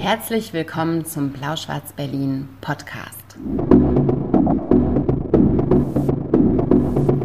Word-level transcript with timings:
Herzlich 0.00 0.54
willkommen 0.54 1.04
zum 1.04 1.30
Blau-Schwarz-Berlin 1.30 2.48
Podcast. 2.62 3.36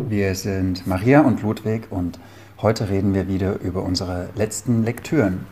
Wir 0.10 0.36
sind 0.36 0.86
Maria 0.86 1.22
und 1.22 1.42
Ludwig 1.42 1.90
und 1.90 2.20
heute 2.62 2.90
reden 2.90 3.14
wir 3.14 3.30
wieder 3.30 3.62
über 3.62 3.82
unsere 3.82 4.30
letzten 4.36 4.84
Lektüren. 4.84 5.48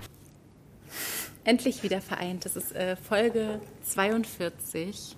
Endlich 1.46 1.82
wieder 1.82 2.02
vereint. 2.02 2.44
Das 2.44 2.58
ist 2.58 2.76
äh, 2.76 2.98
Folge 2.98 3.62
42. 3.84 5.16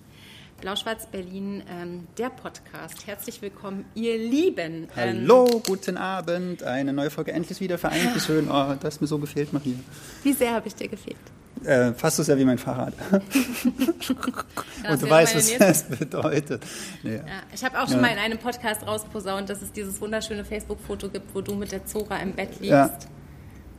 Blau-Schwarz-Berlin, 0.61 1.63
ähm, 1.69 2.07
der 2.17 2.29
Podcast. 2.29 3.05
Herzlich 3.05 3.41
willkommen, 3.41 3.85
ihr 3.93 4.17
Lieben. 4.17 4.87
Ähm, 4.95 5.27
Hallo, 5.27 5.61
guten 5.65 5.97
Abend. 5.97 6.63
Eine 6.63 6.93
neue 6.93 7.09
Folge 7.09 7.33
endlich 7.33 7.59
wieder 7.59 7.77
vereint. 7.77 8.15
Wie 8.15 8.19
schön. 8.19 8.49
Oh, 8.49 8.75
das 8.79 9.01
mir 9.01 9.07
so 9.07 9.18
gefehlt, 9.18 9.51
Maria. 9.54 9.75
Wie 10.23 10.33
sehr 10.33 10.54
habe 10.54 10.68
ich 10.68 10.75
dir 10.75 10.87
gefehlt? 10.87 11.18
Äh, 11.63 11.93
fast 11.93 12.18
so 12.18 12.23
sehr 12.23 12.37
wie 12.37 12.46
mein 12.46 12.57
Fahrrad. 12.57 12.93
und 13.11 15.01
du 15.01 15.10
weißt, 15.10 15.36
was 15.36 15.57
das 15.57 15.83
bedeutet. 15.83 16.63
Nee. 17.04 17.18
Ja, 17.18 17.24
ich 17.54 17.63
habe 17.63 17.79
auch 17.79 17.87
schon 17.87 17.97
ja. 17.97 18.01
mal 18.01 18.11
in 18.11 18.19
einem 18.19 18.37
Podcast 18.37 18.85
rausposaunt, 18.87 19.49
dass 19.49 19.61
es 19.61 19.71
dieses 19.71 19.99
wunderschöne 19.99 20.46
Facebook-Foto 20.46 21.10
gibt, 21.10 21.35
wo 21.35 21.41
du 21.41 21.55
mit 21.55 21.71
der 21.71 21.85
Zora 21.85 22.18
im 22.18 22.33
Bett 22.33 22.60
liegst. 22.60 23.07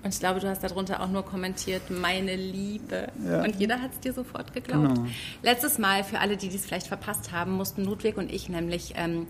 Ja. 0.07 0.09
Und 0.09 0.15
ich 0.15 0.21
glaube, 0.21 0.41
du 0.41 0.49
hast 0.49 0.63
darunter 0.63 1.01
auch 1.01 1.09
nur 1.09 1.25
kommentiert, 1.25 1.91
meine 1.91 2.37
Liebe. 2.37 3.09
Ja. 3.27 3.43
Und 3.43 3.57
jeder 3.57 3.81
hat 3.81 3.93
es 3.93 4.01
dir 4.01 4.13
sofort 4.13 4.53
geglaubt. 4.53 4.95
Genau. 4.95 5.07
Letztes 5.43 5.79
Mal, 5.79 6.05
für 6.05 6.21
alle, 6.21 6.37
die 6.37 6.49
dies 6.49 6.65
vielleicht 6.65 6.87
verpasst 6.87 7.33
haben, 7.33 7.53
mussten 7.53 7.85
Ludwig 7.85 8.17
und 8.17 8.33
ich 8.33 8.49
nämlich 8.49 8.95
ähm, 8.97 9.27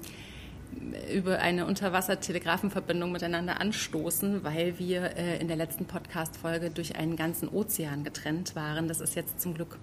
über 1.15 1.39
eine 1.39 1.67
Unterwassertelegrafenverbindung 1.67 3.11
miteinander 3.11 3.61
anstoßen, 3.61 4.45
weil 4.45 4.79
wir 4.79 5.17
äh, 5.17 5.41
in 5.41 5.49
der 5.49 5.57
letzten 5.57 5.87
Podcast-Folge 5.87 6.71
durch 6.71 6.97
einen 6.97 7.17
ganzen 7.17 7.49
Ozean 7.49 8.05
getrennt 8.05 8.55
waren. 8.55 8.87
Das 8.87 9.01
ist 9.01 9.15
jetzt 9.15 9.41
zum 9.41 9.55
Glück 9.55 9.79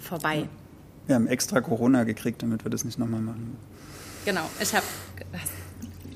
vorbei. 0.00 0.48
Wir 1.06 1.16
haben 1.16 1.26
extra 1.26 1.60
Corona 1.60 2.04
gekriegt, 2.04 2.42
damit 2.42 2.64
wir 2.64 2.70
das 2.70 2.84
nicht 2.84 2.98
nochmal 2.98 3.20
machen. 3.20 3.56
Genau, 4.24 4.48
ich 4.60 4.74
habe 4.74 4.84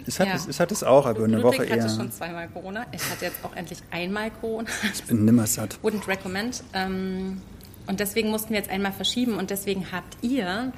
ich 0.07 0.19
hatte, 0.19 0.31
ja. 0.31 0.37
es, 0.37 0.49
ich 0.49 0.61
hatte 0.61 0.75
es 0.75 0.83
auch, 0.83 1.07
aber 1.07 1.25
eine 1.25 1.39
Ludwig 1.39 1.61
Woche 1.61 1.69
eher. 1.69 1.83
hatte 1.83 1.95
schon 1.95 2.13
zweimal 2.13 2.49
Corona. 2.49 2.87
Ich 2.93 3.03
hatte 3.11 3.25
jetzt 3.25 3.45
auch 3.45 3.55
endlich 3.55 3.79
einmal 3.91 4.31
Corona. 4.31 4.69
Ich 4.93 5.05
bin 5.05 5.25
nimmer 5.25 5.47
satt. 5.47 5.79
Wouldn't 5.83 6.07
recommend. 6.09 6.63
Ähm, 6.73 7.43
und 7.87 8.01
deswegen 8.01 8.31
mussten 8.31 8.51
wir 8.51 8.59
jetzt 8.59 8.71
einmal 8.71 8.93
verschieben 8.93 9.37
und 9.37 9.51
deswegen 9.51 9.91
habt 9.91 10.17
ihr, 10.23 10.73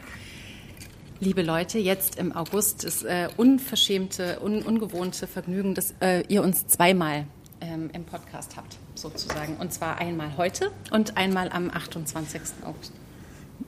liebe 1.21 1.43
Leute, 1.43 1.79
jetzt 1.79 2.17
im 2.19 2.35
August 2.35 2.85
das 2.85 3.03
äh, 3.03 3.29
unverschämte, 3.37 4.41
un, 4.43 4.63
ungewohnte 4.63 5.27
Vergnügen, 5.27 5.75
dass 5.75 5.95
äh, 6.01 6.23
ihr 6.29 6.43
uns 6.43 6.67
zweimal 6.67 7.27
ähm, 7.61 7.91
im 7.93 8.05
Podcast 8.05 8.57
habt, 8.57 8.77
sozusagen. 8.95 9.57
Und 9.57 9.73
zwar 9.73 9.99
einmal 9.99 10.37
heute 10.37 10.71
und 10.91 11.17
einmal 11.17 11.51
am 11.51 11.71
28. 11.71 12.41
August. 12.65 12.93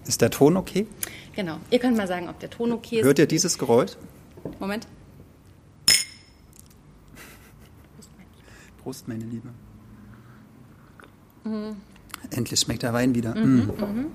Ist 0.06 0.22
der 0.22 0.30
Ton 0.30 0.56
okay? 0.56 0.86
Genau. 1.34 1.58
Ihr 1.70 1.78
könnt 1.78 1.96
mal 1.96 2.06
sagen, 2.06 2.28
ob 2.28 2.38
der 2.40 2.50
Ton 2.50 2.72
okay 2.72 3.00
ist. 3.00 3.04
Hört 3.04 3.18
ihr 3.18 3.26
dieses 3.26 3.58
Geräusch? 3.58 3.92
Moment. 4.58 4.86
Prost, 8.86 9.08
meine 9.08 9.24
Liebe. 9.24 9.48
Mhm. 11.42 11.74
Endlich 12.30 12.60
schmeckt 12.60 12.84
der 12.84 12.92
Wein 12.92 13.16
wieder. 13.16 13.34
Mhm, 13.34 13.42
mhm. 13.44 13.62
mhm. 13.66 14.06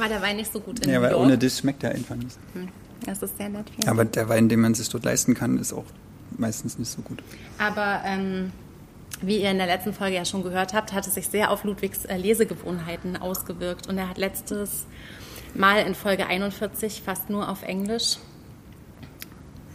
War 0.00 0.08
der 0.08 0.22
Wein 0.22 0.36
nicht 0.36 0.50
so 0.50 0.60
gut 0.60 0.80
in 0.80 0.90
Ja, 0.90 1.02
weil 1.02 1.14
ohne 1.14 1.36
dich 1.36 1.58
schmeckt 1.58 1.84
er 1.84 1.90
einfach 1.90 2.16
nicht. 2.16 2.38
Mhm. 2.54 2.68
Das 3.04 3.20
ist 3.20 3.36
sehr 3.36 3.50
nett. 3.50 3.66
Aber 3.86 4.06
der 4.06 4.30
Wein, 4.30 4.48
den 4.48 4.60
man 4.60 4.72
sich 4.72 4.88
dort 4.88 5.04
leisten 5.04 5.34
kann, 5.34 5.58
ist 5.58 5.74
auch 5.74 5.84
meistens 6.38 6.78
nicht 6.78 6.90
so 6.90 7.02
gut. 7.02 7.22
Aber 7.58 8.00
ähm, 8.06 8.50
wie 9.20 9.42
ihr 9.42 9.50
in 9.50 9.58
der 9.58 9.66
letzten 9.66 9.92
Folge 9.92 10.16
ja 10.16 10.24
schon 10.24 10.42
gehört 10.42 10.72
habt, 10.72 10.94
hat 10.94 11.06
es 11.06 11.12
sich 11.12 11.28
sehr 11.28 11.50
auf 11.50 11.62
Ludwigs 11.64 12.06
äh, 12.06 12.16
Lesegewohnheiten 12.16 13.18
ausgewirkt. 13.18 13.88
Und 13.88 13.98
er 13.98 14.08
hat 14.08 14.16
letztes 14.16 14.86
Mal 15.54 15.82
in 15.86 15.94
Folge 15.94 16.26
41 16.28 17.02
fast 17.04 17.28
nur 17.28 17.50
auf 17.50 17.62
Englisch 17.62 18.16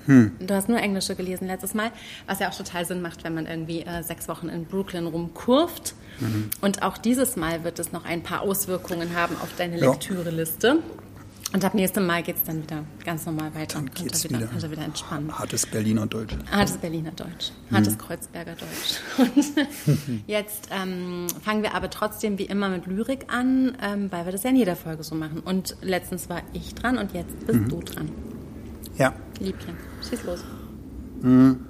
hm. 0.06 0.32
Du 0.40 0.54
hast 0.54 0.70
nur 0.70 0.80
Englische 0.80 1.16
gelesen 1.16 1.48
letztes 1.48 1.74
Mal, 1.74 1.92
was 2.28 2.40
ja 2.40 2.50
auch 2.50 2.56
total 2.56 2.86
Sinn 2.86 3.02
macht, 3.02 3.24
wenn 3.24 3.34
man 3.34 3.46
irgendwie 3.46 3.82
äh, 3.82 4.04
sechs 4.04 4.28
Wochen 4.28 4.50
in 4.50 4.66
Brooklyn 4.66 5.08
rumkurft. 5.08 5.96
Mhm. 6.20 6.50
Und 6.62 6.84
auch 6.84 6.98
dieses 6.98 7.36
Mal 7.36 7.64
wird 7.64 7.80
es 7.80 7.92
noch 7.92 8.06
ein 8.06 8.24
paar 8.24 8.42
Auswirkungen 8.42 9.16
haben 9.16 9.36
auf 9.42 9.50
deine 9.58 9.80
ja. 9.80 9.92
Lektüreliste. 9.92 10.80
Und 11.54 11.66
ab 11.66 11.74
nächstem 11.74 12.06
Mal 12.06 12.24
geht 12.24 12.38
es 12.38 12.44
dann 12.44 12.64
wieder 12.64 12.86
ganz 13.04 13.26
normal 13.26 13.54
weiter. 13.54 13.80
Dann 13.80 13.92
geht 13.94 14.14
es 14.14 14.24
wieder, 14.24 14.40
wieder. 14.40 14.50
Also 14.54 14.72
wieder 14.72 14.84
entspannen. 14.84 15.38
Hartes 15.38 15.66
Berliner 15.66 16.06
Deutsch. 16.06 16.34
Hartes 16.50 16.78
Berliner 16.78 17.12
Deutsch. 17.12 17.52
Hartes 17.70 17.94
mhm. 17.94 17.98
Kreuzberger 17.98 18.56
Deutsch. 18.56 19.28
Und 19.36 20.24
jetzt 20.28 20.70
ähm, 20.72 21.28
fangen 21.44 21.62
wir 21.62 21.74
aber 21.74 21.90
trotzdem 21.90 22.38
wie 22.38 22.46
immer 22.46 22.70
mit 22.70 22.86
Lyrik 22.86 23.26
an, 23.28 23.78
ähm, 23.84 24.10
weil 24.12 24.24
wir 24.24 24.32
das 24.32 24.44
ja 24.44 24.52
in 24.52 24.56
jeder 24.56 24.78
Folge 24.78 25.04
so 25.04 25.14
machen. 25.14 25.42
Und 25.42 25.76
letztens 25.82 26.30
war 26.30 26.42
ich 26.54 26.74
dran 26.74 26.98
und 26.98 27.14
jetzt 27.14 27.46
bist 27.46 27.60
mhm. 27.60 27.70
du 27.70 27.80
dran. 27.82 28.10
Ja. 28.98 29.14
Liebchen, 29.40 29.76
schieß 30.08 30.24
los. 30.24 30.40
Mhm. 31.22 31.66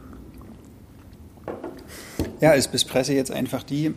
Ja, 2.39 2.55
ich 2.55 2.69
bespreche 2.69 3.13
jetzt 3.13 3.31
einfach 3.31 3.63
die, 3.63 3.93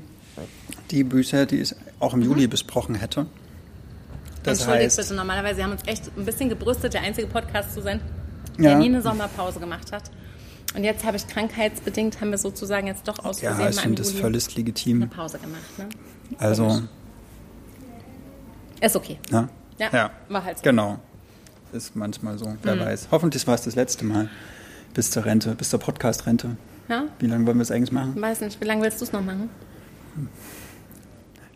die 0.90 1.04
Bücher, 1.04 1.46
die 1.46 1.60
ich 1.60 1.74
auch 1.98 2.14
im 2.14 2.20
mhm. 2.20 2.26
Juli 2.26 2.46
besprochen 2.46 2.94
hätte. 2.94 3.26
Das 4.42 4.58
Entschuldigt 4.58 4.86
heißt, 4.86 4.96
bitte, 4.96 5.14
normalerweise 5.14 5.62
haben 5.62 5.70
wir 5.70 5.78
uns 5.78 5.88
echt 5.88 6.10
ein 6.16 6.24
bisschen 6.24 6.50
gebrüstet, 6.50 6.92
der 6.92 7.02
einzige 7.02 7.26
Podcast 7.26 7.72
zu 7.72 7.80
sein, 7.80 8.00
der 8.58 8.72
ja. 8.72 8.78
nie 8.78 8.86
eine 8.86 9.00
Sommerpause 9.00 9.58
gemacht 9.58 9.90
hat. 9.92 10.10
Und 10.74 10.84
jetzt 10.84 11.04
habe 11.04 11.16
ich 11.16 11.26
krankheitsbedingt, 11.26 12.20
haben 12.20 12.30
wir 12.30 12.38
sozusagen 12.38 12.86
jetzt 12.86 13.06
doch 13.08 13.18
aus 13.20 13.40
Versehen 13.40 13.64
ja, 13.64 13.70
ich 13.70 13.80
finde 13.80 14.02
das 14.02 14.12
völlig 14.12 14.54
legitim. 14.56 15.02
eine 15.02 15.06
Pause 15.06 15.38
gemacht. 15.38 15.78
Ne? 15.78 15.88
Also. 16.38 16.82
Ist 18.80 18.96
okay. 18.96 19.18
Ja? 19.30 19.48
Ja, 19.78 19.88
ja, 19.92 20.10
war 20.28 20.44
halt 20.44 20.58
so. 20.58 20.64
Genau 20.64 20.98
ist 21.74 21.96
manchmal 21.96 22.38
so, 22.38 22.54
wer 22.62 22.76
mhm. 22.76 22.80
weiß. 22.80 23.08
Hoffentlich 23.10 23.46
war 23.46 23.54
es 23.54 23.62
das 23.62 23.74
letzte 23.74 24.04
Mal 24.04 24.30
bis 24.94 25.10
zur 25.10 25.24
Rente, 25.24 25.54
bis 25.54 25.70
zur 25.70 25.80
Podcast-Rente. 25.80 26.56
Ja? 26.88 27.04
Wie 27.18 27.26
lange 27.26 27.46
wollen 27.46 27.58
wir 27.58 27.62
es 27.62 27.70
eigentlich 27.70 27.92
machen? 27.92 28.20
Weiß 28.20 28.40
nicht, 28.40 28.60
wie 28.60 28.64
lange 28.64 28.82
willst 28.82 29.00
du 29.00 29.04
es 29.04 29.12
noch 29.12 29.22
machen? 29.22 29.50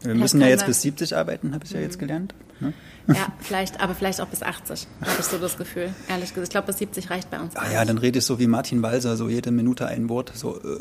Wir 0.03 0.15
müssen 0.15 0.41
ja 0.41 0.49
jetzt 0.49 0.67
bis 0.67 0.83
70 0.83 1.17
arbeiten, 1.17 1.55
habe 1.55 1.65
ich 1.65 1.71
ja 1.71 1.81
jetzt 1.81 1.97
mhm. 1.97 2.01
gelernt. 2.01 2.35
Ne? 2.61 2.73
Ja, 3.09 3.33
vielleicht, 3.41 3.81
aber 3.81 3.95
vielleicht 3.95 4.21
auch 4.21 4.27
bis 4.27 4.43
80, 4.43 4.87
habe 5.01 5.11
ich 5.19 5.25
so 5.25 5.39
das 5.39 5.57
Gefühl. 5.57 5.95
Ehrlich 6.09 6.29
gesagt, 6.29 6.45
ich 6.45 6.51
glaube, 6.51 6.67
bis 6.67 6.79
70 6.79 7.09
reicht 7.09 7.31
bei 7.31 7.41
uns. 7.41 7.57
Ah 7.57 7.71
ja, 7.73 7.85
dann 7.85 7.97
rede 7.97 8.19
ich 8.19 8.25
so 8.27 8.39
wie 8.39 8.47
Martin 8.47 8.83
Walser, 8.83 9.17
so 9.17 9.31
jede 9.31 9.51
Minute 9.51 9.87
ein 9.87 10.11
Wort. 10.11 10.33
So, 10.35 10.57
äh. 10.57 10.81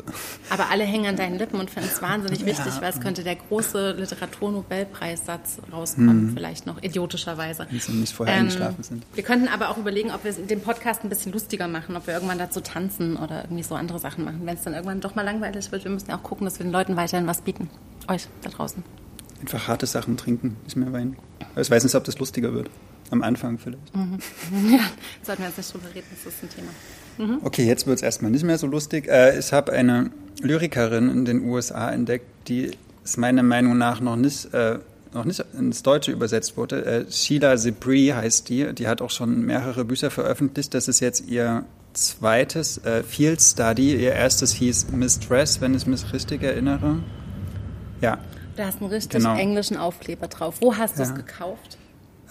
Aber 0.50 0.70
alle 0.70 0.84
hängen 0.84 1.06
an 1.06 1.16
deinen 1.16 1.38
Lippen 1.38 1.58
und 1.58 1.70
finden 1.70 1.88
es 1.90 2.02
wahnsinnig 2.02 2.40
wichtig, 2.46 2.74
ja. 2.74 2.82
weil 2.82 2.92
es 2.92 3.00
könnte 3.00 3.24
der 3.24 3.36
große 3.36 3.92
Literaturnobelpreissatz 3.92 5.58
rauskommen, 5.72 6.28
hm. 6.28 6.32
vielleicht 6.34 6.66
noch 6.66 6.82
idiotischerweise. 6.82 7.66
Wenn 7.70 7.80
sie 7.80 7.92
nicht 7.92 8.12
vorher 8.12 8.34
ähm, 8.34 8.40
eingeschlafen 8.42 8.82
sind. 8.82 9.04
Wir 9.14 9.24
könnten 9.24 9.48
aber 9.48 9.70
auch 9.70 9.78
überlegen, 9.78 10.10
ob 10.10 10.24
wir 10.24 10.32
den 10.32 10.60
Podcast 10.60 11.04
ein 11.04 11.08
bisschen 11.08 11.32
lustiger 11.32 11.66
machen, 11.66 11.96
ob 11.96 12.06
wir 12.06 12.14
irgendwann 12.14 12.38
dazu 12.38 12.60
tanzen 12.60 13.16
oder 13.16 13.44
irgendwie 13.44 13.62
so 13.62 13.74
andere 13.74 13.98
Sachen 13.98 14.24
machen, 14.24 14.40
wenn 14.44 14.54
es 14.54 14.62
dann 14.62 14.74
irgendwann 14.74 15.00
doch 15.00 15.14
mal 15.14 15.22
langweilig 15.22 15.72
wird. 15.72 15.84
Wir 15.84 15.90
müssen 15.90 16.10
ja 16.10 16.18
auch 16.18 16.22
gucken, 16.22 16.44
dass 16.44 16.58
wir 16.58 16.66
den 16.66 16.72
Leuten 16.72 16.96
weiterhin 16.96 17.26
was 17.26 17.40
bieten. 17.40 17.70
Euch 18.06 18.28
da 18.42 18.50
draußen. 18.50 18.82
Einfach 19.40 19.68
harte 19.68 19.86
Sachen 19.86 20.16
trinken, 20.16 20.56
nicht 20.64 20.76
mehr 20.76 20.92
Wein. 20.92 21.16
Ich 21.56 21.70
weiß 21.70 21.84
nicht, 21.84 21.94
ob 21.94 22.04
das 22.04 22.18
lustiger 22.18 22.52
wird. 22.52 22.70
Am 23.10 23.22
Anfang 23.22 23.58
vielleicht. 23.58 23.94
Mhm. 23.94 24.18
Ja, 24.70 24.80
sollten 25.22 25.42
wir 25.42 25.48
jetzt 25.48 25.58
nicht 25.58 25.72
drüber 25.72 25.88
reden, 25.94 26.06
das 26.10 26.32
ist 26.32 26.42
ein 26.42 26.50
Thema. 26.50 26.70
Mhm. 27.18 27.40
Okay, 27.42 27.64
jetzt 27.64 27.86
wird 27.86 27.96
es 27.96 28.02
erstmal 28.02 28.30
nicht 28.30 28.44
mehr 28.44 28.58
so 28.58 28.66
lustig. 28.66 29.08
Äh, 29.08 29.38
ich 29.38 29.52
habe 29.52 29.72
eine 29.72 30.10
Lyrikerin 30.40 31.08
in 31.08 31.24
den 31.24 31.44
USA 31.44 31.90
entdeckt, 31.90 32.26
die 32.48 32.72
ist 33.04 33.16
meiner 33.16 33.42
Meinung 33.42 33.78
nach 33.78 34.00
noch 34.00 34.16
nicht, 34.16 34.52
äh, 34.52 34.78
noch 35.14 35.24
nicht 35.24 35.42
ins 35.58 35.82
Deutsche 35.82 36.12
übersetzt 36.12 36.56
wurde. 36.56 36.84
Äh, 36.84 37.10
Sheila 37.10 37.56
Zibri 37.56 38.12
heißt 38.14 38.48
die. 38.48 38.74
Die 38.74 38.86
hat 38.86 39.00
auch 39.00 39.10
schon 39.10 39.46
mehrere 39.46 39.84
Bücher 39.84 40.10
veröffentlicht. 40.10 40.74
Das 40.74 40.88
ist 40.88 41.00
jetzt 41.00 41.26
ihr 41.26 41.64
zweites 41.94 42.78
äh, 42.84 43.02
Field 43.02 43.40
Study. 43.40 43.94
Ihr 43.94 44.12
erstes 44.12 44.52
hieß 44.52 44.88
Mistress, 44.92 45.60
wenn 45.60 45.74
ich 45.74 45.86
mich 45.86 46.12
richtig 46.12 46.42
erinnere. 46.42 46.98
Ja, 48.00 48.18
Du 48.58 48.66
hast 48.66 48.80
einen 48.80 48.90
richtig 48.90 49.22
genau. 49.22 49.36
englischen 49.36 49.76
Aufkleber 49.76 50.26
drauf. 50.26 50.56
Wo 50.60 50.76
hast 50.76 50.98
du 50.98 51.04
es 51.04 51.14
gekauft? 51.14 51.78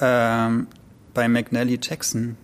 Ähm, 0.02 0.68
bei 1.14 1.30
McNally 1.30 1.80
Jackson. 1.82 2.36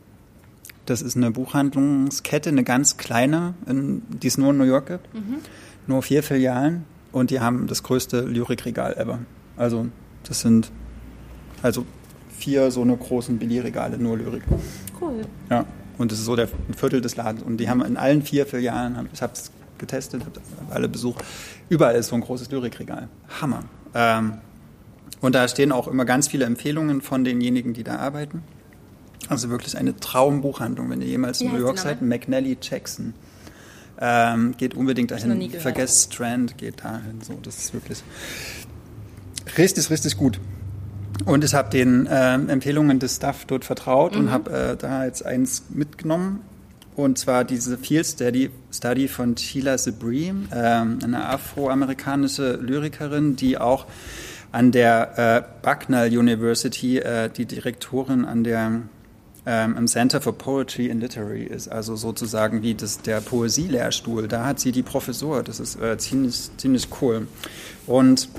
Das 0.85 1.01
ist 1.01 1.18
eine 1.18 1.31
Buchhandlungskette, 1.31 2.47
eine 2.47 2.63
ganz 2.63 2.95
kleine, 2.95 3.56
in, 3.68 4.01
die 4.07 4.27
es 4.27 4.38
nur 4.38 4.51
in 4.51 4.57
New 4.57 4.63
York 4.63 4.88
gibt. 4.88 5.13
Mhm. 5.13 5.39
Nur 5.88 6.01
vier 6.01 6.24
Filialen 6.24 6.85
und 7.12 7.30
die 7.30 7.41
haben 7.41 7.68
das 7.68 7.83
größte 7.83 8.21
Lyrikregal 8.21 8.94
ever. 8.94 9.19
Also 9.57 9.88
das 10.24 10.39
sind 10.39 10.71
also 11.62 11.86
vier 12.38 12.71
so 12.71 12.83
eine 12.83 12.95
großen 12.95 13.38
Billigregale, 13.38 13.97
nur 13.97 14.18
Lyrik. 14.18 14.44
Cool. 15.01 15.25
Ja, 15.50 15.65
und 15.97 16.09
das 16.13 16.19
ist 16.19 16.25
so 16.25 16.38
der 16.38 16.47
Viertel 16.77 17.01
des 17.01 17.18
Ladens. 17.18 17.44
Und 17.44 17.57
die 17.57 17.69
haben 17.69 17.81
in 17.81 17.97
allen 17.97 18.21
vier 18.21 18.45
Filialen, 18.45 19.09
ich 19.12 19.21
habe 19.21 19.33
es 19.33 19.51
getestet, 19.78 20.24
habe 20.25 20.42
alle 20.72 20.88
besucht. 20.88 21.24
Überall 21.70 21.96
ist 21.96 22.08
so 22.08 22.16
ein 22.16 22.22
großes 22.22 22.50
Lyrikregal. 22.52 23.10
Hammer. 23.42 23.64
Ähm, 23.94 24.40
und 25.22 25.36
da 25.36 25.48
stehen 25.48 25.72
auch 25.72 25.88
immer 25.88 26.06
ganz 26.06 26.28
viele 26.28 26.46
Empfehlungen 26.46 27.02
von 27.02 27.24
denjenigen, 27.24 27.74
die 27.74 27.84
da 27.84 27.98
arbeiten. 27.98 28.44
Also 29.30 29.50
wirklich 29.50 29.78
eine 29.78 29.96
Traumbuchhandlung, 29.96 30.90
wenn 30.90 31.02
ihr 31.02 31.08
jemals 31.08 31.42
in 31.42 31.52
New 31.52 31.60
York 31.60 31.78
seid. 31.78 32.02
McNally 32.02 32.58
Jackson. 32.62 33.14
Ähm, 34.00 34.56
geht 34.58 34.74
unbedingt 34.74 35.12
dahin. 35.12 35.50
Vergesst 35.52 36.14
Strand, 36.14 36.58
geht 36.58 36.84
dahin. 36.84 37.22
So, 37.22 37.38
das 37.42 37.58
ist 37.58 37.74
wirklich 37.74 38.04
Richtig, 39.58 39.90
richtig 39.90 40.18
gut. 40.18 40.40
Und 41.25 41.44
ich 41.44 41.54
habe 41.54 41.70
den 41.70 42.06
äh, 42.08 42.34
Empfehlungen 42.34 43.00
des 43.00 43.18
Staff 43.18 43.46
dort 43.46 43.66
vertraut 43.66 44.14
mhm. 44.14 44.22
und 44.22 44.31
habe 44.31 44.52
äh, 44.52 44.78
da 44.78 45.06
jetzt 45.06 45.25
eins 45.25 45.64
mitgenommen. 45.70 46.42
Und 46.95 47.18
zwar 47.18 47.44
diese 47.44 47.78
Field 47.78 48.06
Study, 48.06 48.51
Study 48.72 49.07
von 49.07 49.36
Sheila 49.36 49.78
Sabri, 49.78 50.34
äh, 50.51 50.56
eine 50.56 51.25
afroamerikanische 51.28 52.60
Lyrikerin, 52.62 53.36
die 53.36 53.57
auch 53.57 53.86
an 54.51 54.72
der 54.72 55.18
äh, 55.18 55.66
Bucknell 55.66 56.16
University 56.16 57.00
äh, 57.00 57.30
die 57.30 57.45
Direktorin 57.45 58.25
an 58.25 58.44
der 58.44 58.81
ähm, 59.45 59.75
im 59.78 59.88
Center 59.88 60.22
for 60.22 60.38
Poetry 60.38 60.90
and 60.90 61.01
Literary 61.01 61.44
ist, 61.44 61.68
also 61.68 61.95
sozusagen 61.95 62.62
wie 62.62 62.75
das, 62.75 63.01
der 63.01 63.19
Poesielehrstuhl. 63.19 64.28
Da 64.28 64.46
hat 64.46 64.60
sie 64.60 64.72
die 64.72 64.84
Professur. 64.84 65.44
Das 65.44 65.60
ist 65.60 65.75
äh, 65.81 65.98
ziemlich, 65.98 66.50
ziemlich 66.57 66.88
cool. 67.01 67.28
Und 67.86 68.30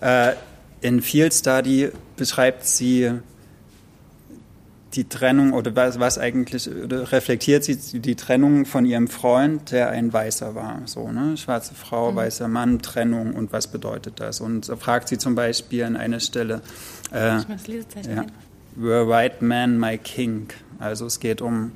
äh, 0.00 0.34
in 0.80 1.02
Field 1.02 1.34
Study 1.34 1.90
beschreibt 2.16 2.66
sie 2.66 3.12
die 4.98 5.08
Trennung 5.08 5.52
oder 5.52 5.76
was, 5.76 6.00
was 6.00 6.18
eigentlich 6.18 6.68
reflektiert 6.68 7.62
sie 7.62 8.00
die 8.00 8.16
Trennung 8.16 8.66
von 8.66 8.84
ihrem 8.84 9.06
Freund, 9.06 9.70
der 9.70 9.90
ein 9.90 10.12
Weißer 10.12 10.56
war. 10.56 10.82
So, 10.86 11.12
ne? 11.12 11.36
Schwarze 11.36 11.76
Frau, 11.76 12.10
mhm. 12.10 12.16
weißer 12.16 12.48
Mann, 12.48 12.80
Trennung 12.80 13.34
und 13.34 13.52
was 13.52 13.68
bedeutet 13.68 14.14
das? 14.18 14.40
Und 14.40 14.66
fragt 14.80 15.08
sie 15.08 15.16
zum 15.16 15.36
Beispiel 15.36 15.84
an 15.84 15.94
einer 15.94 16.18
Stelle. 16.18 16.62
Äh, 17.14 17.38
ich 17.38 17.44
das 17.44 17.68
Lesezeichen 17.68 18.16
ja, 18.16 18.26
Were 18.74 19.08
white 19.08 19.44
man 19.44 19.78
my 19.78 19.98
king? 19.98 20.48
Also 20.80 21.06
es 21.06 21.20
geht 21.20 21.40
um 21.40 21.70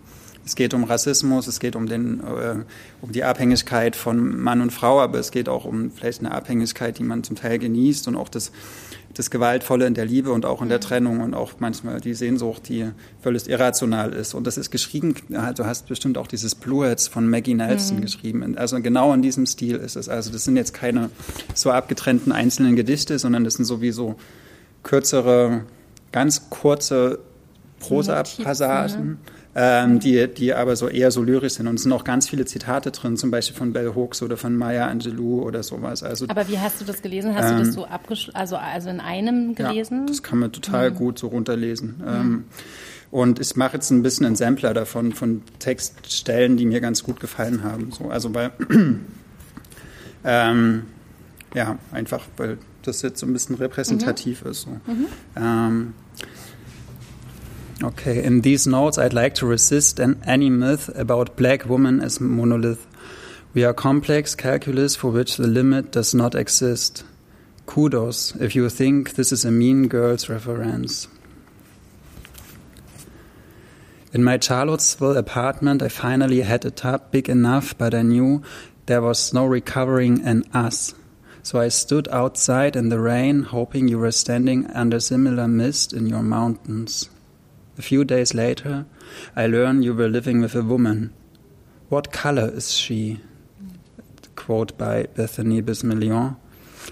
es 0.45 0.57
geht 0.57 0.75
um 0.75 0.83
Rassismus, 0.83 1.47
es 1.47 1.61
geht 1.61 1.77
um, 1.77 1.87
den, 1.87 2.19
äh, 2.19 2.57
um 3.01 3.13
die 3.13 3.23
Abhängigkeit 3.23 3.95
von 3.95 4.41
Mann 4.41 4.61
und 4.61 4.73
Frau, 4.73 5.01
aber 5.01 5.21
es 5.21 5.31
geht 5.31 5.49
auch 5.49 5.65
um 5.65 5.93
vielleicht 5.93 6.19
eine 6.19 6.33
Abhängigkeit, 6.33 6.99
die 6.99 7.05
man 7.05 7.23
zum 7.23 7.37
Teil 7.37 7.61
genießt 7.61 8.09
und 8.09 8.17
auch 8.17 8.29
das, 8.29 8.51
das 9.15 9.31
Gewaltvolle 9.31 9.87
in 9.87 9.95
der 9.95 10.05
Liebe 10.05 10.33
und 10.33 10.47
auch 10.47 10.63
in 10.63 10.69
der 10.69 10.79
mhm. 10.79 10.83
Trennung 10.83 11.21
und 11.21 11.35
auch 11.35 11.55
manchmal 11.59 12.01
die 12.01 12.15
Sehnsucht, 12.15 12.69
die 12.69 12.91
völlig 13.21 13.49
irrational 13.49 14.13
ist. 14.13 14.35
Und 14.35 14.47
das 14.47 14.57
ist 14.57 14.71
geschrieben, 14.71 15.15
du 15.29 15.67
hast 15.67 15.87
bestimmt 15.87 16.19
auch 16.19 16.27
dieses 16.27 16.55
Bluets 16.55 17.09
von 17.09 17.29
Maggie 17.29 17.55
Nelson 17.55 17.99
mhm. 17.99 18.03
geschrieben. 18.03 18.57
Also 18.57 18.81
genau 18.81 19.13
in 19.13 19.23
diesem 19.23 19.47
Stil 19.47 19.77
ist 19.77 19.97
es. 19.97 20.09
Also 20.09 20.31
das 20.31 20.45
sind 20.45 20.57
jetzt 20.57 20.73
keine 20.73 21.11
so 21.55 21.71
abgetrennten 21.71 22.33
einzelnen 22.33 22.77
Gedichte, 22.77 23.19
sondern 23.19 23.45
das 23.45 23.55
sind 23.55 23.65
sowieso 23.65 24.17
kürzere, 24.83 25.65
ganz 26.11 26.49
kurze 26.51 27.19
Prosa-Passagen. 27.81 29.09
Ne? 29.09 29.17
Ähm, 29.55 30.01
die, 30.01 30.27
die 30.29 30.55
aber 30.55 30.77
so 30.77 30.89
eher 30.89 31.11
so 31.11 31.23
lyrisch 31.23 31.55
sind. 31.55 31.67
Und 31.67 31.75
es 31.75 31.83
sind 31.83 31.93
auch 31.93 32.05
ganz 32.05 32.29
viele 32.29 32.45
Zitate 32.47 32.91
drin, 32.91 33.17
zum 33.17 33.31
Beispiel 33.31 33.57
von 33.57 33.73
Bell 33.73 33.95
Hooks 33.95 34.23
oder 34.23 34.37
von 34.37 34.57
Maya 34.57 34.87
Angelou 34.87 35.43
oder 35.43 35.63
sowas. 35.63 36.03
Also, 36.03 36.27
aber 36.29 36.49
wie 36.49 36.59
hast 36.59 36.81
du 36.81 36.85
das 36.85 37.03
gelesen? 37.03 37.35
Hast 37.35 37.51
ähm, 37.51 37.59
du 37.59 37.65
das 37.65 37.75
so 37.75 37.85
abgeschlossen, 37.85 38.37
also, 38.37 38.57
also 38.57 38.89
in 38.89 39.01
einem 39.01 39.55
gelesen? 39.55 40.01
Ja, 40.01 40.07
das 40.07 40.23
kann 40.23 40.39
man 40.39 40.53
total 40.53 40.91
mhm. 40.91 40.95
gut 40.95 41.19
so 41.19 41.29
runterlesen. 41.29 41.97
Mhm. 41.99 42.09
Ähm, 42.09 42.45
und 43.11 43.41
ich 43.41 43.55
mache 43.57 43.75
jetzt 43.75 43.91
ein 43.91 44.03
bisschen 44.03 44.25
einen 44.25 44.37
Sampler 44.37 44.73
davon, 44.73 45.13
von 45.13 45.43
Textstellen, 45.59 46.57
die 46.57 46.65
mir 46.65 46.81
ganz 46.81 47.03
gut 47.03 47.21
gefallen 47.21 47.63
haben. 47.63 47.93
So, 47.93 48.09
also 48.09 48.35
weil, 48.35 48.53
ähm, 50.25 50.85
ja, 51.55 51.79
einfach, 51.93 52.23
weil 52.39 52.57
das 52.81 53.03
jetzt 53.03 53.21
so 53.21 53.27
ein 53.27 53.35
bisschen 53.35 53.57
repräsentativ 53.57 54.45
mhm. 54.45 54.51
ist. 54.51 54.63
So. 54.63 54.71
Mhm. 54.71 55.07
Ähm, 55.37 55.95
Okay, 57.83 58.23
in 58.23 58.43
these 58.43 58.67
notes, 58.67 58.99
I'd 58.99 59.13
like 59.13 59.35
to 59.37 59.47
resist 59.47 59.99
an, 59.99 60.21
any 60.27 60.51
myth 60.51 60.89
about 60.95 61.37
black 61.37 61.65
women 61.67 62.01
as 62.01 62.21
monolith. 62.21 62.87
We 63.55 63.65
are 63.65 63.75
complex 63.75 64.35
calculus 64.35 64.97
for 64.97 65.11
which 65.11 65.37
the 65.37 65.47
limit 65.47 65.93
does 65.93 66.15
not 66.15 66.35
exist. 66.35 67.05
Kudos 67.67 68.35
if 68.37 68.55
you 68.55 68.69
think 68.69 69.15
this 69.15 69.33
is 69.33 69.45
a 69.45 69.51
mean 69.51 69.89
girl's 69.89 70.29
reference. 70.29 71.09
In 74.13 74.23
my 74.23 74.39
Charlottesville 74.39 75.17
apartment, 75.17 75.83
I 75.83 75.89
finally 75.89 76.43
had 76.43 76.65
a 76.65 76.71
tub 76.71 77.11
big 77.11 77.29
enough, 77.29 77.77
but 77.79 77.95
I 77.95 78.03
knew 78.03 78.43
there 78.87 79.01
was 79.01 79.33
no 79.33 79.47
recovering 79.47 80.23
an 80.23 80.45
us. 80.53 80.95
So 81.43 81.59
I 81.59 81.69
stood 81.69 82.09
outside 82.09 82.77
in 82.77 82.91
the 82.91 83.01
rain, 83.01 83.43
hoping 83.43 83.89
you 83.89 83.99
were 83.99 84.13
standing 84.13 84.67
under 84.73 85.01
similar 85.01 85.49
mist 85.49 85.93
in 85.93 86.07
your 86.07 86.23
mountains. 86.23 87.09
A 87.79 87.83
few 87.83 88.05
days 88.05 88.35
later, 88.35 88.87
I 89.35 89.47
learn 89.47 89.83
you 89.83 89.95
were 89.95 90.09
living 90.09 90.41
with 90.41 90.55
a 90.55 90.63
woman. 90.63 91.13
What 91.89 92.13
color 92.13 92.51
is 92.53 92.73
she? 92.73 93.21
Quote 94.37 94.77
by 94.77 95.05
Bethany 95.15 95.63
Bismillion. 95.63 96.37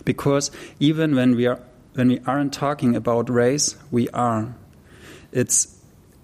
Because 0.05 0.51
even 0.79 1.15
when 1.15 1.37
we 1.37 1.47
are 1.47 1.61
when 1.95 2.09
we 2.09 2.21
aren't 2.27 2.53
talking 2.53 2.95
about 2.95 3.29
race, 3.29 3.77
we 3.91 4.09
are. 4.11 4.55
It's 5.33 5.77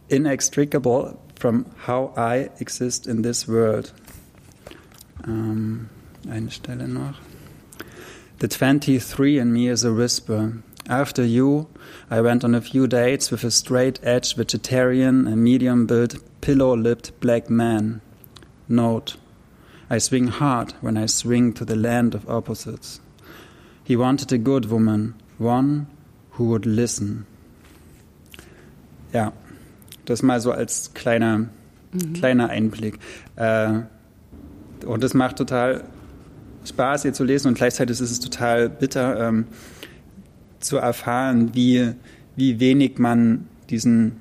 inextricable 0.08 1.20
from 1.34 1.66
how 1.78 2.12
I 2.16 2.50
exist 2.60 3.06
in 3.06 3.22
this 3.22 3.48
world. 3.48 3.92
Um, 5.24 5.90
eine 6.30 6.50
Stelle 6.50 6.86
noch. 6.86 7.16
The 8.38 8.48
23 8.48 9.38
in 9.38 9.52
me 9.52 9.68
is 9.68 9.84
a 9.84 9.92
whisper. 9.92 10.62
After 10.88 11.24
you, 11.24 11.66
I 12.10 12.20
went 12.20 12.44
on 12.44 12.54
a 12.54 12.60
few 12.60 12.86
dates 12.86 13.30
with 13.30 13.42
a 13.42 13.50
straight 13.50 13.98
edged 14.04 14.36
vegetarian 14.36 15.26
and 15.26 15.42
medium 15.42 15.86
built, 15.86 16.16
pillow 16.40 16.76
lipped 16.76 17.18
black 17.20 17.50
man. 17.50 18.00
Note 18.68 19.16
I 19.90 19.98
swing 19.98 20.28
hard 20.28 20.74
when 20.80 20.96
I 20.96 21.06
swing 21.06 21.52
to 21.54 21.64
the 21.64 21.76
land 21.76 22.14
of 22.14 22.28
opposites. 22.28 23.00
He 23.82 23.96
wanted 23.96 24.32
a 24.32 24.38
good 24.38 24.66
woman, 24.70 25.14
one 25.38 25.86
who 26.32 26.44
would 26.46 26.66
listen. 26.66 27.26
Ja, 29.12 29.32
das 30.04 30.22
mal 30.22 30.40
so 30.40 30.52
als 30.52 30.92
kleiner, 30.94 31.48
mhm. 31.92 32.12
kleiner 32.14 32.48
Einblick. 32.48 32.98
Äh, 33.36 33.80
und 34.84 35.02
das 35.02 35.14
macht 35.14 35.36
total 35.36 35.84
Spaß, 36.64 37.04
ihr 37.04 37.12
zu 37.12 37.24
lesen 37.24 37.48
und 37.48 37.54
gleichzeitig 37.54 38.00
ist 38.00 38.10
es 38.10 38.20
total 38.20 38.68
bitter. 38.68 39.28
Ähm, 39.28 39.46
zu 40.66 40.76
erfahren, 40.76 41.54
wie, 41.54 41.92
wie 42.36 42.60
wenig 42.60 42.98
man 42.98 43.48
diesen, 43.70 44.16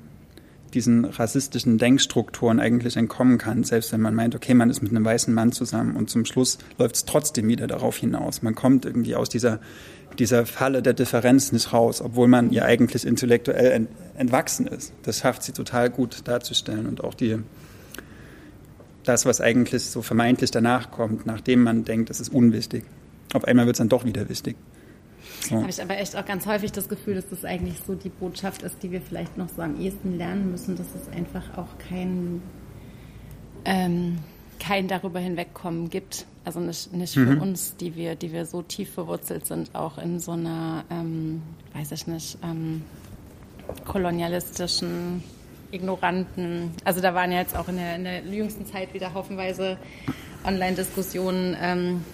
diesen 0.73 1.05
rassistischen 1.05 1.77
Denkstrukturen 1.77 2.59
eigentlich 2.59 2.97
entkommen 2.97 3.37
kann, 3.37 3.63
selbst 3.63 3.91
wenn 3.91 4.01
man 4.01 4.15
meint, 4.15 4.35
okay, 4.35 4.53
man 4.53 4.69
ist 4.69 4.81
mit 4.81 4.91
einem 4.91 5.05
weißen 5.05 5.33
Mann 5.33 5.51
zusammen 5.51 5.95
und 5.95 6.09
zum 6.09 6.25
Schluss 6.25 6.57
läuft 6.77 6.95
es 6.95 7.05
trotzdem 7.05 7.47
wieder 7.47 7.67
darauf 7.67 7.97
hinaus. 7.97 8.41
Man 8.41 8.55
kommt 8.55 8.85
irgendwie 8.85 9.15
aus 9.15 9.29
dieser, 9.29 9.59
dieser 10.19 10.45
Falle 10.45 10.81
der 10.81 10.93
Differenz 10.93 11.51
nicht 11.51 11.73
raus, 11.73 12.01
obwohl 12.01 12.27
man 12.27 12.51
ihr 12.51 12.65
eigentlich 12.65 13.05
intellektuell 13.05 13.71
ent, 13.71 13.89
entwachsen 14.17 14.67
ist. 14.67 14.93
Das 15.03 15.19
schafft 15.19 15.43
sie 15.43 15.51
total 15.51 15.89
gut 15.89 16.27
darzustellen 16.27 16.85
und 16.85 17.03
auch 17.03 17.13
die, 17.13 17.39
das, 19.03 19.25
was 19.25 19.41
eigentlich 19.41 19.83
so 19.85 20.01
vermeintlich 20.01 20.51
danach 20.51 20.91
kommt, 20.91 21.25
nachdem 21.25 21.63
man 21.63 21.85
denkt, 21.85 22.09
das 22.09 22.19
ist 22.19 22.29
unwichtig. 22.29 22.83
Auf 23.33 23.45
einmal 23.45 23.65
wird 23.65 23.75
es 23.75 23.79
dann 23.79 23.89
doch 23.89 24.05
wieder 24.05 24.29
wichtig. 24.29 24.55
Ja. 25.49 25.57
Habe 25.57 25.69
ich 25.69 25.81
aber 25.81 25.97
echt 25.97 26.15
auch 26.15 26.25
ganz 26.25 26.45
häufig 26.45 26.71
das 26.71 26.89
Gefühl, 26.89 27.15
dass 27.15 27.29
das 27.29 27.45
eigentlich 27.45 27.79
so 27.85 27.95
die 27.95 28.09
Botschaft 28.09 28.63
ist, 28.63 28.81
die 28.83 28.91
wir 28.91 29.01
vielleicht 29.01 29.37
noch 29.37 29.49
so 29.49 29.61
am 29.61 29.79
ehesten 29.79 30.17
lernen 30.17 30.51
müssen, 30.51 30.75
dass 30.75 30.87
es 30.95 31.07
einfach 31.09 31.57
auch 31.57 31.77
kein, 31.89 32.41
ähm, 33.65 34.19
kein 34.59 34.87
darüber 34.87 35.19
hinwegkommen 35.19 35.89
gibt. 35.89 36.25
Also 36.43 36.59
nicht, 36.59 36.93
nicht 36.93 37.15
mhm. 37.15 37.27
für 37.27 37.41
uns, 37.41 37.75
die 37.75 37.95
wir, 37.95 38.15
die 38.15 38.31
wir 38.31 38.45
so 38.45 38.61
tief 38.61 38.93
verwurzelt 38.93 39.45
sind, 39.45 39.73
auch 39.73 39.97
in 39.97 40.19
so 40.19 40.31
einer, 40.31 40.83
ähm, 40.89 41.41
weiß 41.73 41.91
ich 41.91 42.07
nicht, 42.07 42.37
ähm, 42.43 42.83
kolonialistischen, 43.85 45.23
ignoranten. 45.71 46.71
Also 46.83 47.01
da 47.01 47.13
waren 47.13 47.31
ja 47.31 47.39
jetzt 47.39 47.55
auch 47.55 47.67
in 47.67 47.77
der, 47.77 47.95
in 47.95 48.03
der 48.03 48.21
jüngsten 48.23 48.65
Zeit 48.65 48.93
wieder 48.93 49.13
haufenweise 49.13 49.77
Online-Diskussionen 50.45 51.57
ähm, 51.59 52.05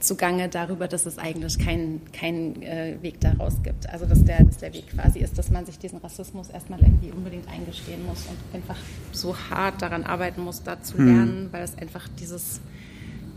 zugange 0.00 0.48
darüber, 0.48 0.88
dass 0.88 1.06
es 1.06 1.18
eigentlich 1.18 1.58
keinen 1.58 2.00
kein, 2.12 2.62
äh, 2.62 2.96
Weg 3.00 3.20
daraus 3.20 3.62
gibt. 3.62 3.88
Also 3.88 4.06
dass 4.06 4.24
der, 4.24 4.44
dass 4.44 4.58
der 4.58 4.72
Weg 4.72 4.88
quasi 4.88 5.20
ist, 5.20 5.38
dass 5.38 5.50
man 5.50 5.66
sich 5.66 5.78
diesen 5.78 5.98
Rassismus 5.98 6.50
erstmal 6.50 6.80
irgendwie 6.80 7.10
unbedingt 7.10 7.48
eingestehen 7.48 8.04
muss 8.06 8.26
und 8.26 8.36
einfach 8.54 8.76
so 9.12 9.36
hart 9.50 9.82
daran 9.82 10.04
arbeiten 10.04 10.42
muss, 10.42 10.62
da 10.62 10.82
zu 10.82 10.98
hm. 10.98 11.06
lernen, 11.06 11.44
mhm. 11.44 11.52
weil 11.52 11.62
es 11.62 11.76
einfach 11.78 12.08
dieses, 12.18 12.60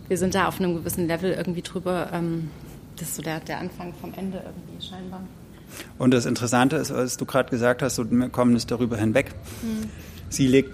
wir 0.07 0.17
sind 0.17 0.35
da 0.35 0.47
auf 0.47 0.59
einem 0.59 0.75
gewissen 0.75 1.07
Level 1.07 1.31
irgendwie 1.31 1.61
drüber, 1.61 2.09
ähm, 2.13 2.49
das 2.97 3.09
ist 3.09 3.15
so 3.15 3.21
der, 3.21 3.39
der 3.39 3.59
Anfang 3.59 3.93
vom 3.99 4.13
Ende 4.15 4.37
irgendwie 4.37 4.85
scheinbar. 4.85 5.21
Und 5.97 6.13
das 6.13 6.25
Interessante 6.25 6.75
ist, 6.75 6.93
was 6.93 7.17
du 7.17 7.25
gerade 7.25 7.49
gesagt 7.49 7.81
hast, 7.81 7.95
so, 7.95 8.09
wir 8.09 8.29
kommen 8.29 8.53
nicht 8.53 8.69
darüber 8.69 8.97
hinweg. 8.97 9.33
Mhm. 9.61 9.89
Sie 10.29 10.47
legt 10.47 10.71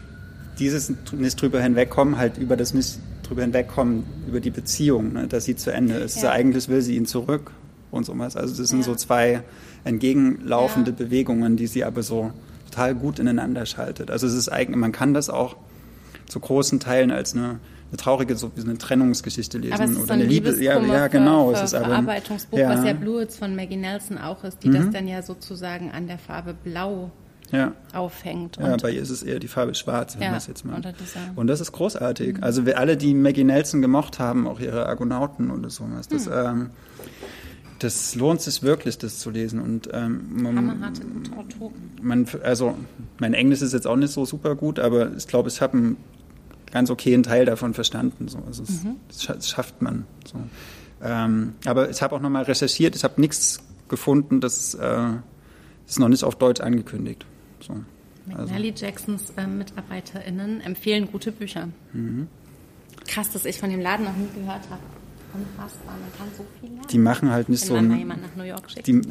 dieses 0.60 0.94
nicht 1.14 1.42
drüber 1.42 1.62
hinwegkommen 1.62 2.18
halt 2.18 2.38
über 2.38 2.58
das 2.58 2.74
nicht 2.74 3.00
drüber 3.30 3.44
hinwegkommen, 3.44 4.04
über 4.28 4.42
die 4.42 4.50
Beziehung, 4.50 5.14
ne, 5.14 5.28
dass 5.28 5.46
sie 5.46 5.56
zu 5.56 5.72
Ende 5.72 5.96
ist. 5.96 6.18
Ja. 6.18 6.24
Also 6.24 6.34
eigentlich 6.34 6.68
will 6.68 6.82
sie 6.82 6.98
ihn 6.98 7.06
zurück 7.06 7.52
und 7.92 8.06
so 8.06 8.18
was. 8.18 8.36
Also 8.36 8.56
das 8.62 8.70
sind 8.70 8.80
ja. 8.80 8.86
so 8.86 8.96
zwei 8.96 9.44
entgegenlaufende 9.84 10.92
ja. 10.92 10.98
Bewegungen, 10.98 11.56
die 11.56 11.68
sie 11.68 11.86
aber 11.86 12.04
so 12.04 12.32
total 12.70 12.96
gut 12.96 13.20
ineinander 13.20 13.66
schaltet. 13.66 14.12
Also 14.12 14.28
es 14.28 14.34
ist 14.34 14.50
eigentlich, 14.50 14.78
man 14.78 14.92
kann 14.92 15.14
das 15.14 15.30
auch 15.30 15.56
zu 16.28 16.40
großen 16.40 16.80
Teilen 16.80 17.12
als 17.12 17.34
eine 17.34 17.60
eine 17.90 17.98
traurige, 17.98 18.36
so 18.36 18.52
wie 18.56 18.62
eine 18.62 18.78
Trennungsgeschichte 18.78 19.58
lesen 19.58 19.74
aber 19.74 19.84
es 19.86 19.92
ist 19.92 19.98
oder 19.98 20.08
so 20.08 20.14
eine 20.14 20.26
Liebe. 20.26 20.64
Ja, 20.64 20.80
ja, 20.80 21.08
genau. 21.08 21.50
Für, 21.50 21.56
es 21.56 21.64
ist 21.64 21.74
aber 21.74 21.88
Verarbeitungsbuch, 21.88 22.58
ja. 22.58 22.70
was 22.70 22.86
ja 22.86 22.94
Bluets 22.94 23.38
von 23.38 23.56
Maggie 23.56 23.78
Nelson 23.78 24.18
auch 24.18 24.44
ist, 24.44 24.64
die 24.64 24.70
mhm. 24.70 24.74
das 24.74 24.90
dann 24.92 25.08
ja 25.08 25.24
sozusagen 25.24 25.92
an 25.92 26.08
der 26.08 26.20
Farbe 26.20 26.54
Blau 26.54 27.12
ja. 27.52 27.74
aufhängt. 27.94 28.58
ja, 28.58 28.76
bei 28.78 28.92
ihr 28.92 29.02
ist 29.02 29.10
es 29.10 29.24
eher 29.24 29.40
die 29.40 29.48
Farbe 29.48 29.76
Schwarz, 29.76 30.16
wenn 30.16 30.24
ja, 30.24 30.30
man 30.30 30.38
es 30.38 30.48
jetzt 30.48 30.66
mal. 30.66 30.82
Und 31.36 31.48
das 31.48 31.62
ist 31.62 31.72
großartig. 31.72 32.38
Mhm. 32.38 32.44
Also 32.44 32.66
wir 32.66 32.78
alle, 32.78 32.98
die 32.98 33.14
Maggie 33.14 33.44
Nelson 33.44 33.82
gemocht 33.82 34.20
haben, 34.20 34.48
auch 34.48 34.60
ihre 34.60 34.88
Argonauten 34.88 35.52
oder 35.52 35.70
sowas, 35.70 36.08
das, 36.08 36.28
mhm. 36.28 36.34
ähm, 36.34 36.70
das 37.80 38.16
lohnt 38.16 38.42
sich 38.42 38.62
wirklich, 38.62 38.98
das 38.98 39.20
zu 39.20 39.30
lesen. 39.30 39.60
Und 39.60 39.90
ähm, 39.94 40.42
man, 40.42 40.94
man, 42.02 42.28
also 42.44 42.76
mein 43.20 43.34
Englisch 43.34 43.62
ist 43.62 43.74
jetzt 43.74 43.88
auch 43.88 43.96
nicht 43.96 44.12
so 44.12 44.26
super 44.26 44.56
gut, 44.56 44.80
aber 44.80 45.16
ich 45.16 45.28
glaube, 45.28 45.50
ich 45.50 45.62
habe 45.62 45.78
einen 45.78 45.98
ganz 46.72 46.90
okayen 46.90 47.24
Teil 47.24 47.46
davon 47.46 47.74
verstanden. 47.74 48.28
So. 48.28 48.40
Also 48.46 48.64
es, 48.64 48.84
mhm. 48.84 48.98
das 49.08 49.50
schafft 49.50 49.82
man. 49.82 50.06
So. 50.26 50.38
Ähm, 51.02 51.54
aber 51.66 51.90
ich 51.90 52.02
habe 52.02 52.16
auch 52.16 52.20
nochmal 52.20 52.44
recherchiert, 52.44 52.96
ich 52.96 53.04
habe 53.04 53.20
nichts 53.22 53.60
gefunden, 53.88 54.42
das 54.42 54.76
äh, 54.76 55.12
ist 55.88 56.00
noch 56.00 56.10
nicht 56.10 56.24
auf 56.24 56.36
Deutsch 56.36 56.62
angekündigt. 56.62 57.26
So. 57.62 57.84
Also. 58.36 58.54
Jacksons 58.54 59.32
äh, 59.38 59.48
MitarbeiterInnen 59.48 60.62
empfehlen 60.62 61.12
gute 61.12 61.32
Bücher. 61.32 61.70
Mhm. 61.94 62.28
Krass, 63.08 63.32
dass 63.32 63.46
ich 63.46 63.60
von 63.60 63.70
dem 63.70 63.80
Laden 63.80 64.06
noch 64.06 64.16
nie 64.16 64.28
gehört 64.36 64.70
habe. 64.70 64.82
Unfassbar, 65.34 65.96
man 66.00 66.12
kann 66.18 66.28
so 66.36 66.46
viel 66.60 66.70
lernen. 66.70 66.88
Die 66.90 66.98
machen 66.98 67.30
halt 67.32 67.50
nicht 67.50 67.62
Wenn 67.64 67.68
so. 67.68 67.74
Wenn 67.76 67.84
man 67.84 67.92
mal 67.92 68.00
jemanden 68.00 68.24
nach 68.24 68.36
New 68.36 68.44
York 68.44 68.70
schickt. 68.70 68.88
Die, 68.88 69.02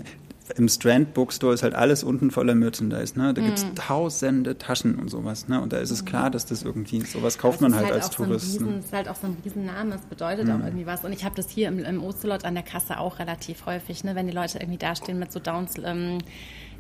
Im 0.57 0.69
Strand 0.69 1.14
Bookstore 1.14 1.55
ist 1.55 1.62
halt 1.62 1.75
alles 1.75 2.02
unten 2.02 2.31
voller 2.31 2.55
Merchandise. 2.55 3.19
Ne? 3.19 3.35
Da 3.35 3.40
mm. 3.40 3.45
gibt 3.45 3.59
es 3.59 3.67
tausende 3.75 4.59
Taschen 4.59 4.97
und 4.97 5.11
sowas. 5.11 5.49
Ne? 5.49 5.61
Und 5.61 5.73
da 5.73 5.78
ist 5.78 5.90
es 5.90 6.05
klar, 6.05 6.31
dass 6.31 6.47
das 6.47 6.62
irgendwie, 6.62 7.00
sowas 7.02 7.38
kauft 7.38 7.61
man 7.61 7.75
halt, 7.75 7.87
halt 7.87 7.95
als 7.95 8.11
Tourist. 8.11 8.55
So 8.55 8.64
ne? 8.64 8.78
ist 8.78 8.93
halt 8.93 9.09
auch 9.09 9.17
so 9.17 9.26
ein 9.26 9.37
Riesenname, 9.45 9.95
es 9.95 10.02
bedeutet 10.02 10.47
mm. 10.47 10.50
auch 10.50 10.64
irgendwie 10.64 10.87
was. 10.87 11.05
Und 11.05 11.12
ich 11.12 11.25
habe 11.25 11.37
das 11.37 11.50
hier 11.50 11.69
im, 11.69 11.78
im 11.81 12.02
Ocelot 12.02 12.45
an 12.45 12.55
der 12.55 12.64
Kasse 12.64 12.99
auch 12.99 13.19
relativ 13.19 13.67
häufig, 13.67 14.02
ne? 14.05 14.14
wenn 14.14 14.26
die 14.26 14.33
Leute 14.33 14.59
irgendwie 14.59 14.78
dastehen 14.78 15.19
mit 15.19 15.31
so 15.31 15.38
Downs, 15.38 15.75
ähm, 15.85 16.19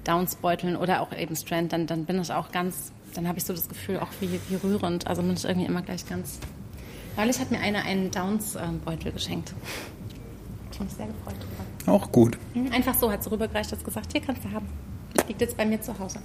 Downs-Beuteln 0.04 0.76
oder 0.76 1.02
auch 1.02 1.12
eben 1.12 1.36
Strand, 1.36 1.72
dann, 1.72 1.86
dann 1.86 2.04
bin 2.04 2.20
ich 2.20 2.32
auch 2.32 2.50
ganz, 2.50 2.92
dann 3.14 3.28
habe 3.28 3.38
ich 3.38 3.44
so 3.44 3.52
das 3.52 3.68
Gefühl, 3.68 3.98
auch 3.98 4.08
wie, 4.20 4.40
wie 4.48 4.54
rührend. 4.54 5.06
Also 5.06 5.22
bin 5.22 5.34
ich 5.34 5.44
irgendwie 5.44 5.66
immer 5.66 5.82
gleich 5.82 6.08
ganz 6.08 6.38
Neulich 7.18 7.40
hat 7.40 7.50
mir 7.50 7.58
einer 7.58 7.82
einen 7.82 8.12
Downs-Beutel 8.12 9.10
geschenkt. 9.10 9.52
Ich 10.70 10.78
mich 10.78 10.92
sehr 10.92 11.06
gefreut. 11.06 11.34
Auch 11.86 12.12
gut. 12.12 12.38
Mhm, 12.54 12.70
einfach 12.70 12.94
so 12.94 13.10
hat 13.10 13.24
sie 13.24 13.30
rübergereicht 13.32 13.72
und 13.72 13.84
gesagt, 13.84 14.12
hier 14.12 14.20
kannst 14.20 14.44
du 14.44 14.52
haben. 14.52 14.68
Liegt 15.26 15.40
jetzt 15.40 15.56
bei 15.56 15.66
mir 15.66 15.80
zu 15.80 15.98
Hause. 15.98 16.20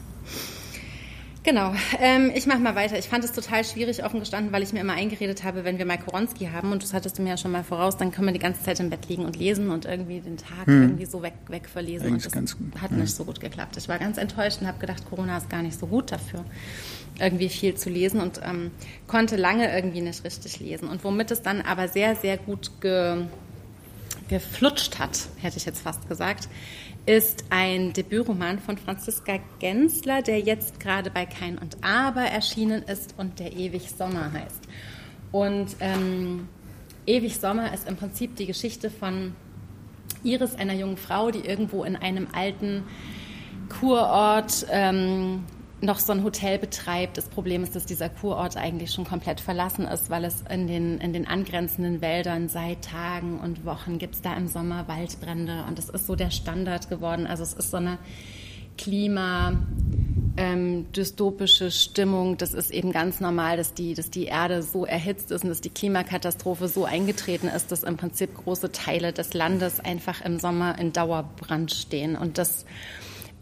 Genau, 1.44 1.76
ähm, 2.00 2.32
ich 2.34 2.48
mache 2.48 2.60
mal 2.60 2.76
weiter. 2.76 2.98
Ich 2.98 3.10
fand 3.10 3.26
es 3.26 3.34
total 3.34 3.66
schwierig 3.66 4.06
offen 4.06 4.22
gestanden, 4.22 4.54
weil 4.54 4.64
ich 4.64 4.72
mir 4.72 4.80
immer 4.80 4.94
eingeredet 4.94 5.44
habe, 5.44 5.66
wenn 5.66 5.78
wir 5.78 5.86
mal 5.86 5.98
Koronski 5.98 6.46
haben, 6.46 6.72
und 6.72 6.82
das 6.82 6.94
hattest 6.94 7.18
du 7.18 7.22
mir 7.22 7.32
ja 7.32 7.38
schon 7.38 7.52
mal 7.52 7.66
voraus, 7.66 7.98
dann 7.98 8.12
können 8.12 8.28
wir 8.28 8.34
die 8.34 8.40
ganze 8.40 8.64
Zeit 8.64 8.80
im 8.80 8.90
Bett 8.90 9.10
liegen 9.10 9.26
und 9.26 9.36
lesen 9.36 9.70
und 9.70 9.86
irgendwie 9.86 10.22
den 10.22 10.38
Tag 10.38 10.68
hm. 10.68 10.82
irgendwie 10.82 11.06
so 11.06 11.22
weg, 11.22 11.34
weg 11.50 11.68
verlesen. 11.68 12.08
Eigentlich 12.08 12.34
und 12.34 12.36
das 12.36 12.82
hat 12.82 12.92
ja. 12.92 12.98
nicht 12.98 13.14
so 13.14 13.26
gut 13.26 13.42
geklappt. 13.42 13.76
Ich 13.76 13.90
war 13.90 14.00
ganz 14.00 14.18
enttäuscht 14.18 14.62
und 14.62 14.68
habe 14.68 14.80
gedacht, 14.80 15.04
Corona 15.10 15.38
ist 15.38 15.50
gar 15.50 15.62
nicht 15.62 15.78
so 15.78 15.88
gut 15.88 16.12
dafür 16.12 16.46
irgendwie 17.20 17.50
viel 17.50 17.76
zu 17.76 17.90
lesen 17.90 18.22
und 18.22 18.42
ähm, 18.44 18.72
konnte 19.08 19.36
lange 19.36 19.74
irgendwie 19.74 20.02
nicht 20.02 20.24
richtig 20.24 20.60
lesen. 20.60 20.88
Und 20.88 21.04
womit 21.04 21.32
es 21.32 21.42
dann 21.42 21.62
aber 21.62 21.88
sehr, 21.88 22.16
sehr 22.16 22.38
gut 22.38 22.72
ge, 22.82 23.26
geflutscht 24.30 25.00
hat, 25.00 25.28
hätte 25.42 25.58
ich 25.58 25.66
jetzt 25.66 25.82
fast 25.82 26.08
gesagt, 26.10 26.48
ist 27.06 27.46
ein 27.50 27.92
Debütroman 27.94 28.60
von 28.60 28.78
Franziska 28.78 29.40
Gensler, 29.60 30.22
der 30.22 30.40
jetzt 30.40 30.80
gerade 30.80 31.10
bei 31.10 31.26
Kein 31.26 31.58
und 31.58 31.78
Aber 31.84 32.22
erschienen 32.22 32.84
ist 32.84 33.16
und 33.18 33.40
der 33.40 33.54
Ewig 33.54 33.90
Sommer 33.90 34.32
heißt. 34.32 34.62
Und 35.32 35.76
ähm, 35.82 36.48
Ewig 37.06 37.38
Sommer 37.38 37.74
ist 37.74 37.90
im 37.90 37.98
Prinzip 37.98 38.36
die 38.38 38.46
Geschichte 38.46 38.90
von 38.90 39.36
Iris, 40.24 40.56
einer 40.56 40.74
jungen 40.74 40.96
Frau, 40.96 41.32
die 41.32 41.40
irgendwo 41.40 41.84
in 41.84 41.98
einem 41.98 42.28
alten 42.34 42.84
Kurort 43.68 44.66
ähm, 44.72 45.44
noch 45.84 46.00
so 46.00 46.14
ein 46.14 46.24
Hotel 46.24 46.58
betreibt. 46.58 47.18
Das 47.18 47.26
Problem 47.26 47.64
ist, 47.64 47.76
dass 47.76 47.86
dieser 47.86 48.10
Kurort 48.10 48.56
eigentlich 48.56 48.92
schon 48.92 49.04
komplett 49.04 49.42
verlassen 49.42 49.86
ist, 49.86 50.10
weil 50.10 50.24
es 50.24 50.44
in 50.50 50.68
den, 50.68 51.00
in 51.00 51.14
den 51.14 51.28
angrenzenden 51.28 52.02
Wäldern 52.02 52.48
seit 52.48 52.84
Tagen 52.84 53.40
und 53.40 53.66
Wochen 53.66 54.00
gibt 54.00 54.16
es 54.16 54.22
da 54.22 54.34
im 54.36 54.48
Sommer 54.48 54.88
Waldbrände 54.88 55.66
und 55.68 55.78
das 55.78 55.90
ist 55.90 56.08
so 56.08 56.16
der 56.16 56.32
Standard 56.32 56.90
geworden. 56.90 57.28
Also 57.28 57.44
es 57.44 57.54
ist 57.54 57.72
so 57.72 57.78
eine 57.78 57.98
Klima, 58.78 59.60
ähm, 60.38 60.92
dystopische 60.94 61.70
Stimmung. 61.70 62.38
Das 62.38 62.54
ist 62.54 62.72
eben 62.72 62.92
ganz 62.92 63.20
normal, 63.20 63.58
dass 63.58 63.74
die, 63.74 63.94
dass 63.94 64.10
die 64.10 64.26
Erde 64.26 64.64
so 64.64 64.86
erhitzt 64.86 65.32
ist 65.32 65.44
und 65.44 65.50
dass 65.50 65.62
die 65.62 65.70
Klimakatastrophe 65.70 66.68
so 66.70 66.86
eingetreten 66.86 67.48
ist, 67.48 67.72
dass 67.72 67.84
im 67.84 67.98
Prinzip 67.98 68.34
große 68.36 68.72
Teile 68.72 69.14
des 69.14 69.34
Landes 69.34 69.80
einfach 69.80 70.24
im 70.24 70.40
Sommer 70.40 70.80
in 70.80 70.94
Dauerbrand 70.94 71.72
stehen. 71.72 72.16
Und 72.16 72.38
das 72.38 72.66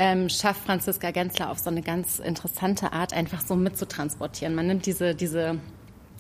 ähm, 0.02 0.30
schafft 0.30 0.66
Franziska 0.66 1.12
Gensler 1.12 1.52
auf 1.52 1.60
so 1.60 1.70
eine 1.70 1.84
ganz 1.84 2.18
interessante 2.18 2.92
Art, 2.92 3.14
einfach 3.14 3.42
so 3.42 3.56
mitzutransportieren. 3.56 4.56
Man 4.56 4.66
nimmt 4.66 4.88
diese, 4.88 5.14
diese 5.14 5.60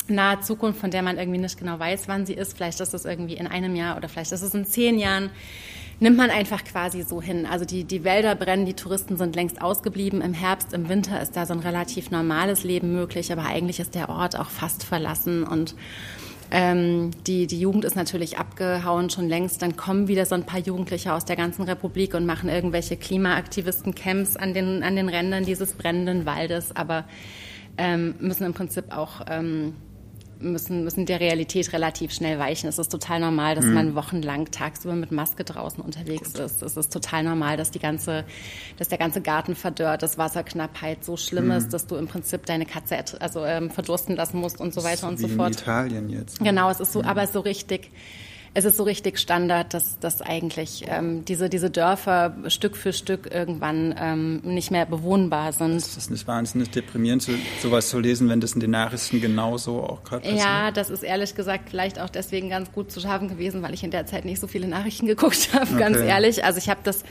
nahe 0.07 0.39
Zukunft, 0.41 0.79
von 0.79 0.91
der 0.91 1.01
man 1.01 1.17
irgendwie 1.17 1.39
nicht 1.39 1.57
genau 1.57 1.79
weiß, 1.79 2.07
wann 2.07 2.27
sie 2.27 2.35
ist. 2.35 2.55
Vielleicht 2.55 2.79
ist 2.79 2.93
es 2.93 3.05
irgendwie 3.05 3.33
in 3.33 3.47
einem 3.47 3.75
Jahr 3.75 3.97
oder 3.97 4.07
vielleicht 4.07 4.33
ist 4.33 4.43
es 4.43 4.53
in 4.53 4.65
zehn 4.65 4.99
Jahren. 4.99 5.31
Nimmt 5.99 6.15
man 6.15 6.29
einfach 6.29 6.63
quasi 6.63 7.01
so 7.01 7.23
hin. 7.23 7.47
Also 7.47 7.65
die, 7.65 7.83
die 7.83 8.03
Wälder 8.03 8.35
brennen, 8.35 8.67
die 8.67 8.75
Touristen 8.75 9.17
sind 9.17 9.35
längst 9.35 9.59
ausgeblieben. 9.63 10.21
Im 10.21 10.35
Herbst, 10.35 10.73
im 10.73 10.87
Winter 10.87 11.19
ist 11.19 11.35
da 11.35 11.47
so 11.47 11.53
ein 11.53 11.59
relativ 11.59 12.11
normales 12.11 12.63
Leben 12.63 12.93
möglich, 12.93 13.31
aber 13.31 13.45
eigentlich 13.45 13.79
ist 13.79 13.95
der 13.95 14.09
Ort 14.09 14.37
auch 14.37 14.49
fast 14.51 14.83
verlassen 14.83 15.43
und 15.43 15.73
ähm, 16.51 17.11
die, 17.25 17.47
die 17.47 17.59
Jugend 17.59 17.85
ist 17.85 17.95
natürlich 17.95 18.37
abgehauen 18.37 19.09
schon 19.09 19.29
längst. 19.29 19.61
Dann 19.61 19.77
kommen 19.77 20.07
wieder 20.09 20.25
so 20.25 20.35
ein 20.35 20.45
paar 20.45 20.59
Jugendliche 20.59 21.13
aus 21.13 21.23
der 21.23 21.37
ganzen 21.37 21.63
Republik 21.63 22.13
und 22.13 22.25
machen 22.25 22.49
irgendwelche 22.49 22.97
Klimaaktivisten-Camps 22.97 24.35
an 24.35 24.53
den, 24.53 24.83
an 24.83 24.97
den 24.97 25.07
Rändern 25.07 25.45
dieses 25.45 25.73
brennenden 25.73 26.25
Waldes, 26.25 26.75
aber 26.75 27.05
ähm, 27.77 28.15
müssen 28.19 28.43
im 28.43 28.53
Prinzip 28.53 28.95
auch 28.95 29.21
ähm, 29.29 29.75
müssen, 30.41 30.83
müssen 30.83 31.05
der 31.05 31.19
Realität 31.19 31.73
relativ 31.73 32.13
schnell 32.13 32.39
weichen. 32.39 32.67
Es 32.67 32.77
ist 32.77 32.91
total 32.91 33.19
normal, 33.19 33.55
dass 33.55 33.65
mhm. 33.65 33.73
man 33.73 33.95
wochenlang 33.95 34.51
tagsüber 34.51 34.95
mit 34.95 35.11
Maske 35.11 35.43
draußen 35.43 35.83
unterwegs 35.83 36.33
Gut. 36.33 36.41
ist. 36.41 36.61
Es 36.61 36.77
ist 36.77 36.91
total 36.91 37.23
normal, 37.23 37.57
dass 37.57 37.71
die 37.71 37.79
ganze, 37.79 38.25
dass 38.77 38.87
der 38.87 38.97
ganze 38.97 39.21
Garten 39.21 39.55
verdörrt, 39.55 40.03
dass 40.03 40.17
Wasserknappheit 40.17 41.03
so 41.03 41.17
schlimm 41.17 41.45
mhm. 41.45 41.51
ist, 41.51 41.73
dass 41.73 41.87
du 41.87 41.95
im 41.95 42.07
Prinzip 42.07 42.45
deine 42.45 42.65
Katze 42.65 43.03
also 43.19 43.45
ähm, 43.45 43.69
verdursten 43.69 44.15
lassen 44.15 44.39
musst 44.39 44.59
und 44.59 44.73
so 44.73 44.83
weiter 44.83 45.07
und 45.07 45.19
so 45.19 45.27
fort. 45.27 45.55
In 45.55 45.61
Italien 45.61 46.09
jetzt. 46.09 46.39
Genau, 46.39 46.69
es 46.69 46.79
ist 46.79 46.93
so, 46.93 47.01
mhm. 47.01 47.07
aber 47.07 47.27
so 47.27 47.39
richtig 47.39 47.91
es 48.53 48.65
ist 48.65 48.75
so 48.75 48.83
richtig 48.83 49.17
Standard, 49.17 49.73
dass, 49.73 49.97
dass 49.99 50.21
eigentlich 50.21 50.83
ähm, 50.87 51.23
diese, 51.23 51.47
diese 51.49 51.69
Dörfer 51.69 52.35
Stück 52.47 52.75
für 52.75 52.91
Stück 52.91 53.33
irgendwann 53.33 53.95
ähm, 53.97 54.41
nicht 54.43 54.71
mehr 54.71 54.85
bewohnbar 54.85 55.53
sind. 55.53 55.77
Ist 55.77 55.95
das 55.95 56.09
nicht 56.09 56.27
wahnsinnig 56.27 56.69
deprimierend, 56.69 57.21
so, 57.21 57.31
sowas 57.61 57.89
zu 57.89 57.99
lesen, 57.99 58.27
wenn 58.27 58.41
das 58.41 58.51
in 58.51 58.59
den 58.59 58.71
Nachrichten 58.71 59.21
genauso 59.21 59.81
auch 59.81 60.03
gerade 60.03 60.23
passiert? 60.23 60.43
Ja, 60.43 60.71
das 60.71 60.89
ist 60.89 61.03
ehrlich 61.03 61.33
gesagt 61.33 61.69
vielleicht 61.69 61.97
auch 61.97 62.09
deswegen 62.09 62.49
ganz 62.49 62.73
gut 62.73 62.91
zu 62.91 62.99
schaffen 62.99 63.29
gewesen, 63.29 63.61
weil 63.61 63.73
ich 63.73 63.85
in 63.85 63.91
der 63.91 64.05
Zeit 64.05 64.25
nicht 64.25 64.41
so 64.41 64.47
viele 64.47 64.67
Nachrichten 64.67 65.05
geguckt 65.07 65.53
habe, 65.53 65.67
okay. 65.67 65.79
ganz 65.79 65.97
ehrlich. 65.97 66.43
Also 66.43 66.57
ich 66.57 66.69
habe 66.69 66.81
das 66.83 67.03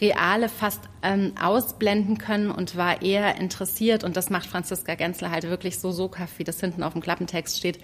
Reale 0.00 0.48
fast 0.48 0.80
ähm, 1.02 1.32
ausblenden 1.42 2.18
können 2.18 2.52
und 2.52 2.76
war 2.76 3.02
eher 3.02 3.34
interessiert 3.36 4.04
und 4.04 4.16
das 4.16 4.30
macht 4.30 4.46
Franziska 4.46 4.94
Gensler 4.94 5.32
halt 5.32 5.42
wirklich 5.50 5.80
so 5.80 5.90
soghaft, 5.90 6.38
wie 6.38 6.44
das 6.44 6.60
hinten 6.60 6.84
auf 6.84 6.92
dem 6.92 7.02
Klappentext 7.02 7.58
steht 7.58 7.80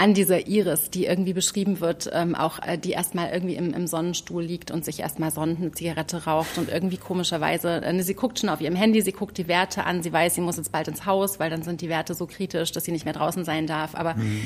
an 0.00 0.14
dieser 0.14 0.46
Iris, 0.46 0.88
die 0.88 1.04
irgendwie 1.04 1.34
beschrieben 1.34 1.80
wird, 1.80 2.08
ähm, 2.14 2.34
auch 2.34 2.58
äh, 2.66 2.78
die 2.78 2.92
erstmal 2.92 3.30
irgendwie 3.34 3.56
im, 3.56 3.74
im, 3.74 3.86
Sonnenstuhl 3.86 4.42
liegt 4.42 4.70
und 4.70 4.82
sich 4.82 5.00
erstmal 5.00 5.30
sonnt, 5.30 5.60
eine 5.60 5.72
Zigarette 5.72 6.24
raucht 6.24 6.56
und 6.56 6.70
irgendwie 6.70 6.96
komischerweise, 6.96 7.82
äh, 7.82 8.02
sie 8.02 8.14
guckt 8.14 8.38
schon 8.38 8.48
auf 8.48 8.62
ihrem 8.62 8.76
Handy, 8.76 9.02
sie 9.02 9.12
guckt 9.12 9.36
die 9.36 9.46
Werte 9.46 9.84
an, 9.84 10.02
sie 10.02 10.10
weiß, 10.10 10.36
sie 10.36 10.40
muss 10.40 10.56
jetzt 10.56 10.72
bald 10.72 10.88
ins 10.88 11.04
Haus, 11.04 11.38
weil 11.38 11.50
dann 11.50 11.62
sind 11.62 11.82
die 11.82 11.90
Werte 11.90 12.14
so 12.14 12.26
kritisch, 12.26 12.72
dass 12.72 12.84
sie 12.84 12.92
nicht 12.92 13.04
mehr 13.04 13.12
draußen 13.12 13.44
sein 13.44 13.66
darf, 13.66 13.94
aber 13.94 14.14
mhm. 14.14 14.40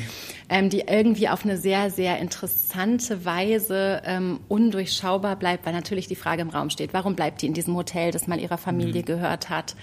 ähm, 0.48 0.70
die 0.70 0.80
irgendwie 0.80 1.28
auf 1.28 1.44
eine 1.44 1.56
sehr, 1.56 1.88
sehr 1.88 2.18
interessante 2.18 3.24
Weise 3.24 4.02
ähm, 4.06 4.40
undurchschaubar 4.48 5.36
bleibt, 5.36 5.66
weil 5.66 5.72
natürlich 5.72 6.08
die 6.08 6.16
Frage 6.16 6.42
im 6.42 6.50
Raum 6.50 6.68
steht, 6.68 6.92
warum 6.92 7.14
bleibt 7.14 7.42
die 7.42 7.46
in 7.46 7.54
diesem 7.54 7.76
Hotel, 7.76 8.10
das 8.10 8.26
mal 8.26 8.40
ihrer 8.40 8.58
Familie 8.58 9.02
mhm. 9.02 9.06
gehört 9.06 9.50
hat? 9.50 9.76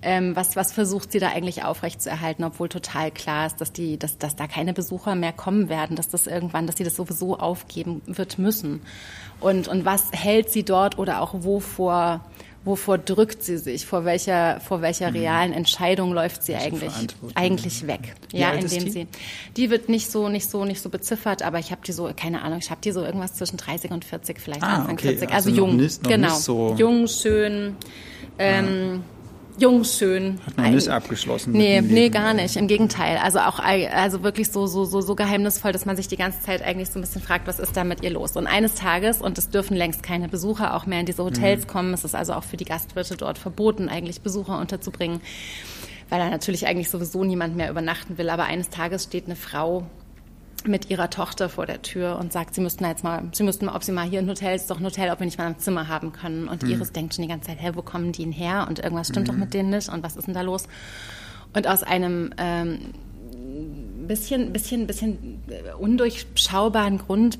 Ähm, 0.00 0.34
was, 0.36 0.56
was 0.56 0.72
versucht 0.72 1.12
sie 1.12 1.18
da 1.18 1.28
eigentlich 1.28 1.64
aufrechtzuerhalten, 1.64 2.44
obwohl 2.44 2.70
total 2.70 3.10
klar 3.10 3.46
ist, 3.46 3.60
dass, 3.60 3.72
die, 3.72 3.98
dass, 3.98 4.16
dass 4.16 4.34
da 4.34 4.46
keine 4.46 4.72
Besucher 4.72 5.17
mehr 5.18 5.32
kommen 5.32 5.68
werden, 5.68 5.96
dass 5.96 6.08
das 6.08 6.26
irgendwann, 6.26 6.66
dass 6.66 6.76
sie 6.76 6.84
das 6.84 6.96
sowieso 6.96 7.38
aufgeben 7.38 8.02
wird 8.06 8.38
müssen. 8.38 8.80
Und, 9.40 9.68
und 9.68 9.84
was 9.84 10.10
hält 10.12 10.50
sie 10.50 10.64
dort 10.64 10.98
oder 10.98 11.20
auch 11.20 11.34
wovor, 11.44 12.24
wovor 12.64 12.98
drückt 12.98 13.42
sie 13.42 13.58
sich? 13.58 13.86
Vor 13.86 14.04
welcher, 14.04 14.60
vor 14.60 14.82
welcher 14.82 15.10
mhm. 15.10 15.16
realen 15.16 15.52
Entscheidung 15.52 16.12
läuft 16.12 16.42
sie 16.42 16.56
eigentlich, 16.56 16.92
eigentlich 17.34 17.86
weg? 17.86 18.14
Ja, 18.32 18.50
indem 18.52 18.90
sie, 18.90 19.06
die 19.56 19.70
wird 19.70 19.88
nicht 19.88 20.10
so, 20.10 20.28
nicht 20.28 20.50
so, 20.50 20.64
nicht 20.64 20.82
so 20.82 20.88
beziffert, 20.88 21.42
aber 21.42 21.58
ich 21.58 21.70
habe 21.70 21.82
die 21.86 21.92
so, 21.92 22.10
keine 22.16 22.42
Ahnung, 22.42 22.58
ich 22.60 22.70
habe 22.70 22.80
die 22.82 22.90
so 22.90 23.04
irgendwas 23.04 23.34
zwischen 23.34 23.58
30 23.58 23.90
und 23.92 24.04
40, 24.04 24.40
vielleicht 24.40 24.62
ah, 24.62 24.76
Anfang 24.76 24.94
okay. 24.94 25.08
40, 25.08 25.28
also, 25.32 25.50
also 25.50 25.50
jung, 25.50 25.76
nicht, 25.76 26.02
genau, 26.02 26.34
so 26.34 26.74
jung, 26.76 27.06
schön, 27.06 27.76
ähm, 28.38 28.66
jung, 28.66 29.04
schön. 29.84 30.38
Hat 30.46 30.56
man 30.56 30.74
nicht 30.74 30.88
abgeschlossen. 30.88 31.52
Nee, 31.52 31.80
nee, 31.80 32.08
gar 32.08 32.34
nicht. 32.34 32.56
Im 32.56 32.66
Gegenteil. 32.66 33.18
Also 33.18 33.40
auch 33.40 33.58
also 33.58 34.22
wirklich 34.22 34.50
so, 34.50 34.66
so, 34.66 34.84
so, 34.84 35.00
so 35.00 35.14
geheimnisvoll, 35.14 35.72
dass 35.72 35.86
man 35.86 35.96
sich 35.96 36.08
die 36.08 36.16
ganze 36.16 36.40
Zeit 36.42 36.62
eigentlich 36.62 36.90
so 36.90 36.98
ein 36.98 37.02
bisschen 37.02 37.22
fragt, 37.22 37.46
was 37.46 37.58
ist 37.58 37.76
da 37.76 37.84
mit 37.84 38.02
ihr 38.02 38.10
los? 38.10 38.36
Und 38.36 38.46
eines 38.46 38.74
Tages, 38.74 39.20
und 39.20 39.38
es 39.38 39.50
dürfen 39.50 39.76
längst 39.76 40.02
keine 40.02 40.28
Besucher 40.28 40.74
auch 40.74 40.86
mehr 40.86 41.00
in 41.00 41.06
diese 41.06 41.22
Hotels 41.24 41.64
mhm. 41.64 41.68
kommen, 41.68 41.94
es 41.94 42.04
ist 42.04 42.14
also 42.14 42.34
auch 42.34 42.44
für 42.44 42.56
die 42.56 42.64
Gastwirte 42.64 43.16
dort 43.16 43.38
verboten, 43.38 43.88
eigentlich 43.88 44.20
Besucher 44.20 44.58
unterzubringen, 44.58 45.20
weil 46.08 46.18
da 46.18 46.30
natürlich 46.30 46.66
eigentlich 46.66 46.90
sowieso 46.90 47.24
niemand 47.24 47.56
mehr 47.56 47.70
übernachten 47.70 48.18
will. 48.18 48.30
Aber 48.30 48.44
eines 48.44 48.70
Tages 48.70 49.04
steht 49.04 49.26
eine 49.26 49.36
Frau 49.36 49.86
mit 50.66 50.90
ihrer 50.90 51.10
Tochter 51.10 51.48
vor 51.48 51.66
der 51.66 51.82
Tür 51.82 52.18
und 52.18 52.32
sagt, 52.32 52.54
sie 52.54 52.60
müssten 52.60 52.84
jetzt 52.84 53.04
mal, 53.04 53.22
sie 53.32 53.42
müssten 53.42 53.66
mal, 53.66 53.76
ob 53.76 53.84
sie 53.84 53.92
mal 53.92 54.08
hier 54.08 54.18
ein 54.18 54.28
Hotel 54.28 54.56
ist, 54.56 54.70
doch 54.70 54.78
ein 54.78 54.84
Hotel, 54.84 55.10
ob 55.10 55.20
wir 55.20 55.24
nicht 55.24 55.38
mal 55.38 55.46
ein 55.46 55.58
Zimmer 55.58 55.88
haben 55.88 56.12
können. 56.12 56.48
Und 56.48 56.62
mhm. 56.62 56.70
Iris 56.70 56.92
denkt 56.92 57.14
schon 57.14 57.22
die 57.22 57.28
ganze 57.28 57.48
Zeit, 57.48 57.58
hä, 57.60 57.70
wo 57.74 57.82
kommen 57.82 58.12
die 58.12 58.24
denn 58.24 58.32
her? 58.32 58.66
Und 58.68 58.78
irgendwas 58.80 59.08
stimmt 59.08 59.28
mhm. 59.28 59.32
doch 59.32 59.38
mit 59.38 59.54
denen 59.54 59.70
nicht 59.70 59.88
und 59.88 60.02
was 60.02 60.16
ist 60.16 60.26
denn 60.26 60.34
da 60.34 60.42
los? 60.42 60.64
Und 61.54 61.66
aus 61.66 61.82
einem 61.82 62.34
ähm, 62.38 62.94
bisschen, 64.08 64.52
bisschen, 64.52 64.86
bisschen 64.86 65.42
undurchschaubaren 65.78 66.98
Grund 66.98 67.38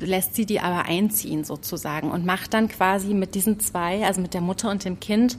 lässt 0.00 0.34
sie 0.34 0.46
die 0.46 0.60
aber 0.60 0.86
einziehen 0.86 1.44
sozusagen 1.44 2.10
und 2.10 2.26
macht 2.26 2.54
dann 2.54 2.68
quasi 2.68 3.14
mit 3.14 3.34
diesen 3.34 3.60
zwei, 3.60 4.04
also 4.04 4.20
mit 4.20 4.34
der 4.34 4.40
Mutter 4.40 4.70
und 4.70 4.84
dem 4.84 4.98
Kind, 4.98 5.38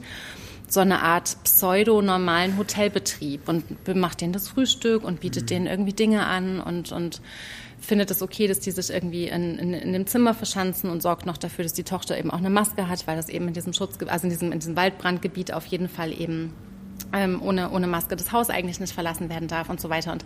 so 0.72 0.80
eine 0.80 1.02
Art 1.02 1.36
pseudo-normalen 1.44 2.58
Hotelbetrieb 2.58 3.48
und 3.48 3.64
macht 3.94 4.20
denen 4.20 4.32
das 4.32 4.48
Frühstück 4.48 5.04
und 5.04 5.20
bietet 5.20 5.44
mhm. 5.44 5.46
denen 5.46 5.66
irgendwie 5.66 5.92
Dinge 5.92 6.26
an 6.26 6.60
und, 6.60 6.92
und 6.92 7.20
findet 7.80 8.10
es 8.10 8.22
okay, 8.22 8.46
dass 8.48 8.60
die 8.60 8.70
sich 8.70 8.90
irgendwie 8.90 9.28
in, 9.28 9.58
in, 9.58 9.74
in 9.74 9.92
dem 9.92 10.06
Zimmer 10.06 10.34
verschanzen 10.34 10.90
und 10.90 11.02
sorgt 11.02 11.26
noch 11.26 11.36
dafür, 11.38 11.62
dass 11.62 11.72
die 11.72 11.84
Tochter 11.84 12.18
eben 12.18 12.30
auch 12.30 12.38
eine 12.38 12.50
Maske 12.50 12.88
hat, 12.88 13.06
weil 13.06 13.16
das 13.16 13.28
eben 13.28 13.48
in 13.48 13.54
diesem 13.54 13.72
Schutz, 13.72 13.98
also 14.06 14.24
in 14.24 14.30
diesem, 14.30 14.52
in 14.52 14.58
diesem 14.58 14.76
Waldbrandgebiet 14.76 15.52
auf 15.52 15.66
jeden 15.66 15.88
Fall 15.88 16.12
eben 16.12 16.52
ähm, 17.12 17.40
ohne, 17.42 17.70
ohne 17.70 17.86
Maske 17.86 18.16
das 18.16 18.32
Haus 18.32 18.50
eigentlich 18.50 18.80
nicht 18.80 18.92
verlassen 18.92 19.28
werden 19.28 19.48
darf 19.48 19.68
und 19.68 19.80
so 19.80 19.90
weiter. 19.90 20.12
Und 20.12 20.24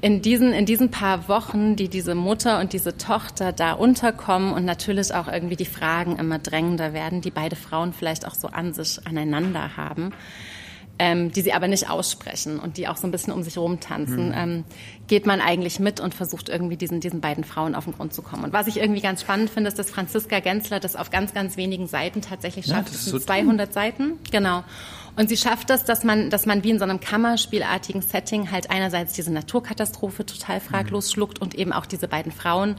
in 0.00 0.20
diesen, 0.20 0.52
in 0.52 0.66
diesen 0.66 0.90
paar 0.90 1.28
Wochen, 1.28 1.76
die 1.76 1.88
diese 1.88 2.14
Mutter 2.14 2.60
und 2.60 2.72
diese 2.72 2.98
Tochter 2.98 3.52
da 3.52 3.72
unterkommen 3.72 4.52
und 4.52 4.64
natürlich 4.64 5.14
auch 5.14 5.28
irgendwie 5.28 5.56
die 5.56 5.64
Fragen 5.64 6.16
immer 6.16 6.38
drängender 6.38 6.92
werden, 6.92 7.20
die 7.20 7.30
beide 7.30 7.56
Frauen 7.56 7.92
vielleicht 7.92 8.26
auch 8.26 8.34
so 8.34 8.48
an 8.48 8.74
sich 8.74 9.00
aneinander 9.06 9.78
haben, 9.78 10.12
ähm, 10.98 11.32
die 11.32 11.40
sie 11.40 11.52
aber 11.52 11.68
nicht 11.68 11.90
aussprechen 11.90 12.58
und 12.60 12.76
die 12.76 12.86
auch 12.86 12.96
so 12.96 13.06
ein 13.06 13.10
bisschen 13.10 13.32
um 13.32 13.42
sich 13.42 13.58
rumtanzen, 13.58 14.28
mhm. 14.28 14.34
ähm, 14.36 14.64
geht 15.08 15.26
man 15.26 15.40
eigentlich 15.40 15.80
mit 15.80 16.00
und 16.00 16.14
versucht 16.14 16.48
irgendwie 16.48 16.76
diesen, 16.76 17.00
diesen 17.00 17.20
beiden 17.20 17.42
Frauen 17.42 17.74
auf 17.74 17.84
den 17.84 17.94
Grund 17.94 18.12
zu 18.12 18.22
kommen. 18.22 18.44
Und 18.44 18.52
was 18.52 18.66
ich 18.66 18.76
irgendwie 18.76 19.00
ganz 19.00 19.22
spannend 19.22 19.50
finde, 19.50 19.68
ist, 19.68 19.78
dass 19.78 19.90
Franziska 19.90 20.40
Gensler 20.40 20.80
das 20.80 20.96
auf 20.96 21.10
ganz, 21.10 21.34
ganz 21.34 21.56
wenigen 21.56 21.86
Seiten 21.86 22.20
tatsächlich 22.20 22.66
schafft. 22.66 22.88
Ja, 22.88 22.92
das, 22.92 23.04
sind 23.04 23.12
so 23.12 23.18
200 23.18 23.72
Seiten, 23.72 24.18
genau. 24.30 24.64
Und 25.16 25.28
sie 25.28 25.36
schafft 25.36 25.70
das, 25.70 25.84
dass 25.84 26.02
man, 26.02 26.30
dass 26.30 26.46
man 26.46 26.64
wie 26.64 26.70
in 26.70 26.78
so 26.78 26.84
einem 26.84 27.00
Kammerspielartigen 27.00 28.02
Setting 28.02 28.50
halt 28.50 28.70
einerseits 28.70 29.12
diese 29.12 29.32
Naturkatastrophe 29.32 30.26
total 30.26 30.60
fraglos 30.60 31.12
schluckt 31.12 31.40
und 31.40 31.54
eben 31.54 31.72
auch 31.72 31.86
diese 31.86 32.08
beiden 32.08 32.32
Frauen, 32.32 32.76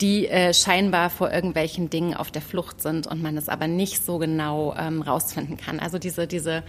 die 0.00 0.28
äh, 0.28 0.52
scheinbar 0.52 1.10
vor 1.10 1.32
irgendwelchen 1.32 1.90
Dingen 1.90 2.14
auf 2.14 2.30
der 2.30 2.42
Flucht 2.42 2.82
sind 2.82 3.06
und 3.06 3.22
man 3.22 3.36
es 3.36 3.48
aber 3.48 3.66
nicht 3.66 4.04
so 4.04 4.18
genau 4.18 4.74
ähm, 4.78 5.02
rausfinden 5.02 5.56
kann. 5.56 5.80
Also 5.80 5.98
diese, 5.98 6.26
diese 6.26 6.62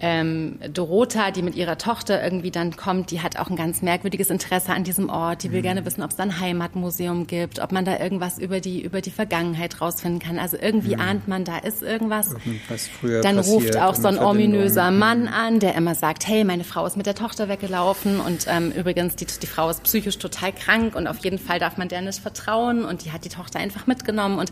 ähm, 0.00 0.58
Dorota, 0.72 1.30
die 1.30 1.42
mit 1.42 1.54
ihrer 1.54 1.78
Tochter 1.78 2.22
irgendwie 2.22 2.50
dann 2.50 2.76
kommt, 2.76 3.10
die 3.10 3.20
hat 3.20 3.38
auch 3.38 3.48
ein 3.48 3.56
ganz 3.56 3.80
merkwürdiges 3.80 4.28
Interesse 4.28 4.72
an 4.72 4.82
diesem 4.82 5.08
Ort. 5.08 5.44
Die 5.44 5.52
will 5.52 5.60
mhm. 5.60 5.64
gerne 5.64 5.86
wissen, 5.86 6.02
ob 6.02 6.10
es 6.10 6.16
da 6.16 6.24
ein 6.24 6.40
Heimatmuseum 6.40 7.26
gibt, 7.26 7.60
ob 7.60 7.70
man 7.70 7.84
da 7.84 7.98
irgendwas 7.98 8.38
über 8.38 8.60
die, 8.60 8.82
über 8.82 9.00
die 9.00 9.10
Vergangenheit 9.10 9.80
rausfinden 9.80 10.20
kann. 10.20 10.38
Also 10.38 10.56
irgendwie 10.60 10.96
mhm. 10.96 11.00
ahnt 11.00 11.28
man, 11.28 11.44
da 11.44 11.58
ist 11.58 11.82
irgendwas. 11.82 12.32
irgendwas 12.44 12.88
früher 12.88 13.20
dann 13.20 13.38
ruft 13.38 13.76
auch 13.76 13.94
so 13.94 14.08
ein 14.08 14.18
ominöser 14.18 14.90
Mann 14.90 15.28
an, 15.28 15.60
der 15.60 15.74
immer 15.74 15.94
sagt, 15.94 16.26
hey, 16.26 16.44
meine 16.44 16.64
Frau 16.64 16.84
ist 16.86 16.96
mit 16.96 17.06
der 17.06 17.14
Tochter 17.14 17.48
weggelaufen 17.48 18.20
und 18.20 18.46
ähm, 18.48 18.72
übrigens, 18.72 19.16
die, 19.16 19.26
die 19.26 19.46
Frau 19.46 19.70
ist 19.70 19.84
psychisch 19.84 20.18
total 20.18 20.52
krank 20.52 20.96
und 20.96 21.06
auf 21.06 21.18
jeden 21.18 21.38
Fall 21.38 21.58
darf 21.58 21.76
man 21.76 21.88
der 21.88 22.02
nicht 22.02 22.20
vertrauen 22.20 22.84
und 22.84 23.04
die 23.04 23.12
hat 23.12 23.24
die 23.24 23.28
Tochter 23.28 23.60
einfach 23.60 23.86
mitgenommen 23.86 24.38
und 24.38 24.50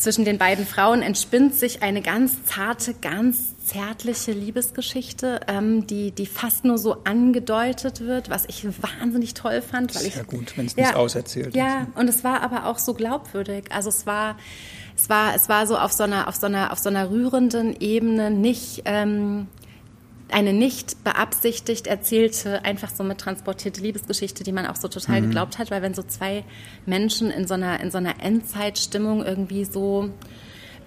zwischen 0.00 0.24
den 0.24 0.38
beiden 0.38 0.66
Frauen 0.66 1.02
entspinnt 1.02 1.54
sich 1.54 1.82
eine 1.82 2.00
ganz 2.00 2.44
zarte, 2.44 2.94
ganz 2.94 3.54
zärtliche 3.58 4.32
Liebesgeschichte, 4.32 5.40
ähm, 5.46 5.86
die, 5.86 6.10
die 6.10 6.26
fast 6.26 6.64
nur 6.64 6.78
so 6.78 7.04
angedeutet 7.04 8.00
wird, 8.00 8.30
was 8.30 8.46
ich 8.46 8.64
wahnsinnig 8.82 9.34
toll 9.34 9.60
fand. 9.60 9.94
Weil 9.94 10.06
ich, 10.06 10.16
ja 10.16 10.22
gut, 10.22 10.56
wenn 10.56 10.66
es 10.66 10.74
ja, 10.74 10.86
nicht 10.86 10.96
auserzählt 10.96 11.54
ja, 11.54 11.66
ist. 11.66 11.72
Ja, 11.72 12.00
und 12.00 12.08
es 12.08 12.24
war 12.24 12.42
aber 12.42 12.66
auch 12.66 12.78
so 12.78 12.94
glaubwürdig. 12.94 13.64
Also 13.70 13.90
es 13.90 14.06
war, 14.06 14.36
es 14.96 15.08
war, 15.10 15.34
es 15.34 15.48
war 15.48 15.66
so 15.66 15.76
auf 15.76 15.92
so 15.92 16.04
einer, 16.04 16.28
auf 16.28 16.34
so 16.34 16.46
einer, 16.46 16.72
auf 16.72 16.78
so 16.78 16.88
einer 16.88 17.10
rührenden 17.10 17.78
Ebene 17.78 18.30
nicht, 18.30 18.82
ähm, 18.86 19.48
eine 20.32 20.52
nicht 20.52 21.04
beabsichtigt 21.04 21.86
erzählte, 21.86 22.64
einfach 22.64 22.90
so 22.90 23.04
mit 23.04 23.18
transportierte 23.18 23.80
Liebesgeschichte, 23.80 24.44
die 24.44 24.52
man 24.52 24.66
auch 24.66 24.76
so 24.76 24.88
total 24.88 25.20
mhm. 25.20 25.26
geglaubt 25.26 25.58
hat, 25.58 25.70
weil 25.70 25.82
wenn 25.82 25.94
so 25.94 26.02
zwei 26.02 26.44
Menschen 26.86 27.30
in 27.30 27.46
so 27.46 27.54
einer, 27.54 27.80
in 27.80 27.90
so 27.90 27.98
einer 27.98 28.22
Endzeitstimmung 28.22 29.24
irgendwie 29.24 29.64
so 29.64 30.10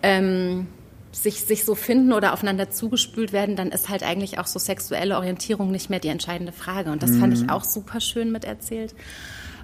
ähm, 0.02 0.68
sich, 1.12 1.42
sich 1.42 1.64
so 1.64 1.76
finden 1.76 2.12
oder 2.12 2.34
aufeinander 2.34 2.70
zugespült 2.70 3.32
werden, 3.32 3.56
dann 3.56 3.70
ist 3.70 3.90
halt 3.90 4.04
eigentlich 4.04 4.40
auch 4.40 4.48
so 4.48 4.60
sexuelle 4.60 5.18
Orientierung 5.18 5.72
nicht 5.72 5.90
mehr 5.90 6.00
die 6.00 6.08
entscheidende 6.08 6.52
Frage. 6.52 6.92
Und 6.92 7.04
das 7.04 7.12
mhm. 7.12 7.20
fand 7.20 7.34
ich 7.34 7.44
mhm. 7.44 7.50
auch 7.50 7.64
super 7.64 8.02
schön 8.02 8.32
miterzählt. 8.32 8.96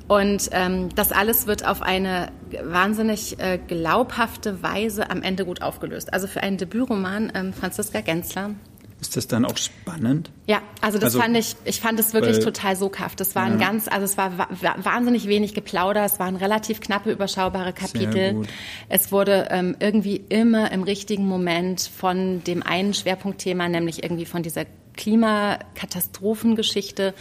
Und 0.08 0.50
ähm, 0.54 0.90
das 0.96 1.12
alles 1.12 1.46
wird 1.46 1.68
auf 1.68 1.84
eine 1.84 2.32
wahnsinnig 2.64 3.40
äh, 3.40 3.60
glaubhafte 3.60 4.64
Weise 4.64 5.12
am 5.12 5.22
Ende 5.22 5.46
gut 5.46 5.62
aufgelöst. 5.62 6.14
Also 6.14 6.26
für 6.26 6.42
einen 6.42 6.58
Debütroman, 6.58 7.32
ähm, 7.36 7.54
Franziska 7.54 8.02
Gensler, 8.02 8.56
ist 9.02 9.16
das 9.16 9.28
dann 9.28 9.46
auch 9.46 9.56
spannend? 9.56 10.30
Ja, 10.46 10.62
also 10.82 10.98
das 10.98 11.16
also, 11.16 11.22
fand 11.22 11.38
ich, 11.38 11.56
ich 11.64 11.80
fand 11.80 11.98
es 12.00 12.14
wirklich 12.14 12.36
weil, 12.38 12.44
total 12.44 12.76
soghaft. 12.76 13.22
Das 13.22 13.34
war 13.34 13.44
ein 13.44 13.58
ganz, 13.58 13.88
also 13.88 14.04
es 14.04 14.18
war 14.18 14.50
wahnsinnig 14.84 15.26
wenig 15.28 15.54
Geplauder, 15.54 16.04
es 16.04 16.20
waren 16.20 16.36
relativ 16.36 16.82
knappe, 16.82 17.10
überschaubare 17.12 17.72
Kapitel. 17.72 18.42
Es 18.90 19.14
wurde 19.14 19.48
ähm, 19.52 19.78
irgendwie 19.80 20.18
immer 20.18 20.70
im 20.72 20.84
richtigen 20.84 21.28
Moment 21.28 21.80
von 21.82 22.44
dem 22.44 22.62
einen 22.62 22.94
Schwerpunktthema, 22.94 23.70
nämlich 23.70 24.04
irgendwie 24.04 24.26
von 24.26 24.44
dieser 24.44 24.66
Klimakatastrophengeschichte 24.98 27.14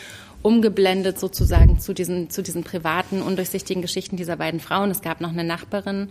umgeblendet 0.42 1.18
sozusagen 1.18 1.78
zu 1.78 1.94
diesen, 1.94 2.30
zu 2.30 2.42
diesen 2.42 2.64
privaten, 2.64 3.22
undurchsichtigen 3.22 3.82
Geschichten 3.82 4.16
dieser 4.16 4.36
beiden 4.36 4.60
Frauen. 4.60 4.90
Es 4.90 5.02
gab 5.02 5.20
noch 5.20 5.30
eine 5.30 5.44
Nachbarin, 5.44 6.08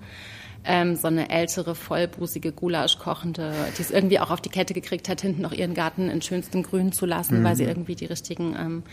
ähm, 0.68 0.96
so 0.96 1.08
eine 1.08 1.30
ältere, 1.30 1.74
vollbusige 1.74 2.52
Gulasch-Kochende, 2.52 3.54
die 3.78 3.82
es 3.82 3.90
irgendwie 3.90 4.20
auch 4.20 4.30
auf 4.30 4.42
die 4.42 4.50
Kette 4.50 4.74
gekriegt 4.74 5.08
hat, 5.10 5.22
hinten 5.22 5.42
noch 5.42 5.54
ihren 5.54 5.74
Garten 5.74 6.10
in 6.10 6.22
schönstem 6.22 6.62
Grün 6.62 6.92
zu 6.92 7.06
lassen, 7.06 7.40
mhm. 7.40 7.44
weil 7.46 7.56
sie 7.56 7.64
irgendwie 7.64 7.96
die 7.96 8.06
richtigen 8.06 8.56
ähm, 8.60 8.84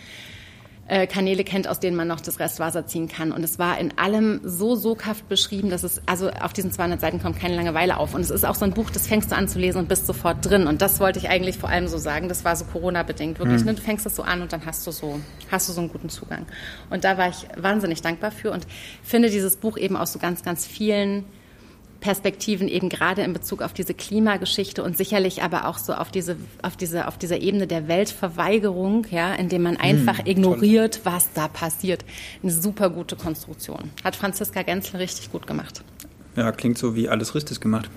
äh, 0.87 1.06
Kanäle 1.06 1.42
kennt, 1.44 1.66
aus 1.66 1.80
denen 1.80 1.96
man 1.96 2.06
noch 2.06 2.20
das 2.20 2.38
Restwasser 2.38 2.87
ziehen 2.87 3.08
kann. 3.08 3.32
Und 3.32 3.42
es 3.42 3.58
war 3.58 3.78
in 3.78 3.98
allem 3.98 4.40
so 4.44 4.76
soghaft 4.76 5.28
beschrieben, 5.28 5.70
dass 5.70 5.82
es, 5.82 6.00
also 6.06 6.30
auf 6.30 6.52
diesen 6.52 6.70
200 6.70 7.00
Seiten 7.00 7.20
kommt 7.20 7.40
keine 7.40 7.56
Langeweile 7.56 7.96
auf. 7.96 8.14
Und 8.14 8.20
es 8.20 8.30
ist 8.30 8.44
auch 8.44 8.54
so 8.54 8.64
ein 8.64 8.72
Buch, 8.72 8.90
das 8.90 9.08
fängst 9.08 9.32
du 9.32 9.37
an 9.37 9.48
zu 9.48 9.58
lesen 9.58 9.78
und 9.78 9.88
bist 9.88 10.06
sofort 10.06 10.48
drin. 10.48 10.68
Und 10.68 10.80
das 10.80 11.00
wollte 11.00 11.18
ich 11.18 11.28
eigentlich 11.28 11.58
vor 11.58 11.70
allem 11.70 11.88
so 11.88 11.98
sagen. 11.98 12.28
Das 12.28 12.44
war 12.44 12.54
so 12.54 12.66
Corona-bedingt. 12.66 13.38
Wirklich, 13.40 13.60
mhm. 13.60 13.66
ne? 13.66 13.74
du 13.74 13.82
fängst 13.82 14.06
das 14.06 14.14
so 14.14 14.22
an 14.22 14.42
und 14.42 14.52
dann 14.52 14.64
hast 14.64 14.87
du 14.87 14.92
so, 14.92 15.18
hast 15.50 15.68
du 15.68 15.72
so 15.72 15.80
einen 15.80 15.90
guten 15.90 16.08
Zugang. 16.08 16.46
Und 16.90 17.04
da 17.04 17.18
war 17.18 17.30
ich 17.30 17.46
wahnsinnig 17.56 18.02
dankbar 18.02 18.30
für 18.30 18.52
und 18.52 18.66
finde 19.02 19.30
dieses 19.30 19.56
Buch 19.56 19.76
eben 19.76 19.96
aus 19.96 20.12
so 20.12 20.20
ganz, 20.20 20.42
ganz 20.44 20.66
vielen 20.66 21.24
Perspektiven 22.04 22.68
eben 22.68 22.90
gerade 22.90 23.22
in 23.22 23.32
Bezug 23.32 23.62
auf 23.62 23.72
diese 23.72 23.94
Klimageschichte 23.94 24.82
und 24.82 24.94
sicherlich 24.94 25.42
aber 25.42 25.66
auch 25.66 25.78
so 25.78 25.94
auf 25.94 26.10
diese 26.10 26.36
auf 26.60 26.76
diese 26.76 27.08
auf 27.08 27.16
dieser 27.16 27.40
Ebene 27.40 27.66
der 27.66 27.88
Weltverweigerung, 27.88 29.06
ja, 29.10 29.32
indem 29.32 29.62
man 29.62 29.78
einfach 29.78 30.18
hm, 30.18 30.26
ignoriert, 30.26 31.00
toll. 31.02 31.14
was 31.14 31.32
da 31.32 31.48
passiert. 31.48 32.04
Eine 32.42 32.52
super 32.52 32.90
gute 32.90 33.16
Konstruktion. 33.16 33.90
Hat 34.04 34.16
Franziska 34.16 34.60
Gensler 34.60 35.00
richtig 35.00 35.32
gut 35.32 35.46
gemacht. 35.46 35.82
Ja, 36.36 36.52
klingt 36.52 36.76
so 36.76 36.94
wie 36.94 37.08
alles 37.08 37.34
richtig 37.34 37.60
gemacht. 37.60 37.88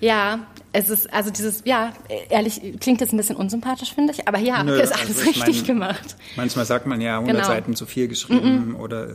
Ja, 0.00 0.40
es 0.72 0.88
ist, 0.88 1.12
also 1.12 1.30
dieses, 1.30 1.62
ja, 1.66 1.92
ehrlich, 2.28 2.60
klingt 2.80 3.00
jetzt 3.00 3.12
ein 3.12 3.18
bisschen 3.18 3.36
unsympathisch, 3.36 3.94
finde 3.94 4.14
ich, 4.14 4.26
aber 4.26 4.38
ja, 4.38 4.64
Nö, 4.64 4.80
ist 4.80 4.92
alles 4.92 5.18
also 5.18 5.28
richtig 5.28 5.62
meine, 5.62 5.62
gemacht. 5.62 6.16
Manchmal 6.34 6.64
sagt 6.64 6.86
man 6.86 7.00
ja 7.00 7.20
100 7.20 7.36
genau. 7.36 7.46
Seiten 7.46 7.76
zu 7.76 7.86
viel 7.86 8.08
geschrieben 8.08 8.70
mm 8.70 8.74
-mm. 8.74 8.78
oder 8.78 9.14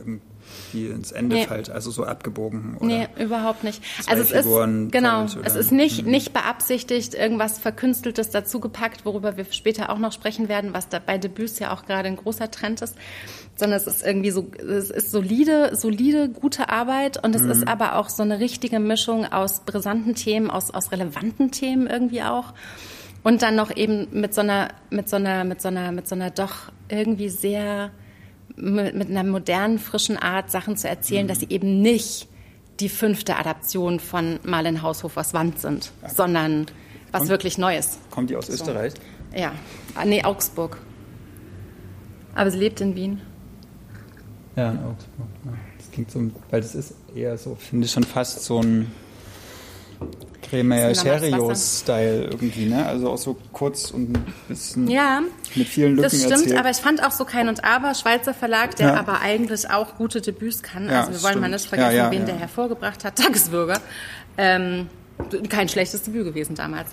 die 0.76 0.86
ins 0.86 1.12
Ende 1.12 1.36
nee. 1.36 1.46
fällt, 1.46 1.70
also 1.70 1.90
so 1.90 2.04
abgebogen. 2.04 2.76
Oder 2.76 2.86
nee, 2.86 3.08
überhaupt 3.18 3.64
nicht. 3.64 3.82
Also 4.06 4.22
es 4.22 4.30
ist, 4.30 4.92
genau, 4.92 5.24
es 5.42 5.56
ist 5.56 5.72
nicht, 5.72 6.04
mhm. 6.04 6.10
nicht 6.10 6.32
beabsichtigt, 6.32 7.14
irgendwas 7.14 7.58
Verkünsteltes 7.58 8.30
dazugepackt, 8.30 9.04
worüber 9.04 9.36
wir 9.36 9.46
später 9.50 9.90
auch 9.90 9.98
noch 9.98 10.12
sprechen 10.12 10.48
werden, 10.48 10.74
was 10.74 10.88
da 10.88 10.98
bei 10.98 11.18
Debüts 11.18 11.58
ja 11.58 11.72
auch 11.72 11.86
gerade 11.86 12.08
ein 12.08 12.16
großer 12.16 12.50
Trend 12.50 12.82
ist, 12.82 12.94
sondern 13.56 13.78
es 13.78 13.86
ist 13.86 14.04
irgendwie 14.04 14.30
so, 14.30 14.50
es 14.58 14.90
ist 14.90 15.10
solide, 15.10 15.74
solide, 15.74 16.28
gute 16.28 16.68
Arbeit 16.68 17.22
und 17.22 17.34
es 17.34 17.42
mhm. 17.42 17.50
ist 17.50 17.68
aber 17.68 17.96
auch 17.96 18.08
so 18.08 18.22
eine 18.22 18.38
richtige 18.38 18.78
Mischung 18.78 19.24
aus 19.26 19.60
brisanten 19.60 20.14
Themen, 20.14 20.50
aus, 20.50 20.70
aus 20.70 20.92
relevanten 20.92 21.50
Themen 21.50 21.86
irgendwie 21.86 22.22
auch. 22.22 22.52
Und 23.22 23.42
dann 23.42 23.56
noch 23.56 23.74
eben 23.74 24.06
mit 24.12 24.34
so 24.34 24.42
einer, 24.42 24.68
mit 24.90 25.08
so 25.08 25.16
einer, 25.16 25.42
mit 25.42 25.60
so 25.60 25.68
einer, 25.68 25.90
mit 25.90 26.06
so 26.06 26.14
einer 26.14 26.30
doch 26.30 26.70
irgendwie 26.88 27.28
sehr 27.28 27.90
mit, 28.56 28.94
mit 28.94 29.08
einer 29.10 29.24
modernen, 29.24 29.78
frischen 29.78 30.16
Art 30.16 30.50
Sachen 30.50 30.76
zu 30.76 30.88
erzählen, 30.88 31.24
mhm. 31.24 31.28
dass 31.28 31.40
sie 31.40 31.48
eben 31.50 31.82
nicht 31.82 32.28
die 32.80 32.88
fünfte 32.88 33.36
Adaption 33.36 34.00
von 34.00 34.38
Marlen 34.44 34.82
Haushofers 34.82 35.32
Wand 35.34 35.60
sind, 35.60 35.92
okay. 36.02 36.12
sondern 36.14 36.66
Was 37.12 37.20
Kommt- 37.20 37.30
wirklich 37.30 37.58
Neues. 37.58 37.98
Kommt 38.10 38.30
die 38.30 38.36
aus 38.36 38.46
So. 38.46 38.52
Österreich? 38.54 38.94
Ja. 39.34 39.52
Ah, 39.94 40.04
nee, 40.04 40.22
Augsburg. 40.24 40.78
Aber 42.34 42.50
sie 42.50 42.58
lebt 42.58 42.80
in 42.80 42.94
Wien. 42.94 43.20
Ja, 44.56 44.70
in 44.72 44.78
Augsburg. 44.78 45.28
Ja. 45.44 45.52
Das 45.78 45.90
klingt 45.90 46.10
so, 46.10 46.20
weil 46.50 46.60
das 46.60 46.74
ist 46.74 46.94
eher 47.14 47.36
so, 47.38 47.54
finde 47.54 47.86
ich 47.86 47.92
schon 47.92 48.04
fast 48.04 48.44
so 48.44 48.60
ein 48.60 48.90
Normal 50.52 50.92
Cheerios-Style 50.92 52.24
irgendwie, 52.30 52.66
ne? 52.66 52.86
Also 52.86 53.10
auch 53.10 53.18
so 53.18 53.36
kurz 53.52 53.90
und 53.90 54.16
ein 54.16 54.24
bisschen 54.48 54.88
Ja, 54.88 55.22
mit 55.54 55.66
vielen 55.68 55.92
Lücken 55.96 56.02
das 56.02 56.16
stimmt, 56.18 56.32
erzählt. 56.32 56.58
aber 56.58 56.70
ich 56.70 56.76
fand 56.78 57.02
auch 57.04 57.10
so 57.10 57.24
Kein 57.24 57.48
und 57.48 57.64
Aber, 57.64 57.94
Schweizer 57.94 58.34
Verlag, 58.34 58.76
der 58.76 58.88
Ja. 58.88 58.94
aber 58.96 59.20
eigentlich 59.20 59.70
auch 59.70 59.96
gute 59.96 60.20
Debüts 60.20 60.62
kann. 60.62 60.88
Ja, 60.88 61.00
also 61.00 61.12
wir 61.12 61.22
wollen 61.22 61.40
mal 61.40 61.46
stimmt. 61.48 61.52
nicht 61.62 61.68
vergessen, 61.68 61.96
Ja, 61.96 62.10
wen 62.10 62.26
der 62.26 62.36
hervorgebracht 62.36 63.04
hat, 63.04 63.16
Tagesbürger. 63.22 63.80
Ähm, 64.38 64.88
kein 65.48 65.68
schlechtes 65.68 66.02
Debüt 66.02 66.24
gewesen 66.24 66.54
damals. 66.54 66.90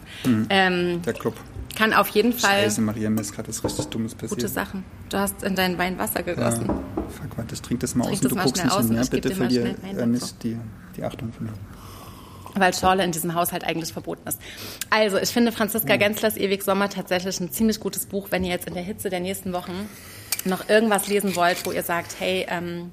Ähm, 0.49 1.01
Der 1.03 1.13
Club. 1.13 1.35
kann 1.75 1.93
auf 1.93 2.07
jeden 2.09 2.31
Fall 2.33 2.63
Scheiße, 2.63 2.81
Maria, 2.81 3.09
mir 3.09 3.21
ist 3.21 3.33
gerade 3.33 3.49
was 3.49 3.63
richtig 3.63 3.85
Dummes 3.87 4.13
passiert. 4.15 4.31
gute 4.31 4.47
Sachen. 4.47 4.83
Du 5.09 5.17
hast 5.17 5.43
in 5.43 5.55
deinen 5.55 5.77
Wein 5.77 5.97
Wasser 5.99 6.23
gegossen. 6.23 6.65
Ja. 6.67 6.73
Fuck, 7.09 7.37
warte, 7.37 7.53
ich 7.53 7.61
trink 7.61 7.81
das 7.81 7.93
mal 7.95 8.05
Trink 8.05 8.17
aus 8.17 8.23
und 8.23 8.31
du 8.31 8.35
mal 8.35 8.43
guckst 8.45 8.63
nicht 8.63 8.75
hin, 8.75 8.95
ja? 8.95 9.03
Bitte 9.09 9.29
mal 9.29 9.35
verlier 9.35 9.75
äh, 9.99 10.05
nicht 10.05 10.43
die, 10.43 10.57
die 10.97 11.03
Achtung 11.03 11.31
von 11.33 11.47
mir. 11.47 11.53
Weil 12.55 12.73
Schorle 12.73 13.03
in 13.03 13.11
diesem 13.11 13.33
Haushalt 13.33 13.63
eigentlich 13.63 13.91
verboten 13.93 14.27
ist. 14.27 14.39
Also, 14.89 15.17
ich 15.17 15.29
finde 15.29 15.51
Franziska 15.51 15.95
Genslers 15.95 16.37
Ewig 16.37 16.63
Sommer 16.63 16.89
tatsächlich 16.89 17.39
ein 17.39 17.51
ziemlich 17.51 17.79
gutes 17.79 18.05
Buch, 18.05 18.27
wenn 18.29 18.43
ihr 18.43 18.51
jetzt 18.51 18.67
in 18.67 18.73
der 18.73 18.83
Hitze 18.83 19.09
der 19.09 19.19
nächsten 19.19 19.53
Wochen 19.53 19.89
noch 20.45 20.69
irgendwas 20.69 21.07
lesen 21.07 21.35
wollt, 21.35 21.65
wo 21.65 21.71
ihr 21.71 21.83
sagt, 21.83 22.15
hey, 22.19 22.45
ähm, 22.49 22.91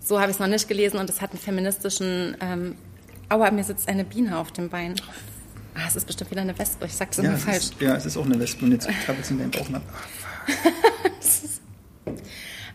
so 0.00 0.20
habe 0.20 0.30
ich 0.30 0.36
es 0.36 0.40
noch 0.40 0.46
nicht 0.46 0.68
gelesen 0.68 0.98
und 0.98 1.10
es 1.10 1.20
hat 1.20 1.30
einen 1.32 1.40
feministischen, 1.40 2.36
ähm, 2.40 2.76
aua, 3.28 3.50
mir 3.50 3.64
sitzt 3.64 3.88
eine 3.88 4.04
Biene 4.04 4.38
auf 4.38 4.52
dem 4.52 4.68
Bein. 4.68 4.94
Ah, 5.74 5.80
es 5.88 5.96
ist 5.96 6.06
bestimmt 6.06 6.30
wieder 6.30 6.40
eine 6.40 6.58
Wespe, 6.58 6.86
ich 6.86 6.94
sag's 6.94 7.18
immer 7.18 7.30
Ja, 7.30 7.34
es 7.34 7.44
falsch. 7.44 7.56
ist, 7.56 7.80
ja, 7.80 7.96
es 7.96 8.06
ist 8.06 8.16
auch 8.16 8.24
eine 8.24 8.38
Wespe 8.38 8.64
und 8.64 8.72
jetzt 8.72 8.88
krabbelt 9.04 9.26
sie 9.26 9.34
in 9.34 9.40
deinen 9.40 9.50
Bauch. 9.50 9.66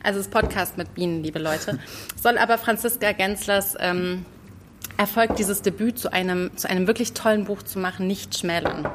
Also 0.04 0.20
das 0.20 0.30
Podcast 0.30 0.78
mit 0.80 0.96
Bienen, 0.96 1.22
liebe 1.24 1.38
Leute. 1.38 1.78
Soll 2.20 2.40
aber 2.40 2.58
Franziska 2.58 3.12
Genslers 3.12 3.76
ähm, 3.80 4.26
Erfolg, 4.98 5.36
dieses 5.36 5.62
Debüt 5.64 5.98
zu 5.98 6.12
einem, 6.14 6.52
zu 6.58 6.70
einem 6.70 6.86
wirklich 6.86 7.14
tollen 7.14 7.46
Buch 7.46 7.64
zu 7.64 7.80
machen, 7.80 8.06
nicht 8.08 8.38
schmälern. 8.38 8.88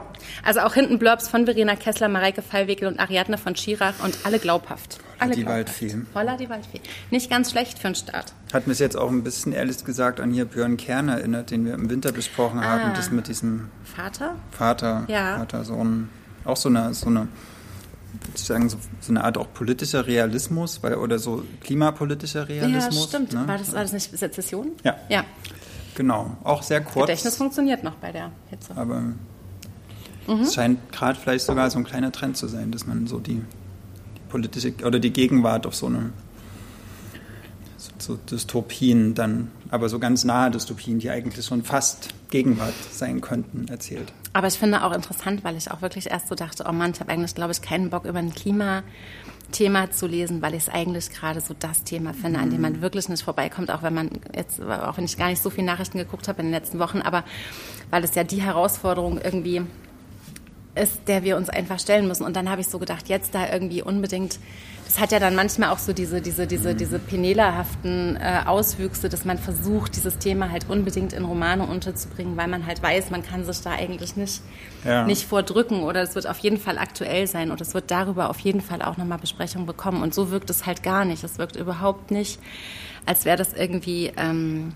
Also 0.45 0.61
auch 0.61 0.75
hinten 0.75 0.99
Blurbs 0.99 1.29
von 1.29 1.47
Verena 1.47 1.75
Kessler, 1.75 2.09
Mareike 2.09 2.43
Fallwegel 2.43 2.87
und 2.89 3.01
Ariadne 3.01 3.39
von 3.39 3.57
Schirach 3.57 3.95
und 4.05 4.19
alle 4.25 4.39
glaubhaft. 4.39 4.99
Alle 5.19 5.35
die 5.35 5.43
glaubhaft. 5.43 5.83
Waldfee. 5.83 5.97
Holla 6.15 6.37
die 6.37 6.49
Waldfee. 6.49 6.81
Nicht 7.11 7.29
ganz 7.31 7.51
schlecht 7.51 7.79
für 7.79 7.87
einen 7.89 7.95
Start. 7.97 8.35
Hat 8.53 8.67
mich 8.67 8.79
jetzt 8.79 8.97
auch 8.97 9.11
ein 9.11 9.25
bisschen 9.25 9.53
ehrlich 9.53 9.85
gesagt 9.85 10.21
an 10.21 10.31
hier 10.31 10.45
Björn 10.45 10.77
Kern 10.77 11.09
erinnert, 11.09 11.51
den 11.51 11.65
wir 11.65 11.75
im 11.75 11.91
Winter 11.91 12.13
besprochen 12.13 12.63
haben, 12.63 12.91
Ah. 12.91 12.95
das 12.95 13.11
mit 13.11 13.27
diesem 13.29 13.69
Vater? 13.85 14.37
Vater, 14.53 15.05
Ja. 15.09 15.39
Vater, 15.39 15.65
Sohn, 15.65 16.09
auch 16.45 16.57
so 16.57 16.69
eine, 16.69 16.95
so 16.95 17.07
eine, 17.07 17.27
ich 18.35 18.43
sagen, 18.45 18.69
so, 18.69 18.77
so 19.01 19.11
eine 19.13 19.25
Art 19.25 19.39
auch 19.39 19.53
politischer 19.53 20.07
Realismus, 20.07 20.83
weil, 20.83 20.95
oder 20.95 21.19
so 21.19 21.43
klimapolitischer 21.63 22.49
Realismus. 22.49 22.95
ja, 22.97 23.09
stimmt. 23.09 23.33
Ne? 23.33 23.49
War, 23.49 23.59
das, 23.59 23.73
war 23.75 23.83
das 23.83 23.93
nicht 23.93 24.17
Sezession? 24.17 24.73
Ja. 24.85 24.97
Ja. 25.09 25.25
Genau, 25.97 26.37
auch 26.45 26.63
sehr 26.63 26.81
kurz. 26.83 27.07
Gedächtnis 27.07 27.37
funktioniert 27.37 27.83
noch 27.83 27.95
bei 27.97 28.13
der 28.13 28.31
Hitze. 28.51 28.77
Aber 28.77 29.01
Mhm. 30.29 30.41
es 30.43 30.55
scheint 30.55 30.93
gerade 30.93 31.19
vielleicht 31.19 31.45
sogar 31.45 31.71
so 31.71 31.79
ein 31.79 31.85
kleiner 31.85 32.13
Trend 32.13 32.37
zu 32.37 32.49
sein, 32.49 32.71
dass 32.73 32.87
man 32.87 33.07
so 33.07 33.19
die, 33.19 33.35
die 33.37 34.21
politische 34.29 34.75
oder 34.85 34.99
die 34.99 35.13
Gegenwart 35.13 35.67
auf 35.67 35.75
so 35.75 35.87
eine 35.87 36.11
so, 37.99 38.17
Dystopien 38.17 39.15
dann, 39.15 39.51
aber 39.71 39.89
so 39.89 39.99
ganz 39.99 40.25
nahe 40.25 40.51
Dystopien, 40.51 40.99
die 40.99 41.11
eigentlich 41.11 41.45
schon 41.47 41.63
fast 41.63 42.09
Gegenwart 42.31 42.75
sein 42.91 43.21
könnten, 43.21 43.69
erzählt. 43.69 44.13
Aber 44.33 44.49
ich 44.49 44.59
finde 44.59 44.83
auch 44.85 44.93
interessant, 44.93 45.45
weil 45.45 45.57
ich 45.57 45.71
auch 45.71 45.81
wirklich 45.81 46.11
erst 46.11 46.29
so 46.29 46.35
dachte, 46.35 46.65
oh 46.69 46.73
Mann, 46.73 46.91
ich 46.91 47.01
habe 47.01 47.11
eigentlich, 47.11 47.35
glaube 47.35 47.53
ich, 47.53 47.63
keinen 47.63 47.89
Bock 47.91 48.05
über 48.05 48.19
ein 48.19 48.35
Klimathema 49.53 49.91
zu 49.91 50.07
lesen, 50.07 50.43
weil 50.43 50.55
ich 50.55 50.65
es 50.65 50.69
eigentlich 50.69 51.11
gerade 51.11 51.41
so 51.41 51.55
das 51.59 51.85
Thema 51.85 52.13
finde, 52.13 52.41
an 52.41 52.51
dem 52.51 52.61
man 52.61 52.81
wirklich 52.81 53.09
nicht 53.09 53.23
vorbeikommt, 53.23 53.71
auch 53.71 53.83
wenn 53.83 53.95
man 53.95 54.11
jetzt, 54.35 54.61
auch 54.61 54.97
wenn 54.97 55.05
ich 55.05 55.17
gar 55.17 55.29
nicht 55.29 55.43
so 55.43 55.51
viele 55.51 55.67
Nachrichten 55.67 55.99
geguckt 55.99 56.29
habe 56.29 56.41
in 56.41 56.47
den 56.47 56.55
letzten 56.55 56.79
Wochen, 56.79 57.01
aber 57.01 57.25
weil 57.91 58.05
es 58.05 58.15
ja 58.15 58.25
die 58.25 58.43
Herausforderung 58.43 59.21
irgendwie 59.23 59.63
ist, 60.77 61.09
der 61.09 61.25
wir 61.25 61.37
uns 61.37 61.49
einfach 61.49 61.79
stellen 61.81 62.07
müssen. 62.07 62.25
Und 62.25 62.37
dann 62.37 62.51
habe 62.51 62.61
ich 62.61 62.69
so 62.69 62.79
gedacht, 62.79 63.09
jetzt 63.09 63.35
da 63.35 63.51
irgendwie 63.51 63.83
unbedingt, 63.83 64.39
das 64.85 65.01
hat 65.01 65.11
ja 65.11 65.19
dann 65.19 65.35
manchmal 65.35 65.71
auch 65.71 65.79
so 65.79 65.93
diese, 65.93 66.21
diese, 66.21 66.47
diese, 66.47 66.75
diese 66.75 66.99
Penela-haften 66.99 68.17
äh, 68.17 68.43
Auswüchse, 68.47 69.09
dass 69.09 69.25
man 69.25 69.39
versucht, 69.39 69.97
dieses 69.97 70.19
Thema 70.19 70.51
halt 70.51 70.69
unbedingt 70.69 71.13
in 71.13 71.25
Romane 71.25 71.65
unterzubringen, 71.67 72.37
weil 72.37 72.47
man 72.49 72.67
halt 72.67 72.83
weiß, 72.83 73.11
man 73.11 73.23
kann 73.23 73.45
sich 73.45 73.61
da 73.63 73.73
eigentlich 73.73 74.17
nicht, 74.17 74.43
Ja. 74.85 75.05
nicht 75.05 75.27
vordrücken 75.27 75.83
oder 75.83 76.03
es 76.03 76.15
wird 76.15 76.29
auf 76.29 76.39
jeden 76.39 76.59
Fall 76.59 76.79
aktuell 76.79 77.27
sein 77.27 77.51
oder 77.51 77.63
es 77.63 77.75
wird 77.75 77.91
darüber 77.91 78.31
auf 78.31 78.39
jeden 78.41 78.61
Fall 78.61 78.83
auch 78.83 78.97
nochmal 78.97 79.19
Besprechung 79.19 79.67
bekommen. 79.67 80.03
Und 80.03 80.15
so 80.15 80.31
wirkt 80.31 80.51
es 80.51 80.67
halt 80.67 80.83
gar 80.83 81.05
nicht. 81.05 81.25
Es 81.25 81.39
wirkt 81.39 81.57
überhaupt 81.57 82.11
nicht, 82.11 82.39
als 83.07 83.25
wäre 83.25 83.37
das 83.37 83.53
irgendwie... 83.55 84.13
Ähm, 84.17 84.73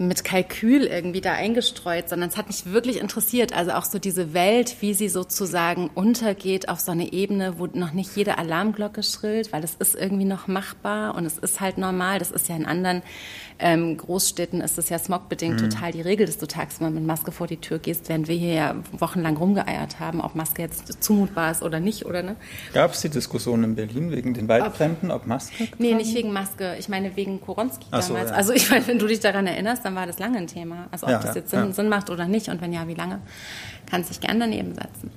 mit 0.00 0.24
Kalkül 0.24 0.84
irgendwie 0.84 1.20
da 1.20 1.32
eingestreut, 1.32 2.08
sondern 2.08 2.30
es 2.30 2.36
hat 2.36 2.46
mich 2.46 2.66
wirklich 2.66 3.00
interessiert. 3.00 3.52
Also 3.52 3.72
auch 3.72 3.84
so 3.84 3.98
diese 3.98 4.32
Welt, 4.34 4.76
wie 4.80 4.94
sie 4.94 5.08
sozusagen 5.08 5.90
untergeht 5.94 6.68
auf 6.68 6.80
so 6.80 6.92
eine 6.92 7.12
Ebene, 7.12 7.58
wo 7.58 7.66
noch 7.66 7.92
nicht 7.92 8.16
jede 8.16 8.38
Alarmglocke 8.38 9.02
schrillt, 9.02 9.52
weil 9.52 9.62
es 9.62 9.74
ist 9.74 9.94
irgendwie 9.94 10.24
noch 10.24 10.48
machbar 10.48 11.14
und 11.14 11.26
es 11.26 11.38
ist 11.38 11.60
halt 11.60 11.78
normal. 11.78 12.18
Das 12.18 12.30
ist 12.30 12.48
ja 12.48 12.56
in 12.56 12.66
anderen 12.66 13.02
ähm, 13.60 13.96
Großstädten 13.96 14.60
ist 14.60 14.78
es 14.78 14.88
ja 14.88 14.98
smogbedingt 14.98 15.60
total 15.60 15.92
die 15.92 16.00
Regel, 16.00 16.26
dass 16.26 16.38
du 16.38 16.46
tagsüber 16.46 16.90
mit 16.90 17.04
Maske 17.04 17.30
vor 17.32 17.46
die 17.46 17.58
Tür 17.58 17.78
gehst, 17.78 18.08
während 18.08 18.26
wir 18.28 18.34
hier 18.36 18.54
ja 18.54 18.74
wochenlang 18.92 19.36
rumgeeiert 19.36 20.00
haben, 20.00 20.20
ob 20.20 20.34
Maske 20.34 20.62
jetzt 20.62 21.02
zumutbar 21.02 21.50
ist 21.50 21.62
oder 21.62 21.78
nicht, 21.80 22.06
oder 22.06 22.22
ne? 22.22 22.36
Gab 22.72 22.92
es 22.92 23.00
die 23.02 23.08
Diskussion 23.10 23.62
in 23.64 23.74
Berlin 23.74 24.10
wegen 24.10 24.34
den 24.34 24.48
Waldbränden, 24.48 25.10
ob 25.10 25.26
Maske? 25.26 25.68
Nee, 25.78 25.94
nicht 25.94 26.14
wegen 26.14 26.32
Maske. 26.32 26.76
Ich 26.78 26.88
meine 26.88 27.14
wegen 27.16 27.40
Koronski 27.40 27.86
Ach 27.90 28.02
so, 28.02 28.14
damals. 28.14 28.30
ja. 28.30 28.36
Also 28.36 28.52
ich 28.52 28.70
meine, 28.70 28.86
wenn 28.86 28.98
du 28.98 29.06
dich 29.06 29.20
daran 29.20 29.46
erinnerst, 29.46 29.84
dann 29.84 29.94
war 29.94 30.06
das 30.06 30.18
lange 30.18 30.38
ein 30.38 30.46
Thema. 30.46 30.86
Also 30.90 31.06
ob 31.06 31.12
Ja, 31.12 31.18
das 31.20 31.34
jetzt 31.34 31.50
Sinn, 31.50 31.60
ja. 31.66 31.72
Sinn 31.72 31.88
macht 31.88 32.10
oder 32.10 32.26
nicht 32.26 32.48
und 32.48 32.60
wenn 32.60 32.72
ja, 32.72 32.88
wie 32.88 32.94
lange, 32.94 33.20
kannst 33.90 34.10
dich 34.10 34.20
gern 34.20 34.40
daneben 34.40 34.74
setzen. 34.74 35.10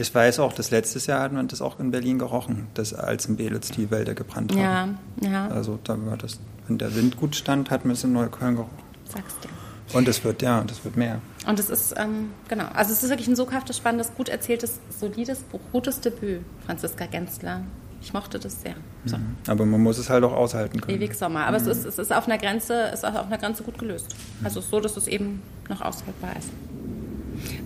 Ich 0.00 0.14
weiß 0.14 0.38
auch, 0.38 0.54
dass 0.54 0.70
letztes 0.70 1.06
Jahr 1.06 1.20
hat 1.20 1.32
man 1.34 1.46
das 1.46 1.60
auch 1.60 1.78
in 1.78 1.90
Berlin 1.90 2.18
gerochen, 2.18 2.68
dass 2.72 2.94
als 2.94 3.26
in 3.26 3.36
Belitz 3.36 3.70
die 3.70 3.90
Wälder 3.90 4.14
gebrannt 4.14 4.50
haben. 4.56 4.98
Ja, 5.20 5.30
ja, 5.30 5.48
Also 5.48 5.78
da 5.84 5.94
war 6.06 6.16
das, 6.16 6.38
wenn 6.66 6.78
der 6.78 6.94
Wind 6.94 7.18
gut 7.18 7.36
stand, 7.36 7.70
hat 7.70 7.84
man 7.84 7.92
es 7.92 8.02
in 8.02 8.14
Neukölln 8.14 8.56
gerochen. 8.56 8.78
sag's 9.04 9.34
dir. 9.40 9.50
Und 9.94 10.08
es 10.08 10.24
wird, 10.24 10.40
ja, 10.40 10.64
das 10.64 10.82
wird 10.84 10.96
mehr. 10.96 11.20
Und 11.46 11.58
es 11.58 11.68
ist, 11.68 11.94
ähm, 11.98 12.30
genau, 12.48 12.64
also 12.72 12.92
es 12.92 13.02
ist 13.02 13.10
wirklich 13.10 13.28
ein 13.28 13.36
soghaftes, 13.36 13.76
spannendes, 13.76 14.10
gut 14.16 14.30
erzähltes, 14.30 14.80
solides 14.88 15.40
Buch, 15.40 15.60
gutes 15.70 16.00
Debüt, 16.00 16.40
Franziska 16.64 17.04
Gensler. 17.04 17.60
Ich 18.00 18.14
mochte 18.14 18.38
das 18.38 18.62
sehr. 18.62 18.76
So, 19.04 19.16
Aber 19.48 19.66
man 19.66 19.82
muss 19.82 19.98
es 19.98 20.08
halt 20.08 20.24
auch 20.24 20.32
aushalten 20.32 20.80
können. 20.80 20.96
ewig 20.96 21.14
Sommer. 21.14 21.46
Aber 21.46 21.58
es, 21.58 21.66
ist, 21.66 21.84
es 21.84 21.98
ist 21.98 22.10
auf 22.10 22.26
einer 22.26 22.38
Grenze, 22.38 22.84
es 22.84 23.00
ist 23.00 23.04
auf 23.04 23.26
einer 23.26 23.36
Grenze 23.36 23.62
gut 23.64 23.78
gelöst. 23.78 24.06
Also 24.42 24.60
es 24.60 24.70
so, 24.70 24.80
dass 24.80 24.96
es 24.96 25.06
eben 25.08 25.42
noch 25.68 25.82
aushaltbar 25.82 26.30
ist. 26.38 26.48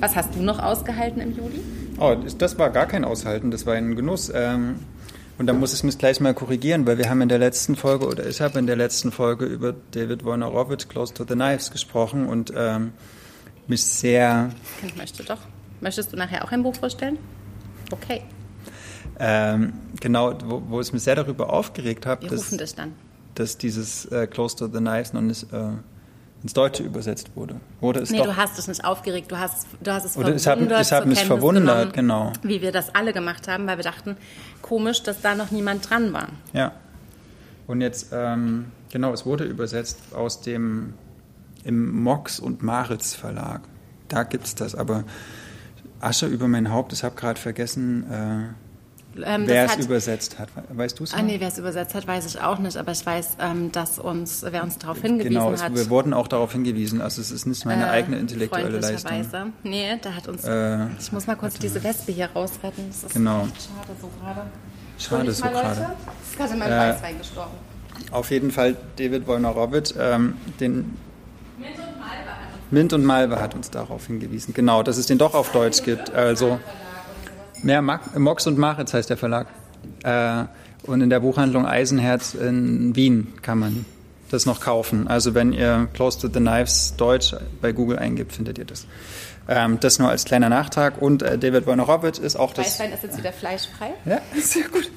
Was 0.00 0.16
hast 0.16 0.34
du 0.34 0.42
noch 0.42 0.58
ausgehalten 0.58 1.20
im 1.20 1.36
Juli? 1.36 1.60
Oh, 1.98 2.16
das 2.38 2.58
war 2.58 2.70
gar 2.70 2.86
kein 2.86 3.04
Aushalten, 3.04 3.50
das 3.50 3.66
war 3.66 3.74
ein 3.74 3.96
Genuss. 3.96 4.30
Ähm, 4.34 4.76
und 5.38 5.46
da 5.46 5.52
muss 5.52 5.74
ich 5.74 5.82
mich 5.82 5.98
gleich 5.98 6.20
mal 6.20 6.34
korrigieren, 6.34 6.86
weil 6.86 6.98
wir 6.98 7.10
haben 7.10 7.20
in 7.20 7.28
der 7.28 7.38
letzten 7.38 7.76
Folge, 7.76 8.06
oder 8.06 8.26
ich 8.26 8.40
habe 8.40 8.58
in 8.58 8.66
der 8.66 8.76
letzten 8.76 9.10
Folge 9.10 9.46
über 9.46 9.74
David 9.90 10.24
Wojnarowicz, 10.24 10.88
Close 10.88 11.12
to 11.12 11.24
the 11.28 11.34
Knives, 11.34 11.70
gesprochen 11.70 12.26
und 12.26 12.52
ähm, 12.56 12.92
mich 13.66 13.84
sehr, 13.84 14.50
Kind 14.80 14.96
möchte 14.96 15.24
doch. 15.24 15.40
Möchtest 15.80 16.12
du 16.12 16.16
nachher 16.16 16.44
auch 16.44 16.52
ein 16.52 16.62
Buch 16.62 16.76
vorstellen? 16.76 17.18
Okay, 17.90 18.22
ähm, 19.18 19.74
genau, 20.00 20.34
wo, 20.44 20.62
wo 20.68 20.80
ich 20.80 20.92
mich 20.92 21.02
sehr 21.02 21.14
darüber 21.14 21.52
aufgeregt 21.52 22.06
habe, 22.06 22.26
dass, 22.26 22.74
dann. 22.74 22.92
dass 23.34 23.58
dieses 23.58 24.06
äh, 24.06 24.26
Close 24.26 24.56
to 24.56 24.66
the 24.66 24.78
Knives 24.78 25.12
noch 25.12 25.20
nicht 25.20 25.52
äh, 25.52 25.70
ins 26.44 26.52
Deutsche 26.52 26.82
übersetzt 26.82 27.30
wurde. 27.34 27.56
Wurde 27.80 28.00
es 28.00 28.10
Nee, 28.10 28.18
doch. 28.18 28.26
du 28.26 28.36
hast 28.36 28.58
es 28.58 28.68
nicht 28.68 28.84
aufgeregt, 28.84 29.32
du 29.32 29.38
hast, 29.38 29.66
du 29.82 29.90
hast 29.90 30.04
es 30.04 30.16
Oder 30.16 30.38
verwundert 30.38 30.82
ich 30.82 30.92
hab 30.92 31.00
zur 31.00 31.08
mich 31.08 31.24
verwundert, 31.24 31.94
genommen, 31.94 32.32
genau. 32.32 32.48
Wie 32.48 32.60
wir 32.60 32.70
das 32.70 32.94
alle 32.94 33.14
gemacht 33.14 33.48
haben, 33.48 33.66
weil 33.66 33.78
wir 33.78 33.82
dachten, 33.82 34.18
komisch, 34.60 35.02
dass 35.02 35.22
da 35.22 35.34
noch 35.34 35.50
niemand 35.50 35.88
dran 35.88 36.12
war. 36.12 36.28
Ja. 36.52 36.72
Und 37.66 37.80
jetzt, 37.80 38.08
ähm, 38.12 38.66
genau, 38.92 39.14
es 39.14 39.24
wurde 39.24 39.44
übersetzt 39.44 39.98
aus 40.14 40.42
dem 40.42 40.92
im 41.64 42.02
Mox 42.02 42.38
und 42.38 42.62
Maritz 42.62 43.14
Verlag. 43.14 43.62
Da 44.08 44.24
gibt 44.24 44.44
es 44.44 44.54
das, 44.54 44.74
aber 44.74 45.04
Asche 46.00 46.26
über 46.26 46.46
mein 46.46 46.70
Haupt, 46.70 46.92
ich 46.92 47.02
habe 47.04 47.16
gerade 47.16 47.40
vergessen, 47.40 48.04
äh, 48.10 48.63
Ähm, 49.22 49.44
wer 49.46 49.66
es 49.66 49.84
übersetzt 49.84 50.38
hat. 50.38 50.48
Weißt 50.70 50.98
du 50.98 51.04
es? 51.04 51.14
ah, 51.14 51.22
nee, 51.22 51.36
wer 51.38 51.48
es 51.48 51.58
übersetzt 51.58 51.94
hat, 51.94 52.06
weiß 52.06 52.26
ich 52.26 52.40
auch 52.40 52.58
nicht, 52.58 52.76
aber 52.76 52.92
ich 52.92 53.04
weiß, 53.04 53.36
ähm, 53.40 53.70
dass 53.72 53.98
uns, 53.98 54.44
wer 54.48 54.62
uns 54.62 54.78
darauf 54.78 55.00
hingewiesen 55.00 55.34
Genau, 55.34 55.52
es, 55.52 55.62
hat. 55.62 55.74
wir 55.74 55.88
wurden 55.90 56.12
auch 56.12 56.26
darauf 56.28 56.52
hingewiesen. 56.52 57.00
Also 57.00 57.20
es 57.20 57.30
ist 57.30 57.46
nicht 57.46 57.64
meine 57.64 57.84
äh, 57.86 57.90
eigene 57.90 58.18
intellektuelle 58.18 58.78
Leistung. 58.80 59.10
freundlicherweise. 59.10 59.52
Nee, 59.62 59.98
da 60.02 60.14
hat 60.14 60.26
uns. 60.28 60.44
Äh, 60.44 60.86
ich 60.98 61.12
muss 61.12 61.26
mal 61.26 61.36
kurz 61.36 61.58
diese 61.58 61.82
Wespe 61.84 62.12
hier 62.12 62.28
rausretten. 62.34 62.84
Das 62.88 63.04
ist 63.04 63.12
Genau. 63.14 63.40
schade 63.42 63.98
so 64.00 64.10
gerade. 64.20 64.42
Schade 64.98 65.32
so 65.32 65.42
gerade. 65.44 65.86
Ist 66.24 66.36
gerade 66.36 66.52
in 66.52 66.58
meinem 66.58 66.72
Äh, 66.72 66.92
Weißwein 66.94 67.18
gestorben. 67.18 67.52
Auf 68.10 68.30
jeden 68.30 68.50
Fall 68.50 68.76
David 68.96 69.26
Wojnarowicz, 69.26 69.94
ähm, 69.98 70.36
den 70.60 70.96
Mint 71.58 71.76
und 71.78 71.98
Malbe 72.00 72.30
hat 72.30 72.48
uns 72.54 72.72
Mint 72.72 72.92
und 72.92 73.04
Malve 73.04 73.40
hat 73.40 73.54
uns 73.54 73.70
darauf 73.70 74.06
hingewiesen. 74.08 74.54
Genau, 74.54 74.82
dass 74.82 74.96
es 74.96 75.06
den 75.06 75.18
doch 75.18 75.34
auf 75.34 75.52
Deutsch 75.52 75.82
gibt. 75.84 76.12
Also 76.12 76.58
mehr 77.64 77.82
Mox 77.82 78.46
und 78.46 78.58
Maritz 78.58 78.94
heißt 78.94 79.10
der 79.10 79.16
Verlag. 79.16 79.46
Äh, 80.02 80.44
und 80.84 81.00
in 81.00 81.10
der 81.10 81.20
Buchhandlung 81.20 81.66
Eisenherz 81.66 82.34
in 82.34 82.94
Wien 82.94 83.32
kann 83.42 83.58
man 83.58 83.86
das 84.30 84.46
noch 84.46 84.60
kaufen. 84.60 85.08
Also 85.08 85.34
wenn 85.34 85.52
ihr 85.52 85.88
Close 85.94 86.20
to 86.20 86.28
the 86.28 86.40
Knives 86.40 86.94
Deutsch 86.96 87.34
bei 87.60 87.72
Google 87.72 87.98
eingibt, 87.98 88.32
findet 88.32 88.58
ihr 88.58 88.64
das. 88.64 88.86
Ähm, 89.46 89.78
das 89.80 89.98
nur 89.98 90.08
als 90.08 90.24
kleiner 90.24 90.48
Nachtrag. 90.48 91.00
Und 91.00 91.22
äh, 91.22 91.38
David 91.38 91.66
Wojnarowicz 91.66 92.18
ist 92.18 92.36
auch 92.36 92.52
das. 92.54 92.66
Weißwein 92.66 92.92
ist 92.92 93.02
jetzt 93.02 93.18
wieder 93.18 93.32
fleischfrei. 93.32 93.90
Ja, 94.04 94.20
sehr 94.40 94.68
gut. 94.68 94.90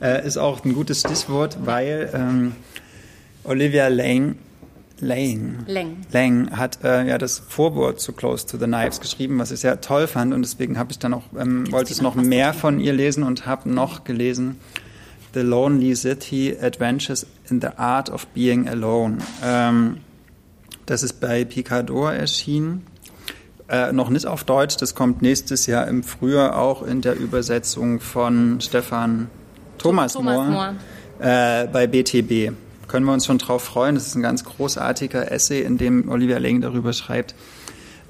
äh, 0.00 0.26
ist 0.26 0.36
auch 0.36 0.64
ein 0.64 0.74
gutes 0.74 1.00
Stichwort, 1.00 1.58
weil 1.64 2.10
ähm, 2.14 2.54
Olivia 3.44 3.88
Lang 3.88 4.36
Lang. 5.00 5.64
Lang. 5.66 5.96
Lang 6.12 6.56
hat 6.56 6.84
äh, 6.84 7.06
ja 7.06 7.18
das 7.18 7.38
Vorwort 7.38 8.00
zu 8.00 8.12
Close 8.12 8.46
to 8.46 8.58
the 8.58 8.66
Knives 8.66 9.00
geschrieben, 9.00 9.38
was 9.38 9.50
ich 9.50 9.60
sehr 9.60 9.80
toll 9.80 10.06
fand 10.06 10.34
und 10.34 10.42
deswegen 10.42 10.78
habe 10.78 10.92
ich 10.92 10.98
dann 10.98 11.14
auch 11.14 11.24
ähm, 11.38 11.70
wollte 11.72 11.92
ich 11.92 12.02
noch 12.02 12.14
mehr 12.14 12.52
von 12.52 12.80
ihr 12.80 12.92
lesen 12.92 13.22
und 13.22 13.46
habe 13.46 13.70
noch 13.70 14.04
gelesen 14.04 14.58
The 15.32 15.40
Lonely 15.40 15.94
City 15.94 16.56
Adventures 16.60 17.26
in 17.48 17.60
the 17.60 17.68
Art 17.76 18.10
of 18.10 18.26
Being 18.28 18.68
Alone. 18.68 19.18
Ähm, 19.44 19.98
das 20.86 21.02
ist 21.02 21.20
bei 21.20 21.44
Picador 21.44 22.12
erschienen. 22.12 22.84
Äh, 23.68 23.92
noch 23.92 24.10
nicht 24.10 24.26
auf 24.26 24.42
Deutsch, 24.42 24.76
das 24.76 24.96
kommt 24.96 25.22
nächstes 25.22 25.66
Jahr 25.66 25.86
im 25.86 26.02
Frühjahr 26.02 26.58
auch 26.58 26.82
in 26.82 27.00
der 27.02 27.16
Übersetzung 27.16 28.00
von 28.00 28.60
Stefan 28.60 29.28
Thomas, 29.78 30.14
Thomas 30.14 30.34
Mohr, 30.34 30.44
Mohr. 30.46 30.74
Äh, 31.20 31.68
bei 31.68 31.86
BTB. 31.86 32.52
Können 32.90 33.06
wir 33.06 33.12
uns 33.12 33.24
schon 33.24 33.38
drauf 33.38 33.62
freuen. 33.62 33.94
Das 33.94 34.08
ist 34.08 34.16
ein 34.16 34.22
ganz 34.22 34.42
großartiger 34.42 35.30
Essay, 35.30 35.62
in 35.62 35.78
dem 35.78 36.08
Olivia 36.08 36.38
Leng 36.38 36.60
darüber 36.60 36.92
schreibt, 36.92 37.36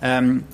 ähm, 0.01 0.45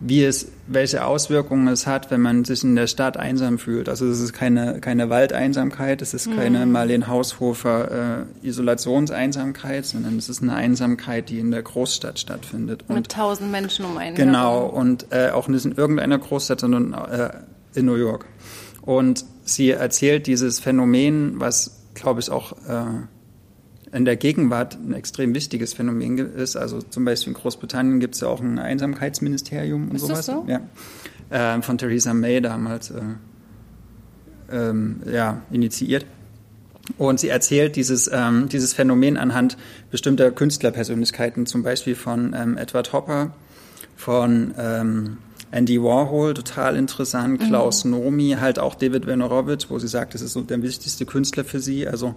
wie 0.00 0.24
es, 0.24 0.48
welche 0.66 1.04
Auswirkungen 1.06 1.68
es 1.68 1.86
hat, 1.86 2.10
wenn 2.10 2.20
man 2.20 2.44
sich 2.44 2.64
in 2.64 2.74
der 2.74 2.88
Stadt 2.88 3.16
einsam 3.16 3.58
fühlt. 3.60 3.88
Also 3.88 4.06
es 4.08 4.18
ist 4.18 4.32
keine, 4.32 4.80
keine 4.80 5.08
Waldeinsamkeit, 5.08 6.02
es 6.02 6.14
ist 6.14 6.34
keine 6.34 6.66
mhm. 6.66 6.72
Marlene 6.72 7.06
Haushofer 7.06 8.24
äh, 8.42 8.46
Isolationseinsamkeit, 8.46 9.86
sondern 9.86 10.18
es 10.18 10.28
ist 10.28 10.42
eine 10.42 10.54
Einsamkeit, 10.54 11.28
die 11.28 11.38
in 11.38 11.52
der 11.52 11.62
Großstadt 11.62 12.18
stattfindet. 12.18 12.82
Und 12.88 12.96
Mit 12.96 13.12
tausend 13.12 13.52
Menschen 13.52 13.84
um 13.84 13.96
einen 13.98 14.16
Genau, 14.16 14.66
und 14.66 15.06
äh, 15.10 15.30
auch 15.30 15.46
nicht 15.46 15.64
in 15.64 15.72
irgendeiner 15.76 16.18
Großstadt, 16.18 16.58
sondern 16.58 16.92
äh, 16.92 17.30
in 17.74 17.86
New 17.86 17.94
York. 17.94 18.26
Und 18.82 19.24
sie 19.44 19.70
erzählt 19.70 20.26
dieses 20.26 20.58
Phänomen, 20.58 21.38
was, 21.38 21.84
glaube 21.94 22.18
ich, 22.18 22.30
auch 22.30 22.52
äh, 22.68 23.06
in 23.94 24.04
der 24.04 24.16
Gegenwart 24.16 24.74
ein 24.74 24.92
extrem 24.92 25.34
wichtiges 25.34 25.72
Phänomen 25.72 26.18
ist. 26.18 26.56
Also 26.56 26.82
zum 26.82 27.04
Beispiel 27.04 27.32
in 27.32 27.38
Großbritannien 27.38 28.00
gibt 28.00 28.16
es 28.16 28.22
ja 28.22 28.28
auch 28.28 28.40
ein 28.40 28.58
Einsamkeitsministerium 28.58 29.88
und 29.88 29.94
ist 29.94 30.02
sowas. 30.02 30.26
Das 30.26 30.26
so? 30.26 30.46
Ja. 30.48 30.60
Äh, 31.30 31.62
von 31.62 31.78
Theresa 31.78 32.12
May 32.12 32.40
damals 32.40 32.90
äh, 32.90 33.00
ähm, 34.50 35.00
ja, 35.10 35.42
initiiert. 35.50 36.06
Und 36.98 37.20
sie 37.20 37.28
erzählt 37.28 37.76
dieses, 37.76 38.10
ähm, 38.12 38.48
dieses 38.48 38.74
Phänomen 38.74 39.16
anhand 39.16 39.56
bestimmter 39.90 40.30
Künstlerpersönlichkeiten, 40.32 41.46
zum 41.46 41.62
Beispiel 41.62 41.94
von 41.94 42.34
ähm, 42.36 42.58
Edward 42.58 42.92
Hopper, 42.92 43.32
von 43.96 44.54
ähm, 44.58 45.18
Andy 45.54 45.80
Warhol, 45.80 46.34
total 46.34 46.74
interessant, 46.76 47.40
mhm. 47.40 47.46
Klaus 47.46 47.84
mhm. 47.84 47.92
Nomi, 47.92 48.36
halt 48.40 48.58
auch 48.58 48.74
David 48.74 49.06
Venerowitz, 49.06 49.70
wo 49.70 49.78
sie 49.78 49.86
sagt, 49.86 50.14
das 50.14 50.20
ist 50.20 50.32
so 50.32 50.42
der 50.42 50.60
wichtigste 50.62 51.06
Künstler 51.06 51.44
für 51.44 51.60
sie, 51.60 51.86
also 51.86 52.16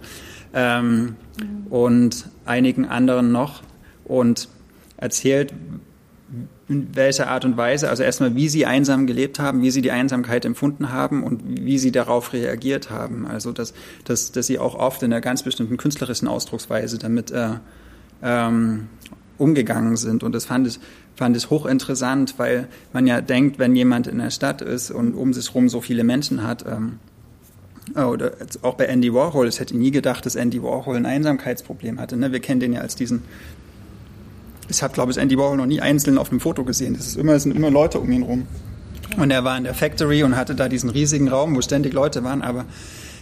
ähm, 0.52 1.14
mhm. 1.40 1.66
und 1.70 2.26
einigen 2.44 2.84
anderen 2.86 3.30
noch 3.30 3.62
und 4.04 4.48
erzählt, 4.96 5.54
in 6.68 6.94
welcher 6.94 7.28
Art 7.28 7.44
und 7.44 7.56
Weise, 7.56 7.88
also 7.88 8.02
erstmal, 8.02 8.34
wie 8.34 8.48
sie 8.48 8.66
einsam 8.66 9.06
gelebt 9.06 9.38
haben, 9.38 9.62
wie 9.62 9.70
sie 9.70 9.82
die 9.82 9.92
Einsamkeit 9.92 10.44
empfunden 10.44 10.92
haben 10.92 11.22
und 11.22 11.40
wie 11.64 11.78
sie 11.78 11.92
darauf 11.92 12.32
reagiert 12.32 12.90
haben. 12.90 13.26
Also, 13.26 13.52
dass, 13.52 13.72
dass, 14.04 14.32
dass 14.32 14.46
sie 14.46 14.58
auch 14.58 14.74
oft 14.74 15.02
in 15.02 15.10
einer 15.10 15.22
ganz 15.22 15.44
bestimmten 15.44 15.78
künstlerischen 15.78 16.28
Ausdrucksweise 16.28 16.98
damit 16.98 17.30
äh, 17.30 17.52
ähm, 18.22 18.88
umgegangen 19.38 19.96
sind. 19.96 20.22
Und 20.22 20.32
das 20.32 20.44
fand 20.44 20.66
ich, 20.66 20.78
fand 21.14 21.36
ich 21.36 21.48
hochinteressant, 21.50 22.34
weil 22.38 22.68
man 22.92 23.06
ja 23.06 23.20
denkt, 23.20 23.58
wenn 23.58 23.74
jemand 23.74 24.06
in 24.06 24.18
der 24.18 24.30
Stadt 24.30 24.60
ist 24.60 24.90
und 24.90 25.14
um 25.14 25.32
sich 25.32 25.48
herum 25.48 25.68
so 25.68 25.80
viele 25.80 26.04
Menschen 26.04 26.42
hat, 26.42 26.64
ähm, 26.66 26.98
oder 27.94 28.32
auch 28.62 28.74
bei 28.74 28.84
Andy 28.84 29.14
Warhol, 29.14 29.48
ich 29.48 29.60
hätte 29.60 29.76
nie 29.76 29.90
gedacht, 29.90 30.26
dass 30.26 30.34
Andy 30.34 30.62
Warhol 30.62 30.96
ein 30.96 31.06
Einsamkeitsproblem 31.06 31.98
hatte. 31.98 32.16
Ne? 32.16 32.32
Wir 32.32 32.40
kennen 32.40 32.60
den 32.60 32.74
ja 32.74 32.80
als 32.80 32.96
diesen. 32.96 33.22
Ich 34.68 34.82
habe, 34.82 34.92
glaube 34.92 35.10
ich, 35.10 35.16
Andy 35.16 35.38
Warhol 35.38 35.56
noch 35.56 35.66
nie 35.66 35.80
einzeln 35.80 36.18
auf 36.18 36.30
einem 36.30 36.40
Foto 36.40 36.64
gesehen. 36.64 36.94
Das 36.94 37.06
ist 37.06 37.16
immer, 37.16 37.32
es 37.32 37.44
sind 37.44 37.56
immer 37.56 37.70
Leute 37.70 37.98
um 37.98 38.10
ihn 38.12 38.22
rum. 38.22 38.46
Und 39.16 39.30
er 39.30 39.42
war 39.42 39.56
in 39.56 39.64
der 39.64 39.72
Factory 39.72 40.22
und 40.22 40.36
hatte 40.36 40.54
da 40.54 40.68
diesen 40.68 40.90
riesigen 40.90 41.28
Raum, 41.28 41.56
wo 41.56 41.62
ständig 41.62 41.94
Leute 41.94 42.22
waren. 42.24 42.42
Aber 42.42 42.66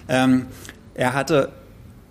ähm, 0.09 0.47
er 0.95 1.15
hatte 1.15 1.51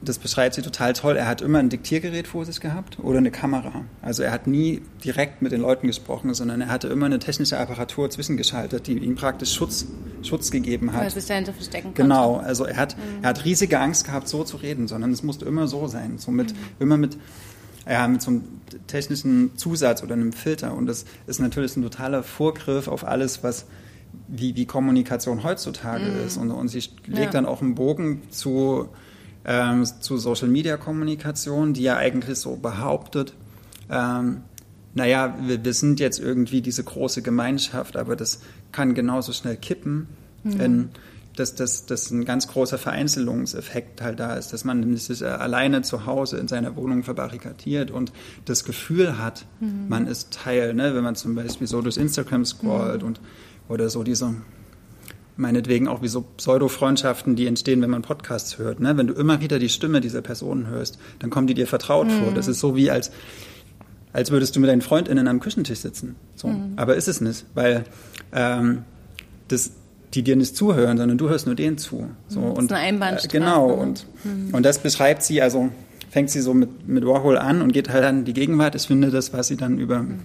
das 0.08 0.20
beschreibt 0.20 0.56
sie 0.56 0.62
total 0.62 0.94
toll. 0.94 1.18
Er 1.18 1.28
hat 1.28 1.42
immer 1.42 1.60
ein 1.60 1.70
Diktiergerät 1.70 2.28
vor 2.28 2.46
sich 2.46 2.60
gehabt 2.60 3.00
oder 3.00 3.18
eine 3.18 3.32
Kamera. 3.32 3.86
Also 4.02 4.24
er 4.24 4.32
hat 4.32 4.48
nie 4.48 4.82
direkt 5.04 5.42
mit 5.42 5.52
den 5.52 5.62
Leuten 5.62 5.88
gesprochen, 5.88 6.34
sondern 6.34 6.62
er 6.62 6.68
hatte 6.68 6.88
immer 6.88 7.06
eine 7.06 7.20
technische 7.20 7.58
Apparatur 7.58 8.10
zwischengeschaltet, 8.10 8.88
die 8.88 8.98
ihm 8.98 9.16
praktisch 9.16 9.54
Schutz, 9.54 9.88
Schutz 10.22 10.52
gegeben 10.52 10.94
hat. 10.94 11.02
Weil 11.02 11.12
sich 11.12 11.26
dahinter 11.26 11.54
verstecken 11.54 11.88
konnte. 11.88 12.02
Genau, 12.02 12.38
also 12.38 12.66
er 12.66 12.78
hat, 12.78 12.98
mhm. 12.98 13.24
er 13.24 13.30
hat 13.30 13.46
riesige 13.46 13.80
Angst 13.80 14.06
gehabt, 14.06 14.28
so 14.28 14.44
zu 14.44 14.58
reden, 14.58 14.88
sondern 14.88 15.12
es 15.12 15.24
musste 15.24 15.46
immer 15.46 15.68
so 15.68 15.88
sein. 15.88 16.18
So 16.18 16.32
mit, 16.32 16.54
mhm. 16.54 16.58
immer 16.80 16.98
mit, 16.98 17.18
ja, 17.90 18.08
mit 18.08 18.22
so 18.22 18.32
einem 18.32 18.44
technischen 18.88 19.58
Zusatz 19.58 20.04
oder 20.04 20.14
einem 20.14 20.34
Filter. 20.34 20.74
Und 20.74 20.86
das 20.86 21.06
ist 21.28 21.40
natürlich 21.40 21.76
ein 21.76 21.84
totaler 21.84 22.24
Vorgriff 22.24 22.88
auf 22.88 23.06
alles, 23.06 23.44
was 23.44 23.66
wie, 24.28 24.56
wie 24.56 24.66
Kommunikation 24.66 25.44
heutzutage 25.44 26.06
mhm. 26.06 26.26
ist. 26.26 26.38
Und, 26.38 26.52
und 26.52 26.68
sie 26.68 26.84
legt 27.06 27.18
ja. 27.18 27.32
dann 27.32 27.46
auch 27.46 27.62
einen 27.62 27.76
Bogen 27.76 28.24
zu 28.30 28.90
ähm, 29.46 29.86
zu 29.86 30.18
Social 30.18 30.48
Media 30.48 30.78
Kommunikation, 30.78 31.74
die 31.74 31.84
ja 31.84 31.98
eigentlich 31.98 32.40
so 32.40 32.56
behauptet, 32.56 33.34
ähm, 33.90 34.42
naja, 34.94 35.38
wir, 35.42 35.64
wir 35.64 35.74
sind 35.74 36.00
jetzt 36.00 36.20
irgendwie 36.20 36.62
diese 36.62 36.84
große 36.84 37.22
Gemeinschaft, 37.22 37.98
aber 37.98 38.16
das 38.16 38.40
kann 38.72 38.94
genauso 38.94 39.34
schnell 39.34 39.58
kippen. 39.58 40.08
Mhm. 40.44 40.60
In, 40.60 40.90
dass, 41.36 41.54
dass, 41.54 41.86
dass 41.86 42.12
ein 42.12 42.24
ganz 42.24 42.48
großer 42.48 42.78
Vereinzelungseffekt 42.78 44.02
halt 44.02 44.20
da 44.22 44.36
ist, 44.36 44.54
dass 44.54 44.64
man 44.64 44.96
sich 44.96 45.26
alleine 45.26 45.82
zu 45.82 46.06
Hause 46.06 46.38
in 46.38 46.48
seiner 46.48 46.76
Wohnung 46.78 47.04
verbarrikadiert 47.04 47.92
und 47.92 48.14
das 48.46 48.64
Gefühl 48.64 49.18
hat, 49.18 49.46
mhm. 49.60 49.90
man 49.90 50.08
ist 50.08 50.32
Teil, 50.32 50.74
ne? 50.74 50.96
wenn 50.96 51.04
man 51.04 51.16
zum 51.16 51.36
Beispiel 51.36 51.68
so 51.68 51.82
durch 51.82 51.98
Instagram 51.98 52.46
scrollt 52.46 53.02
mhm. 53.02 53.08
und 53.10 53.22
oder 53.68 53.90
so 53.90 54.04
diese 54.04 54.36
meinetwegen 55.38 55.88
auch 55.88 56.02
wie 56.02 56.08
so 56.08 56.22
Pseudo-Freundschaften, 56.22 57.36
die 57.36 57.48
entstehen, 57.48 57.82
wenn 57.82 57.90
man 57.90 58.02
Podcasts 58.02 58.58
hört. 58.58 58.80
Ne? 58.80 58.96
Wenn 58.98 59.08
du 59.08 59.14
immer 59.14 59.42
wieder 59.42 59.60
die 59.60 59.70
Stimme 59.70 60.02
dieser 60.02 60.22
Personen 60.22 60.68
hörst, 60.68 60.98
dann 61.20 61.30
kommen 61.30 61.48
die 61.48 61.54
dir 61.54 61.68
vertraut 61.68 62.08
mhm. 62.08 62.24
vor. 62.24 62.34
Das 62.34 62.48
ist 62.48 62.60
so 62.60 62.76
wie 62.76 62.90
als, 62.90 63.12
als 64.14 64.32
würdest 64.32 64.56
du 64.56 64.60
mit 64.60 64.70
deinen 64.70 64.82
FreundInnen 64.82 65.28
am 65.28 65.40
Küchentisch 65.40 65.80
sitzen. 65.80 66.16
So. 66.36 66.48
Mhm. 66.48 66.74
Aber 66.78 66.96
ist 66.96 67.08
es 67.08 67.20
nicht, 67.22 67.46
weil 67.54 67.84
ähm, 68.32 68.84
das, 69.50 69.72
die 70.14 70.24
dir 70.24 70.38
nicht 70.38 70.56
zuhören, 70.56 70.98
sondern 70.98 71.18
du 71.18 71.28
hörst 71.28 71.46
nur 71.46 71.56
denen 71.56 71.78
zu. 71.78 72.10
So. 72.30 72.40
Mhm. 72.40 72.44
Das 72.44 72.58
und, 72.58 72.66
ist 72.66 72.72
eine 72.72 72.80
Einbahnstraße. 72.88 73.28
Äh, 73.28 73.40
genau, 73.40 73.70
und, 73.72 74.06
mhm. 74.24 74.54
und 74.54 74.64
das 74.64 74.80
beschreibt 74.80 75.24
sie, 75.24 75.42
also 75.42 75.70
fängt 76.12 76.30
sie 76.30 76.40
so 76.40 76.54
mit, 76.54 76.88
mit 76.88 77.06
Warhol 77.06 77.38
an 77.38 77.62
und 77.62 77.74
geht 77.74 77.90
halt 77.90 78.06
an 78.06 78.24
die 78.24 78.34
Gegenwart. 78.34 78.76
Ich 78.76 78.88
finde 78.88 79.12
das, 79.12 79.34
was 79.34 79.50
sie 79.50 79.58
dann 79.58 79.80
über, 79.80 80.00
mhm. 80.00 80.22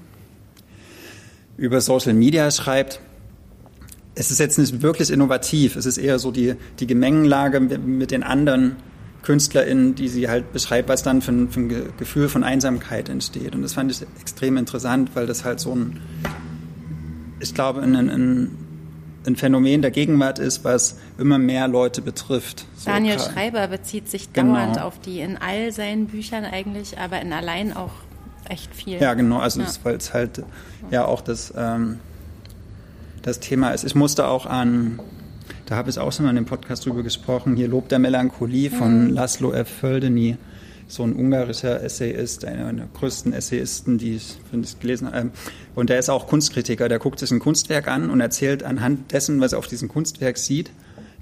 über 1.56 1.80
Social 1.80 2.14
Media 2.14 2.48
schreibt, 2.52 3.00
es 4.14 4.30
ist 4.30 4.38
jetzt 4.38 4.58
nicht 4.58 4.82
wirklich 4.82 5.10
innovativ. 5.10 5.76
Es 5.76 5.86
ist 5.86 5.98
eher 5.98 6.18
so 6.18 6.30
die, 6.30 6.54
die 6.78 6.86
Gemengenlage 6.86 7.60
mit 7.60 8.10
den 8.10 8.22
anderen 8.22 8.76
KünstlerInnen, 9.22 9.94
die 9.94 10.08
sie 10.08 10.28
halt 10.28 10.52
beschreibt, 10.52 10.88
was 10.88 11.02
dann 11.02 11.22
für 11.22 11.32
ein, 11.32 11.50
für 11.50 11.60
ein 11.60 11.92
Gefühl 11.98 12.28
von 12.28 12.42
Einsamkeit 12.42 13.08
entsteht. 13.08 13.54
Und 13.54 13.62
das 13.62 13.74
fand 13.74 13.90
ich 13.90 14.02
extrem 14.20 14.56
interessant, 14.56 15.10
weil 15.14 15.26
das 15.26 15.44
halt 15.44 15.60
so 15.60 15.74
ein, 15.74 16.00
ich 17.38 17.54
glaube, 17.54 17.82
ein, 17.82 17.94
ein, 17.94 18.50
ein 19.26 19.36
Phänomen 19.36 19.82
der 19.82 19.90
Gegenwart 19.90 20.38
ist, 20.38 20.64
was 20.64 20.98
immer 21.18 21.38
mehr 21.38 21.68
Leute 21.68 22.00
betrifft. 22.00 22.66
So 22.76 22.90
Daniel 22.90 23.16
grad. 23.16 23.32
Schreiber 23.32 23.68
bezieht 23.68 24.08
sich 24.08 24.32
genau. 24.32 24.54
dauernd 24.54 24.74
genau. 24.74 24.86
auf 24.86 24.98
die 25.00 25.20
in 25.20 25.36
all 25.36 25.70
seinen 25.72 26.06
Büchern 26.06 26.44
eigentlich, 26.44 26.98
aber 26.98 27.20
in 27.20 27.32
allein 27.32 27.76
auch 27.76 27.92
echt 28.48 28.74
viel. 28.74 29.00
Ja, 29.00 29.14
genau, 29.14 29.38
also 29.38 29.60
ja. 29.60 29.68
weil 29.82 29.96
es 29.96 30.14
halt 30.14 30.42
ja 30.90 31.04
auch 31.04 31.20
das 31.20 31.52
ähm, 31.56 32.00
das 33.22 33.40
Thema 33.40 33.70
ist. 33.70 33.85
Ich 33.85 33.94
musste 33.94 34.28
auch 34.28 34.46
an, 34.46 35.00
da 35.66 35.76
habe 35.76 35.90
ich 35.90 35.98
auch 35.98 36.12
schon 36.12 36.24
mal 36.24 36.30
in 36.30 36.37
dem 36.37 36.46
Podcast 36.46 36.87
drüber 36.87 37.02
gesprochen, 37.02 37.56
hier 37.56 37.68
Lob 37.68 37.88
der 37.88 37.98
Melancholie 37.98 38.70
von 38.70 39.09
mhm. 39.09 39.11
Laszlo 39.11 39.52
F. 39.52 39.68
Földeny, 39.68 40.37
so 40.88 41.04
ein 41.04 41.14
ungarischer 41.14 41.83
Essayist, 41.83 42.44
einer 42.44 42.72
der 42.72 42.88
größten 42.92 43.33
Essayisten, 43.33 43.98
die 43.98 44.16
ich, 44.16 44.38
ich 44.52 44.80
gelesen 44.80 45.12
habe. 45.12 45.30
Und 45.74 45.90
der 45.90 45.98
ist 45.98 46.09
auch 46.09 46.26
Kunstkritiker, 46.26 46.88
der 46.88 46.98
guckt 46.98 47.18
sich 47.18 47.30
ein 47.30 47.38
Kunstwerk 47.38 47.88
an 47.88 48.11
und 48.11 48.20
erzählt 48.20 48.62
anhand 48.64 49.12
dessen, 49.12 49.40
was 49.40 49.52
er 49.52 49.59
auf 49.59 49.68
diesem 49.68 49.88
Kunstwerk 49.88 50.38
sieht, 50.38 50.70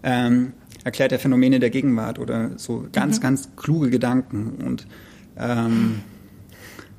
ähm, 0.03 0.53
erklärt 0.85 1.13
er 1.13 1.19
Phänomene 1.19 1.61
der 1.61 1.71
Gegenwart 1.71 2.19
oder 2.19 2.53
so 2.57 2.87
ganz, 2.93 3.19
mhm. 3.19 3.23
ganz 3.23 3.49
kluge 3.57 3.91
Gedanken. 3.91 4.65
Und 4.65 4.87
ähm, 5.37 6.01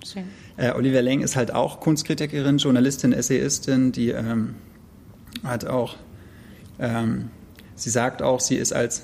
schön. 0.06 0.26
Äh, 0.58 0.74
Olivia 0.74 1.00
Leng 1.00 1.22
ist 1.22 1.36
halt 1.36 1.54
auch 1.54 1.80
Kunstkritikerin, 1.80 2.58
Journalistin, 2.58 3.14
Essayistin, 3.14 3.92
die 3.94 4.10
ähm, 4.10 4.56
hat 5.44 5.66
auch, 5.66 5.96
ähm, 6.80 7.30
sie 7.76 7.90
sagt 7.90 8.22
auch, 8.22 8.40
sie 8.40 8.56
ist 8.56 8.74
als, 8.74 9.04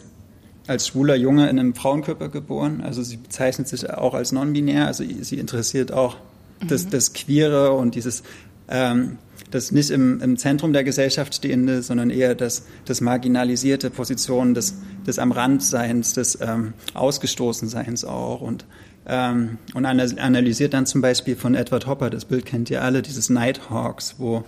als 0.67 0.87
schwuler 0.87 1.15
Junge 1.15 1.49
in 1.49 1.59
einem 1.59 1.75
Frauenkörper 1.75 2.29
geboren. 2.29 2.81
Also 2.81 3.03
sie 3.03 3.17
bezeichnet 3.17 3.67
sich 3.67 3.89
auch 3.89 4.13
als 4.13 4.31
non-binär. 4.31 4.87
Also 4.87 5.03
sie 5.03 5.37
interessiert 5.37 5.91
auch 5.91 6.17
mhm. 6.61 6.67
das, 6.67 6.87
das 6.87 7.13
Queere 7.13 7.73
und 7.73 7.95
dieses 7.95 8.23
ähm, 8.67 9.17
das 9.51 9.71
nicht 9.71 9.89
im, 9.89 10.21
im, 10.21 10.37
Zentrum 10.37 10.73
der 10.73 10.83
Gesellschaft 10.83 11.35
stehende, 11.35 11.81
sondern 11.81 12.09
eher 12.09 12.35
das, 12.35 12.65
das 12.85 13.01
marginalisierte 13.01 13.89
Position 13.89 14.53
des, 14.53 14.75
des 15.05 15.19
am 15.19 15.31
Randseins, 15.31 16.13
des 16.13 16.39
ähm, 16.41 16.73
Ausgestoßenseins 16.93 18.05
auch. 18.05 18.41
Und, 18.41 18.65
ähm, 19.07 19.57
und 19.73 19.85
analysiert 19.85 20.73
dann 20.73 20.85
zum 20.85 21.01
Beispiel 21.01 21.35
von 21.35 21.55
Edward 21.55 21.87
Hopper, 21.87 22.09
das 22.09 22.25
Bild 22.25 22.45
kennt 22.45 22.69
ihr 22.69 22.83
alle, 22.83 23.01
dieses 23.01 23.29
Nighthawks, 23.29 24.15
wo 24.17 24.43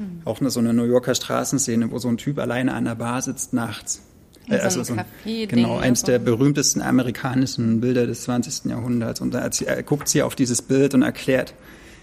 hm. 0.00 0.22
auch 0.24 0.40
eine, 0.40 0.50
so 0.50 0.60
eine 0.60 0.72
New 0.72 0.84
Yorker 0.84 1.14
Straßenszene, 1.14 1.90
wo 1.90 1.98
so 1.98 2.08
ein 2.08 2.16
Typ 2.16 2.38
alleine 2.38 2.72
an 2.74 2.86
der 2.86 2.94
Bar 2.94 3.20
sitzt 3.20 3.52
nachts. 3.52 4.02
Äh, 4.48 4.58
also 4.58 4.82
so 4.82 4.94
ein, 4.94 5.04
genau, 5.48 5.78
eins 5.78 6.02
der 6.02 6.18
berühmtesten 6.18 6.80
amerikanischen 6.82 7.80
Bilder 7.80 8.06
des 8.06 8.22
20. 8.22 8.70
Jahrhunderts. 8.70 9.20
Und 9.20 9.34
da 9.34 9.48
er 9.48 9.82
guckt 9.82 10.08
sie 10.08 10.22
auf 10.22 10.34
dieses 10.34 10.62
Bild 10.62 10.94
und 10.94 11.02
erklärt, 11.02 11.54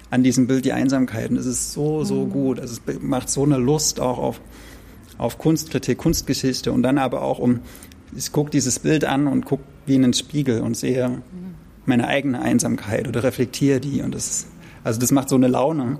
an 0.10 0.24
diesem 0.24 0.48
Bild 0.48 0.66
die 0.66 0.74
Einsamkeit. 0.74 1.32
Und 1.32 1.38
es 1.38 1.46
ist 1.46 1.74
so, 1.74 2.04
so 2.04 2.26
mhm. 2.26 2.30
gut. 2.30 2.60
Also 2.60 2.80
es 2.86 3.02
macht 3.02 3.30
so 3.30 3.44
eine 3.44 3.58
Lust 3.58 4.00
auch 4.00 4.18
auf, 4.18 4.42
auf 5.18 5.38
Kunstkritik, 5.38 5.98
Kunstgeschichte 5.98 6.72
und 6.72 6.84
dann 6.84 6.98
aber 6.98 7.22
auch 7.24 7.40
um, 7.40 7.62
ich 8.16 8.32
gucke 8.32 8.52
dieses 8.52 8.80
Bild 8.80 9.04
an 9.04 9.28
und 9.28 9.46
gucke 9.46 9.64
wie 9.86 9.96
in 9.96 10.04
einen 10.04 10.14
Spiegel 10.14 10.62
und 10.62 10.78
sehe 10.78 11.10
mhm. 11.10 11.24
meine 11.86 12.08
eigene 12.08 12.42
Einsamkeit 12.42 13.08
oder 13.08 13.24
reflektiere 13.24 13.80
die. 13.80 14.02
Und 14.02 14.16
das, 14.16 14.48
also 14.84 15.00
das 15.00 15.12
macht 15.12 15.30
so 15.30 15.36
eine 15.36 15.48
Laune, 15.48 16.00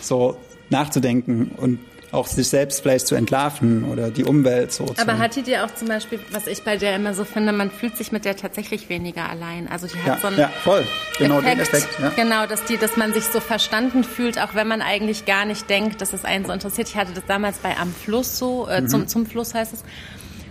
so 0.00 0.36
nachzudenken 0.70 1.52
und 1.56 1.78
auch 2.12 2.26
sich 2.26 2.48
selbst 2.48 2.82
vielleicht 2.82 3.06
zu 3.06 3.14
entlarven 3.14 3.84
oder 3.84 4.10
die 4.10 4.24
Umwelt 4.24 4.72
so 4.72 4.86
zu. 4.86 5.00
Aber 5.00 5.18
hat 5.18 5.36
die 5.36 5.42
dir 5.42 5.64
auch 5.64 5.74
zum 5.74 5.88
Beispiel, 5.88 6.20
was 6.30 6.46
ich 6.46 6.62
bei 6.62 6.76
der 6.76 6.96
immer 6.96 7.14
so 7.14 7.24
finde, 7.24 7.52
man 7.52 7.70
fühlt 7.70 7.96
sich 7.96 8.12
mit 8.12 8.24
der 8.24 8.36
tatsächlich 8.36 8.88
weniger 8.88 9.28
allein. 9.28 9.68
Also 9.68 9.86
die 9.86 9.98
hat 9.98 10.06
ja, 10.06 10.18
so 10.20 10.26
einen 10.28 10.38
ja, 10.38 10.48
voll. 10.48 10.84
Genau 11.18 11.40
Effekt, 11.40 11.52
den 11.52 11.60
Effekt. 11.60 11.98
Ja. 12.00 12.08
Genau, 12.10 12.46
dass 12.46 12.64
die, 12.64 12.76
dass 12.76 12.96
man 12.96 13.12
sich 13.12 13.24
so 13.24 13.40
verstanden 13.40 14.04
fühlt, 14.04 14.40
auch 14.40 14.54
wenn 14.54 14.68
man 14.68 14.82
eigentlich 14.82 15.26
gar 15.26 15.44
nicht 15.44 15.68
denkt, 15.68 16.00
dass 16.00 16.12
es 16.12 16.24
einen 16.24 16.44
so 16.44 16.52
interessiert. 16.52 16.88
Ich 16.88 16.96
hatte 16.96 17.12
das 17.12 17.24
damals 17.26 17.58
bei 17.58 17.76
Am 17.76 17.92
Fluss 17.92 18.38
so, 18.38 18.68
äh, 18.68 18.82
mhm. 18.82 18.88
zum, 18.88 19.08
zum 19.08 19.26
Fluss 19.26 19.54
heißt 19.54 19.74
es 19.74 19.84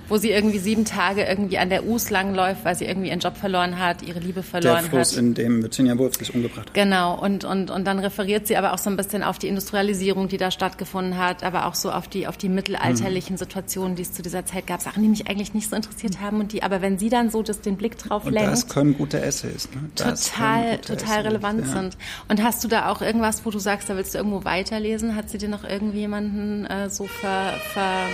wo 0.10 0.18
sie 0.18 0.32
irgendwie 0.32 0.60
sieben 0.60 0.86
Tage 0.86 1.24
irgendwie 1.24 1.58
an 1.58 1.70
der 1.70 1.86
Us 1.86 2.10
langläuft, 2.10 2.64
weil 2.64 2.76
sie 2.76 2.86
irgendwie 2.86 3.10
ihren 3.10 3.20
Job 3.20 3.38
verloren 3.38 3.80
hat, 3.80 4.02
ihre 4.02 4.20
Liebe 4.20 4.44
verloren 4.44 4.84
der 4.84 4.90
Fluss, 4.90 5.12
hat. 5.14 5.20
in 5.20 5.34
dem 5.34 5.62
Virginia 5.62 5.98
Woolf 5.98 6.16
sich 6.16 6.34
umgebracht 6.34 6.68
hat. 6.68 6.74
Genau, 6.74 7.20
und, 7.20 7.44
und, 7.44 7.72
und 7.72 7.86
dann 7.86 8.00
referiert 8.00 8.48
sie 8.48 8.58
aber 8.58 8.74
auch 8.74 8.78
so 8.78 8.90
ein 8.90 8.98
bisschen 8.98 9.24
auf 9.24 9.40
die 9.40 9.48
Industrialisierung, 9.48 10.28
die 10.28 10.38
da 10.38 10.52
stattgefunden 10.52 11.18
hat, 11.18 11.44
aber 11.44 11.66
auch 11.66 11.76
so 11.76 11.92
auf 11.92 12.08
die, 12.08 12.28
auf 12.28 12.38
die 12.38 12.50
mittelalterlichen 12.50 13.36
mhm. 13.36 13.40
Situationen, 13.40 13.96
die 13.96 14.04
es 14.04 14.14
zu 14.14 14.22
dieser 14.22 14.46
Zeit 14.46 14.68
gab, 14.68 14.82
Sachen, 14.82 15.04
die 15.04 15.10
mich 15.10 15.28
eigentlich 15.28 15.54
nicht 15.54 15.70
so 15.70 15.76
interessiert 15.76 16.20
haben. 16.22 16.40
Und 16.40 16.54
die, 16.54 16.64
aber 16.64 16.82
wenn 16.82 16.98
sie 16.98 17.10
dann 17.10 17.30
so 17.30 17.42
das, 17.42 17.62
den 17.62 17.78
Blick 17.78 17.98
drauf 17.98 18.26
und 18.26 18.34
lenkt. 18.34 18.52
Das 18.52 18.68
können 18.68 18.98
gute 18.98 19.22
Essays, 19.22 19.70
ne? 19.74 19.90
Das 19.96 20.32
total, 20.32 20.78
total 20.80 20.98
Essays, 20.98 21.26
relevant 21.26 21.62
ja. 21.62 21.74
sind. 21.74 21.98
Und 22.28 22.44
hast 22.44 22.64
du 22.64 22.68
da 22.68 22.90
auch 22.90 23.02
irgendwas, 23.02 23.46
wo 23.46 23.50
du 23.50 23.60
sagst, 23.60 23.90
da 23.90 23.96
willst 23.96 24.14
du 24.14 24.18
irgendwo 24.18 24.44
weiterlesen? 24.44 25.16
Hat 25.16 25.30
sie 25.30 25.38
dir 25.38 25.50
noch 25.50 25.64
irgendjemanden 25.64 26.66
äh, 26.66 26.90
so 26.90 27.06
ver, 27.06 27.54
ver 27.74 28.08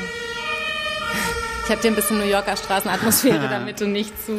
ich 1.64 1.70
habe 1.70 1.82
dir 1.82 1.90
ein 1.90 1.96
bisschen 1.96 2.18
New 2.18 2.26
Yorker 2.26 2.58
Straßenatmosphäre, 2.58 3.48
damit 3.50 3.80
du 3.80 3.88
nicht 3.88 4.14
zu, 4.26 4.38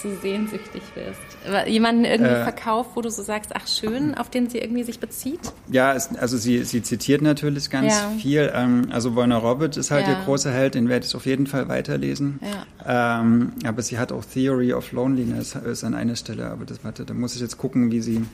zu 0.00 0.16
sehnsüchtig 0.16 0.82
wirst. 0.94 1.68
Jemanden 1.68 2.04
irgendwie 2.04 2.32
äh, 2.32 2.42
verkauft, 2.42 2.90
wo 2.94 3.00
du 3.00 3.10
so 3.10 3.22
sagst, 3.22 3.52
ach 3.54 3.66
schön, 3.66 4.14
auf 4.16 4.28
den 4.28 4.50
sie 4.50 4.58
irgendwie 4.58 4.82
sich 4.82 4.98
bezieht? 4.98 5.40
Ja, 5.70 5.94
es, 5.94 6.14
also 6.16 6.36
sie, 6.36 6.64
sie 6.64 6.82
zitiert 6.82 7.22
natürlich 7.22 7.70
ganz 7.70 7.92
ja. 7.94 8.10
viel. 8.18 8.52
Ähm, 8.54 8.88
also 8.90 9.16
Werner 9.16 9.38
Robert 9.38 9.76
ist 9.76 9.90
halt 9.90 10.06
ja. 10.06 10.14
ihr 10.14 10.24
großer 10.24 10.52
Held, 10.52 10.74
den 10.74 10.88
werde 10.88 11.06
ich 11.06 11.14
auf 11.14 11.26
jeden 11.26 11.46
Fall 11.46 11.68
weiterlesen. 11.68 12.40
Ja. 12.86 13.20
Ähm, 13.20 13.52
aber 13.64 13.82
sie 13.82 13.98
hat 13.98 14.12
auch 14.12 14.24
Theory 14.24 14.72
of 14.72 14.92
Loneliness 14.92 15.54
ist 15.54 15.84
an 15.84 15.94
einer 15.94 16.16
Stelle, 16.16 16.50
aber 16.50 16.64
das 16.64 16.84
warte, 16.84 17.04
da 17.04 17.14
muss 17.14 17.34
ich 17.34 17.40
jetzt 17.40 17.56
gucken, 17.56 17.90
wie 17.92 18.00
sie, 18.00 18.24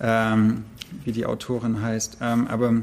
ähm, 0.00 0.64
wie 1.04 1.12
die 1.12 1.26
Autorin 1.26 1.80
heißt. 1.80 2.18
Ähm, 2.20 2.48
aber 2.48 2.74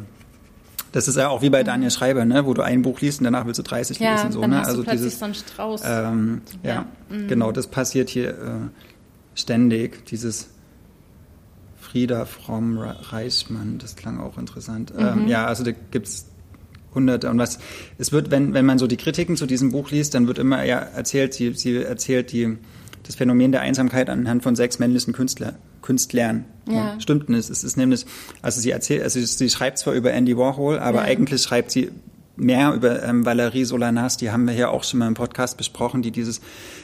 das 0.92 1.08
ist 1.08 1.18
ja 1.18 1.30
auch 1.30 1.42
wie 1.42 1.50
bei 1.50 1.64
Daniel 1.64 1.92
Schreiber, 1.92 2.26
ne? 2.26 2.46
wo 2.46 2.54
du 2.54 2.62
ein 2.62 2.82
Buch 2.82 3.00
liest 3.02 3.20
und 3.20 3.26
danach 3.26 3.46
willst 3.46 3.60
du 3.60 3.64
30 3.64 4.00
ja, 4.00 4.16
lesen. 4.16 4.32
So, 4.32 4.42
dann 4.42 4.52
ne? 4.52 4.60
hast 4.60 4.70
also 4.70 4.84
plötzlich 4.84 5.02
dieses, 5.02 5.20
so 5.20 5.26
einen 5.26 5.34
Strauß. 5.36 5.82
Ähm, 5.86 6.42
ja, 6.64 6.70
ja. 6.70 6.86
Mhm. 7.10 7.28
genau, 7.28 7.52
das 7.52 7.68
passiert 7.68 8.10
hier 8.10 8.30
äh, 8.30 8.36
ständig. 9.36 10.06
Dieses 10.06 10.50
Frieda 11.80 12.26
Fromm 12.26 12.78
Reichmann, 12.78 13.78
das 13.80 13.96
klang 13.96 14.20
auch 14.20 14.38
interessant. 14.38 14.94
Ähm, 14.98 15.04
mhm. 15.04 15.22
Ähm, 15.22 15.28
ja, 15.28 15.46
also 15.46 15.64
da 15.64 15.72
gibt 15.72 16.08
es 16.08 16.26
hunderte 16.94 17.30
und 17.30 17.38
was 17.38 17.60
es 17.98 18.12
wird, 18.12 18.32
wenn, 18.32 18.54
wenn 18.54 18.66
man 18.66 18.80
so 18.80 18.88
die 18.88 18.98
Kritiken 18.98 19.38
zu 19.38 19.46
diesem 19.46 19.72
Buch 19.72 19.92
liest, 19.92 20.16
dann 20.16 20.28
wird 20.28 20.40
immer 20.40 20.64
ja 20.64 20.80
erzählt, 20.80 21.34
sie, 21.34 21.54
sie 21.54 21.84
erzählt 21.84 22.32
die, 22.32 22.58
das 23.04 23.16
Phänomen 23.16 23.52
der 23.52 23.62
Einsamkeit 23.62 24.10
anhand 24.10 24.44
von 24.44 24.56
sechs 24.56 24.80
männlichen 24.80 25.14
Künstler, 25.14 25.54
Künstlern. 25.82 26.46
Ja. 26.68 26.76
Ja, 26.76 27.00
stimmt 27.00 27.30
nicht. 27.30 27.50
Es 27.50 27.64
ist 27.64 27.78
nämlich, 27.78 28.06
also 28.42 28.62
sie 28.62 28.72
erzählt, 28.72 29.02
also 29.02 29.20
sie 29.20 29.50
schreibt 29.50 29.80
zwar 29.80 29.94
über 29.94 30.14
Andy 30.14 30.38
Warhol, 30.38 30.80
aber 30.80 31.00
ja. 31.00 31.06
eigentlich 31.06 31.42
schreibt 31.42 31.72
sie 31.72 31.90
mehr 32.40 32.74
über 32.74 33.04
ähm, 33.04 33.26
Valerie 33.26 33.66
Solanas, 33.66 34.18
die 34.18 34.32
haben 34.32 34.48
wir 34.48 34.54
hier 34.54 34.72
auch 34.72 34.84
schon 34.84 35.00
mal 35.00 35.08
im 35.08 35.14
Podcast 35.14 35.58
besprochen, 35.58 36.02
die 36.02 36.12
dieses 36.12 36.42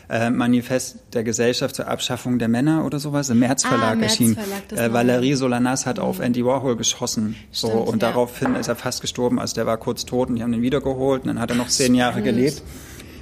äh, 0.09 0.29
Manifest 0.29 0.97
der 1.13 1.23
Gesellschaft 1.23 1.75
zur 1.75 1.87
Abschaffung 1.87 2.39
der 2.39 2.47
Männer 2.47 2.85
oder 2.85 2.99
sowas 2.99 3.29
im 3.29 3.39
Märzverlag 3.39 3.97
ah, 3.99 4.03
erschien. 4.03 4.37
Äh, 4.75 4.91
Valerie 4.91 5.33
Solanas 5.35 5.85
hat 5.85 5.97
mhm. 5.97 6.03
auf 6.03 6.19
Andy 6.19 6.45
Warhol 6.45 6.75
geschossen. 6.75 7.35
Stimmt, 7.51 7.73
so, 7.73 7.79
und 7.79 8.01
ja. 8.01 8.09
daraufhin 8.09 8.55
ist 8.55 8.67
er 8.67 8.75
fast 8.75 9.01
gestorben. 9.01 9.39
Also 9.39 9.55
der 9.55 9.65
war 9.65 9.77
kurz 9.77 10.05
tot 10.05 10.29
und 10.29 10.35
die 10.35 10.43
haben 10.43 10.53
ihn 10.53 10.61
wiedergeholt 10.61 11.23
und 11.23 11.29
dann 11.29 11.39
hat 11.39 11.49
er 11.49 11.55
noch 11.55 11.69
zehn 11.69 11.95
Jahre 11.95 12.21
gelebt. 12.21 12.61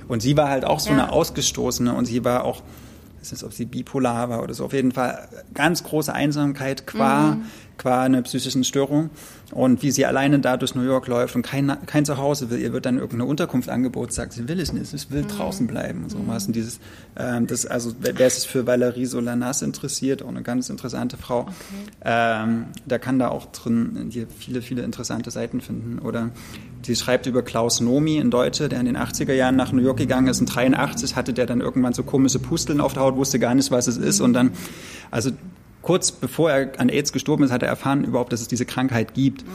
Und 0.07 0.21
sie 0.21 0.36
war 0.36 0.49
halt 0.49 0.65
auch 0.65 0.79
so 0.79 0.89
ja. 0.89 0.95
eine 0.95 1.12
Ausgestoßene 1.12 1.93
und 1.93 2.05
sie 2.05 2.25
war 2.25 2.43
auch 2.43 2.62
weiß 3.23 3.31
nicht, 3.31 3.43
ob 3.43 3.53
sie 3.53 3.65
bipolar 3.65 4.29
war 4.29 4.43
oder 4.43 4.53
so, 4.53 4.65
auf 4.65 4.73
jeden 4.73 4.91
Fall 4.91 5.27
ganz 5.53 5.83
große 5.83 6.13
Einsamkeit 6.13 6.86
qua, 6.86 7.36
mhm. 7.36 7.45
Qua 7.77 8.03
einer 8.03 8.21
psychischen 8.21 8.63
Störung 8.63 9.09
und 9.51 9.81
wie 9.81 9.91
sie 9.91 10.05
alleine 10.05 10.39
da 10.39 10.57
durch 10.57 10.75
New 10.75 10.83
York 10.83 11.07
läuft 11.07 11.36
und 11.36 11.41
kein, 11.43 11.75
kein 11.86 12.05
Zuhause 12.05 12.49
will. 12.49 12.59
Ihr 12.59 12.73
wird 12.73 12.86
dann 12.86 12.95
irgendeine 12.95 13.25
Unterkunft 13.25 13.69
angeboten, 13.69 14.12
sagt, 14.12 14.33
sie 14.33 14.47
will 14.47 14.59
es 14.59 14.73
nicht, 14.73 14.88
sie 14.88 15.09
will 15.09 15.23
mhm. 15.23 15.27
draußen 15.27 15.67
bleiben 15.67 16.03
und 16.03 16.09
so 16.09 16.17
was. 16.25 16.47
Und 16.47 16.55
dieses, 16.55 16.79
ähm, 17.17 17.47
das, 17.47 17.65
also 17.65 17.93
wer 17.99 18.29
sich 18.29 18.47
für 18.47 18.65
Valerie 18.67 19.05
Solanas 19.05 19.62
interessiert, 19.62 20.23
auch 20.23 20.29
eine 20.29 20.43
ganz 20.43 20.69
interessante 20.69 21.17
Frau, 21.17 21.41
okay. 21.41 21.53
ähm, 22.05 22.65
der 22.86 22.99
kann 22.99 23.19
da 23.19 23.29
auch 23.29 23.45
drin 23.51 24.07
hier 24.09 24.27
viele, 24.27 24.62
viele 24.62 24.83
interessante 24.83 25.31
Seiten 25.31 25.62
finden. 25.62 25.99
Oder 25.99 26.31
Sie 26.86 26.95
schreibt 26.95 27.25
über 27.27 27.43
Klaus 27.43 27.79
Nomi, 27.79 28.19
ein 28.19 28.29
Deutscher, 28.29 28.67
der 28.67 28.79
in 28.79 28.86
den 28.86 28.97
80er 28.97 29.33
Jahren 29.33 29.55
nach 29.55 29.71
New 29.71 29.81
York 29.81 29.97
gegangen 29.97 30.27
ist. 30.27 30.41
In 30.41 30.47
83 30.47 31.15
hatte 31.15 31.33
der 31.33 31.45
dann 31.45 31.62
irgendwann 31.62 31.93
so 31.93 32.03
komische 32.03 32.39
Pusteln 32.39 32.81
auf 32.81 32.93
der 32.93 33.03
Haut, 33.03 33.15
wusste 33.15 33.39
gar 33.39 33.55
nicht, 33.55 33.71
was 33.71 33.88
es 33.88 33.97
ist. 33.97 34.19
Und 34.19 34.33
dann, 34.33 34.51
also 35.09 35.31
kurz 35.84 36.12
bevor 36.12 36.52
er 36.52 36.80
an 36.80 36.89
AIDS 36.89 37.13
gestorben 37.13 37.43
ist, 37.43 37.52
hat 37.52 37.62
er 37.62 37.69
erfahren 37.69 38.04
überhaupt, 38.04 38.34
dass 38.34 38.41
es 38.41 38.48
diese 38.48 38.65
Krankheit 38.65 39.13
gibt. 39.13 39.46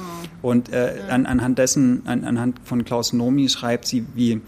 Oh. 0.42 0.48
Und 0.50 0.72
äh, 0.72 1.00
an, 1.10 1.26
anhand 1.26 1.58
dessen, 1.58 2.06
an, 2.06 2.24
anhand 2.24 2.60
von 2.62 2.84
Klaus 2.84 3.12
Nomi 3.12 3.48
schreibt 3.48 3.86
sie, 3.86 4.06
wie, 4.14 4.40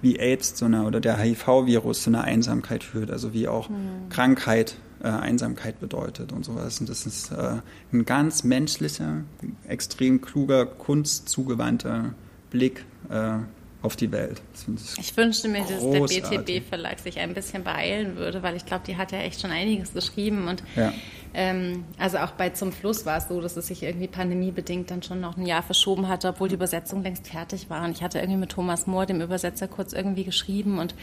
wie 0.00 0.20
AIDS 0.20 0.54
zu 0.54 0.66
einer, 0.66 0.86
oder 0.86 1.00
der 1.00 1.18
HIV-Virus 1.18 2.02
zu 2.02 2.10
einer 2.10 2.22
Einsamkeit 2.22 2.84
führt. 2.84 3.10
Also 3.10 3.32
wie 3.32 3.48
auch 3.48 3.68
mhm. 3.68 4.08
Krankheit 4.10 4.76
äh, 5.02 5.08
Einsamkeit 5.08 5.80
bedeutet 5.80 6.32
und 6.32 6.44
sowas. 6.44 6.80
Und 6.80 6.88
das 6.88 7.06
ist 7.06 7.32
äh, 7.32 7.56
ein 7.92 8.04
ganz 8.04 8.44
menschlicher, 8.44 9.24
extrem 9.66 10.20
kluger, 10.20 10.66
kunstzugewandter 10.66 12.14
Blick 12.50 12.84
äh, 13.10 13.38
auf 13.82 13.96
die 13.96 14.12
Welt. 14.12 14.40
Ich, 14.76 14.98
ich, 14.98 15.16
wünschte 15.16 15.48
mir, 15.48 15.62
großartig. 15.62 16.20
dass 16.20 16.30
der 16.30 16.38
BTB-Verlag 16.38 17.00
sich 17.00 17.18
ein 17.18 17.34
bisschen 17.34 17.64
beeilen 17.64 18.16
würde, 18.16 18.42
weil 18.42 18.54
ich 18.54 18.64
glaube, 18.64 18.84
die 18.86 18.96
hat 18.96 19.10
ja 19.10 19.18
echt 19.18 19.40
schon 19.40 19.50
einiges 19.50 19.92
geschrieben. 19.92 20.46
Und 20.46 20.62
ja. 20.76 20.92
Ähm, 21.34 21.84
also 21.98 22.18
auch 22.18 22.32
bei 22.32 22.50
Zum 22.50 22.72
Fluss 22.72 23.06
war 23.06 23.18
es 23.18 23.28
so, 23.28 23.40
dass 23.40 23.56
es 23.56 23.66
sich 23.66 23.82
irgendwie 23.82 24.08
pandemiebedingt 24.08 24.90
dann 24.90 25.02
schon 25.02 25.20
noch 25.20 25.36
ein 25.36 25.46
Jahr 25.46 25.62
verschoben 25.62 26.08
hatte, 26.08 26.28
obwohl 26.28 26.48
die 26.48 26.54
Übersetzung 26.54 27.02
längst 27.02 27.28
fertig 27.28 27.70
war. 27.70 27.84
Und 27.84 27.92
ich 27.92 28.02
hatte 28.02 28.18
irgendwie 28.18 28.40
mit 28.40 28.50
Thomas 28.50 28.86
Mohr, 28.86 29.06
dem 29.06 29.20
Übersetzer, 29.20 29.68
kurz 29.68 29.92
irgendwie 29.92 30.24
geschrieben 30.24 30.78
und 30.78 30.94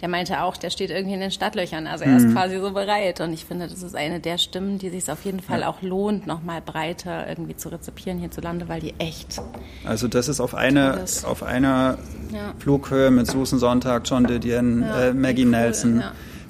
der 0.00 0.08
meinte 0.08 0.42
auch, 0.42 0.56
der 0.56 0.70
steht 0.70 0.90
irgendwie 0.90 1.14
in 1.14 1.20
den 1.20 1.30
Stadtlöchern. 1.30 1.86
Also 1.86 2.04
er 2.04 2.16
ist 2.16 2.26
mhm. 2.26 2.32
quasi 2.32 2.58
so 2.58 2.72
bereit. 2.72 3.20
Und 3.20 3.32
ich 3.32 3.44
finde, 3.44 3.68
das 3.68 3.82
ist 3.82 3.96
eine 3.96 4.20
der 4.20 4.38
Stimmen, 4.38 4.78
die 4.78 4.90
sich 4.90 5.10
auf 5.10 5.24
jeden 5.24 5.40
Fall 5.40 5.60
ja. 5.60 5.68
auch 5.68 5.80
lohnt, 5.82 6.26
nochmal 6.26 6.60
breiter 6.60 7.26
irgendwie 7.26 7.56
zu 7.56 7.70
rezipieren 7.70 8.18
hierzulande, 8.18 8.68
weil 8.68 8.80
die 8.80 8.94
echt. 8.98 9.40
Also 9.84 10.06
das 10.08 10.28
ist 10.28 10.40
auf 10.40 10.54
eine 10.54 11.04
auf 11.24 11.42
einer 11.42 11.96
ja. 12.32 12.52
Flughöhe 12.58 13.10
mit 13.10 13.28
Susan 13.28 13.58
Sonntag, 13.58 14.02
John 14.04 14.26
Didion, 14.26 14.82
ja, 14.82 15.04
äh, 15.04 15.14
Maggie 15.14 15.44
cool, 15.44 15.50
Nelson. 15.52 16.04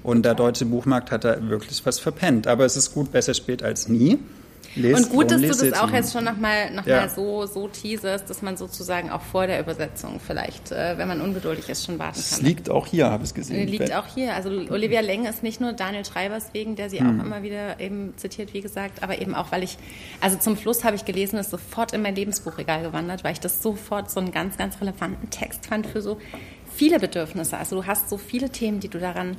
Und 0.04 0.24
der 0.24 0.34
deutsche 0.34 0.66
Buchmarkt 0.66 1.10
hat 1.10 1.24
da 1.24 1.48
wirklich 1.48 1.84
was 1.84 1.98
verpennt. 1.98 2.46
Aber 2.46 2.64
es 2.64 2.76
ist 2.76 2.94
gut, 2.94 3.10
besser 3.10 3.34
spät 3.34 3.64
als 3.64 3.88
nie. 3.88 4.18
Lest, 4.76 5.04
und 5.04 5.10
gut, 5.10 5.30
dass 5.30 5.40
du 5.40 5.48
das 5.48 5.72
auch 5.74 5.90
jetzt 5.92 6.12
schon 6.12 6.24
nochmal 6.24 6.72
noch 6.72 6.86
ja. 6.86 7.02
mal 7.02 7.08
so, 7.08 7.46
so 7.46 7.68
teaserst, 7.68 8.28
dass 8.28 8.42
man 8.42 8.56
sozusagen 8.56 9.10
auch 9.10 9.20
vor 9.20 9.46
der 9.46 9.60
Übersetzung 9.60 10.20
vielleicht, 10.24 10.72
äh, 10.72 10.98
wenn 10.98 11.06
man 11.06 11.20
ungeduldig 11.20 11.68
ist, 11.68 11.84
schon 11.84 11.98
warten 11.98 12.14
kann. 12.14 12.22
Es 12.22 12.42
liegt 12.42 12.70
auch 12.70 12.86
hier, 12.86 13.08
habe 13.10 13.22
ich 13.22 13.30
es 13.30 13.34
gesehen. 13.34 13.68
Liegt 13.68 13.94
auch 13.94 14.06
hier. 14.06 14.34
Also 14.34 14.50
Olivia 14.50 15.00
Leng 15.00 15.26
ist 15.26 15.42
nicht 15.42 15.60
nur 15.60 15.72
Daniel 15.72 16.04
Schreibers 16.04 16.46
wegen, 16.52 16.74
der 16.74 16.90
sie 16.90 16.98
hm. 16.98 17.06
auch 17.20 17.24
immer 17.24 17.42
wieder 17.42 17.78
eben 17.78 18.14
zitiert, 18.16 18.52
wie 18.52 18.60
gesagt, 18.60 19.02
aber 19.02 19.20
eben 19.20 19.34
auch, 19.34 19.52
weil 19.52 19.62
ich, 19.62 19.78
also 20.20 20.36
zum 20.38 20.56
Schluss 20.56 20.82
habe 20.82 20.96
ich 20.96 21.04
gelesen, 21.04 21.38
ist 21.38 21.50
sofort 21.50 21.92
in 21.92 22.02
mein 22.02 22.16
Lebensbuchregal 22.16 22.82
gewandert, 22.82 23.22
weil 23.22 23.32
ich 23.32 23.40
das 23.40 23.62
sofort 23.62 24.10
so 24.10 24.18
einen 24.18 24.32
ganz, 24.32 24.56
ganz 24.56 24.80
relevanten 24.80 25.30
Text 25.30 25.66
fand 25.66 25.86
für 25.86 26.02
so 26.02 26.18
viele 26.74 26.98
Bedürfnisse. 26.98 27.56
Also 27.56 27.76
du 27.76 27.86
hast 27.86 28.10
so 28.10 28.18
viele 28.18 28.50
Themen, 28.50 28.80
die 28.80 28.88
du 28.88 28.98
daran 28.98 29.36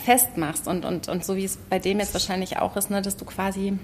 festmachst 0.00 0.66
und, 0.68 0.84
und, 0.84 1.08
und 1.08 1.24
so 1.24 1.36
wie 1.36 1.44
es 1.44 1.56
bei 1.56 1.78
dem 1.78 1.98
jetzt 1.98 2.14
wahrscheinlich 2.14 2.58
auch 2.58 2.76
ist, 2.76 2.90
ne, 2.90 3.02
dass 3.02 3.16
du 3.16 3.24
quasi 3.24 3.78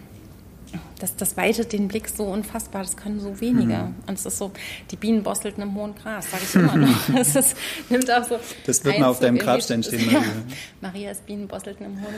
das, 0.98 1.16
das 1.16 1.36
weitet 1.36 1.72
den 1.72 1.88
Blick 1.88 2.08
so 2.08 2.24
unfassbar, 2.24 2.82
das 2.82 2.96
können 2.96 3.20
so 3.20 3.40
wenige. 3.40 3.74
Mhm. 3.74 3.94
Und 4.06 4.18
es 4.18 4.26
ist 4.26 4.38
so, 4.38 4.50
die 4.90 4.96
Bienen 4.96 5.22
bostelten 5.22 5.62
im 5.62 5.74
hohen 5.74 5.94
Gras, 5.94 6.30
sage 6.30 6.42
ich 6.44 6.54
immer 6.54 6.76
noch. 6.76 7.08
Es 7.18 7.36
ist, 7.36 7.56
nimmt 7.88 8.10
auch 8.10 8.24
so 8.24 8.38
das 8.66 8.84
wird 8.84 8.98
mal 8.98 9.08
auf 9.08 9.20
deinem 9.20 9.38
Grabstein 9.38 9.82
stehen. 9.82 10.06
Maria. 10.06 10.20
Ja. 10.20 10.32
Maria 10.80 11.10
ist 11.10 11.26
Bienen 11.26 11.48
bostelten 11.48 11.86
im 11.86 12.00
hohen 12.00 12.14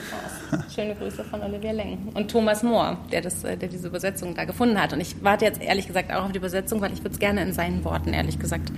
Gras. 0.50 0.74
Schöne 0.74 0.94
Grüße 0.94 1.24
von 1.24 1.42
Olivia 1.42 1.72
Leng. 1.72 2.08
Und 2.14 2.30
Thomas 2.30 2.62
Mohr, 2.62 2.98
der, 3.12 3.20
das, 3.20 3.42
der 3.42 3.56
diese 3.56 3.88
Übersetzung 3.88 4.34
da 4.34 4.44
gefunden 4.44 4.80
hat. 4.80 4.92
Und 4.92 5.00
ich 5.00 5.22
warte 5.22 5.44
jetzt 5.44 5.60
ehrlich 5.60 5.86
gesagt 5.86 6.12
auch 6.12 6.24
auf 6.24 6.32
die 6.32 6.38
Übersetzung, 6.38 6.80
weil 6.80 6.92
ich 6.92 7.00
würde 7.00 7.10
es 7.10 7.18
gerne 7.18 7.42
in 7.42 7.52
seinen 7.52 7.84
Worten, 7.84 8.12
ehrlich 8.12 8.38
gesagt, 8.38 8.72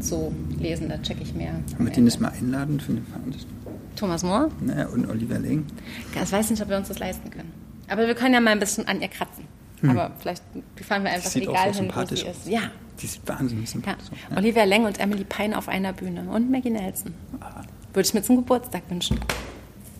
so 0.00 0.32
lesen. 0.58 0.88
Da 0.88 1.00
checke 1.02 1.22
ich 1.22 1.34
mehr. 1.34 1.52
Können 1.76 1.88
wir 1.88 1.92
den 1.92 2.04
nicht 2.04 2.20
mal 2.20 2.32
einladen 2.32 2.80
für 2.80 2.92
eine 2.92 3.02
Veranstaltung? 3.02 3.59
Thomas 3.96 4.22
Mohr? 4.22 4.50
Naja, 4.60 4.88
und 4.88 5.08
Olivia 5.08 5.38
Leng. 5.38 5.66
Ich 6.14 6.32
weiß 6.32 6.50
nicht, 6.50 6.62
ob 6.62 6.68
wir 6.68 6.76
uns 6.76 6.88
das 6.88 6.98
leisten 6.98 7.30
können. 7.30 7.52
Aber 7.88 8.06
wir 8.06 8.14
können 8.14 8.34
ja 8.34 8.40
mal 8.40 8.50
ein 8.50 8.60
bisschen 8.60 8.86
an 8.86 9.00
ihr 9.00 9.08
kratzen. 9.08 9.44
Hm. 9.80 9.90
Aber 9.90 10.12
vielleicht 10.20 10.42
fahren 10.86 11.04
wir 11.04 11.10
einfach 11.10 11.34
egal 11.34 11.74
hin, 11.74 11.90
wo 11.94 12.04
sie 12.06 12.26
ist. 12.26 12.46
Ja. 12.46 12.70
Die 13.00 13.06
sieht 13.06 13.26
wahnsinnig 13.26 13.70
sympathisch 13.70 14.08
ja. 14.08 14.12
aus. 14.12 14.30
Ja. 14.30 14.36
Olivia 14.36 14.64
Leng 14.64 14.84
und 14.84 15.00
Emily 15.00 15.24
Pine 15.24 15.56
auf 15.56 15.68
einer 15.68 15.92
Bühne. 15.92 16.28
Und 16.30 16.50
Maggie 16.50 16.70
Nelson. 16.70 17.14
Ah. 17.40 17.62
Würde 17.92 18.06
ich 18.06 18.14
mir 18.14 18.22
zum 18.22 18.36
Geburtstag 18.36 18.82
wünschen. 18.88 19.18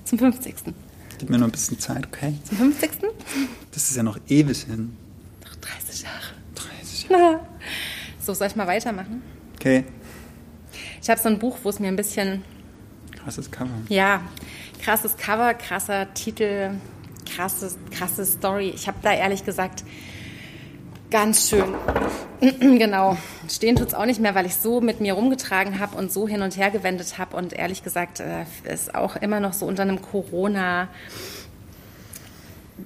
Zum 0.05 0.18
50. 0.18 0.55
Gib 1.18 1.30
mir 1.30 1.38
noch 1.38 1.49
ein 1.49 1.53
bisschen 1.53 1.78
Zeit, 1.78 2.07
okay? 2.07 2.34
Zum 2.45 2.59
50. 2.59 2.91
Das 3.72 3.91
ist 3.91 3.97
ja 3.97 4.03
noch 4.03 4.18
ewig 4.28 4.62
hin. 4.64 4.97
Noch 5.45 5.57
30 5.57 6.03
Jahre. 6.03 6.34
30 6.55 7.09
Jahre. 7.09 7.41
So, 8.20 8.34
soll 8.34 8.47
ich 8.47 8.57
mal 8.57 8.66
weitermachen? 8.66 9.22
Okay. 9.57 9.84
Ich 11.03 11.09
habe 11.09 11.20
so 11.20 11.28
ein 11.28 11.38
Buch, 11.38 11.59
wo 11.62 11.70
es 11.70 11.78
mir 11.80 11.88
ein 11.88 11.97
bisschen. 11.97 12.45
Krasses 13.22 13.50
Cover. 13.50 13.70
Ja, 13.88 14.22
krasses 14.82 15.16
Cover, 15.16 15.54
krasser 15.54 16.12
Titel, 16.14 16.70
krasse, 17.34 17.74
krasse 17.90 18.24
Story. 18.24 18.72
Ich 18.74 18.86
habe 18.88 18.98
da 19.02 19.12
ehrlich 19.12 19.44
gesagt 19.44 19.84
ganz 21.10 21.48
schön, 21.48 21.74
genau, 22.40 23.16
stehen 23.48 23.76
tut 23.76 23.88
es 23.88 23.94
auch 23.94 24.06
nicht 24.06 24.20
mehr, 24.20 24.34
weil 24.34 24.46
ich 24.46 24.56
so 24.56 24.80
mit 24.80 25.00
mir 25.00 25.14
rumgetragen 25.14 25.78
habe 25.80 25.96
und 25.96 26.12
so 26.12 26.28
hin 26.28 26.42
und 26.42 26.56
her 26.56 26.70
gewendet 26.70 27.18
habe 27.18 27.36
und 27.36 27.52
ehrlich 27.52 27.82
gesagt 27.82 28.20
äh, 28.20 28.44
ist 28.64 28.94
auch 28.94 29.16
immer 29.16 29.40
noch 29.40 29.52
so 29.52 29.66
unter 29.66 29.82
einem 29.82 30.00
Corona 30.00 30.88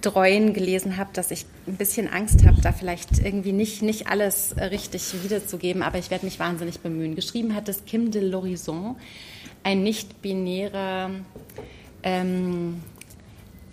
Dreuen 0.01 0.55
gelesen 0.55 0.97
habe, 0.97 1.11
dass 1.13 1.31
ich 1.31 1.47
ein 1.67 1.77
bisschen 1.77 2.09
Angst 2.09 2.45
habe, 2.45 2.61
da 2.61 2.73
vielleicht 2.73 3.19
irgendwie 3.19 3.53
nicht, 3.53 3.83
nicht 3.83 4.09
alles 4.09 4.57
richtig 4.59 5.23
wiederzugeben, 5.23 5.83
aber 5.83 5.99
ich 5.99 6.11
werde 6.11 6.25
mich 6.25 6.41
wahnsinnig 6.41 6.81
bemühen. 6.81 7.15
Geschrieben 7.15 7.55
hat 7.55 7.69
es 7.69 7.85
Kim 7.85 8.11
de 8.11 8.23
l'Horizon, 8.23 8.97
ein 9.65 9.83
nicht-binärer 9.83 11.11
ähm, 12.03 12.83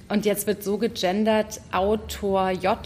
und 0.09 0.25
jetzt 0.25 0.47
wird 0.47 0.63
so 0.63 0.77
gegendert 0.77 1.61
Autor 1.71 2.51
J, 2.51 2.77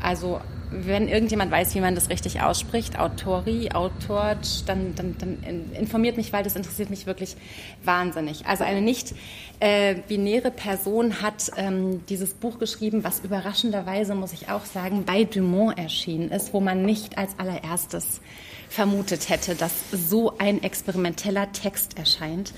also 0.00 0.40
wenn 0.70 1.08
irgendjemand 1.08 1.50
weiß, 1.50 1.74
wie 1.74 1.80
man 1.80 1.94
das 1.94 2.10
richtig 2.10 2.40
ausspricht, 2.40 2.98
Autori, 2.98 3.70
Autor, 3.72 4.36
dann, 4.66 4.94
dann, 4.94 5.16
dann 5.18 5.72
informiert 5.72 6.16
mich, 6.16 6.32
weil 6.32 6.44
das 6.44 6.56
interessiert 6.56 6.90
mich 6.90 7.06
wirklich 7.06 7.36
wahnsinnig. 7.84 8.46
Also 8.46 8.64
eine 8.64 8.80
nicht 8.80 9.14
äh, 9.60 9.96
binäre 10.08 10.50
Person 10.50 11.22
hat 11.22 11.50
ähm, 11.56 12.04
dieses 12.08 12.34
Buch 12.34 12.58
geschrieben, 12.58 13.04
was 13.04 13.20
überraschenderweise, 13.20 14.14
muss 14.14 14.32
ich 14.32 14.48
auch 14.48 14.64
sagen, 14.64 15.04
bei 15.04 15.24
Dumont 15.24 15.78
erschienen 15.78 16.30
ist, 16.30 16.52
wo 16.52 16.60
man 16.60 16.84
nicht 16.84 17.18
als 17.18 17.38
allererstes 17.38 18.20
vermutet 18.68 19.28
hätte, 19.28 19.54
dass 19.54 19.90
so 19.90 20.38
ein 20.38 20.62
experimenteller 20.62 21.52
Text 21.52 21.98
erscheint. 21.98 22.52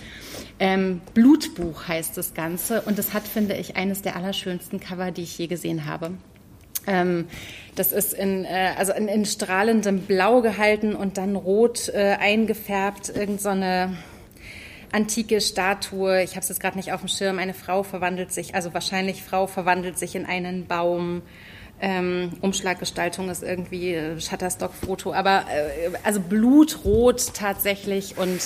Ähm, 0.58 1.00
Blutbuch 1.14 1.86
heißt 1.86 2.16
das 2.16 2.34
Ganze 2.34 2.82
und 2.82 2.98
es 2.98 3.12
hat, 3.12 3.26
finde 3.26 3.56
ich, 3.56 3.76
eines 3.76 4.02
der 4.02 4.16
allerschönsten 4.16 4.80
Cover, 4.80 5.10
die 5.10 5.22
ich 5.22 5.38
je 5.38 5.46
gesehen 5.46 5.86
habe. 5.86 6.12
Ähm, 6.88 7.26
das 7.74 7.92
ist 7.92 8.14
in, 8.14 8.44
äh, 8.44 8.72
also 8.76 8.92
in, 8.92 9.06
in, 9.06 9.24
strahlendem 9.24 10.00
Blau 10.00 10.40
gehalten 10.40 10.96
und 10.96 11.18
dann 11.18 11.36
rot 11.36 11.88
äh, 11.90 12.16
eingefärbt, 12.18 13.10
irgendeine 13.10 13.90
so 13.90 14.96
antike 14.96 15.40
Statue. 15.40 16.22
Ich 16.22 16.30
habe 16.30 16.40
es 16.40 16.48
jetzt 16.48 16.60
gerade 16.60 16.76
nicht 16.76 16.92
auf 16.92 17.00
dem 17.00 17.08
Schirm. 17.08 17.38
Eine 17.38 17.54
Frau 17.54 17.82
verwandelt 17.82 18.32
sich, 18.32 18.54
also 18.54 18.74
wahrscheinlich 18.74 19.22
Frau 19.22 19.46
verwandelt 19.46 19.98
sich 19.98 20.16
in 20.16 20.26
einen 20.26 20.66
Baum. 20.66 21.22
Ähm, 21.80 22.32
Umschlaggestaltung 22.40 23.30
ist 23.30 23.44
irgendwie 23.44 23.94
äh, 23.94 24.20
Shutterstock-Foto, 24.20 25.12
aber 25.12 25.44
äh, 25.48 25.90
also 26.02 26.18
blutrot 26.18 27.34
tatsächlich 27.34 28.18
und 28.18 28.40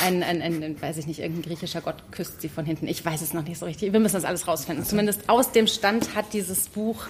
ein, 0.00 0.22
ein, 0.22 0.40
ein, 0.40 0.80
weiß 0.80 0.96
ich 0.98 1.08
nicht, 1.08 1.18
irgendein 1.18 1.42
griechischer 1.42 1.80
Gott 1.80 1.96
küsst 2.12 2.40
sie 2.40 2.48
von 2.48 2.64
hinten. 2.64 2.86
Ich 2.86 3.04
weiß 3.04 3.20
es 3.20 3.34
noch 3.34 3.42
nicht 3.42 3.58
so 3.58 3.66
richtig. 3.66 3.92
Wir 3.92 3.98
müssen 3.98 4.14
das 4.14 4.24
alles 4.24 4.46
rausfinden. 4.46 4.84
Zumindest 4.84 5.28
aus 5.28 5.50
dem 5.50 5.66
Stand 5.66 6.14
hat 6.14 6.32
dieses 6.32 6.68
Buch 6.68 7.06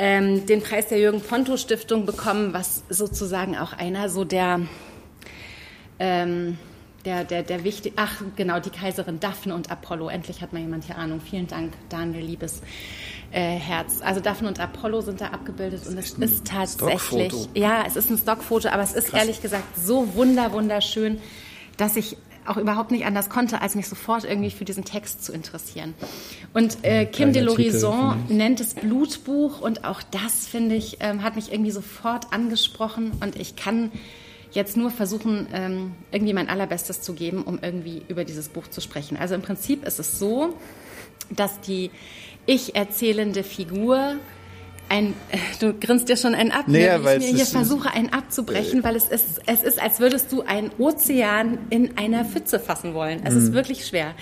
ähm, 0.00 0.46
den 0.46 0.62
Preis 0.62 0.88
der 0.88 0.98
Jürgen 0.98 1.20
Ponto 1.20 1.58
Stiftung 1.58 2.06
bekommen, 2.06 2.54
was 2.54 2.84
sozusagen 2.88 3.54
auch 3.54 3.74
einer 3.74 4.08
so 4.08 4.24
der 4.24 4.62
ähm, 5.98 6.56
der, 7.04 7.24
der, 7.24 7.42
der 7.42 7.64
wichtig, 7.64 7.94
ach 7.96 8.22
genau, 8.34 8.60
die 8.60 8.70
Kaiserin 8.70 9.20
Daphne 9.20 9.54
und 9.54 9.70
Apollo. 9.70 10.08
Endlich 10.08 10.40
hat 10.40 10.52
mal 10.52 10.60
jemand 10.60 10.84
hier 10.84 10.96
Ahnung. 10.96 11.20
Vielen 11.20 11.46
Dank, 11.46 11.72
Daniel, 11.90 12.24
liebes 12.24 12.62
äh, 13.30 13.40
Herz. 13.56 14.00
Also 14.02 14.20
Daphne 14.20 14.48
und 14.48 14.58
Apollo 14.58 15.02
sind 15.02 15.20
da 15.20 15.28
abgebildet 15.28 15.86
und 15.86 15.98
es 15.98 16.12
ist 16.12 16.46
tatsächlich, 16.46 17.48
ja, 17.54 17.84
es 17.86 17.96
ist 17.96 18.10
ein 18.10 18.16
Stockfoto, 18.16 18.68
aber 18.68 18.82
es 18.82 18.94
ist 18.94 19.08
Krass. 19.08 19.20
ehrlich 19.20 19.42
gesagt 19.42 19.64
so 19.78 20.14
wunder, 20.14 20.52
wunderschön, 20.52 21.20
dass 21.76 21.96
ich 21.96 22.16
auch 22.46 22.56
überhaupt 22.56 22.90
nicht 22.90 23.04
anders 23.04 23.28
konnte, 23.28 23.60
als 23.60 23.74
mich 23.74 23.88
sofort 23.88 24.24
irgendwie 24.24 24.50
für 24.50 24.64
diesen 24.64 24.84
Text 24.84 25.24
zu 25.24 25.32
interessieren. 25.32 25.94
Und 26.54 26.78
äh, 26.82 27.06
Kim 27.06 27.32
de 27.32 27.42
l'Horizon 27.42 28.16
nennt 28.28 28.60
es 28.60 28.74
Blutbuch 28.74 29.60
und 29.60 29.84
auch 29.84 30.02
das, 30.02 30.46
finde 30.46 30.74
ich, 30.74 30.98
ähm, 31.00 31.22
hat 31.22 31.36
mich 31.36 31.52
irgendwie 31.52 31.70
sofort 31.70 32.32
angesprochen 32.32 33.12
und 33.20 33.36
ich 33.36 33.56
kann 33.56 33.92
jetzt 34.52 34.76
nur 34.76 34.90
versuchen, 34.90 35.46
ähm, 35.52 35.92
irgendwie 36.10 36.32
mein 36.32 36.48
Allerbestes 36.48 37.02
zu 37.02 37.14
geben, 37.14 37.42
um 37.42 37.58
irgendwie 37.62 38.02
über 38.08 38.24
dieses 38.24 38.48
Buch 38.48 38.68
zu 38.68 38.80
sprechen. 38.80 39.16
Also 39.16 39.34
im 39.34 39.42
Prinzip 39.42 39.84
ist 39.86 40.00
es 40.00 40.18
so, 40.18 40.54
dass 41.30 41.60
die 41.60 41.90
ich 42.46 42.74
erzählende 42.74 43.44
Figur 43.44 44.16
ein, 44.90 45.14
du 45.60 45.72
grinst 45.72 46.08
dir 46.08 46.16
schon 46.16 46.34
einen 46.34 46.50
ab, 46.50 46.64
nee, 46.66 46.86
ne, 46.86 47.04
weil 47.04 47.22
ich 47.22 47.30
mir 47.30 47.36
hier 47.36 47.46
versuche, 47.46 47.92
einen 47.92 48.12
abzubrechen, 48.12 48.82
weil 48.82 48.96
es 48.96 49.08
ist, 49.08 49.40
es 49.46 49.62
ist, 49.62 49.80
als 49.80 50.00
würdest 50.00 50.32
du 50.32 50.42
einen 50.42 50.72
Ozean 50.78 51.58
in 51.70 51.96
einer 51.96 52.24
Pfütze 52.24 52.58
fassen 52.58 52.92
wollen. 52.92 53.20
Es 53.24 53.34
mhm. 53.34 53.40
ist 53.40 53.52
wirklich 53.52 53.86
schwer. 53.86 54.14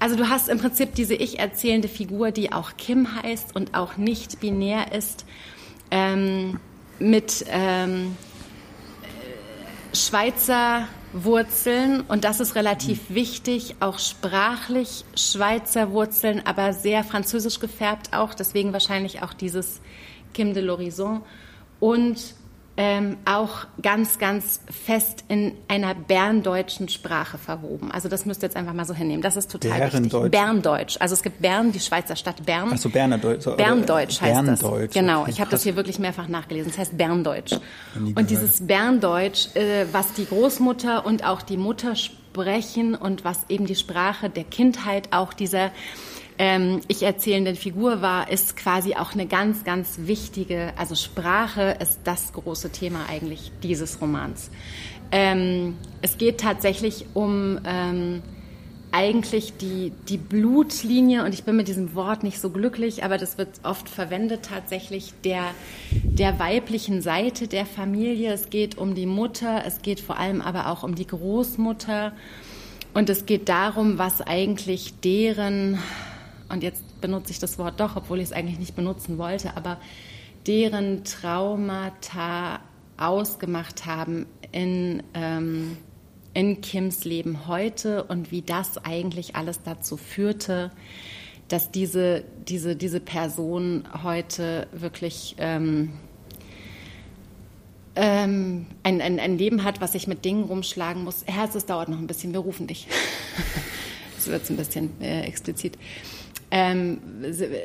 Also 0.00 0.16
du 0.16 0.28
hast 0.28 0.48
im 0.48 0.58
Prinzip 0.58 0.96
diese 0.96 1.14
ich 1.14 1.38
erzählende 1.38 1.86
Figur, 1.86 2.32
die 2.32 2.52
auch 2.52 2.72
Kim 2.76 3.22
heißt 3.22 3.54
und 3.54 3.74
auch 3.74 3.96
nicht 3.96 4.40
binär 4.40 4.92
ist, 4.92 5.24
ähm, 5.92 6.58
mit 6.98 7.44
ähm, 7.48 8.16
Schweizer 9.94 10.88
Wurzeln. 11.12 12.02
Und 12.02 12.24
das 12.24 12.40
ist 12.40 12.54
relativ 12.54 13.10
mhm. 13.10 13.14
wichtig, 13.14 13.76
auch 13.80 13.98
sprachlich 13.98 15.04
Schweizer 15.16 15.92
Wurzeln, 15.92 16.42
aber 16.44 16.72
sehr 16.72 17.04
französisch 17.04 17.60
gefärbt 17.60 18.12
auch, 18.12 18.34
deswegen 18.34 18.72
wahrscheinlich 18.72 19.22
auch 19.22 19.32
dieses 19.32 19.80
Kim 20.34 20.54
de 20.54 20.64
l'Horizon. 20.64 21.20
Und 21.80 22.34
ähm, 22.76 23.18
auch 23.26 23.66
ganz, 23.82 24.18
ganz 24.18 24.60
fest 24.70 25.24
in 25.28 25.52
einer 25.68 25.94
berndeutschen 25.94 26.88
Sprache 26.88 27.36
verwoben. 27.36 27.90
Also 27.90 28.08
das 28.08 28.24
müsst 28.24 28.42
ihr 28.42 28.46
jetzt 28.46 28.56
einfach 28.56 28.72
mal 28.72 28.86
so 28.86 28.94
hinnehmen. 28.94 29.22
Das 29.22 29.36
ist 29.36 29.50
total 29.50 29.78
Bärendeutsch. 29.78 30.14
wichtig. 30.14 30.30
Berndeutsch. 30.30 30.96
Also 30.98 31.14
es 31.14 31.22
gibt 31.22 31.42
Bern, 31.42 31.72
die 31.72 31.80
Schweizer 31.80 32.16
Stadt 32.16 32.44
Bern. 32.46 32.72
Achso, 32.72 32.88
Bernerdeutsch. 32.88 33.44
Berndeutsch 33.56 34.20
heißt 34.22 34.44
Berndeutsch. 34.44 34.86
das. 34.86 34.94
Genau, 34.94 35.26
ich 35.26 35.40
habe 35.40 35.50
das 35.50 35.62
hier 35.62 35.76
wirklich 35.76 35.98
mehrfach 35.98 36.28
nachgelesen. 36.28 36.70
Das 36.70 36.78
heißt 36.78 36.96
Berndeutsch. 36.96 37.52
Und 37.94 38.30
dieses 38.30 38.66
Berndeutsch, 38.66 39.54
äh, 39.54 39.86
was 39.92 40.14
die 40.14 40.24
Großmutter 40.24 41.04
und 41.04 41.24
auch 41.24 41.42
die 41.42 41.58
Mutter 41.58 41.94
sprechen 41.94 42.94
und 42.94 43.24
was 43.24 43.44
eben 43.50 43.66
die 43.66 43.76
Sprache 43.76 44.30
der 44.30 44.44
Kindheit 44.44 45.08
auch 45.12 45.34
dieser 45.34 45.72
ähm, 46.38 46.80
ich 46.88 47.02
erzählenden 47.02 47.56
Figur 47.56 48.02
war, 48.02 48.30
ist 48.30 48.56
quasi 48.56 48.94
auch 48.94 49.12
eine 49.12 49.26
ganz, 49.26 49.64
ganz 49.64 50.00
wichtige, 50.04 50.72
also 50.76 50.94
Sprache 50.94 51.76
ist 51.80 52.00
das 52.04 52.32
große 52.32 52.70
Thema 52.70 53.06
eigentlich 53.08 53.52
dieses 53.62 54.00
Romans. 54.00 54.50
Ähm, 55.10 55.76
es 56.00 56.18
geht 56.18 56.40
tatsächlich 56.40 57.06
um 57.14 57.60
ähm, 57.64 58.22
eigentlich 58.92 59.56
die, 59.56 59.92
die 60.08 60.18
Blutlinie, 60.18 61.24
und 61.24 61.32
ich 61.32 61.44
bin 61.44 61.56
mit 61.56 61.66
diesem 61.66 61.94
Wort 61.94 62.22
nicht 62.22 62.38
so 62.38 62.50
glücklich, 62.50 63.04
aber 63.04 63.16
das 63.16 63.38
wird 63.38 63.48
oft 63.62 63.88
verwendet 63.88 64.44
tatsächlich, 64.48 65.14
der, 65.24 65.46
der 65.90 66.38
weiblichen 66.38 67.00
Seite 67.00 67.48
der 67.48 67.64
Familie. 67.64 68.32
Es 68.32 68.50
geht 68.50 68.76
um 68.76 68.94
die 68.94 69.06
Mutter, 69.06 69.62
es 69.66 69.80
geht 69.80 70.00
vor 70.00 70.18
allem 70.18 70.42
aber 70.42 70.68
auch 70.68 70.82
um 70.82 70.94
die 70.94 71.06
Großmutter. 71.06 72.12
Und 72.94 73.08
es 73.08 73.24
geht 73.24 73.48
darum, 73.48 73.96
was 73.96 74.20
eigentlich 74.20 75.00
deren, 75.00 75.78
und 76.52 76.62
jetzt 76.62 77.00
benutze 77.00 77.32
ich 77.32 77.38
das 77.38 77.58
Wort 77.58 77.80
doch, 77.80 77.96
obwohl 77.96 78.18
ich 78.18 78.26
es 78.26 78.32
eigentlich 78.32 78.58
nicht 78.58 78.76
benutzen 78.76 79.18
wollte, 79.18 79.56
aber 79.56 79.80
deren 80.46 81.02
Traumata 81.02 82.60
ausgemacht 82.98 83.86
haben 83.86 84.26
in, 84.52 85.02
ähm, 85.14 85.78
in 86.34 86.60
Kims 86.60 87.04
Leben 87.04 87.46
heute 87.48 88.04
und 88.04 88.30
wie 88.30 88.42
das 88.42 88.84
eigentlich 88.84 89.34
alles 89.34 89.62
dazu 89.62 89.96
führte, 89.96 90.70
dass 91.48 91.70
diese, 91.70 92.24
diese, 92.48 92.76
diese 92.76 93.00
Person 93.00 93.84
heute 94.02 94.66
wirklich 94.72 95.34
ähm, 95.38 95.92
ähm, 97.96 98.66
ein, 98.82 99.00
ein, 99.00 99.18
ein 99.18 99.38
Leben 99.38 99.64
hat, 99.64 99.80
was 99.80 99.92
sich 99.92 100.06
mit 100.06 100.24
Dingen 100.24 100.44
rumschlagen 100.44 101.02
muss. 101.04 101.24
Herz, 101.26 101.54
es 101.54 101.66
dauert 101.66 101.88
noch 101.88 101.98
ein 101.98 102.06
bisschen, 102.06 102.32
wir 102.32 102.40
rufen 102.40 102.66
dich. 102.66 102.88
das 104.16 104.28
wird 104.28 104.48
ein 104.50 104.56
bisschen 104.56 104.90
äh, 105.00 105.22
explizit 105.22 105.78
ähm, 106.54 107.00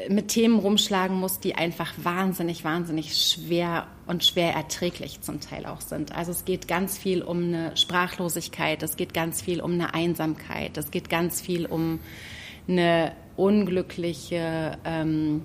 mit 0.08 0.30
Themen 0.30 0.60
rumschlagen 0.60 1.20
muss, 1.20 1.42
die 1.42 1.56
einfach 1.56 1.94
wahnsinnig, 2.02 2.64
wahnsinnig 2.64 3.18
schwer 3.18 3.88
und 4.08 4.24
schwer 4.24 4.54
erträglich 4.54 5.20
zum 5.20 5.42
Teil 5.42 5.66
auch 5.66 5.82
sind. 5.82 6.16
Also 6.16 6.32
es 6.32 6.46
geht 6.46 6.70
ganz 6.70 6.98
viel 6.98 7.22
um 7.22 7.44
eine 7.44 7.76
Sprachlosigkeit, 7.76 8.82
es 8.82 8.96
geht 8.96 9.14
ganz 9.14 9.42
viel 9.42 9.60
um 9.60 9.74
eine 9.74 9.94
Einsamkeit, 9.94 10.78
es 10.78 10.90
geht 10.90 11.10
ganz 11.10 11.42
viel 11.42 11.66
um 11.66 12.00
eine 12.70 13.12
unglückliche, 13.36 14.78
ähm, 14.86 15.42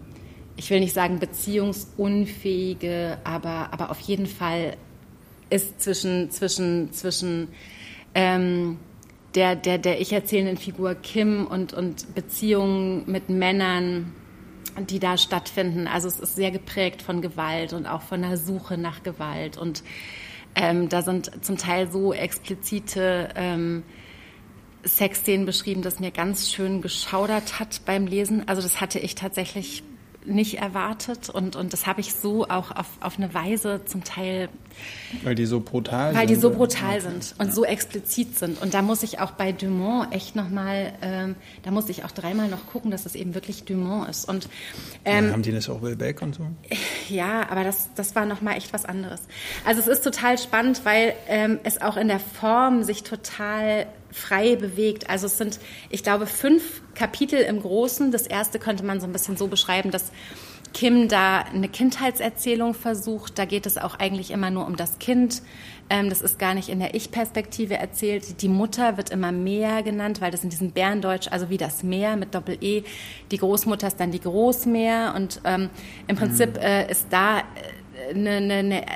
ich 0.56 0.70
will 0.70 0.78
nicht 0.78 0.94
sagen 0.94 1.18
beziehungsunfähige, 1.18 3.18
aber, 3.24 3.72
aber 3.72 3.90
auf 3.90 3.98
jeden 3.98 4.26
Fall 4.26 4.76
ist 5.50 5.80
zwischen, 5.80 6.30
zwischen, 6.30 6.92
zwischen 6.92 7.48
ähm, 8.14 8.78
der, 9.34 9.56
der, 9.56 9.78
der 9.78 10.00
ich 10.00 10.12
erzählenden 10.12 10.56
Figur 10.56 10.94
Kim 10.94 11.46
und, 11.46 11.72
und 11.72 12.14
Beziehungen 12.14 13.10
mit 13.10 13.28
Männern, 13.28 14.12
die 14.78 14.98
da 14.98 15.16
stattfinden. 15.16 15.86
Also 15.86 16.08
es 16.08 16.20
ist 16.20 16.36
sehr 16.36 16.50
geprägt 16.50 17.02
von 17.02 17.22
Gewalt 17.22 17.72
und 17.72 17.86
auch 17.86 18.02
von 18.02 18.22
der 18.22 18.36
Suche 18.36 18.78
nach 18.78 19.02
Gewalt. 19.02 19.56
Und 19.56 19.82
ähm, 20.54 20.88
da 20.88 21.02
sind 21.02 21.44
zum 21.44 21.56
Teil 21.56 21.90
so 21.90 22.12
explizite 22.12 23.30
ähm, 23.34 23.82
Sexszenen 24.84 25.46
beschrieben, 25.46 25.82
dass 25.82 26.00
mir 26.00 26.10
ganz 26.10 26.50
schön 26.50 26.82
geschaudert 26.82 27.60
hat 27.60 27.82
beim 27.84 28.06
Lesen. 28.06 28.48
Also 28.48 28.62
das 28.62 28.80
hatte 28.80 28.98
ich 28.98 29.14
tatsächlich 29.14 29.82
nicht 30.24 30.58
erwartet 30.58 31.30
und, 31.30 31.56
und 31.56 31.72
das 31.72 31.86
habe 31.86 32.00
ich 32.00 32.14
so 32.14 32.44
auch 32.48 32.70
auf, 32.70 32.86
auf 33.00 33.18
eine 33.18 33.32
Weise 33.34 33.84
zum 33.84 34.04
Teil. 34.04 34.48
Weil 35.22 35.34
die 35.34 35.46
so 35.46 35.60
brutal 35.60 35.98
weil 35.98 36.12
sind. 36.12 36.20
Weil 36.20 36.26
die 36.26 36.34
so 36.34 36.50
brutal 36.50 37.00
sind 37.00 37.34
und 37.38 37.46
ja. 37.46 37.52
so 37.52 37.64
explizit 37.64 38.38
sind. 38.38 38.60
Und 38.60 38.74
da 38.74 38.82
muss 38.82 39.02
ich 39.02 39.20
auch 39.20 39.32
bei 39.32 39.52
Dumont 39.52 40.12
echt 40.14 40.36
nochmal, 40.36 40.92
ähm, 41.02 41.34
da 41.62 41.70
muss 41.70 41.88
ich 41.88 42.04
auch 42.04 42.10
dreimal 42.10 42.48
noch 42.48 42.66
gucken, 42.66 42.90
dass 42.90 43.06
es 43.06 43.14
eben 43.14 43.34
wirklich 43.34 43.64
Dumont 43.64 44.08
ist. 44.08 44.28
Und, 44.28 44.48
ähm, 45.04 45.26
ja, 45.26 45.32
haben 45.32 45.42
die 45.42 45.52
das 45.52 45.68
auch 45.68 45.82
Will 45.82 45.96
Beck 45.96 46.22
und 46.22 46.34
so? 46.34 46.46
Ja, 47.08 47.50
aber 47.50 47.64
das, 47.64 47.90
das 47.94 48.14
war 48.14 48.24
nochmal 48.24 48.56
echt 48.56 48.72
was 48.72 48.84
anderes. 48.84 49.20
Also 49.66 49.80
es 49.80 49.86
ist 49.86 50.02
total 50.02 50.38
spannend, 50.38 50.80
weil 50.84 51.14
ähm, 51.28 51.58
es 51.62 51.82
auch 51.82 51.96
in 51.96 52.08
der 52.08 52.20
Form 52.20 52.84
sich 52.84 53.02
total 53.02 53.86
frei 54.12 54.56
bewegt. 54.56 55.10
Also 55.10 55.26
es 55.26 55.38
sind, 55.38 55.58
ich 55.90 56.02
glaube, 56.02 56.26
fünf 56.26 56.82
Kapitel 56.94 57.40
im 57.40 57.60
Großen. 57.60 58.12
Das 58.12 58.26
erste 58.26 58.58
könnte 58.58 58.84
man 58.84 59.00
so 59.00 59.06
ein 59.06 59.12
bisschen 59.12 59.36
so 59.36 59.48
beschreiben, 59.48 59.90
dass 59.90 60.12
Kim 60.72 61.08
da 61.08 61.40
eine 61.40 61.68
Kindheitserzählung 61.68 62.74
versucht. 62.74 63.38
Da 63.38 63.44
geht 63.44 63.66
es 63.66 63.78
auch 63.78 63.98
eigentlich 63.98 64.30
immer 64.30 64.50
nur 64.50 64.66
um 64.66 64.76
das 64.76 64.98
Kind. 64.98 65.42
Ähm, 65.90 66.08
das 66.08 66.22
ist 66.22 66.38
gar 66.38 66.54
nicht 66.54 66.68
in 66.68 66.78
der 66.78 66.94
Ich-Perspektive 66.94 67.74
erzählt. 67.74 68.40
Die 68.42 68.48
Mutter 68.48 68.96
wird 68.96 69.10
immer 69.10 69.32
mehr 69.32 69.82
genannt, 69.82 70.20
weil 70.20 70.30
das 70.30 70.44
in 70.44 70.50
diesem 70.50 70.70
Bärendeutsch, 70.70 71.28
also 71.30 71.50
wie 71.50 71.58
das 71.58 71.82
Meer 71.82 72.16
mit 72.16 72.34
Doppel-E. 72.34 72.84
Die 73.30 73.36
Großmutter 73.36 73.88
ist 73.88 74.00
dann 74.00 74.10
die 74.10 74.20
Großmeer. 74.20 75.12
Und 75.14 75.40
ähm, 75.44 75.70
im 76.06 76.16
Prinzip 76.16 76.54
mhm. 76.54 76.62
äh, 76.62 76.90
ist 76.90 77.06
da 77.10 77.40
äh, 77.40 78.14
eine, 78.14 78.30
eine, 78.30 78.54
eine 78.54 78.86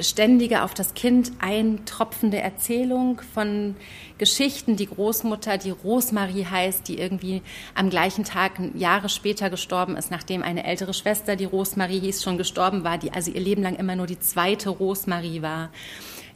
ständige 0.00 0.62
auf 0.62 0.74
das 0.74 0.94
Kind 0.94 1.32
eintropfende 1.38 2.38
Erzählung 2.38 3.20
von 3.34 3.76
Geschichten. 4.18 4.76
Die 4.76 4.86
Großmutter, 4.86 5.58
die 5.58 5.70
Rosmarie 5.70 6.46
heißt, 6.46 6.86
die 6.88 6.98
irgendwie 6.98 7.42
am 7.74 7.90
gleichen 7.90 8.24
Tag 8.24 8.52
Jahre 8.74 9.08
später 9.08 9.50
gestorben 9.50 9.96
ist, 9.96 10.10
nachdem 10.10 10.42
eine 10.42 10.64
ältere 10.64 10.94
Schwester, 10.94 11.36
die 11.36 11.44
Rosmarie 11.44 12.00
hieß, 12.00 12.22
schon 12.22 12.38
gestorben 12.38 12.84
war, 12.84 12.98
die 12.98 13.12
also 13.12 13.30
ihr 13.30 13.40
Leben 13.40 13.62
lang 13.62 13.76
immer 13.76 13.96
nur 13.96 14.06
die 14.06 14.20
zweite 14.20 14.70
Rosmarie 14.70 15.42
war. 15.42 15.70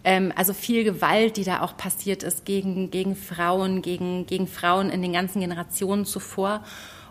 Ähm, 0.04 0.32
also 0.36 0.52
viel 0.52 0.84
Gewalt, 0.84 1.36
die 1.36 1.44
da 1.44 1.62
auch 1.62 1.76
passiert 1.76 2.22
ist 2.22 2.44
gegen, 2.44 2.90
gegen 2.90 3.16
Frauen, 3.16 3.82
gegen, 3.82 4.26
gegen 4.26 4.46
Frauen 4.46 4.90
in 4.90 5.02
den 5.02 5.12
ganzen 5.12 5.40
Generationen 5.40 6.04
zuvor. 6.04 6.62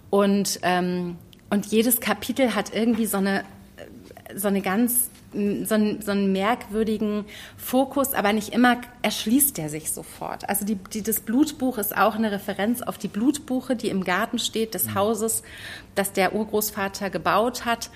Und, 0.10 0.60
ähm, 0.64 1.18
und 1.50 1.66
jedes 1.66 2.00
Kapitel 2.00 2.56
hat 2.56 2.74
irgendwie 2.74 3.06
so 3.06 3.18
eine, 3.18 3.44
so 4.34 4.48
eine 4.48 4.62
ganz 4.62 5.10
so 5.66 5.76
einen, 5.76 6.02
so 6.02 6.12
einen 6.12 6.32
merkwürdigen 6.32 7.26
Fokus, 7.58 8.14
aber 8.14 8.34
nicht 8.34 8.54
immer 8.54 8.78
erschließt 9.02 9.58
der 9.58 9.70
sich 9.70 9.92
sofort. 9.92 10.48
Also 10.50 10.66
die, 10.66 10.76
die, 10.76 11.04
das 11.04 11.20
Blutbuch 11.20 11.78
ist 11.78 11.96
auch 11.96 12.16
eine 12.16 12.32
Referenz 12.32 12.82
auf 12.82 12.98
die 12.98 13.08
Blutbuche, 13.08 13.76
die 13.76 13.90
im 13.90 14.04
Garten 14.04 14.40
steht 14.40 14.74
des 14.74 14.86
mhm. 14.86 14.96
Hauses, 14.96 15.44
das 15.96 16.14
der 16.14 16.34
Urgroßvater 16.34 17.10
gebaut 17.10 17.66
hat. 17.66 17.90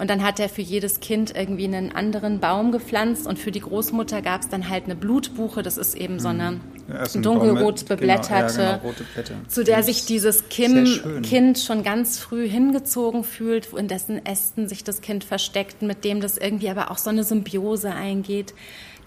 Und 0.00 0.08
dann 0.08 0.22
hat 0.22 0.40
er 0.40 0.48
für 0.48 0.62
jedes 0.62 1.00
Kind 1.00 1.36
irgendwie 1.36 1.64
einen 1.64 1.92
anderen 1.92 2.40
Baum 2.40 2.72
gepflanzt. 2.72 3.26
Und 3.26 3.38
für 3.38 3.50
die 3.50 3.60
Großmutter 3.60 4.22
gab 4.22 4.40
es 4.40 4.48
dann 4.48 4.70
halt 4.70 4.84
eine 4.84 4.96
Blutbuche. 4.96 5.62
Das 5.62 5.76
ist 5.76 5.94
eben 5.94 6.18
so 6.18 6.28
eine 6.28 6.58
ja, 6.88 7.04
dunkelrot 7.20 7.86
beblätterte, 7.86 8.80
genau, 8.82 8.92
ja, 8.92 9.22
genau, 9.22 9.40
zu 9.48 9.62
der 9.62 9.82
sich 9.82 10.06
dieses 10.06 10.48
Kim 10.48 11.22
Kind 11.22 11.58
schon 11.58 11.82
ganz 11.82 12.18
früh 12.18 12.48
hingezogen 12.48 13.24
fühlt, 13.24 13.72
in 13.74 13.88
dessen 13.88 14.24
Ästen 14.24 14.68
sich 14.68 14.82
das 14.82 15.02
Kind 15.02 15.22
versteckt, 15.22 15.82
mit 15.82 16.04
dem 16.04 16.20
das 16.20 16.38
irgendwie 16.38 16.70
aber 16.70 16.90
auch 16.90 16.98
so 16.98 17.10
eine 17.10 17.22
Symbiose 17.22 17.90
eingeht 17.90 18.54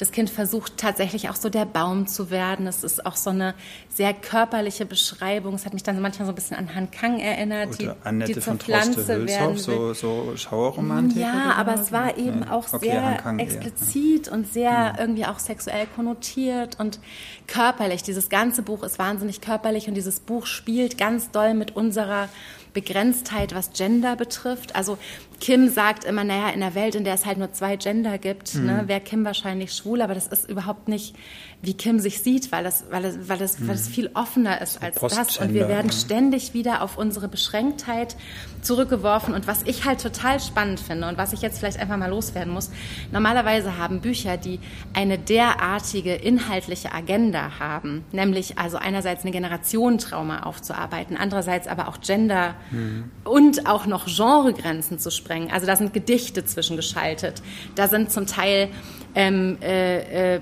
das 0.04 0.12
Kind 0.12 0.30
versucht 0.30 0.76
tatsächlich 0.76 1.30
auch 1.30 1.36
so 1.38 1.50
der 1.50 1.64
Baum 1.64 2.08
zu 2.08 2.30
werden. 2.30 2.68
Es 2.68 2.84
ist 2.84 3.06
auch 3.06 3.16
so 3.16 3.30
eine 3.30 3.54
sehr 3.88 4.14
körperliche 4.14 4.86
Beschreibung. 4.86 5.54
Es 5.54 5.66
hat 5.66 5.74
mich 5.74 5.84
dann 5.84 6.02
manchmal 6.02 6.26
so 6.26 6.34
ein 6.34 6.36
bisschen 6.36 6.58
an 6.58 6.76
Han 6.76 6.92
Kang 6.92 7.22
erinnert, 7.22 7.80
die, 7.80 7.90
Annette 8.04 8.34
die 8.34 8.40
zur 8.42 8.56
Pflanze 8.56 9.26
werden 9.26 9.58
so, 9.58 9.94
so 9.94 10.36
Schauerromantik. 10.36 11.22
Ja, 11.22 11.54
aber 11.56 11.76
es 11.76 11.94
war 11.94 12.18
eben 12.18 12.42
nee. 12.42 12.48
auch 12.50 12.74
okay, 12.74 12.90
sehr 12.90 13.38
explizit 13.38 14.28
eher. 14.28 14.34
und 14.34 14.52
sehr 14.52 14.92
mhm. 14.92 15.00
irgendwie 15.00 15.26
auch 15.26 15.40
sexuell 15.40 15.88
konnotiert 15.96 16.78
und 16.82 17.00
körperlich. 17.48 18.04
Dieses 18.04 18.28
ganze 18.28 18.62
Buch 18.62 18.84
ist 18.84 19.00
wahnsinnig 19.00 19.40
körperlich 19.40 19.88
und 19.88 19.94
dieses 19.94 20.20
Buch 20.20 20.48
spielt 20.48 20.98
ganz 20.98 21.32
doll 21.32 21.54
mit 21.54 21.78
unserer 21.78 22.28
Begrenztheit, 22.74 23.56
was 23.56 23.72
Gender 23.72 24.18
betrifft. 24.18 24.76
Also 24.76 24.98
Kim 25.44 25.68
sagt 25.68 26.06
immer, 26.06 26.24
naja, 26.24 26.52
in 26.52 26.64
einer 26.64 26.74
Welt, 26.74 26.96
in 26.96 27.04
der 27.04 27.16
es 27.16 27.26
halt 27.26 27.38
nur 27.38 27.52
zwei 27.52 27.76
Gender 27.76 28.18
gibt, 28.18 28.56
mhm. 28.56 28.66
ne, 28.66 28.84
wäre 28.86 29.02
Kim 29.02 29.26
wahrscheinlich 29.26 29.74
schwul, 29.74 30.02
aber 30.02 30.14
das 30.14 30.28
ist 30.28 30.50
überhaupt 30.50 30.88
nicht, 30.88 31.18
wie 31.62 31.74
Kim 31.74 32.00
sich 32.00 32.22
sieht, 32.22 32.54
weil 32.54 32.66
es, 32.66 32.86
weil 32.90 33.04
es, 33.04 33.28
weil 33.28 33.42
es, 33.42 33.60
mhm. 33.60 33.68
weil 33.68 33.76
es 33.76 33.90
viel 33.90 34.10
offener 34.14 34.62
ist 34.62 34.82
als 34.82 34.96
das. 34.96 35.38
Und 35.40 35.54
wir 35.54 35.68
werden 35.68 35.92
ständig 35.92 36.54
wieder 36.54 36.82
auf 36.82 36.98
unsere 36.98 37.28
Beschränktheit 37.28 38.16
zurückgeworfen. 38.62 39.34
Und 39.34 39.46
was 39.46 39.64
ich 39.64 39.84
halt 39.84 40.02
total 40.02 40.40
spannend 40.40 40.80
finde 40.80 41.10
und 41.10 41.18
was 41.18 41.34
ich 41.34 41.42
jetzt 41.42 41.60
vielleicht 41.60 41.78
einfach 41.78 41.98
mal 41.98 42.10
loswerden 42.10 42.54
muss, 42.54 42.70
normalerweise 43.12 43.78
haben 43.78 44.00
Bücher, 44.00 44.38
die 44.38 44.62
eine 44.94 45.18
derartige 45.18 46.16
inhaltliche 46.16 46.94
Agenda 46.94 47.60
haben, 47.60 48.06
nämlich 48.14 48.58
also 48.60 48.78
einerseits 48.78 49.24
eine 49.24 49.32
Generationentrauma 49.32 50.44
aufzuarbeiten, 50.44 51.18
andererseits 51.18 51.68
aber 51.68 51.90
auch 51.90 52.00
Gender 52.00 52.56
mhm. 52.72 53.12
und 53.26 53.68
auch 53.68 53.86
noch 53.86 54.06
Genregrenzen 54.06 55.00
zu 55.00 55.12
sprechen 55.12 55.33
sprengen. 55.34 55.52
Also 55.52 55.66
da 55.66 55.76
sind 55.76 55.94
Gedichte 55.94 56.46
zwischengeschaltet. 56.46 57.42
Da 57.76 57.88
sind 57.88 58.12
zum 58.12 58.28
Teil 58.28 58.70
ähm, 59.16 59.58
äh, 59.62 60.36
äh, 60.36 60.42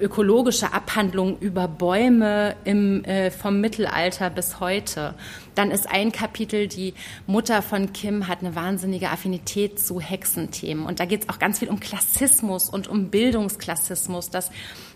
ökologische 0.00 0.72
Abhandlungen 0.72 1.38
über 1.38 1.68
Bäume 1.68 2.54
im, 2.64 3.04
äh, 3.04 3.30
vom 3.30 3.60
Mittelalter 3.60 4.30
bis 4.30 4.60
heute. 4.60 5.14
Dann 5.54 5.70
ist 5.70 5.90
ein 5.90 6.12
Kapitel, 6.12 6.68
die 6.68 6.94
Mutter 7.26 7.62
von 7.62 7.92
Kim 7.92 8.28
hat 8.28 8.40
eine 8.40 8.54
wahnsinnige 8.54 9.10
Affinität 9.10 9.78
zu 9.78 10.00
Hexenthemen. 10.00 10.84
Und 10.84 11.00
da 11.00 11.04
geht 11.04 11.22
es 11.22 11.28
auch 11.28 11.38
ganz 11.38 11.58
viel 11.58 11.68
um 11.68 11.80
Klassismus 11.80 12.68
und 12.68 12.88
um 12.88 13.08
Bildungsklassismus, 13.10 14.30
dass 14.30 14.50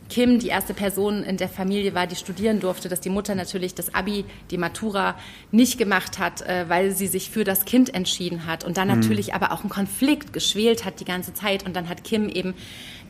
Kim 0.08 0.38
die 0.38 0.48
erste 0.48 0.74
Person 0.74 1.22
in 1.24 1.36
der 1.36 1.48
Familie 1.48 1.94
war, 1.94 2.06
die 2.06 2.16
studieren 2.16 2.60
durfte, 2.60 2.88
dass 2.88 3.00
die 3.00 3.10
Mutter 3.10 3.34
natürlich 3.34 3.74
das 3.74 3.94
Abi, 3.94 4.24
die 4.50 4.58
Matura 4.58 5.16
nicht 5.50 5.78
gemacht 5.78 6.18
hat, 6.18 6.42
äh, 6.42 6.68
weil 6.68 6.92
sie 6.92 7.06
sich 7.06 7.30
für 7.30 7.44
das 7.44 7.64
Kind 7.64 7.94
entschieden 7.94 8.46
hat 8.46 8.64
und 8.64 8.76
dann 8.76 8.88
mhm. 8.88 9.00
natürlich 9.00 9.34
aber 9.34 9.52
auch 9.52 9.60
einen 9.60 9.70
Konflikt 9.70 10.32
geschwelt 10.32 10.84
hat 10.84 11.00
die 11.00 11.04
ganze 11.04 11.34
Zeit 11.34 11.66
und 11.66 11.74
dann 11.74 11.88
hat 11.88 12.04
Kim 12.04 12.28
eben 12.28 12.54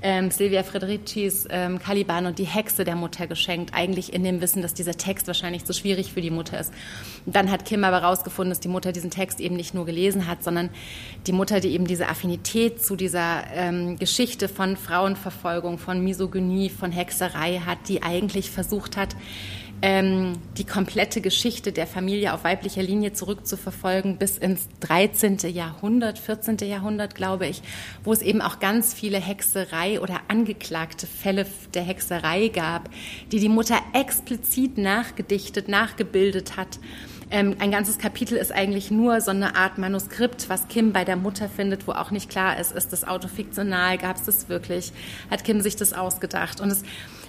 ähm, 0.02 0.30
Silvia 0.30 0.62
Fredericis 0.62 1.46
ähm, 1.50 1.78
Caliban 1.78 2.26
und 2.26 2.38
die 2.38 2.44
Hexe 2.44 2.84
der 2.84 2.96
Mutter 2.96 3.26
geschenkt, 3.26 3.72
eigentlich 3.74 4.12
in 4.12 4.24
dem 4.24 4.40
Wissen, 4.40 4.62
dass 4.62 4.74
dieser 4.74 4.96
Text 4.96 5.26
wahrscheinlich 5.26 5.64
zu 5.64 5.72
schwierig 5.72 6.12
für 6.12 6.20
die 6.20 6.30
Mutter 6.30 6.58
ist. 6.58 6.72
Und 7.24 7.34
dann 7.34 7.50
hat 7.50 7.64
Kim 7.64 7.84
aber 7.84 8.00
herausgefunden, 8.00 8.50
dass 8.50 8.60
die 8.60 8.68
Mutter 8.68 8.92
diesen 8.92 9.10
Text 9.10 9.40
eben 9.40 9.56
nicht 9.56 9.74
nur 9.74 9.86
gelesen 9.86 10.26
hat, 10.26 10.42
sondern 10.42 10.70
die 11.26 11.32
Mutter, 11.32 11.60
die 11.60 11.68
eben 11.68 11.86
diese 11.86 12.08
Affinität 12.08 12.82
zu 12.82 12.96
dieser 12.96 13.44
ähm, 13.54 13.98
Geschichte 13.98 14.48
von 14.48 14.76
Frauenverfolgung, 14.76 15.78
von 15.78 16.02
Misogynie, 16.02 16.70
von 16.70 16.92
Hexerei 16.92 17.62
hat, 17.64 17.78
die 17.88 18.02
eigentlich 18.02 18.50
versucht 18.50 18.96
hat, 18.96 19.16
ähm, 19.82 20.32
die 20.56 20.64
komplette 20.64 21.20
Geschichte 21.20 21.72
der 21.72 21.86
Familie 21.86 22.32
auf 22.32 22.44
weiblicher 22.44 22.82
Linie 22.82 23.12
zurückzuverfolgen 23.12 24.16
bis 24.16 24.38
ins 24.38 24.68
13. 24.80 25.38
Jahrhundert, 25.52 26.18
14. 26.18 26.58
Jahrhundert, 26.58 27.14
glaube 27.14 27.46
ich, 27.46 27.62
wo 28.02 28.12
es 28.12 28.22
eben 28.22 28.40
auch 28.40 28.58
ganz 28.58 28.94
viele 28.94 29.18
Hexerei 29.18 30.00
oder 30.00 30.20
angeklagte 30.28 31.06
Fälle 31.06 31.46
der 31.74 31.82
Hexerei 31.82 32.48
gab, 32.48 32.88
die 33.32 33.38
die 33.38 33.48
Mutter 33.48 33.78
explizit 33.92 34.78
nachgedichtet, 34.78 35.68
nachgebildet 35.68 36.56
hat. 36.56 36.78
Ähm, 37.28 37.56
ein 37.58 37.72
ganzes 37.72 37.98
Kapitel 37.98 38.38
ist 38.38 38.52
eigentlich 38.52 38.92
nur 38.92 39.20
so 39.20 39.32
eine 39.32 39.56
Art 39.56 39.78
Manuskript, 39.78 40.48
was 40.48 40.68
Kim 40.68 40.92
bei 40.92 41.04
der 41.04 41.16
Mutter 41.16 41.48
findet, 41.48 41.88
wo 41.88 41.92
auch 41.92 42.12
nicht 42.12 42.30
klar 42.30 42.58
ist, 42.60 42.70
ist 42.70 42.92
das 42.92 43.06
Auto 43.06 43.26
fiktional, 43.26 43.98
gab 43.98 44.16
es 44.16 44.22
das 44.22 44.48
wirklich, 44.48 44.92
hat 45.28 45.42
Kim 45.42 45.60
sich 45.60 45.74
das 45.74 45.92
ausgedacht 45.92 46.60
und 46.60 46.70
es 46.70 46.84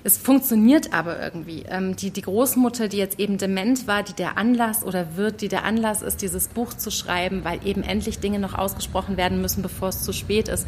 es 0.08 0.18
funktioniert 0.18 0.94
aber 0.94 1.22
irgendwie. 1.22 1.64
Ähm, 1.70 1.98
die, 1.98 2.12
die 2.12 2.22
Großmutter, 2.22 2.88
die 2.88 2.96
jetzt 2.96 3.20
eben 3.20 3.38
dement 3.38 3.88
war, 3.88 4.04
die 4.04 4.14
der 4.14 4.38
Anlass 4.38 4.86
oder 4.86 5.18
wird, 5.18 5.42
die 5.42 5.50
der 5.50 5.66
Anlass 5.66 6.02
ist, 6.02 6.22
dieses 6.22 6.48
Buch 6.48 6.74
zu 6.74 6.92
schreiben, 6.92 7.44
weil 7.44 7.60
eben 7.66 7.84
endlich 7.84 8.20
Dinge 8.20 8.40
noch 8.40 8.58
ausgesprochen 8.58 9.18
werden 9.18 9.42
müssen, 9.42 9.62
bevor 9.62 9.90
es 9.90 10.04
zu 10.04 10.14
spät 10.14 10.48
ist. 10.48 10.66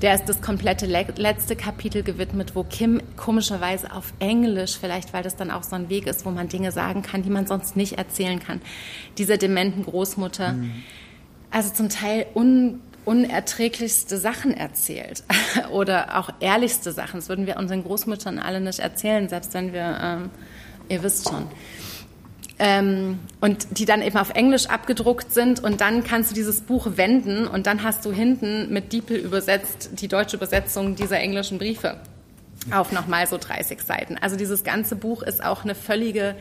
Der 0.00 0.14
ist 0.14 0.26
das 0.26 0.40
komplette 0.40 0.86
letzte 0.86 1.54
Kapitel 1.54 2.02
gewidmet, 2.02 2.56
wo 2.56 2.64
Kim 2.64 3.02
komischerweise 3.18 3.92
auf 3.92 4.14
Englisch, 4.20 4.78
vielleicht 4.80 5.12
weil 5.12 5.22
das 5.22 5.36
dann 5.36 5.50
auch 5.50 5.64
so 5.64 5.76
ein 5.76 5.90
Weg 5.90 6.06
ist, 6.06 6.24
wo 6.24 6.30
man 6.30 6.48
Dinge 6.48 6.72
sagen 6.72 7.02
kann, 7.02 7.22
die 7.22 7.30
man 7.30 7.46
sonst 7.46 7.76
nicht 7.76 7.98
erzählen 7.98 8.40
kann, 8.40 8.62
dieser 9.18 9.36
dementen 9.36 9.84
Großmutter. 9.84 10.54
Mhm. 10.54 10.72
Also 11.50 11.74
zum 11.74 11.90
Teil 11.90 12.24
un 12.34 12.80
unerträglichste 13.04 14.18
Sachen 14.18 14.56
erzählt 14.56 15.24
oder 15.70 16.18
auch 16.18 16.30
ehrlichste 16.40 16.92
Sachen. 16.92 17.20
Das 17.20 17.28
würden 17.28 17.46
wir 17.46 17.56
unseren 17.56 17.82
Großmüttern 17.82 18.38
alle 18.38 18.60
nicht 18.60 18.78
erzählen, 18.78 19.28
selbst 19.28 19.54
wenn 19.54 19.72
wir, 19.72 19.98
ähm, 20.00 20.30
ihr 20.88 21.02
wisst 21.02 21.28
schon. 21.28 21.46
Ähm, 22.58 23.18
und 23.40 23.78
die 23.78 23.86
dann 23.86 24.02
eben 24.02 24.16
auf 24.18 24.30
Englisch 24.30 24.66
abgedruckt 24.66 25.32
sind 25.32 25.64
und 25.64 25.80
dann 25.80 26.04
kannst 26.04 26.30
du 26.30 26.34
dieses 26.34 26.60
Buch 26.60 26.96
wenden 26.96 27.46
und 27.48 27.66
dann 27.66 27.82
hast 27.82 28.04
du 28.04 28.12
hinten 28.12 28.72
mit 28.72 28.92
Diepel 28.92 29.16
übersetzt 29.16 29.90
die 29.94 30.06
deutsche 30.06 30.36
Übersetzung 30.36 30.94
dieser 30.94 31.18
englischen 31.18 31.58
Briefe 31.58 31.96
auf 32.70 32.92
nochmal 32.92 33.26
so 33.26 33.38
30 33.38 33.80
Seiten. 33.82 34.16
Also 34.18 34.36
dieses 34.36 34.62
ganze 34.62 34.94
Buch 34.94 35.22
ist 35.22 35.44
auch 35.44 35.64
eine 35.64 35.74
völlige 35.74 36.36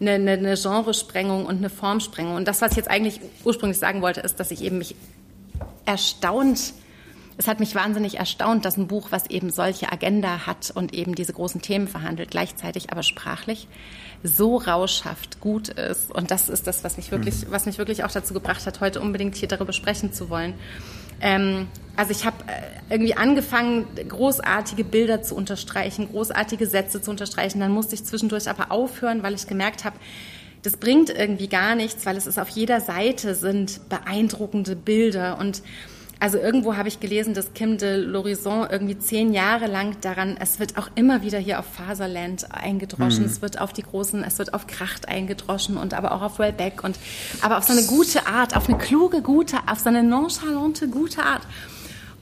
eine, 0.00 0.32
eine, 0.32 0.56
Genresprengung 0.56 1.46
und 1.46 1.58
eine 1.58 1.70
Formsprengung. 1.70 2.34
Und 2.34 2.48
das, 2.48 2.60
was 2.60 2.72
ich 2.72 2.76
jetzt 2.78 2.90
eigentlich 2.90 3.20
ursprünglich 3.44 3.78
sagen 3.78 4.02
wollte, 4.02 4.20
ist, 4.20 4.40
dass 4.40 4.50
ich 4.50 4.62
eben 4.62 4.78
mich 4.78 4.96
erstaunt, 5.84 6.74
es 7.38 7.48
hat 7.48 7.60
mich 7.60 7.74
wahnsinnig 7.74 8.18
erstaunt, 8.18 8.64
dass 8.64 8.76
ein 8.76 8.86
Buch, 8.86 9.08
was 9.10 9.28
eben 9.28 9.50
solche 9.50 9.90
Agenda 9.90 10.46
hat 10.46 10.70
und 10.74 10.94
eben 10.94 11.14
diese 11.14 11.32
großen 11.32 11.62
Themen 11.62 11.88
verhandelt, 11.88 12.30
gleichzeitig 12.30 12.90
aber 12.92 13.02
sprachlich 13.02 13.68
so 14.22 14.56
rauschhaft 14.56 15.40
gut 15.40 15.68
ist. 15.70 16.12
Und 16.12 16.30
das 16.30 16.48
ist 16.48 16.66
das, 16.66 16.84
was 16.84 16.96
mich 16.96 17.10
wirklich, 17.10 17.46
mhm. 17.46 17.50
was 17.50 17.66
mich 17.66 17.78
wirklich 17.78 18.04
auch 18.04 18.10
dazu 18.10 18.34
gebracht 18.34 18.66
hat, 18.66 18.80
heute 18.80 19.00
unbedingt 19.00 19.34
hier 19.34 19.48
darüber 19.48 19.72
sprechen 19.72 20.12
zu 20.12 20.30
wollen. 20.30 20.54
Ähm, 21.20 21.68
also 21.96 22.12
ich 22.12 22.24
habe 22.24 22.36
äh, 22.46 22.94
irgendwie 22.94 23.14
angefangen, 23.14 23.86
großartige 24.08 24.84
Bilder 24.84 25.22
zu 25.22 25.34
unterstreichen, 25.34 26.08
großartige 26.10 26.66
Sätze 26.66 27.00
zu 27.00 27.10
unterstreichen. 27.10 27.60
Dann 27.60 27.72
musste 27.72 27.94
ich 27.94 28.04
zwischendurch 28.04 28.48
aber 28.48 28.70
aufhören, 28.70 29.22
weil 29.22 29.34
ich 29.34 29.46
gemerkt 29.46 29.84
habe, 29.84 29.96
das 30.62 30.76
bringt 30.76 31.10
irgendwie 31.10 31.48
gar 31.48 31.74
nichts, 31.74 32.06
weil 32.06 32.16
es 32.16 32.26
ist 32.26 32.38
auf 32.38 32.48
jeder 32.48 32.80
Seite 32.80 33.34
sind 33.34 33.88
beeindruckende 33.88 34.76
Bilder 34.76 35.38
und 35.38 35.62
also 36.22 36.38
irgendwo 36.38 36.76
habe 36.76 36.86
ich 36.86 37.00
gelesen, 37.00 37.34
dass 37.34 37.52
Kim 37.52 37.78
de 37.78 37.96
Lorison 37.96 38.68
irgendwie 38.70 38.96
zehn 38.96 39.32
Jahre 39.32 39.66
lang 39.66 39.96
daran, 40.02 40.36
es 40.38 40.60
wird 40.60 40.78
auch 40.78 40.88
immer 40.94 41.22
wieder 41.22 41.40
hier 41.40 41.58
auf 41.58 41.66
Faserland 41.66 42.46
eingedroschen, 42.54 43.24
mhm. 43.24 43.28
es 43.28 43.42
wird 43.42 43.60
auf 43.60 43.72
die 43.72 43.82
großen, 43.82 44.22
es 44.22 44.38
wird 44.38 44.54
auf 44.54 44.68
Kracht 44.68 45.08
eingedroschen 45.08 45.76
und 45.76 45.94
aber 45.94 46.12
auch 46.12 46.22
auf 46.22 46.38
Wellbeck 46.38 46.84
und 46.84 46.96
aber 47.40 47.58
auf 47.58 47.64
so 47.64 47.72
eine 47.72 47.82
gute 47.86 48.28
Art, 48.28 48.56
auf 48.56 48.68
eine 48.68 48.78
kluge, 48.78 49.20
gute, 49.20 49.56
auf 49.66 49.80
so 49.80 49.88
eine 49.88 50.04
nonchalante, 50.04 50.86
gute 50.86 51.24
Art. 51.24 51.42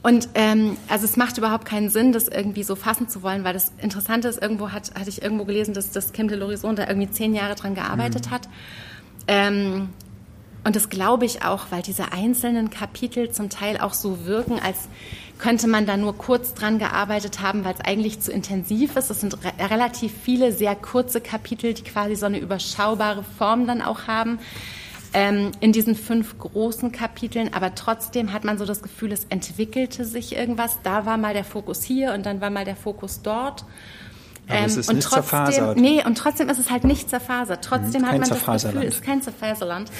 Und 0.03 0.29
ähm, 0.33 0.77
also 0.87 1.05
es 1.05 1.15
macht 1.15 1.37
überhaupt 1.37 1.65
keinen 1.65 1.89
Sinn, 1.89 2.11
das 2.11 2.27
irgendwie 2.27 2.63
so 2.63 2.75
fassen 2.75 3.07
zu 3.07 3.21
wollen, 3.21 3.43
weil 3.43 3.53
das 3.53 3.71
Interessante 3.79 4.27
ist, 4.27 4.41
irgendwo 4.41 4.71
hat, 4.71 4.91
hatte 4.95 5.09
ich 5.09 5.21
irgendwo 5.21 5.45
gelesen, 5.45 5.73
dass 5.73 5.91
das 5.91 6.11
Kim 6.11 6.27
de 6.27 6.39
l'Horizon 6.39 6.73
da 6.73 6.87
irgendwie 6.87 7.11
zehn 7.11 7.35
Jahre 7.35 7.53
dran 7.53 7.75
gearbeitet 7.75 8.27
mhm. 8.27 8.31
hat. 8.31 8.49
Ähm, 9.27 9.89
und 10.63 10.75
das 10.75 10.89
glaube 10.89 11.25
ich 11.25 11.43
auch, 11.43 11.65
weil 11.69 11.81
diese 11.83 12.11
einzelnen 12.13 12.69
Kapitel 12.69 13.31
zum 13.31 13.49
Teil 13.49 13.79
auch 13.79 13.93
so 13.93 14.25
wirken, 14.25 14.59
als 14.59 14.89
könnte 15.37 15.67
man 15.67 15.87
da 15.87 15.97
nur 15.97 16.15
kurz 16.17 16.53
dran 16.53 16.77
gearbeitet 16.77 17.41
haben, 17.41 17.65
weil 17.65 17.73
es 17.73 17.81
eigentlich 17.81 18.19
zu 18.21 18.31
intensiv 18.31 18.95
ist. 18.95 19.09
Es 19.09 19.21
sind 19.21 19.37
re 19.43 19.69
relativ 19.69 20.13
viele 20.23 20.51
sehr 20.51 20.75
kurze 20.75 21.19
Kapitel, 21.19 21.73
die 21.73 21.83
quasi 21.83 22.15
so 22.15 22.27
eine 22.27 22.37
überschaubare 22.37 23.23
Form 23.37 23.65
dann 23.65 23.81
auch 23.81 24.07
haben 24.07 24.39
ähm, 25.13 25.51
in 25.59 25.71
diesen 25.71 25.95
fünf 25.95 26.37
großen 26.37 26.91
Kapiteln, 26.91 27.53
aber 27.53 27.75
trotzdem 27.75 28.33
hat 28.33 28.43
man 28.43 28.57
so 28.57 28.65
das 28.65 28.81
Gefühl, 28.81 29.11
es 29.11 29.25
entwickelte 29.29 30.05
sich 30.05 30.35
irgendwas. 30.35 30.79
Da 30.83 31.05
war 31.05 31.17
mal 31.17 31.33
der 31.33 31.43
Fokus 31.43 31.83
hier 31.83 32.13
und 32.13 32.25
dann 32.25 32.41
war 32.41 32.49
mal 32.49 32.65
der 32.65 32.75
Fokus 32.75 33.21
dort. 33.21 33.65
Ähm, 34.49 34.63
und 34.65 34.75
nicht 34.75 34.87
trotzdem, 34.87 35.07
zerfasert. 35.07 35.77
Nee, 35.77 36.03
und 36.05 36.17
trotzdem 36.17 36.49
ist 36.49 36.59
es 36.59 36.69
halt 36.69 36.83
nicht 36.83 37.09
zerfasert. 37.09 37.63
Trotzdem 37.63 38.01
mhm, 38.01 38.07
hat 38.07 38.19
man 38.19 38.29
das 38.29 38.63
Gefühl, 38.63 38.83
es 38.83 38.95
ist 38.95 39.03
kein 39.03 39.21
Zerfaserland. 39.21 39.91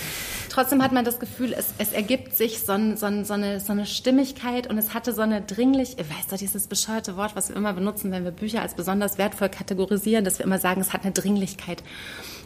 Trotzdem 0.49 0.84
hat 0.84 0.91
man 0.91 1.05
das 1.05 1.20
Gefühl, 1.20 1.53
es, 1.57 1.74
es 1.78 1.93
ergibt 1.93 2.36
sich 2.36 2.59
so, 2.59 2.74
ein, 2.74 2.97
so, 2.97 3.05
ein, 3.05 3.24
so, 3.24 3.34
eine, 3.34 3.62
so 3.62 3.72
eine 3.72 3.86
Stimmigkeit 3.86 4.68
und 4.68 4.78
es 4.78 4.93
hatte 4.93 5.14
so 5.14 5.22
eine 5.22 5.41
dringlich, 5.41 5.95
weißt 5.97 6.32
du, 6.32 6.36
dieses 6.36 6.68
bescheuerte 6.68 7.16
Wort, 7.16 7.36
was 7.36 7.49
wir 7.49 7.55
immer 7.55 7.72
benutzen, 7.72 8.12
wenn 8.12 8.26
wir 8.26 8.32
Bücher 8.32 8.62
als 8.62 8.74
besonders 8.74 9.18
wertvoll 9.18 9.47
kategorisieren, 9.47 10.26
dass 10.26 10.39
wir 10.39 10.45
immer 10.45 10.59
sagen, 10.59 10.82
es 10.82 10.91
hat 10.91 11.03
eine 11.03 11.14
Dringlichkeit. 11.14 11.84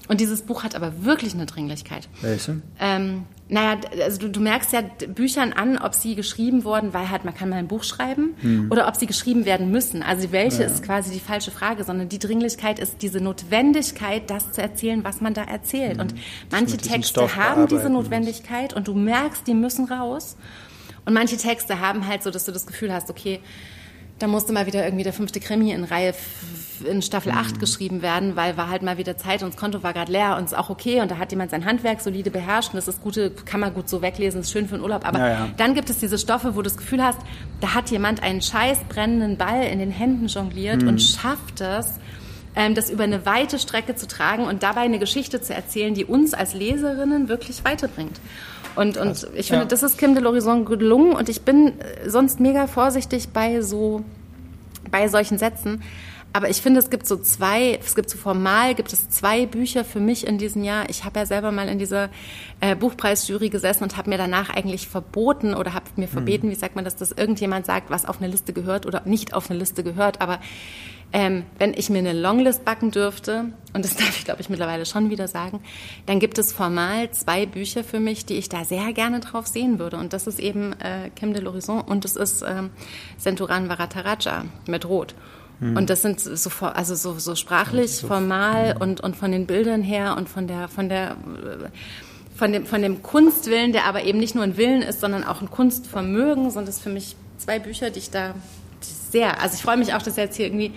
Und 0.07 0.21
dieses 0.21 0.43
Buch 0.43 0.63
hat 0.63 0.75
aber 0.75 1.03
wirklich 1.03 1.33
eine 1.33 1.45
Dringlichkeit. 1.45 2.07
Welche? 2.21 2.61
Ähm, 2.79 3.23
naja, 3.47 3.79
also 4.01 4.19
du, 4.19 4.29
du, 4.29 4.39
merkst 4.39 4.73
ja 4.73 4.81
Büchern 4.81 5.53
an, 5.53 5.77
ob 5.77 5.93
sie 5.93 6.15
geschrieben 6.15 6.63
wurden, 6.63 6.93
weil 6.93 7.09
halt 7.09 7.25
man 7.25 7.35
kann 7.35 7.49
mal 7.49 7.57
ein 7.57 7.67
Buch 7.67 7.83
schreiben 7.83 8.35
hm. 8.41 8.71
oder 8.71 8.87
ob 8.87 8.95
sie 8.95 9.05
geschrieben 9.05 9.45
werden 9.45 9.69
müssen. 9.71 10.01
Also 10.01 10.31
welche 10.31 10.63
ja. 10.63 10.67
ist 10.67 10.83
quasi 10.83 11.11
die 11.11 11.19
falsche 11.19 11.51
Frage, 11.51 11.83
sondern 11.83 12.09
die 12.09 12.19
Dringlichkeit 12.19 12.79
ist 12.79 13.01
diese 13.01 13.19
Notwendigkeit, 13.19 14.29
das 14.29 14.51
zu 14.51 14.61
erzählen, 14.61 15.03
was 15.03 15.21
man 15.21 15.33
da 15.33 15.43
erzählt. 15.43 15.93
Hm. 15.93 16.01
Und 16.01 16.15
manche 16.51 16.77
Texte 16.77 17.35
haben 17.35 17.67
diese 17.67 17.89
Notwendigkeit 17.89 18.73
und 18.73 18.87
du 18.87 18.93
merkst, 18.93 19.45
die 19.47 19.53
müssen 19.53 19.85
raus. 19.85 20.37
Und 21.05 21.13
manche 21.13 21.37
Texte 21.37 21.79
haben 21.79 22.07
halt 22.07 22.23
so, 22.23 22.31
dass 22.31 22.45
du 22.45 22.51
das 22.51 22.65
Gefühl 22.65 22.91
hast, 22.91 23.11
okay, 23.11 23.39
da 24.17 24.27
musste 24.27 24.53
mal 24.53 24.65
wieder 24.65 24.83
irgendwie 24.83 25.03
der 25.03 25.13
fünfte 25.13 25.39
Krimi 25.39 25.71
in 25.71 25.83
Reihe 25.83 26.13
in 26.81 27.01
Staffel 27.01 27.31
mhm. 27.31 27.37
8 27.37 27.59
geschrieben 27.59 28.01
werden, 28.01 28.35
weil 28.35 28.57
war 28.57 28.69
halt 28.69 28.81
mal 28.81 28.97
wieder 28.97 29.17
Zeit 29.17 29.43
und 29.43 29.53
das 29.53 29.59
Konto 29.59 29.83
war 29.83 29.93
gerade 29.93 30.11
leer 30.11 30.35
und 30.37 30.45
ist 30.45 30.57
auch 30.57 30.69
okay 30.69 31.01
und 31.01 31.11
da 31.11 31.17
hat 31.17 31.31
jemand 31.31 31.51
sein 31.51 31.65
Handwerk 31.65 32.01
solide 32.01 32.31
beherrscht 32.31 32.73
und 32.73 32.77
das 32.77 32.87
ist 32.87 33.01
gute, 33.01 33.31
kann 33.31 33.59
man 33.59 33.73
gut 33.73 33.89
so 33.89 34.01
weglesen, 34.01 34.41
ist 34.41 34.51
schön 34.51 34.67
für 34.67 34.75
den 34.75 34.83
Urlaub. 34.83 35.07
Aber 35.07 35.19
ja, 35.19 35.29
ja. 35.29 35.49
dann 35.57 35.73
gibt 35.73 35.89
es 35.89 35.99
diese 35.99 36.17
Stoffe, 36.17 36.55
wo 36.55 36.57
du 36.57 36.63
das 36.63 36.77
Gefühl 36.77 37.03
hast, 37.03 37.19
da 37.61 37.73
hat 37.73 37.91
jemand 37.91 38.23
einen 38.23 38.41
scheiß 38.41 38.79
brennenden 38.89 39.37
Ball 39.37 39.63
in 39.63 39.79
den 39.79 39.91
Händen 39.91 40.27
jongliert 40.27 40.81
mhm. 40.81 40.89
und 40.89 41.01
schafft 41.01 41.61
es, 41.61 41.99
ähm, 42.55 42.73
das 42.73 42.89
über 42.89 43.03
eine 43.03 43.25
weite 43.25 43.59
Strecke 43.59 43.95
zu 43.95 44.07
tragen 44.07 44.45
und 44.45 44.63
dabei 44.63 44.81
eine 44.81 44.99
Geschichte 44.99 45.41
zu 45.41 45.53
erzählen, 45.53 45.93
die 45.93 46.05
uns 46.05 46.33
als 46.33 46.53
Leserinnen 46.53 47.27
wirklich 47.29 47.63
weiterbringt. 47.65 48.19
Und, 48.75 48.97
und 48.97 49.27
ich 49.35 49.47
finde, 49.47 49.63
ja. 49.63 49.65
das 49.65 49.83
ist 49.83 49.97
Kim 49.97 50.15
de 50.15 50.23
l'Horizon 50.23 50.65
gelungen 50.65 51.13
und 51.13 51.29
ich 51.29 51.41
bin 51.41 51.73
sonst 52.05 52.39
mega 52.39 52.67
vorsichtig 52.67 53.29
bei 53.29 53.61
so, 53.61 54.03
bei 54.91 55.07
solchen 55.07 55.37
Sätzen. 55.37 55.81
Aber 56.35 56.49
ich 56.49 56.61
finde, 56.61 56.81
es 56.81 56.89
gibt 56.89 57.07
so 57.07 57.15
zwei, 57.15 57.79
es 57.81 57.95
gibt 57.95 58.09
so 58.09 58.17
formal, 58.17 58.75
gibt 58.75 58.91
es 58.91 59.09
zwei 59.09 59.45
Bücher 59.45 59.85
für 59.85 60.01
mich 60.01 60.27
in 60.27 60.37
diesem 60.37 60.65
Jahr. 60.65 60.89
Ich 60.89 61.05
habe 61.05 61.17
ja 61.17 61.25
selber 61.25 61.53
mal 61.53 61.69
in 61.69 61.79
dieser 61.79 62.09
äh, 62.59 62.75
Buchpreisjury 62.75 63.47
gesessen 63.47 63.85
und 63.85 63.95
habe 63.95 64.09
mir 64.09 64.17
danach 64.17 64.49
eigentlich 64.49 64.89
verboten 64.89 65.53
oder 65.53 65.73
habe 65.73 65.85
mir 65.95 66.09
verbeten, 66.09 66.47
mhm. 66.47 66.51
wie 66.51 66.55
sagt 66.55 66.75
man 66.75 66.83
das, 66.83 66.97
dass 66.97 67.13
irgendjemand 67.13 67.65
sagt, 67.65 67.89
was 67.89 68.05
auf 68.05 68.17
eine 68.17 68.27
Liste 68.27 68.51
gehört 68.51 68.85
oder 68.85 69.03
nicht 69.05 69.33
auf 69.33 69.49
eine 69.49 69.57
Liste 69.57 69.81
gehört. 69.81 70.19
Aber 70.19 70.41
ähm, 71.13 71.45
wenn 71.57 71.73
ich 71.73 71.89
mir 71.89 71.99
eine 71.99 72.11
Longlist 72.11 72.65
backen 72.65 72.91
dürfte, 72.91 73.53
und 73.73 73.85
das 73.85 73.95
darf 73.95 74.17
ich, 74.17 74.25
glaube 74.25 74.41
ich, 74.41 74.49
mittlerweile 74.49 74.85
schon 74.85 75.09
wieder 75.09 75.29
sagen, 75.29 75.61
dann 76.05 76.19
gibt 76.19 76.37
es 76.37 76.51
formal 76.51 77.11
zwei 77.11 77.45
Bücher 77.45 77.85
für 77.85 78.01
mich, 78.01 78.25
die 78.25 78.35
ich 78.35 78.49
da 78.49 78.65
sehr 78.65 78.91
gerne 78.91 79.21
drauf 79.21 79.47
sehen 79.47 79.79
würde. 79.79 79.95
Und 79.95 80.11
das 80.11 80.27
ist 80.27 80.41
eben 80.41 80.73
äh, 80.81 81.11
Kim 81.15 81.33
de 81.33 81.41
l'Horizon 81.41 81.79
und 81.79 82.03
das 82.03 82.17
ist 82.17 82.43
ähm, 82.45 82.71
Centuran 83.17 83.69
Varataraja 83.69 84.43
mit 84.67 84.83
Rot. 84.83 85.15
Mhm. 85.59 85.77
Und 85.77 85.89
das 85.89 86.01
sind 86.01 86.19
so, 86.19 86.49
also 86.65 86.95
so, 86.95 87.17
so 87.19 87.35
sprachlich, 87.35 87.97
so, 87.97 88.07
formal 88.07 88.75
mhm. 88.75 88.81
und, 88.81 89.01
und 89.01 89.15
von 89.15 89.31
den 89.31 89.45
Bildern 89.45 89.81
her 89.81 90.15
und 90.17 90.29
von 90.29 90.47
der, 90.47 90.67
von 90.67 90.89
der, 90.89 91.15
von 92.35 92.51
dem, 92.51 92.65
von 92.65 92.81
dem 92.81 93.01
Kunstwillen, 93.01 93.71
der 93.71 93.85
aber 93.85 94.03
eben 94.03 94.19
nicht 94.19 94.35
nur 94.35 94.43
ein 94.43 94.57
Willen 94.57 94.81
ist, 94.81 94.99
sondern 95.01 95.23
auch 95.23 95.41
ein 95.41 95.49
Kunstvermögen, 95.49 96.51
sind 96.51 96.67
das 96.67 96.79
für 96.79 96.89
mich 96.89 97.15
zwei 97.37 97.59
Bücher, 97.59 97.89
die 97.89 97.99
ich 97.99 98.11
da 98.11 98.35
sehr, 98.81 99.41
also 99.41 99.55
ich 99.55 99.61
freue 99.61 99.77
mich 99.77 99.93
auch, 99.93 100.01
dass 100.01 100.17
jetzt 100.17 100.35
hier 100.35 100.47
irgendwie 100.47 100.71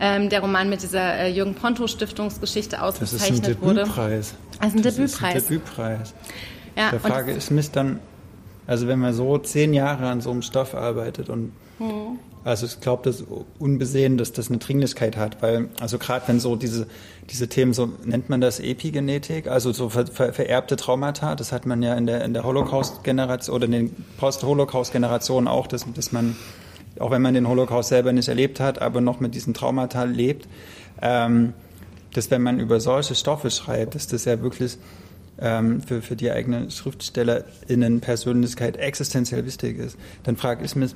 ähm, 0.00 0.28
der 0.28 0.40
Roman 0.40 0.68
mit 0.68 0.82
dieser 0.82 1.14
äh, 1.14 1.30
Jürgen 1.30 1.54
Ponto 1.54 1.86
Stiftungsgeschichte 1.86 2.82
ausgezeichnet 2.82 3.60
wurde. 3.60 3.80
Das 3.80 3.90
ist 3.90 3.98
ein 3.98 4.04
Debütpreis. 4.06 4.34
Also 4.58 4.76
ein 4.76 4.82
das 4.82 4.94
Debütpreis. 4.96 5.34
Ist 5.36 5.44
ein 5.44 5.48
Debütpreis. 5.48 6.14
Ja, 6.76 6.90
Der 6.90 7.00
Frage 7.00 7.32
ist 7.32 7.50
mich 7.50 7.70
dann, 7.70 8.00
also 8.66 8.88
wenn 8.88 8.98
man 8.98 9.12
so 9.12 9.38
zehn 9.38 9.74
Jahre 9.74 10.08
an 10.08 10.20
so 10.20 10.30
einem 10.30 10.42
Stoff 10.42 10.74
arbeitet 10.74 11.28
und 11.28 11.52
mhm. 11.78 12.18
Also 12.44 12.66
ich 12.66 12.80
glaube, 12.80 13.02
das 13.04 13.24
unbesehen, 13.58 14.18
dass 14.18 14.32
das 14.32 14.50
eine 14.50 14.58
Dringlichkeit 14.58 15.16
hat, 15.16 15.40
weil 15.40 15.68
also 15.80 15.98
gerade 15.98 16.28
wenn 16.28 16.40
so 16.40 16.56
diese 16.56 16.86
diese 17.30 17.48
Themen 17.48 17.72
so 17.72 17.88
nennt 18.04 18.28
man 18.28 18.42
das 18.42 18.60
Epigenetik, 18.60 19.46
also 19.46 19.72
so 19.72 19.88
ver, 19.88 20.06
ver, 20.06 20.34
vererbte 20.34 20.76
Traumata, 20.76 21.34
das 21.36 21.52
hat 21.52 21.64
man 21.64 21.82
ja 21.82 21.94
in 21.94 22.06
der 22.06 22.22
in 22.22 22.34
der 22.34 22.44
Holocaust-Generation 22.44 23.56
oder 23.56 23.64
in 23.64 23.72
den 23.72 23.96
Post-Holocaust-Generationen 24.18 25.48
auch, 25.48 25.66
dass, 25.66 25.86
dass 25.94 26.12
man 26.12 26.36
auch 27.00 27.10
wenn 27.10 27.22
man 27.22 27.34
den 27.34 27.48
Holocaust 27.48 27.88
selber 27.88 28.12
nicht 28.12 28.28
erlebt 28.28 28.60
hat, 28.60 28.80
aber 28.80 29.00
noch 29.00 29.20
mit 29.20 29.34
diesen 29.34 29.54
Traumata 29.54 30.04
lebt, 30.04 30.46
ähm, 31.02 31.54
dass 32.12 32.30
wenn 32.30 32.42
man 32.42 32.60
über 32.60 32.78
solche 32.78 33.14
Stoffe 33.14 33.50
schreibt, 33.50 33.94
dass 33.94 34.06
das 34.06 34.26
ja 34.26 34.40
wirklich 34.42 34.76
ähm, 35.38 35.80
für, 35.82 36.02
für 36.02 36.16
die 36.16 36.30
eigene 36.30 36.70
SchriftstellerInnen 36.70 38.00
Persönlichkeit 38.00 38.76
existenziell 38.76 39.44
wichtig 39.44 39.78
ist. 39.78 39.98
Dann 40.22 40.36
frage 40.36 40.64
ich 40.64 40.76
mich, 40.76 40.94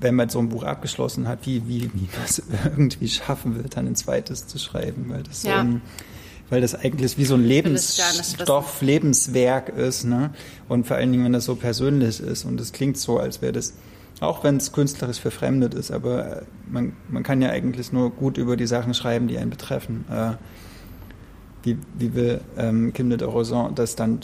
wenn 0.00 0.14
man 0.14 0.28
so 0.28 0.38
ein 0.38 0.48
Buch 0.48 0.64
abgeschlossen 0.64 1.28
hat, 1.28 1.46
wie, 1.46 1.66
wie, 1.68 1.90
wie 1.94 2.08
man 2.12 2.24
es 2.24 2.42
irgendwie 2.64 3.08
schaffen 3.08 3.56
wird, 3.56 3.76
dann 3.76 3.86
ein 3.86 3.96
zweites 3.96 4.46
zu 4.46 4.58
schreiben, 4.58 5.06
weil 5.08 5.22
das 5.22 5.42
ja. 5.42 5.54
so 5.54 5.60
ein, 5.60 5.82
weil 6.50 6.60
das 6.60 6.74
eigentlich 6.74 7.16
wie 7.16 7.24
so 7.24 7.34
ein 7.34 7.44
Lebensstoff, 7.44 8.82
Lebenswerk 8.82 9.70
ist, 9.70 10.04
ne? 10.04 10.30
Und 10.68 10.86
vor 10.86 10.96
allen 10.96 11.10
Dingen, 11.10 11.24
wenn 11.24 11.32
das 11.32 11.46
so 11.46 11.56
persönlich 11.56 12.20
ist 12.20 12.44
und 12.44 12.60
es 12.60 12.72
klingt 12.72 12.98
so, 12.98 13.18
als 13.18 13.40
wäre 13.40 13.52
das 13.52 13.74
auch 14.20 14.44
wenn 14.44 14.56
es 14.56 14.72
künstlerisch 14.72 15.18
verfremdet 15.18 15.74
ist, 15.74 15.90
aber 15.90 16.42
äh, 16.42 16.42
man, 16.68 16.94
man 17.08 17.22
kann 17.22 17.42
ja 17.42 17.50
eigentlich 17.50 17.92
nur 17.92 18.10
gut 18.10 18.38
über 18.38 18.56
die 18.56 18.66
Sachen 18.66 18.94
schreiben, 18.94 19.28
die 19.28 19.38
einen 19.38 19.50
betreffen. 19.50 20.04
Äh, 20.10 20.32
wie, 21.62 21.78
wie 21.98 22.14
will 22.14 22.40
ähm, 22.58 22.92
Kim 22.92 23.10
de 23.10 23.22
Rosan 23.26 23.74
das 23.74 23.96
dann 23.96 24.20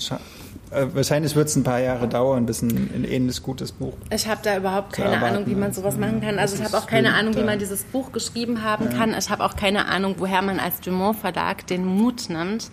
äh, 0.71 0.87
Wahrscheinlich 0.93 1.35
wird 1.35 1.49
es 1.49 1.57
ein 1.57 1.63
paar 1.63 1.81
Jahre 1.81 2.09
dauern, 2.09 2.47
bis 2.47 2.63
ein, 2.63 2.91
ein 2.95 3.05
ähnliches 3.05 3.43
gutes 3.43 3.73
Buch. 3.73 3.95
Ich 4.11 4.29
habe 4.29 4.41
da 4.43 4.57
überhaupt 4.57 4.93
keine 4.93 5.15
erwarten, 5.15 5.37
Ahnung, 5.37 5.49
wie 5.49 5.55
man 5.55 5.73
sowas 5.73 5.97
machen 5.97 6.21
kann. 6.21 6.39
Also 6.39 6.57
ich 6.57 6.63
habe 6.63 6.79
auch 6.79 6.87
keine 6.87 7.15
Ahnung, 7.15 7.37
wie 7.37 7.43
man 7.43 7.59
dieses 7.59 7.85
Buch 7.85 8.13
geschrieben 8.13 8.63
haben 8.63 8.87
ja. 8.87 8.97
kann. 8.97 9.15
Ich 9.19 9.31
habe 9.31 9.45
auch 9.45 9.57
keine 9.57 9.87
Ahnung, 9.87 10.17
woher 10.19 10.43
man 10.43 10.61
als 10.61 10.81
Dumont 10.81 11.19
Verlag 11.19 11.67
den 11.67 11.85
Mut 11.85 12.29
nimmt, 12.29 12.71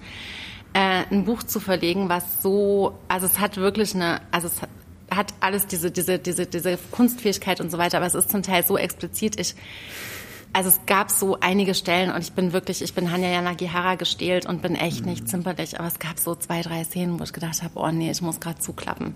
äh, 0.73 1.03
ein 1.09 1.25
Buch 1.25 1.43
zu 1.43 1.59
verlegen, 1.59 2.09
was 2.09 2.41
so, 2.41 2.97
also 3.07 3.25
es 3.25 3.39
hat 3.39 3.57
wirklich 3.57 3.95
eine, 3.95 4.21
also 4.31 4.47
es 4.47 4.61
hat, 4.61 4.69
hat 5.09 5.33
alles 5.39 5.65
diese, 5.67 5.89
diese, 5.89 6.19
diese, 6.19 6.45
diese 6.45 6.77
Kunstfähigkeit 6.91 7.61
und 7.61 7.71
so 7.71 7.77
weiter, 7.77 7.97
aber 7.97 8.05
es 8.05 8.15
ist 8.15 8.29
zum 8.29 8.43
Teil 8.43 8.63
so 8.63 8.77
explizit. 8.77 9.39
Ich, 9.39 9.55
also 10.57 10.69
es 10.69 10.79
gab 10.87 11.11
so 11.11 11.37
einige 11.39 11.75
Stellen 11.75 12.09
und 12.09 12.19
ich 12.19 12.31
bin 12.31 12.51
wirklich, 12.51 12.81
ich 12.81 12.95
bin 12.95 13.11
Hanya 13.11 13.29
Yanagihara 13.29 13.93
gestählt 13.93 14.47
und 14.47 14.63
bin 14.63 14.73
echt 14.73 15.05
nicht 15.05 15.21
mhm. 15.21 15.27
zimperlich, 15.27 15.79
aber 15.79 15.87
es 15.87 15.99
gab 15.99 16.17
so 16.17 16.33
zwei, 16.33 16.63
drei 16.63 16.83
Szenen, 16.83 17.19
wo 17.19 17.23
ich 17.23 17.31
gedacht 17.31 17.61
habe, 17.61 17.73
oh 17.75 17.91
nee, 17.91 18.09
ich 18.09 18.23
muss 18.23 18.39
gerade 18.39 18.57
zuklappen. 18.57 19.13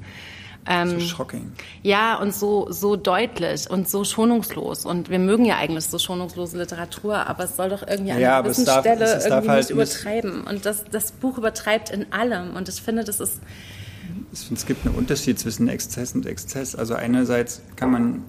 Ähm, 0.67 0.99
so 0.99 0.99
shocking. 0.99 1.51
Ja, 1.81 2.19
und 2.19 2.35
so, 2.35 2.67
so 2.69 2.95
deutlich 2.95 3.67
und 3.67 3.89
so 3.89 4.03
schonungslos. 4.03 4.85
Und 4.85 5.09
wir 5.09 5.17
mögen 5.17 5.45
ja 5.45 5.57
eigentlich 5.57 5.85
so 5.85 5.97
schonungslose 5.97 6.59
Literatur, 6.59 7.25
aber 7.25 7.45
es 7.45 7.55
soll 7.55 7.69
doch 7.69 7.87
irgendwie 7.87 8.11
an 8.11 8.19
ja, 8.19 8.33
einer 8.35 8.43
gewissen 8.43 8.65
darf, 8.65 8.81
Stelle 8.81 9.19
irgendwie 9.23 9.49
halt 9.49 9.61
nicht 9.63 9.69
übertreiben. 9.71 10.43
Und 10.43 10.67
das, 10.67 10.85
das 10.91 11.11
Buch 11.11 11.39
übertreibt 11.39 11.89
in 11.89 12.13
allem. 12.13 12.55
Und 12.55 12.69
ich 12.69 12.79
finde, 12.79 13.03
das 13.03 13.19
ist 13.19 13.41
es 14.31 14.65
gibt 14.67 14.85
einen 14.85 14.93
Unterschied 14.93 15.39
zwischen 15.39 15.67
Exzess 15.67 16.13
und 16.13 16.27
Exzess. 16.27 16.75
Also 16.75 16.93
einerseits 16.93 17.63
kann 17.75 17.89
man 17.89 18.25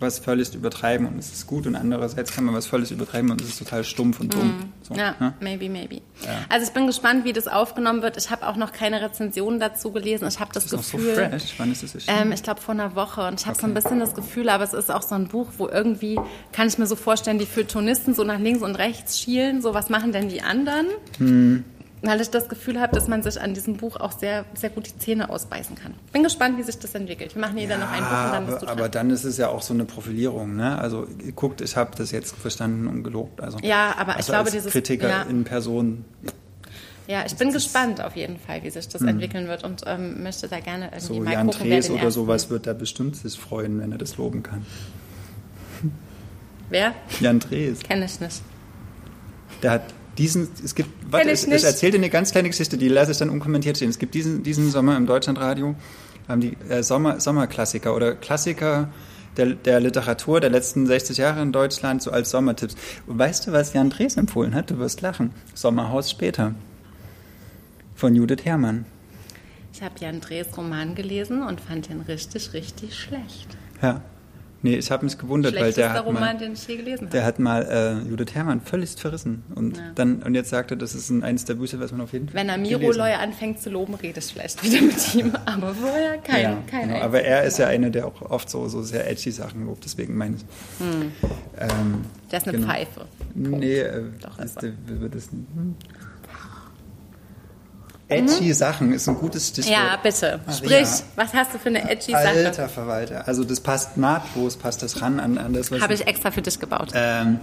was 0.00 0.18
völlig 0.18 0.54
übertreiben 0.54 1.06
und 1.06 1.18
es 1.18 1.32
ist 1.32 1.46
gut 1.46 1.66
und 1.66 1.74
andererseits 1.74 2.32
kann 2.32 2.44
man 2.44 2.54
was 2.54 2.66
völlig 2.66 2.90
übertreiben 2.90 3.30
und 3.30 3.40
es 3.40 3.48
ist 3.48 3.58
total 3.58 3.82
stumpf 3.82 4.20
und 4.20 4.32
dumm. 4.32 4.48
Mm. 4.48 4.72
So, 4.82 4.94
ja, 4.94 5.14
ne? 5.18 5.34
maybe, 5.40 5.68
maybe. 5.68 5.96
Ja. 6.24 6.44
Also 6.48 6.66
ich 6.66 6.72
bin 6.72 6.86
gespannt, 6.86 7.24
wie 7.24 7.32
das 7.32 7.48
aufgenommen 7.48 8.02
wird. 8.02 8.16
Ich 8.16 8.30
habe 8.30 8.46
auch 8.46 8.56
noch 8.56 8.72
keine 8.72 9.02
Rezensionen 9.02 9.58
dazu 9.58 9.90
gelesen. 9.90 10.28
Ich 10.28 10.38
habe 10.38 10.52
das, 10.52 10.66
das 10.66 10.90
Gefühl. 10.90 11.14
Noch 11.14 11.14
so 11.14 11.28
fresh. 11.30 11.54
Wann 11.58 11.72
ist 11.72 11.82
das 11.82 11.94
erschienen? 11.94 12.18
Ähm, 12.22 12.32
ich 12.32 12.42
glaube 12.42 12.60
vor 12.60 12.74
einer 12.74 12.94
Woche 12.94 13.26
und 13.26 13.40
ich 13.40 13.46
habe 13.46 13.56
okay. 13.56 13.66
so 13.66 13.66
ein 13.66 13.74
bisschen 13.74 14.00
das 14.00 14.14
Gefühl, 14.14 14.48
aber 14.48 14.64
es 14.64 14.72
ist 14.72 14.90
auch 14.90 15.02
so 15.02 15.14
ein 15.14 15.26
Buch, 15.26 15.48
wo 15.58 15.68
irgendwie 15.68 16.18
kann 16.52 16.68
ich 16.68 16.78
mir 16.78 16.86
so 16.86 16.96
vorstellen, 16.96 17.38
die 17.38 17.46
Feuilletonisten 17.46 18.14
so 18.14 18.22
nach 18.24 18.38
links 18.38 18.62
und 18.62 18.76
rechts 18.76 19.18
schielen. 19.18 19.62
So 19.62 19.74
was 19.74 19.90
machen 19.90 20.12
denn 20.12 20.28
die 20.28 20.42
anderen? 20.42 20.86
Hm 21.18 21.64
weil 22.02 22.20
ich 22.20 22.30
das 22.30 22.48
Gefühl 22.48 22.80
habe, 22.80 22.94
dass 22.94 23.08
man 23.08 23.22
sich 23.22 23.40
an 23.40 23.54
diesem 23.54 23.76
Buch 23.76 23.96
auch 23.96 24.12
sehr, 24.12 24.44
sehr 24.54 24.70
gut 24.70 24.86
die 24.86 24.98
Zähne 24.98 25.30
ausbeißen 25.30 25.76
kann. 25.76 25.94
Bin 26.12 26.22
gespannt, 26.22 26.58
wie 26.58 26.62
sich 26.62 26.78
das 26.78 26.94
entwickelt. 26.94 27.34
Wir 27.34 27.40
machen 27.40 27.58
jeder 27.58 27.78
ja, 27.78 27.80
noch 27.80 27.90
ein 27.90 28.02
Buch 28.02 28.24
und 28.24 28.32
dann 28.32 28.46
bist 28.46 28.62
du 28.62 28.66
dran. 28.66 28.78
Aber 28.78 28.88
dann 28.88 29.10
ist 29.10 29.24
es 29.24 29.36
ja 29.36 29.48
auch 29.48 29.62
so 29.62 29.74
eine 29.74 29.84
Profilierung. 29.84 30.56
Ne? 30.56 30.78
Also 30.78 31.06
guckt, 31.34 31.60
ich 31.60 31.76
habe 31.76 31.90
das 31.96 32.10
jetzt 32.10 32.36
verstanden 32.36 32.86
und 32.86 33.02
gelobt. 33.02 33.40
Also, 33.40 33.58
ja, 33.62 33.94
aber 33.98 34.16
also 34.16 34.20
ich 34.20 34.26
glaube, 34.26 34.50
dieses 34.50 34.72
Kritiker 34.72 35.08
ja. 35.08 35.22
in 35.22 35.44
Person. 35.44 36.04
Ja, 37.06 37.24
ich 37.24 37.34
bin 37.36 37.52
gespannt 37.52 38.02
auf 38.02 38.16
jeden 38.16 38.38
Fall, 38.38 38.62
wie 38.62 38.70
sich 38.70 38.86
das 38.86 39.00
hm. 39.00 39.08
entwickeln 39.08 39.48
wird 39.48 39.64
und 39.64 39.82
ähm, 39.86 40.22
möchte 40.22 40.46
da 40.46 40.60
gerne 40.60 40.86
irgendwie 40.86 41.00
so, 41.00 41.14
mal 41.14 41.32
Jan 41.32 41.46
gucken, 41.46 41.70
Drees 41.70 41.90
oder 41.90 42.10
sowas 42.10 42.50
wird 42.50 42.66
da 42.66 42.74
bestimmt 42.74 43.16
sich 43.16 43.38
freuen, 43.38 43.80
wenn 43.80 43.92
er 43.92 43.98
das 43.98 44.18
loben 44.18 44.42
kann. 44.42 44.66
Wer? 46.68 46.92
Jan 47.20 47.40
Drees. 47.40 47.80
Kenne 47.80 48.04
ich 48.04 48.20
nicht. 48.20 48.42
Der 49.62 49.70
hat 49.70 49.82
diesen, 50.18 50.48
es 50.64 50.74
gibt, 50.74 50.90
warte, 51.10 51.30
ich, 51.30 51.46
ich 51.46 51.64
erzähle 51.64 51.92
dir 51.92 51.98
eine 51.98 52.10
ganz 52.10 52.32
kleine 52.32 52.48
Geschichte, 52.48 52.76
die 52.76 52.88
lasse 52.88 53.12
ich 53.12 53.18
dann 53.18 53.30
unkommentiert 53.30 53.76
stehen. 53.76 53.88
Es 53.88 53.98
gibt 53.98 54.14
diesen, 54.14 54.42
diesen 54.42 54.70
Sommer 54.70 54.96
im 54.96 55.06
Deutschlandradio, 55.06 55.76
haben 56.26 56.40
die 56.40 56.56
äh, 56.68 56.82
Sommer, 56.82 57.20
Sommerklassiker 57.20 57.94
oder 57.94 58.14
Klassiker 58.14 58.90
der, 59.36 59.54
der 59.54 59.80
Literatur 59.80 60.40
der 60.40 60.50
letzten 60.50 60.86
60 60.86 61.18
Jahre 61.18 61.40
in 61.40 61.52
Deutschland 61.52 62.02
so 62.02 62.10
als 62.10 62.30
Sommertipps. 62.30 62.74
Und 63.06 63.18
weißt 63.18 63.46
du, 63.46 63.52
was 63.52 63.72
Jan 63.72 63.90
Drees 63.90 64.16
empfohlen 64.16 64.54
hat? 64.54 64.70
Du 64.70 64.78
wirst 64.78 65.00
lachen. 65.00 65.32
Sommerhaus 65.54 66.10
später. 66.10 66.54
Von 67.94 68.14
Judith 68.14 68.44
Herrmann. 68.44 68.84
Ich 69.72 69.82
habe 69.82 69.94
Jan 70.00 70.20
Drees 70.20 70.48
Roman 70.56 70.94
gelesen 70.94 71.42
und 71.42 71.60
fand 71.60 71.88
ihn 71.88 72.00
richtig, 72.00 72.52
richtig 72.52 72.98
schlecht. 72.98 73.56
Ja. 73.80 74.02
Nee, 74.60 74.74
ich 74.74 74.90
habe 74.90 75.04
mich 75.04 75.16
gewundert, 75.16 75.54
weil 75.54 75.72
der 75.72 75.92
hat 75.92 76.04
Roman, 76.04 76.20
mal, 76.20 76.36
den 76.36 76.54
ich 76.54 76.66
je 76.66 76.76
gelesen 76.76 77.02
habe. 77.02 77.10
Der 77.10 77.24
hat 77.24 77.38
mal 77.38 77.62
äh, 78.04 78.08
Judith 78.08 78.34
Herrmann 78.34 78.60
völlig 78.60 78.90
verrissen 78.96 79.44
und 79.54 79.76
ja. 79.76 79.82
dann 79.94 80.22
und 80.22 80.34
jetzt 80.34 80.50
sagte, 80.50 80.76
das 80.76 80.96
ist 80.96 81.10
ein, 81.10 81.22
eines 81.22 81.44
der 81.44 81.54
Bücher, 81.54 81.78
was 81.78 81.92
man 81.92 82.00
auf 82.00 82.12
jeden 82.12 82.28
Fall. 82.28 82.34
Wenn 82.34 82.48
er 82.48 82.58
Miro 82.58 82.90
Loy 82.90 83.12
anfängt 83.12 83.60
zu 83.60 83.70
loben, 83.70 83.94
redest 83.94 84.32
vielleicht 84.32 84.62
wieder 84.64 84.82
mit 84.82 85.14
ihm, 85.14 85.32
aber 85.44 85.74
vorher 85.74 86.18
kein, 86.18 86.42
ja, 86.42 86.62
kein 86.66 86.88
genau, 86.88 87.00
Aber 87.02 87.22
er 87.22 87.44
ist 87.44 87.58
ja 87.58 87.68
einer, 87.68 87.90
der 87.90 88.06
auch 88.06 88.20
oft 88.22 88.50
so, 88.50 88.66
so 88.68 88.82
sehr 88.82 89.08
edgy 89.08 89.30
Sachen 89.30 89.64
lobt, 89.66 89.84
deswegen 89.84 90.16
meine 90.16 90.36
ich. 90.36 90.42
Hm. 90.80 91.12
Ähm, 91.58 92.04
der 92.32 92.38
ist 92.38 92.48
eine 92.48 92.58
genau. 92.58 92.72
Pfeife. 92.72 93.06
Punkt. 93.34 93.58
Nee, 93.60 93.78
äh, 93.78 94.02
Doch, 94.20 94.38
ist 94.40 94.60
der, 94.60 94.72
wird 94.86 95.14
das, 95.14 95.30
hm. 95.30 95.76
Edgy 98.08 98.48
mhm. 98.48 98.52
Sachen 98.54 98.92
ist 98.92 99.08
ein 99.08 99.16
gutes 99.16 99.48
Stichwort. 99.48 99.74
Ja, 99.74 99.98
bitte. 100.02 100.40
Maria. 100.46 100.56
Sprich, 100.56 101.04
was 101.14 101.34
hast 101.34 101.54
du 101.54 101.58
für 101.58 101.68
eine 101.68 101.90
edgy 101.90 102.12
Sache? 102.12 102.28
Alter 102.28 102.68
Verwalter. 102.68 103.28
Also 103.28 103.44
das 103.44 103.60
passt 103.60 103.98
nahtlos, 103.98 104.56
passt 104.56 104.82
das 104.82 105.02
ran 105.02 105.20
an, 105.20 105.36
an 105.36 105.52
das, 105.52 105.70
was... 105.70 105.82
Habe 105.82 105.92
ich 105.92 106.06
extra 106.06 106.30
für 106.30 106.40
dich 106.40 106.58
gebaut. 106.58 106.88
Ähm, 106.94 107.38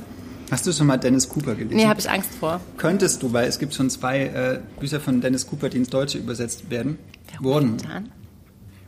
hast 0.49 0.65
du 0.65 0.71
schon 0.71 0.87
mal 0.87 0.97
Dennis 0.97 1.29
Cooper 1.29 1.53
gelesen? 1.53 1.75
Nee, 1.75 1.85
habe 1.85 1.99
ich 1.99 2.09
Angst 2.09 2.31
vor. 2.39 2.59
Könntest 2.77 3.21
du, 3.21 3.31
weil 3.31 3.47
es 3.47 3.59
gibt 3.59 3.75
schon 3.75 3.91
zwei 3.91 4.21
äh, 4.21 4.59
Bücher 4.79 4.99
von 4.99 5.21
Dennis 5.21 5.45
Cooper, 5.45 5.69
die 5.69 5.77
ins 5.77 5.89
Deutsche 5.89 6.17
übersetzt 6.17 6.69
werden. 6.71 6.97
Wer 7.31 7.43
wurden. 7.43 7.77
Getan? 7.77 8.11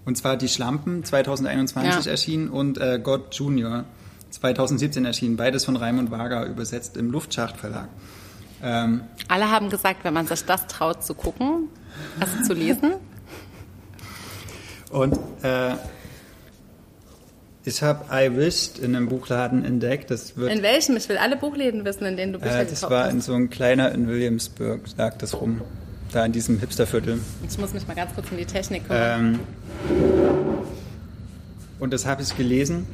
Und 0.06 0.18
zwar 0.18 0.38
Die 0.38 0.48
Schlampen, 0.48 1.04
2021 1.04 2.06
ja. 2.06 2.12
erschienen 2.12 2.50
und 2.50 2.80
äh, 2.80 3.00
God 3.04 3.36
Junior, 3.36 3.84
2017 4.32 5.06
erschienen. 5.06 5.38
Beides 5.38 5.66
von 5.66 5.76
Raimund 5.76 6.10
Wager 6.10 6.46
übersetzt 6.46 6.98
im 6.98 7.12
Luftschacht 7.12 7.58
Verlag. 7.58 7.90
Ähm, 8.64 9.02
Alle 9.28 9.52
haben 9.52 9.70
gesagt, 9.70 10.04
wenn 10.04 10.14
man 10.14 10.28
sich 10.28 10.44
das 10.46 10.68
traut 10.68 11.04
zu 11.04 11.14
gucken, 11.14 11.70
also 12.20 12.44
zu 12.44 12.54
lesen. 12.54 12.94
Und 14.90 15.18
äh, 15.44 15.74
ich 17.66 17.84
habe 17.84 18.06
I 18.12 18.36
Wished 18.36 18.80
in 18.80 18.96
einem 18.96 19.10
Buchladen 19.10 19.66
entdeckt. 19.66 20.10
Das 20.10 20.38
wird, 20.38 20.52
in 20.52 20.62
welchem? 20.62 20.96
Ich 20.96 21.10
will 21.10 21.18
alle 21.18 21.36
Buchläden 21.36 21.84
wissen, 21.86 22.06
in 22.06 22.16
denen 22.16 22.34
du 22.34 22.40
Bücher 22.40 22.62
äh, 22.62 22.66
Das 22.66 22.84
war 22.84 23.06
hast. 23.06 23.12
in 23.14 23.22
so 23.22 23.34
ein 23.34 23.50
kleiner 23.50 23.92
in 23.92 24.08
Williamsburg, 24.08 24.82
lag 24.98 25.18
das 25.18 25.40
rum. 25.40 25.62
Da 26.14 26.26
in 26.26 26.32
diesem 26.32 26.60
Hipsterviertel. 26.60 27.20
Ich 27.48 27.58
muss 27.58 27.74
mich 27.74 27.86
mal 27.86 27.94
ganz 27.94 28.16
kurz 28.16 28.32
um 28.32 28.38
die 28.38 28.46
Technik 28.46 28.88
kümmern. 28.88 29.40
Ähm, 29.90 30.60
und 31.80 31.92
das 31.92 32.06
habe 32.06 32.22
ich 32.22 32.36
gelesen. 32.38 32.88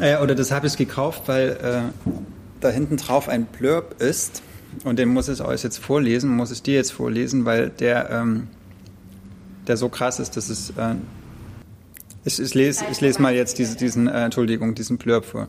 Äh, 0.00 0.16
oder 0.16 0.34
das 0.34 0.50
habe 0.50 0.66
ich 0.66 0.78
gekauft, 0.78 1.24
weil 1.26 1.50
äh, 1.50 2.12
da 2.60 2.70
hinten 2.70 2.96
drauf 2.96 3.28
ein 3.28 3.44
Blurb 3.44 4.00
ist 4.00 4.42
und 4.84 4.98
den 4.98 5.08
muss 5.08 5.28
ich 5.28 5.40
euch 5.42 5.62
jetzt 5.62 5.78
vorlesen, 5.78 6.30
muss 6.30 6.50
ich 6.50 6.62
dir 6.62 6.74
jetzt 6.74 6.92
vorlesen, 6.92 7.44
weil 7.44 7.70
der, 7.70 8.10
ähm, 8.10 8.48
der 9.66 9.76
so 9.76 9.88
krass 9.88 10.18
ist, 10.20 10.36
dass 10.36 10.48
es. 10.48 10.70
Äh, 10.70 10.94
ich, 12.24 12.40
ich, 12.40 12.54
lese, 12.54 12.84
ich 12.90 13.00
lese 13.00 13.20
mal 13.20 13.34
jetzt 13.34 13.58
diese, 13.58 13.76
diesen, 13.76 14.06
äh, 14.06 14.24
Entschuldigung, 14.24 14.74
diesen 14.74 14.96
Blurb 14.96 15.24
vor. 15.24 15.48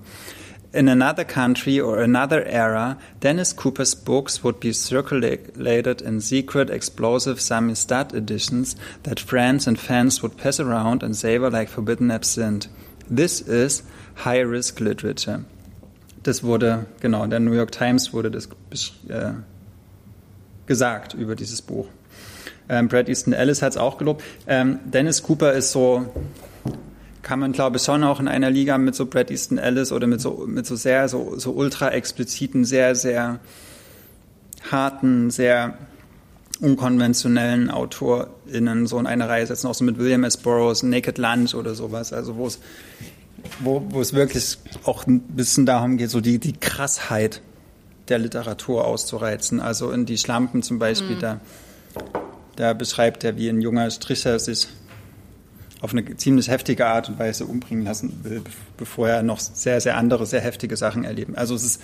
in 0.73 0.89
another 0.89 1.23
country 1.23 1.79
or 1.79 2.01
another 2.01 2.43
era, 2.47 2.97
Dennis 3.19 3.53
Cooper's 3.53 3.93
books 3.93 4.43
would 4.43 4.59
be 4.59 4.73
circulated 4.73 6.01
in 6.01 6.19
secret, 6.19 6.71
explosive 6.71 7.37
Samizdat 7.37 8.13
editions 8.13 8.75
that 9.03 9.19
friends 9.19 9.67
and 9.67 9.79
fans 9.79 10.23
would 10.23 10.35
pass 10.37 10.59
around 10.59 11.03
and 11.03 11.15
savor 11.15 11.51
like 11.51 11.69
forbidden 11.69 12.09
absinthe. 12.09 12.67
This 13.07 13.41
is 13.41 13.83
high-risk 14.15 14.79
literature. 14.79 15.45
Das 16.23 16.43
wurde, 16.43 16.85
genau, 17.01 17.23
in 17.23 17.29
der 17.29 17.39
New 17.39 17.53
York 17.53 17.71
Times 17.71 18.13
wurde 18.13 18.31
das 18.31 18.49
äh, 19.09 19.33
gesagt 20.65 21.13
über 21.13 21.35
dieses 21.35 21.61
Buch. 21.61 21.87
Ähm, 22.69 22.87
Brad 22.87 23.09
Easton 23.09 23.33
Ellis 23.33 23.61
hat 23.61 23.71
es 23.71 23.77
auch 23.77 23.97
gelobt. 23.97 24.23
Ähm, 24.47 24.79
Dennis 24.85 25.21
Cooper 25.23 25.51
ist 25.53 25.71
so 25.71 26.07
kann 27.23 27.39
man, 27.39 27.53
glaube 27.53 27.77
ich, 27.77 27.83
schon 27.83 28.03
auch 28.03 28.19
in 28.19 28.27
einer 28.27 28.51
Liga 28.51 28.77
mit 28.77 28.95
so 28.95 29.05
Brad 29.05 29.31
Easton 29.31 29.57
Ellis 29.57 29.91
oder 29.91 30.07
mit 30.07 30.21
so, 30.21 30.43
mit 30.45 30.65
so 30.65 30.75
sehr, 30.75 31.07
so, 31.07 31.39
so 31.39 31.51
ultra 31.51 31.89
expliziten, 31.89 32.65
sehr, 32.65 32.95
sehr 32.95 33.39
harten, 34.69 35.31
sehr 35.31 35.77
unkonventionellen 36.59 37.71
AutorInnen 37.71 38.87
so 38.87 38.99
in 38.99 39.07
eine 39.07 39.27
Reihe 39.27 39.47
setzen, 39.47 39.67
auch 39.67 39.73
so 39.73 39.83
mit 39.83 39.97
William 39.97 40.23
S. 40.23 40.37
Burroughs, 40.37 40.83
Naked 40.83 41.17
Lunch 41.17 41.55
oder 41.55 41.73
sowas, 41.73 42.13
also 42.13 42.35
wo 42.35 42.47
es, 42.47 42.59
wo, 43.59 43.85
wo 43.89 44.01
es 44.01 44.13
wirklich 44.13 44.57
auch 44.83 45.05
ein 45.07 45.21
bisschen 45.21 45.65
darum 45.65 45.97
geht, 45.97 46.09
so 46.09 46.21
die, 46.21 46.39
die 46.39 46.53
Krassheit 46.53 47.41
der 48.09 48.19
Literatur 48.19 48.85
auszureizen. 48.85 49.59
Also 49.59 49.91
in 49.91 50.05
Die 50.05 50.17
Schlampen 50.17 50.63
zum 50.63 50.79
Beispiel, 50.79 51.15
mhm. 51.15 51.21
da, 51.21 51.41
da 52.55 52.73
beschreibt 52.73 53.23
er, 53.23 53.37
wie 53.37 53.49
ein 53.49 53.61
junger 53.61 53.89
Stricher 53.89 54.39
sich 54.39 54.67
auf 55.81 55.91
eine 55.91 56.15
ziemlich 56.15 56.47
heftige 56.47 56.85
Art 56.85 57.09
und 57.09 57.19
Weise 57.19 57.45
umbringen 57.45 57.83
lassen 57.83 58.23
will, 58.23 58.41
bevor 58.77 59.09
er 59.09 59.21
noch 59.21 59.41
sehr, 59.41 59.81
sehr 59.81 59.97
andere, 59.97 60.25
sehr 60.25 60.39
heftige 60.39 60.77
Sachen 60.77 61.03
erleben. 61.03 61.35
Also 61.35 61.55
es 61.55 61.63
ist, 61.63 61.81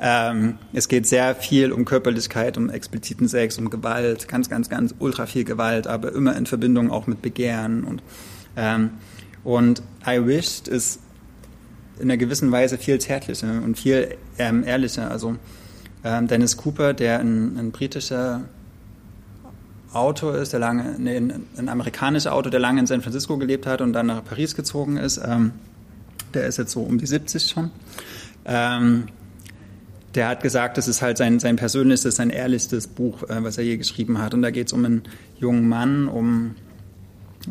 ähm, 0.00 0.58
es 0.72 0.88
geht 0.88 1.06
sehr 1.06 1.34
viel 1.34 1.70
um 1.70 1.84
Körperlichkeit, 1.84 2.56
um 2.56 2.70
expliziten 2.70 3.28
Sex, 3.28 3.58
um 3.58 3.68
Gewalt, 3.68 4.28
ganz, 4.28 4.48
ganz, 4.48 4.70
ganz 4.70 4.94
ultra 4.98 5.26
viel 5.26 5.44
Gewalt, 5.44 5.86
aber 5.86 6.14
immer 6.14 6.34
in 6.36 6.46
Verbindung 6.46 6.90
auch 6.90 7.06
mit 7.06 7.20
Begehren 7.20 7.84
und 7.84 8.02
ähm, 8.56 8.90
und 9.44 9.82
I 10.06 10.24
Wished 10.26 10.68
ist 10.68 11.00
in 11.96 12.02
einer 12.04 12.16
gewissen 12.16 12.50
Weise 12.50 12.78
viel 12.78 12.98
zärtlicher 13.00 13.62
und 13.62 13.78
viel 13.78 14.16
ähm, 14.38 14.64
ehrlicher. 14.64 15.10
Also 15.10 15.36
ähm, 16.02 16.26
Dennis 16.26 16.56
Cooper, 16.56 16.92
der 16.92 17.20
ein, 17.20 17.56
ein 17.58 17.70
britischer 17.70 18.42
Autor 19.92 20.36
ist, 20.36 20.52
der 20.52 20.60
lange, 20.60 20.96
nee, 20.98 21.16
ein, 21.16 21.68
amerikanischer 21.68 22.32
Autor, 22.32 22.50
der 22.50 22.60
lange 22.60 22.80
in 22.80 22.86
San 22.86 23.00
Francisco 23.00 23.38
gelebt 23.38 23.66
hat 23.66 23.80
und 23.80 23.92
dann 23.92 24.06
nach 24.06 24.24
Paris 24.24 24.54
gezogen 24.54 24.96
ist. 24.96 25.20
Ähm, 25.24 25.52
der 26.34 26.46
ist 26.46 26.58
jetzt 26.58 26.72
so 26.72 26.82
um 26.82 26.98
die 26.98 27.06
70 27.06 27.48
schon. 27.48 27.70
Ähm, 28.44 29.04
der 30.14 30.28
hat 30.28 30.42
gesagt, 30.42 30.78
das 30.78 30.88
ist 30.88 31.00
halt 31.00 31.16
sein, 31.16 31.40
sein 31.40 31.56
persönlichstes, 31.56 32.16
sein 32.16 32.30
ehrlichstes 32.30 32.88
Buch, 32.88 33.22
äh, 33.24 33.42
was 33.42 33.58
er 33.58 33.64
je 33.64 33.76
geschrieben 33.76 34.18
hat. 34.18 34.34
Und 34.34 34.42
da 34.42 34.50
geht 34.50 34.66
es 34.66 34.72
um 34.72 34.84
einen 34.84 35.02
jungen 35.38 35.68
Mann, 35.68 36.08
um 36.08 36.56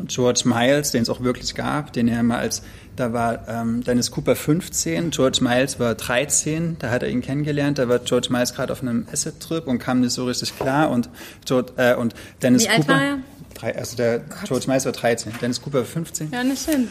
George 0.06 0.42
Miles, 0.44 0.90
den 0.90 1.02
es 1.02 1.08
auch 1.08 1.20
wirklich 1.20 1.54
gab, 1.54 1.92
den 1.92 2.08
er 2.08 2.22
mal 2.22 2.38
als, 2.38 2.62
da 2.96 3.12
war 3.12 3.48
ähm, 3.48 3.84
Dennis 3.84 4.10
Cooper 4.10 4.36
15, 4.36 5.10
George 5.10 5.38
Miles 5.40 5.78
war 5.78 5.94
13, 5.94 6.76
da 6.78 6.90
hat 6.90 7.02
er 7.02 7.10
ihn 7.10 7.22
kennengelernt, 7.22 7.78
da 7.78 7.88
war 7.88 8.00
George 8.00 8.28
Miles 8.30 8.54
gerade 8.54 8.72
auf 8.72 8.82
einem 8.82 9.06
Asset-Trip 9.12 9.66
und 9.66 9.78
kam 9.78 10.00
nicht 10.00 10.12
so 10.12 10.26
richtig 10.26 10.56
klar 10.56 10.90
und, 10.90 11.08
George, 11.44 11.72
äh, 11.76 11.94
und 11.94 12.14
Dennis 12.42 12.64
Wie 12.64 12.68
Cooper... 12.68 12.78
Alt 12.78 12.88
war 12.88 13.02
er? 13.02 13.18
Drei, 13.54 13.76
also 13.76 13.96
der 13.96 14.18
Gott. 14.18 14.48
George 14.48 14.64
Miles 14.66 14.84
war 14.84 14.92
13, 14.92 15.32
Dennis 15.40 15.62
Cooper 15.62 15.84
15. 15.84 16.30
Ja, 16.32 16.42
nicht 16.42 16.68
schön. 16.68 16.88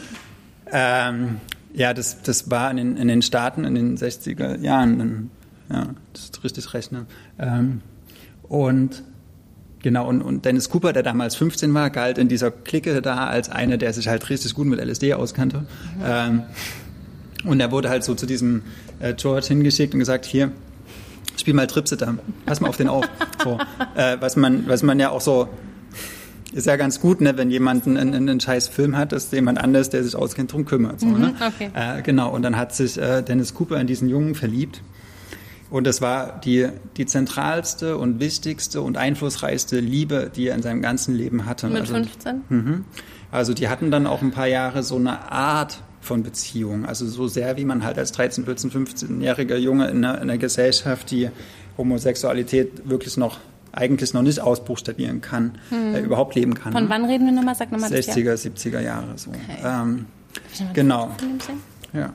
Ähm, 0.72 1.40
ja, 1.74 1.92
das, 1.92 2.22
das 2.22 2.50
war 2.50 2.70
in 2.70 2.78
den, 2.78 2.96
in 2.96 3.08
den 3.08 3.20
Staaten 3.20 3.64
in 3.64 3.74
den 3.74 3.98
60er 3.98 4.58
Jahren, 4.60 5.30
ja, 5.70 5.88
das 6.12 6.24
ist 6.24 6.44
richtig 6.44 6.72
rechnen. 6.72 7.06
Ähm, 7.38 7.82
und 8.48 9.02
Genau, 9.84 10.08
und, 10.08 10.22
und 10.22 10.46
Dennis 10.46 10.70
Cooper, 10.70 10.94
der 10.94 11.02
damals 11.02 11.36
15 11.36 11.74
war, 11.74 11.90
galt 11.90 12.16
in 12.16 12.26
dieser 12.26 12.50
Clique 12.50 13.02
da 13.02 13.26
als 13.26 13.50
einer, 13.50 13.76
der 13.76 13.92
sich 13.92 14.08
halt 14.08 14.30
richtig 14.30 14.54
gut 14.54 14.66
mit 14.66 14.80
LSD 14.82 15.12
auskannte. 15.12 15.58
Mhm. 15.58 16.02
Ähm, 16.02 16.42
und 17.44 17.60
er 17.60 17.70
wurde 17.70 17.90
halt 17.90 18.02
so 18.02 18.14
zu 18.14 18.24
diesem 18.24 18.62
äh, 19.00 19.12
George 19.12 19.48
hingeschickt 19.48 19.92
und 19.92 20.00
gesagt, 20.00 20.24
hier, 20.24 20.52
spiel 21.36 21.52
mal 21.52 21.66
Tripsitter, 21.66 22.14
pass 22.46 22.62
mal 22.62 22.68
auf 22.68 22.78
den 22.78 22.88
auf. 22.88 23.04
So, 23.44 23.58
äh, 23.94 24.16
was, 24.20 24.36
man, 24.36 24.66
was 24.68 24.82
man 24.82 24.98
ja 24.98 25.10
auch 25.10 25.20
so, 25.20 25.50
ist 26.54 26.66
ja 26.66 26.76
ganz 26.76 26.98
gut, 26.98 27.20
ne, 27.20 27.36
wenn 27.36 27.50
jemand 27.50 27.86
einen, 27.86 28.14
einen 28.14 28.40
scheiß 28.40 28.68
Film 28.68 28.96
hat, 28.96 29.12
dass 29.12 29.32
jemand 29.32 29.58
anders, 29.58 29.90
der 29.90 30.02
sich 30.02 30.16
auskennt, 30.16 30.50
drum 30.54 30.64
kümmert. 30.64 31.00
So, 31.00 31.08
ne? 31.08 31.34
Mhm, 31.38 31.46
okay. 31.46 31.70
äh, 31.74 32.00
genau, 32.00 32.30
und 32.30 32.40
dann 32.40 32.56
hat 32.56 32.74
sich 32.74 32.96
äh, 32.96 33.20
Dennis 33.20 33.52
Cooper 33.52 33.78
in 33.78 33.86
diesen 33.86 34.08
Jungen 34.08 34.34
verliebt 34.34 34.80
und 35.74 35.88
es 35.88 36.00
war 36.00 36.38
die, 36.44 36.68
die 36.96 37.04
zentralste 37.04 37.98
und 37.98 38.20
wichtigste 38.20 38.80
und 38.80 38.96
einflussreichste 38.96 39.80
Liebe, 39.80 40.30
die 40.32 40.46
er 40.46 40.54
in 40.54 40.62
seinem 40.62 40.82
ganzen 40.82 41.16
Leben 41.16 41.46
hatte. 41.46 41.66
Mit 41.66 41.80
also, 41.80 41.94
15? 41.94 42.42
Mhm. 42.48 42.84
Also 43.32 43.54
die 43.54 43.68
hatten 43.68 43.90
dann 43.90 44.06
auch 44.06 44.22
ein 44.22 44.30
paar 44.30 44.46
Jahre 44.46 44.84
so 44.84 44.94
eine 44.94 45.32
Art 45.32 45.82
von 46.00 46.22
Beziehung. 46.22 46.86
Also 46.86 47.08
so 47.08 47.26
sehr, 47.26 47.56
wie 47.56 47.64
man 47.64 47.82
halt 47.82 47.98
als 47.98 48.12
13, 48.12 48.44
14, 48.44 48.70
15-jähriger 48.70 49.56
Junge 49.56 49.88
in 49.88 50.04
einer, 50.04 50.14
in 50.14 50.30
einer 50.30 50.38
Gesellschaft, 50.38 51.10
die 51.10 51.28
Homosexualität 51.76 52.88
wirklich 52.88 53.16
noch 53.16 53.40
eigentlich 53.72 54.14
noch 54.14 54.22
nicht 54.22 54.38
ausbuchstabieren 54.38 55.22
kann, 55.22 55.58
mhm. 55.72 55.96
äh, 55.96 56.00
überhaupt 56.02 56.36
leben 56.36 56.54
kann. 56.54 56.72
Von 56.72 56.84
ne? 56.84 56.88
wann 56.88 57.04
reden 57.04 57.26
wir 57.26 57.32
nochmal? 57.32 57.56
Sag 57.56 57.72
nochmal 57.72 57.90
60er, 57.90 58.34
70er 58.34 58.78
Jahre 58.78 59.14
so. 59.16 59.30
Okay. 59.30 59.58
Ähm, 59.64 60.06
genau. 60.72 61.10
Ja 61.92 62.14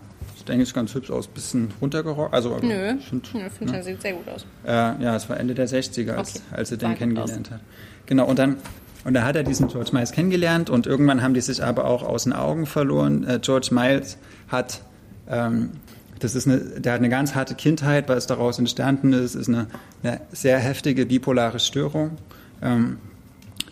denke 0.50 0.64
ich, 0.64 0.74
ganz 0.74 0.94
hübsch 0.94 1.12
aus. 1.12 1.28
Bisschen 1.28 1.70
runtergerockt. 1.82 2.34
Also, 2.34 2.58
Nö, 2.62 2.96
ich 3.00 3.06
finde, 3.06 3.50
find, 3.50 3.72
ne? 3.72 3.84
sieht 3.84 4.02
sehr 4.02 4.14
gut 4.14 4.28
aus. 4.28 4.46
Äh, 4.66 4.70
ja, 4.72 5.16
es 5.16 5.30
war 5.30 5.40
Ende 5.40 5.56
der 5.56 5.68
60er, 5.68 6.14
als, 6.14 6.36
okay. 6.36 6.44
als 6.52 6.72
er 6.72 6.78
den 6.78 6.96
kennengelernt 6.96 7.48
aus. 7.48 7.52
hat. 7.52 7.62
Genau, 8.06 8.26
und 8.26 8.40
dann, 8.40 8.58
und 9.06 9.14
da 9.14 9.24
hat 9.24 9.36
er 9.36 9.44
diesen 9.44 9.68
George 9.68 9.92
Miles 9.94 10.12
kennengelernt 10.12 10.70
und 10.70 10.88
irgendwann 10.88 11.22
haben 11.22 11.34
die 11.34 11.42
sich 11.42 11.64
aber 11.64 11.86
auch 11.86 12.04
aus 12.04 12.26
den 12.26 12.34
Augen 12.34 12.66
verloren. 12.66 13.26
Äh, 13.26 13.40
George 13.42 13.70
Miles 13.72 14.18
hat, 14.50 14.82
ähm, 15.30 15.72
das 16.20 16.36
ist 16.36 16.48
eine, 16.48 16.58
der 16.58 16.94
hat 16.94 17.00
eine 17.00 17.10
ganz 17.10 17.36
harte 17.36 17.56
Kindheit, 17.56 18.10
was 18.10 18.28
daraus 18.28 18.60
entstanden 18.60 19.14
ist, 19.14 19.36
ist 19.36 19.48
eine, 19.48 19.68
eine 20.04 20.20
sehr 20.32 20.60
heftige 20.60 21.06
bipolare 21.06 21.60
Störung. 21.60 22.18
Ähm, 22.62 22.98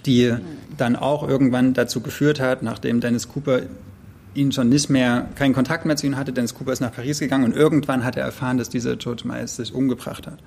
die 0.07 0.33
dann 0.77 0.95
auch 0.95 1.27
irgendwann 1.27 1.73
dazu 1.73 2.01
geführt 2.01 2.39
hat, 2.39 2.63
nachdem 2.63 3.01
Dennis 3.01 3.27
Cooper 3.27 3.61
ihn 4.37 4.51
schon 4.51 4.69
nicht 4.69 4.89
mehr, 4.89 5.27
keinen 5.35 5.53
Kontakt 5.53 5.85
mehr 5.85 5.97
zu 5.97 6.05
ihm 6.05 6.15
hatte. 6.15 6.31
Dennis 6.31 6.53
Cooper 6.53 6.71
ist 6.71 6.79
nach 6.79 6.93
Paris 6.93 7.19
gegangen 7.19 7.43
und 7.43 7.55
irgendwann 7.55 8.05
hat 8.05 8.15
er 8.15 8.23
erfahren, 8.23 8.57
dass 8.57 8.69
dieser 8.69 8.95
George 8.95 9.23
Miles 9.25 9.55
sich 9.55 9.73
umgebracht 9.73 10.27
hat. 10.27 10.37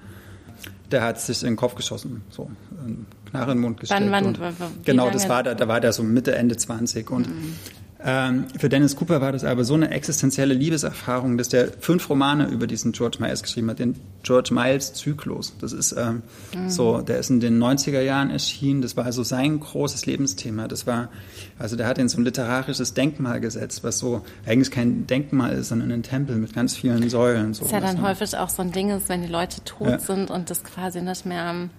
Der 0.91 1.03
hat 1.03 1.21
sich 1.21 1.43
in 1.43 1.51
den 1.51 1.57
Kopf 1.57 1.75
geschossen, 1.75 2.23
so 2.31 2.51
einen 2.83 3.07
Knarre 3.29 3.53
in 3.53 3.59
den 3.59 3.63
Mund 3.63 3.81
gesteckt. 3.81 4.01
Wann, 4.01 4.11
wann, 4.11 4.27
und, 4.27 4.85
genau, 4.85 5.11
das 5.11 5.29
war 5.29 5.43
da, 5.43 5.55
da 5.55 5.69
war 5.69 5.81
der 5.81 5.93
so 5.93 6.03
Mitte, 6.03 6.35
Ende 6.35 6.57
20 6.57 7.11
und 7.11 7.29
mhm. 7.29 7.55
Ähm, 8.03 8.47
für 8.59 8.71
Dennis 8.71 8.97
Cooper 8.97 9.21
war 9.21 9.33
das 9.33 9.45
aber 9.45 9.65
so 9.65 9.75
eine 9.75 9.91
existenzielle 9.91 10.55
Liebeserfahrung, 10.55 11.37
dass 11.37 11.51
der 11.51 11.69
fünf 11.69 12.09
Romane 12.09 12.49
über 12.49 12.67
diesen 12.67 12.93
George 12.93 13.19
Miles 13.21 13.43
geschrieben 13.43 13.69
hat, 13.71 13.79
den 13.79 13.97
George 14.23 14.55
Miles 14.55 14.95
Zyklus. 14.95 15.55
Das 15.61 15.73
ist 15.73 15.93
ähm, 15.93 16.23
mhm. 16.55 16.71
so, 16.71 17.03
der 17.03 17.19
ist 17.19 17.29
in 17.29 17.41
den 17.41 17.63
90er 17.63 18.01
Jahren 18.01 18.31
erschienen. 18.31 18.81
Das 18.81 18.97
war 18.97 19.05
also 19.05 19.23
sein 19.23 19.61
großes 19.61 20.07
Lebensthema. 20.07 20.67
Das 20.67 20.87
war, 20.87 21.11
also 21.59 21.77
der 21.77 21.87
hat 21.87 21.99
in 21.99 22.09
so 22.09 22.19
ein 22.19 22.25
literarisches 22.25 22.95
Denkmal 22.95 23.41
gesetzt, 23.41 23.85
was 23.85 23.99
so 23.99 24.23
eigentlich 24.47 24.71
kein 24.71 25.07
Denkmal 25.07 25.53
ist, 25.53 25.69
sondern 25.69 25.93
ein 25.93 26.03
Tempel 26.03 26.37
mit 26.37 26.55
ganz 26.55 26.77
vielen 26.77 27.11
Säulen. 27.11 27.53
So 27.53 27.61
das 27.61 27.69
ist 27.69 27.73
ja 27.73 27.81
dann 27.81 27.97
ne? 27.97 28.03
häufig 28.03 28.37
auch 28.37 28.49
so 28.49 28.63
ein 28.63 28.73
Ding 28.73 28.91
ist, 28.91 29.11
wenn 29.11 29.21
die 29.21 29.29
Leute 29.29 29.63
tot 29.65 29.89
ja. 29.89 29.99
sind 29.99 30.31
und 30.31 30.49
das 30.49 30.65
quasi 30.65 31.03
nicht 31.03 31.27
mehr 31.27 31.51
ähm, 31.51 31.71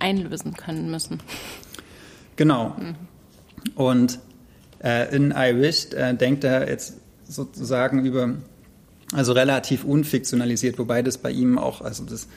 einlösen 0.00 0.54
können 0.54 0.90
müssen. 0.90 1.20
Genau. 2.34 2.76
Mhm. 2.78 2.94
Und 3.74 4.18
äh, 4.82 5.14
in 5.14 5.32
I 5.36 5.60
Wished 5.60 5.94
äh, 5.94 6.14
denkt 6.14 6.44
er 6.44 6.68
jetzt 6.68 6.94
sozusagen 7.28 8.04
über, 8.04 8.34
also 9.12 9.32
relativ 9.32 9.84
unfiktionalisiert, 9.84 10.78
wobei 10.78 11.02
das 11.02 11.18
bei 11.18 11.30
ihm 11.30 11.58
auch, 11.58 11.80
also 11.80 12.04
das, 12.04 12.28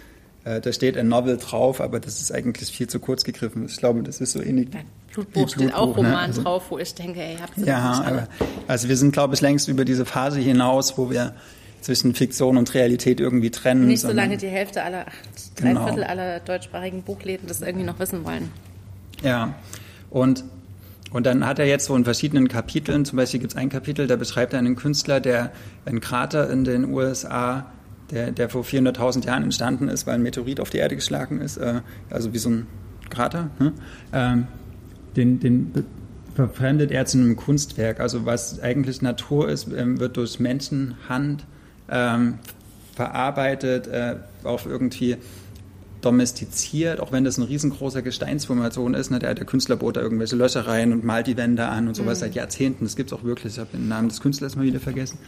äh, 0.43 0.59
da 0.59 0.73
steht 0.73 0.97
ein 0.97 1.07
Novel 1.07 1.37
drauf, 1.37 1.81
aber 1.81 1.99
das 1.99 2.19
ist 2.19 2.31
eigentlich 2.31 2.71
viel 2.71 2.87
zu 2.87 2.99
kurz 2.99 3.23
gegriffen. 3.23 3.65
Ich 3.65 3.77
glaube, 3.77 4.03
das 4.03 4.21
ist 4.21 4.33
so 4.33 4.41
ähnlich. 4.41 4.69
Ja, 4.73 4.81
Blutbuch 5.13 5.49
steht 5.49 5.73
auch 5.73 5.87
ne? 5.87 5.95
Roman 5.95 6.11
ne? 6.11 6.19
also, 6.19 6.41
drauf, 6.43 6.63
wo 6.69 6.77
ich 6.77 6.93
denke, 6.93 7.21
ey, 7.21 7.37
habt 7.41 7.57
ihr 7.57 7.65
Ja, 7.65 8.03
aber, 8.05 8.27
also 8.67 8.89
wir 8.89 8.97
sind, 8.97 9.11
glaube 9.11 9.35
ich, 9.35 9.41
längst 9.41 9.67
über 9.67 9.85
diese 9.85 10.05
Phase 10.05 10.39
hinaus, 10.39 10.97
wo 10.97 11.09
wir 11.09 11.33
zwischen 11.81 12.13
Fiktion 12.13 12.57
und 12.57 12.73
Realität 12.73 13.19
irgendwie 13.19 13.49
trennen. 13.49 13.87
Nicht 13.87 14.01
solange 14.01 14.37
die 14.37 14.47
Hälfte 14.47 14.83
aller, 14.83 15.05
drei 15.55 15.69
genau. 15.69 15.85
Viertel 15.85 16.03
aller 16.03 16.39
deutschsprachigen 16.39 17.01
Buchläden 17.01 17.47
das 17.47 17.61
irgendwie 17.61 17.85
noch 17.85 17.99
wissen 17.99 18.23
wollen. 18.23 18.51
Ja, 19.23 19.55
und 20.09 20.43
und 21.11 21.25
dann 21.25 21.45
hat 21.45 21.59
er 21.59 21.65
jetzt 21.65 21.85
so 21.85 21.95
in 21.95 22.03
verschiedenen 22.03 22.47
Kapiteln, 22.47 23.05
zum 23.05 23.17
Beispiel 23.17 23.39
gibt 23.39 23.53
es 23.53 23.57
ein 23.57 23.69
Kapitel, 23.69 24.07
da 24.07 24.15
beschreibt 24.15 24.53
er 24.53 24.59
einen 24.59 24.75
Künstler, 24.75 25.19
der 25.19 25.51
einen 25.85 25.99
Krater 25.99 26.49
in 26.49 26.63
den 26.63 26.91
USA, 26.93 27.65
der, 28.11 28.31
der 28.31 28.49
vor 28.49 28.63
400.000 28.63 29.25
Jahren 29.25 29.43
entstanden 29.43 29.87
ist, 29.87 30.07
weil 30.07 30.15
ein 30.15 30.23
Meteorit 30.23 30.59
auf 30.59 30.69
die 30.69 30.77
Erde 30.77 30.95
geschlagen 30.95 31.41
ist, 31.41 31.57
äh, 31.57 31.81
also 32.09 32.33
wie 32.33 32.37
so 32.37 32.49
ein 32.49 32.67
Krater, 33.09 33.49
ne? 33.59 33.73
ähm, 34.13 34.47
den, 35.15 35.39
den 35.39 35.85
verfremdet 36.33 36.91
er 36.91 37.05
zu 37.05 37.17
einem 37.17 37.35
Kunstwerk. 37.35 37.99
Also 37.99 38.25
was 38.25 38.61
eigentlich 38.61 39.01
Natur 39.01 39.49
ist, 39.49 39.67
ähm, 39.75 39.99
wird 39.99 40.15
durch 40.17 40.39
Menschenhand 40.39 41.45
ähm, 41.89 42.39
verarbeitet, 42.95 43.87
äh, 43.87 44.15
auch 44.43 44.65
irgendwie 44.65 45.17
domestiziert, 46.01 46.99
auch 46.99 47.11
wenn 47.11 47.23
das 47.23 47.37
ein 47.37 47.43
riesengroßer 47.43 48.01
Gesteinsformation 48.01 48.93
ist. 48.93 49.11
Ne? 49.11 49.19
Der, 49.19 49.33
der 49.33 49.45
Künstler 49.45 49.75
bohrt 49.75 49.97
da 49.97 50.01
irgendwelche 50.01 50.35
Löcher 50.35 50.67
rein 50.67 50.91
und 50.91 51.03
malt 51.03 51.27
die 51.27 51.37
Wände 51.37 51.65
an 51.67 51.87
und 51.87 51.95
sowas 51.95 52.19
mhm. 52.19 52.21
seit 52.21 52.35
Jahrzehnten. 52.35 52.85
Das 52.85 52.95
gibt 52.95 53.11
es 53.11 53.17
auch 53.17 53.23
wirklich. 53.23 53.53
Ich 53.53 53.59
habe 53.59 53.69
den 53.73 53.87
Namen 53.87 54.09
des 54.09 54.21
Künstlers 54.21 54.55
mal 54.55 54.65
wieder 54.65 54.79
vergessen. 54.79 55.19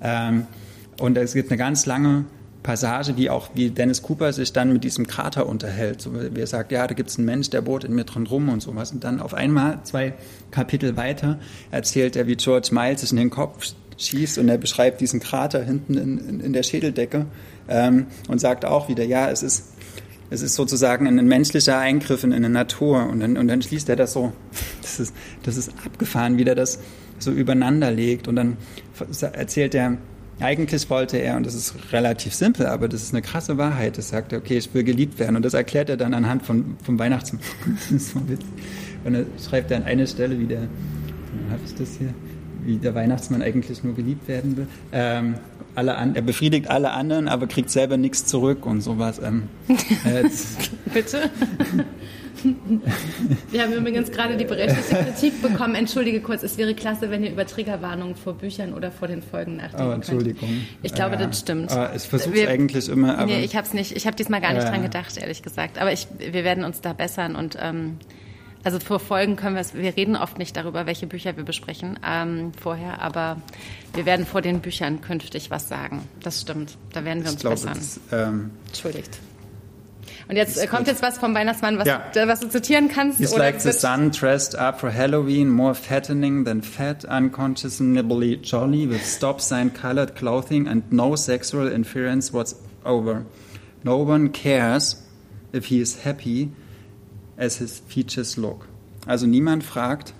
Ähm, 0.00 0.46
und 0.98 1.16
es 1.16 1.34
gibt 1.34 1.50
eine 1.50 1.58
ganz 1.58 1.86
lange 1.86 2.24
Passage, 2.62 3.16
wie 3.16 3.30
auch 3.30 3.50
wie 3.54 3.70
Dennis 3.70 4.02
Cooper 4.02 4.32
sich 4.32 4.52
dann 4.52 4.72
mit 4.72 4.84
diesem 4.84 5.06
Krater 5.06 5.46
unterhält. 5.46 6.02
So, 6.02 6.12
wie 6.14 6.40
er 6.40 6.46
sagt, 6.46 6.72
ja, 6.72 6.86
da 6.86 6.94
gibt 6.94 7.10
es 7.10 7.18
einen 7.18 7.26
Mensch, 7.26 7.50
der 7.50 7.62
bohrt 7.62 7.84
in 7.84 7.94
mir 7.94 8.04
drin 8.04 8.26
rum 8.26 8.48
und 8.50 8.60
sowas. 8.60 8.92
Und 8.92 9.02
dann 9.04 9.20
auf 9.20 9.34
einmal, 9.34 9.80
zwei 9.84 10.14
Kapitel 10.50 10.96
weiter, 10.96 11.38
erzählt 11.70 12.16
er, 12.16 12.26
wie 12.26 12.36
George 12.36 12.68
Miles 12.72 13.00
sich 13.00 13.12
in 13.12 13.16
den 13.16 13.30
Kopf 13.30 13.72
schießt 13.96 14.38
und 14.38 14.48
er 14.48 14.58
beschreibt 14.58 15.00
diesen 15.00 15.20
Krater 15.20 15.62
hinten 15.62 15.94
in, 15.94 16.18
in, 16.18 16.40
in 16.40 16.52
der 16.52 16.62
Schädeldecke 16.62 17.26
ähm, 17.68 18.06
und 18.28 18.40
sagt 18.40 18.64
auch 18.64 18.88
wieder, 18.88 19.04
ja, 19.04 19.30
es 19.30 19.42
ist, 19.42 19.74
es 20.30 20.42
ist 20.42 20.54
sozusagen 20.54 21.06
ein 21.06 21.26
menschlicher 21.26 21.78
Eingriff 21.78 22.22
in, 22.22 22.30
in 22.30 22.44
eine 22.44 22.50
Natur. 22.50 23.08
Und 23.08 23.20
dann, 23.20 23.36
und 23.36 23.48
dann 23.48 23.60
schließt 23.60 23.88
er 23.88 23.96
das 23.96 24.12
so, 24.12 24.32
das 24.82 25.00
ist, 25.00 25.14
das 25.42 25.56
ist 25.56 25.72
abgefahren, 25.84 26.38
wie 26.38 26.44
er 26.44 26.54
das 26.54 26.78
so 27.18 27.32
übereinander 27.32 27.90
legt. 27.90 28.28
Und 28.28 28.36
dann 28.36 28.56
erzählt 29.32 29.74
er, 29.74 29.98
eigentlich 30.38 30.88
wollte 30.88 31.18
er, 31.18 31.36
und 31.36 31.44
das 31.44 31.54
ist 31.54 31.74
relativ 31.92 32.32
simpel, 32.32 32.66
aber 32.66 32.88
das 32.88 33.02
ist 33.02 33.12
eine 33.12 33.20
krasse 33.20 33.58
Wahrheit, 33.58 33.98
das 33.98 34.08
sagt 34.08 34.32
er, 34.32 34.38
okay, 34.38 34.56
ich 34.56 34.72
will 34.72 34.84
geliebt 34.84 35.18
werden. 35.18 35.36
Und 35.36 35.44
das 35.44 35.52
erklärt 35.52 35.90
er 35.90 35.96
dann 35.96 36.14
anhand 36.14 36.44
von, 36.44 36.76
vom 36.82 36.98
Weihnachtsmann. 36.98 37.42
das 37.74 37.90
ist 37.90 38.10
so 38.12 38.28
witzig. 38.28 38.46
Und 39.04 39.14
er 39.14 39.24
schreibt 39.44 39.72
an 39.72 39.82
eine 39.82 40.06
Stelle, 40.06 40.38
wie 40.38 40.46
der, 40.46 40.60
habe 41.50 41.60
ich 41.64 41.74
das 41.74 41.96
hier, 41.98 42.14
wie 42.64 42.76
der 42.76 42.94
Weihnachtsmann 42.94 43.42
eigentlich 43.42 43.82
nur 43.82 43.94
geliebt 43.94 44.28
werden 44.28 44.56
will. 44.56 44.66
Ähm, 44.92 45.34
alle 45.80 45.96
an, 45.96 46.14
er 46.14 46.20
befriedigt 46.20 46.68
alle 46.68 46.90
anderen, 46.90 47.26
aber 47.26 47.46
kriegt 47.46 47.70
selber 47.70 47.96
nichts 47.96 48.26
zurück 48.26 48.66
und 48.66 48.82
sowas. 48.82 49.18
Ähm, 49.18 49.44
äh, 50.04 50.28
Bitte? 50.92 51.30
Wir 53.50 53.62
haben 53.62 53.72
übrigens 53.72 54.10
gerade 54.10 54.36
die 54.36 54.44
berechtigte 54.44 54.94
Kritik 54.94 55.40
bekommen. 55.40 55.74
Entschuldige 55.74 56.20
kurz, 56.20 56.42
es 56.42 56.58
wäre 56.58 56.74
klasse, 56.74 57.10
wenn 57.10 57.24
ihr 57.24 57.32
über 57.32 57.46
Triggerwarnungen 57.46 58.14
vor 58.14 58.34
Büchern 58.34 58.74
oder 58.74 58.90
vor 58.90 59.08
den 59.08 59.22
Folgen 59.22 59.56
nachdenken 59.56 59.88
oh, 59.88 59.92
Entschuldigung. 59.92 60.48
Könnt. 60.48 60.62
Ich 60.82 60.94
glaube, 60.94 61.16
ja. 61.16 61.26
das 61.26 61.40
stimmt. 61.40 61.70
Aber 61.70 61.94
ich 61.94 62.02
versuche 62.02 62.42
es 62.42 62.48
eigentlich 62.48 62.88
immer. 62.88 63.18
Aber 63.18 63.26
nee, 63.26 63.42
ich 63.42 63.56
habe 63.56 63.66
es 63.66 63.72
nicht. 63.72 63.96
Ich 63.96 64.06
habe 64.06 64.16
diesmal 64.16 64.42
gar 64.42 64.52
nicht 64.52 64.64
äh, 64.64 64.70
dran 64.70 64.82
gedacht, 64.82 65.16
ehrlich 65.16 65.42
gesagt. 65.42 65.78
Aber 65.78 65.92
ich, 65.92 66.08
wir 66.18 66.44
werden 66.44 66.64
uns 66.64 66.82
da 66.82 66.92
bessern 66.92 67.36
und 67.36 67.56
ähm, 67.60 67.96
also 68.62 68.78
vor 68.78 69.00
Folgen 69.00 69.36
können 69.36 69.54
wir 69.54 69.60
es, 69.60 69.74
wir 69.74 69.96
reden 69.96 70.16
oft 70.16 70.38
nicht 70.38 70.56
darüber, 70.56 70.86
welche 70.86 71.06
Bücher 71.06 71.36
wir 71.36 71.44
besprechen 71.44 71.98
ähm, 72.06 72.52
vorher, 72.60 73.00
aber 73.00 73.40
wir 73.94 74.04
werden 74.04 74.26
vor 74.26 74.42
den 74.42 74.60
Büchern 74.60 75.00
künftig 75.00 75.50
was 75.50 75.68
sagen. 75.68 76.08
Das 76.22 76.42
stimmt. 76.42 76.76
Da 76.92 77.04
werden 77.04 77.24
wir 77.24 77.30
uns 77.30 77.40
glaube, 77.40 77.56
bessern. 77.56 77.74
Das, 77.74 78.00
ähm, 78.12 78.50
Entschuldigt. 78.66 79.18
Und 80.28 80.36
jetzt 80.36 80.62
äh, 80.62 80.66
kommt 80.66 80.86
jetzt 80.86 81.02
was 81.02 81.18
vom 81.18 81.34
Weihnachtsmann, 81.34 81.78
was, 81.78 81.88
ja. 81.88 82.04
du, 82.12 82.28
was 82.28 82.40
du 82.40 82.48
zitieren 82.48 82.88
kannst. 82.88 83.18
He's 83.18 83.36
like 83.36 83.60
the 83.60 83.72
sun 83.72 84.10
dressed 84.10 84.54
up 84.54 84.78
for 84.78 84.92
Halloween, 84.92 85.48
more 85.48 85.74
fattening 85.74 86.44
than 86.44 86.62
fat, 86.62 87.04
unconscionably 87.04 88.40
jolly, 88.42 88.88
with 88.88 89.04
stop 89.04 89.40
sign 89.40 89.72
colored 89.72 90.14
clothing 90.14 90.68
and 90.68 90.92
no 90.92 91.16
sexual 91.16 91.66
interference 91.66 92.32
whatsoever. 92.32 93.24
No 93.82 94.06
one 94.06 94.30
cares 94.30 95.02
if 95.52 95.66
he 95.66 95.80
is 95.80 96.04
happy 96.04 96.50
as 97.40 97.56
his 97.56 97.82
features 97.88 98.36
look. 98.36 98.68
Also 99.06 99.26
niemand 99.26 99.64
fragt, 99.64 100.14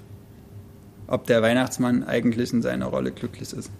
ob 1.06 1.26
der 1.26 1.42
Weihnachtsmann 1.42 2.02
eigentlich 2.02 2.52
in 2.52 2.62
seiner 2.62 2.86
Rolle 2.86 3.12
glücklich 3.12 3.52
ist. 3.52 3.70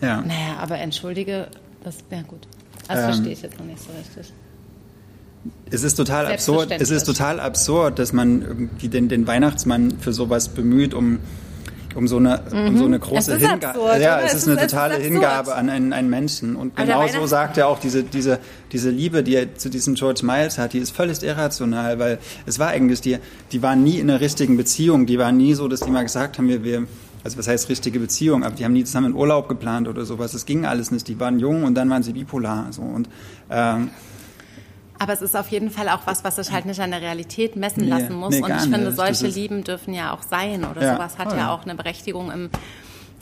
Ja. 0.00 0.22
Naja, 0.22 0.56
aber 0.58 0.78
entschuldige, 0.78 1.48
das 1.82 1.98
wäre 2.08 2.24
gut. 2.24 2.46
Das 2.86 2.98
ähm, 2.98 3.04
verstehe 3.04 3.32
ich 3.32 3.42
jetzt 3.42 3.58
noch 3.58 3.66
nicht 3.66 3.80
so 3.80 3.90
richtig 3.98 4.32
es 5.70 5.84
ist 5.84 5.94
total 5.94 6.26
absurd, 6.26 6.70
es 6.70 6.90
ist 6.90 7.04
total 7.04 7.40
absurd, 7.40 7.98
dass 7.98 8.12
man 8.12 8.42
irgendwie 8.42 8.88
den, 8.88 9.08
den 9.08 9.26
Weihnachtsmann 9.26 9.98
für 9.98 10.12
sowas 10.12 10.48
bemüht, 10.48 10.94
um, 10.94 11.18
um, 11.98 12.06
so, 12.06 12.16
eine, 12.16 12.40
mhm. 12.50 12.68
um 12.68 12.78
so 12.78 12.84
eine 12.84 12.98
große 12.98 13.36
Hingabe. 13.36 13.78
Ja, 14.00 14.20
es, 14.20 14.32
es 14.32 14.46
ist, 14.46 14.48
eine 14.48 14.60
totale 14.60 14.96
Hingabe 14.96 15.54
an 15.54 15.68
einen, 15.68 15.92
einen 15.92 16.08
Menschen. 16.08 16.54
Und 16.54 16.76
genau 16.76 17.06
so 17.08 17.26
sagt 17.26 17.58
er 17.58 17.66
auch, 17.66 17.80
diese, 17.80 18.04
diese, 18.04 18.38
diese 18.72 18.90
Liebe, 18.90 19.24
die 19.24 19.34
er 19.34 19.56
zu 19.56 19.68
diesem 19.68 19.94
George 19.94 20.20
Miles 20.24 20.58
hat, 20.58 20.72
die 20.72 20.78
ist 20.78 20.94
völlig 20.94 21.22
irrational, 21.22 21.98
weil 21.98 22.18
es 22.46 22.58
war 22.58 22.68
eigentlich, 22.68 23.00
die, 23.00 23.18
die 23.50 23.62
waren 23.62 23.82
nie 23.82 23.98
in 23.98 24.08
einer 24.08 24.20
richtigen 24.20 24.56
Beziehung, 24.56 25.06
die 25.06 25.18
waren 25.18 25.36
nie 25.36 25.54
so, 25.54 25.66
dass 25.66 25.80
die 25.80 25.90
mal 25.90 26.04
gesagt 26.04 26.38
haben, 26.38 26.48
wir, 26.48 26.62
wir 26.62 26.86
also 27.24 27.36
was 27.36 27.48
heißt 27.48 27.68
richtige 27.68 27.98
Beziehung, 27.98 28.44
aber 28.44 28.54
die 28.54 28.64
haben 28.64 28.72
nie 28.72 28.84
zusammen 28.84 29.06
einen 29.06 29.16
Urlaub 29.16 29.48
geplant 29.48 29.88
oder 29.88 30.04
sowas. 30.04 30.32
Das 30.32 30.46
ging 30.46 30.64
alles 30.64 30.92
nicht. 30.92 31.08
Die 31.08 31.18
waren 31.18 31.40
jung 31.40 31.64
und 31.64 31.74
dann 31.74 31.90
waren 31.90 32.04
sie 32.04 32.12
bipolar. 32.12 32.68
So. 32.70 32.82
Und 32.82 33.08
ähm, 33.50 33.90
aber 34.98 35.12
es 35.12 35.22
ist 35.22 35.36
auf 35.36 35.48
jeden 35.48 35.70
Fall 35.70 35.88
auch 35.88 36.00
was, 36.06 36.24
was 36.24 36.36
sich 36.36 36.50
halt 36.50 36.66
nicht 36.66 36.80
an 36.80 36.90
der 36.90 37.00
Realität 37.00 37.56
messen 37.56 37.84
nee, 37.84 37.90
lassen 37.90 38.14
muss. 38.14 38.34
Nee, 38.34 38.42
und 38.42 38.50
ich 38.50 38.62
finde, 38.62 38.92
solche 38.92 39.26
Lieben 39.26 39.64
dürfen 39.64 39.94
ja 39.94 40.12
auch 40.12 40.22
sein 40.22 40.64
oder 40.64 40.82
ja, 40.82 40.94
sowas 40.94 41.18
hat 41.18 41.32
oh, 41.32 41.36
ja 41.36 41.52
auch 41.52 41.62
eine 41.62 41.74
Berechtigung 41.74 42.32
im, 42.32 42.50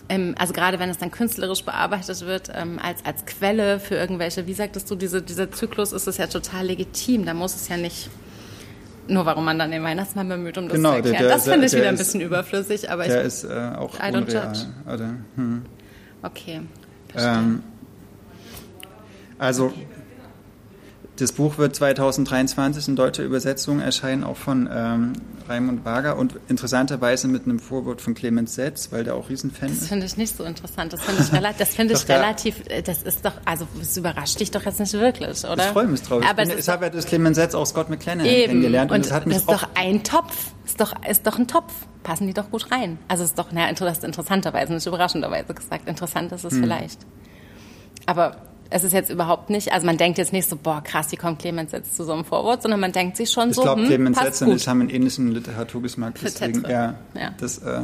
im, 0.09 0.35
also 0.39 0.53
gerade 0.53 0.79
wenn 0.79 0.89
es 0.89 0.99
dann 0.99 1.11
künstlerisch 1.11 1.65
bearbeitet 1.65 2.25
wird, 2.25 2.51
ähm, 2.55 2.79
als, 2.83 3.05
als 3.05 3.27
Quelle 3.27 3.79
für 3.79 3.97
irgendwelche, 3.97 4.47
wie 4.47 4.55
sagtest 4.55 4.91
du, 4.91 4.95
diese, 4.95 5.21
dieser 5.21 5.51
Zyklus 5.51 5.93
ist 5.93 6.07
es 6.07 6.17
ja 6.17 6.27
total 6.29 6.67
legitim. 6.67 7.27
Da 7.27 7.35
muss 7.35 7.55
es 7.55 7.69
ja 7.69 7.77
nicht 7.77 8.09
nur 9.09 9.25
warum 9.25 9.45
man 9.45 9.59
dann 9.59 9.71
den 9.71 9.85
Weihnachtsmann 9.85 10.29
bemüht, 10.29 10.59
um 10.59 10.69
das 10.69 10.77
genau, 10.77 10.91
zu 10.91 10.97
erklären. 10.97 11.19
Der, 11.19 11.29
der, 11.29 11.37
das 11.37 11.49
finde 11.49 11.67
ich 11.67 11.73
wieder 11.73 11.89
ein 11.89 11.97
bisschen 11.97 12.21
überflüssig, 12.21 12.91
aber 12.91 13.05
der 13.05 13.21
ich, 13.21 13.27
ist 13.27 13.45
äh, 13.45 13.73
auch 13.77 13.95
I 13.95 14.03
don't 14.03 14.23
unreal. 14.23 14.47
judge. 14.47 14.67
Oder, 14.93 15.15
hm. 15.37 15.63
Okay, 16.23 16.61
ähm, 17.17 17.63
also 19.39 19.67
okay. 19.67 19.87
Das 21.17 21.33
Buch 21.33 21.57
wird 21.57 21.75
2023 21.75 22.89
in 22.89 22.97
deutscher 22.97 23.23
Übersetzung 23.23 23.81
erscheinen, 23.81 24.23
auch 24.23 24.37
von 24.37 24.69
ähm, 24.71 25.13
Raimund 25.49 25.85
Wager 25.85 26.19
und 26.19 26.39
interessanterweise 26.49 27.27
mit 27.27 27.45
einem 27.45 27.59
Vorwort 27.59 28.03
von 28.03 28.15
Clemens 28.15 28.55
Setz, 28.55 28.93
weil 28.93 29.05
der 29.05 29.15
auch 29.15 29.31
Riesenfan 29.31 29.71
ist. 29.71 29.83
Das 29.83 29.89
finde 29.89 30.05
ich 30.05 30.17
nicht 30.19 30.37
so 30.37 30.45
interessant. 30.45 30.93
Das 30.93 31.03
finde 31.03 31.23
ich, 31.23 31.33
relativ, 31.33 31.59
das 31.59 31.75
find 31.75 31.91
ich 31.91 32.09
relativ, 32.09 32.63
äh, 32.69 32.83
das 32.83 33.03
ist 33.03 33.25
doch, 33.25 33.33
also 33.47 33.67
es 33.81 33.97
überrascht 33.97 34.41
dich 34.41 34.51
doch 34.51 34.63
jetzt 34.63 34.79
nicht 34.79 34.93
wirklich, 34.93 35.43
oder? 35.45 35.65
Ich 35.65 35.71
freue 35.71 35.87
mich 35.87 36.03
drauf. 36.03 36.23
Aber 36.29 36.43
ich, 36.43 36.55
ich 36.55 36.69
habe 36.69 36.85
ja 36.85 36.91
das 36.91 37.07
Clemens 37.07 37.37
Setz 37.37 37.55
auch 37.55 37.67
Scott 37.67 37.89
McLennan 37.89 38.27
eben. 38.27 38.49
kennengelernt. 38.49 38.91
Und, 38.91 38.97
und 38.97 39.07
das, 39.07 39.13
hat 39.13 39.27
mich 39.27 39.37
das 39.37 39.43
ist 39.45 39.51
doch 39.51 39.69
ein 39.75 40.05
Topf. 40.05 40.51
Ist 40.67 40.81
doch, 40.81 40.95
ist 41.09 41.27
doch 41.27 41.39
ein 41.39 41.49
Topf. 41.49 41.73
Passen 42.03 42.27
die 42.27 42.35
doch 42.35 42.51
gut 42.51 42.71
rein. 42.71 42.99
Also 43.09 43.25
es 43.25 43.31
ist 43.31 43.39
doch, 43.39 43.53
naja, 43.53 43.69
interessanterweise, 43.69 44.75
nicht 44.75 44.87
überraschenderweise 44.87 45.55
gesagt. 45.55 45.89
Interessant 45.89 46.33
ist 46.33 46.45
es 46.45 46.53
hm. 46.53 46.63
vielleicht. 46.63 46.99
Aber 48.05 48.37
es 48.71 48.85
ist 48.85 48.93
jetzt 48.93 49.11
überhaupt 49.11 49.51
nicht, 49.51 49.73
also 49.73 49.87
man 49.87 49.97
denkt 49.97 50.19
jetzt 50.19 50.33
nicht 50.33 50.49
so, 50.49 50.57
boah, 50.57 50.83
krass, 50.83 51.13
wie 51.13 51.17
kommt 51.17 51.39
Clemens 51.39 51.73
jetzt 51.73 51.97
zu 51.97 52.05
so 52.05 52.13
einem 52.13 52.25
Vorwort, 52.25 52.63
sondern 52.63 52.81
man 52.81 52.93
denkt 52.93 53.17
sich 53.17 53.31
schon 53.31 53.51
ich 53.51 53.57
so, 53.57 53.63
Ich 53.63 53.67
glaube, 53.67 53.83
hm, 53.83 53.89
Clemens 53.89 54.19
Setz 54.19 54.43
und 54.43 54.57
ich 54.57 54.67
haben 54.67 54.81
einen 54.81 54.91
ähnlichen 54.91 55.31
Literaturgeschmack. 55.31 56.15
Deswegen, 56.23 56.63
ja, 56.63 56.95
ja. 57.15 57.35
Das, 57.39 57.59
äh, 57.59 57.83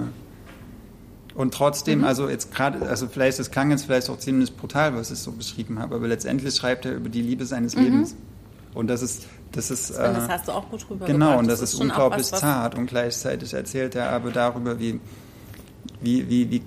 und 1.34 1.54
trotzdem, 1.54 2.00
mhm. 2.00 2.04
also 2.04 2.28
jetzt 2.28 2.54
gerade, 2.54 2.86
also 2.88 3.06
vielleicht, 3.06 3.38
das 3.38 3.50
klang 3.50 3.70
jetzt 3.70 3.86
vielleicht 3.86 4.10
auch 4.10 4.18
ziemlich 4.18 4.54
brutal, 4.56 4.94
was 4.94 5.10
ich 5.10 5.18
so 5.18 5.32
beschrieben 5.32 5.78
habe, 5.78 5.94
aber 5.94 6.08
letztendlich 6.08 6.54
schreibt 6.54 6.84
er 6.84 6.94
über 6.94 7.08
die 7.08 7.22
Liebe 7.22 7.46
seines 7.46 7.76
mhm. 7.76 7.84
Lebens. 7.84 8.16
Und 8.74 8.88
das 8.88 9.02
ist, 9.02 9.26
das 9.52 9.70
ist. 9.70 9.90
Das, 9.90 9.98
äh, 9.98 10.14
das 10.14 10.28
hast 10.28 10.48
du 10.48 10.52
auch 10.52 10.68
gut 10.70 10.88
drüber 10.88 11.06
Genau, 11.06 11.38
und 11.38 11.46
das, 11.46 11.60
das 11.60 11.70
ist, 11.70 11.74
ist 11.74 11.80
unglaublich 11.80 12.32
was, 12.32 12.40
zart. 12.40 12.76
Und 12.76 12.86
gleichzeitig 12.86 13.52
erzählt 13.52 13.94
er 13.94 14.10
aber 14.10 14.30
darüber, 14.30 14.78
wie, 14.78 14.98
wie, 16.00 16.28
wie, 16.28 16.50
wie 16.50 16.62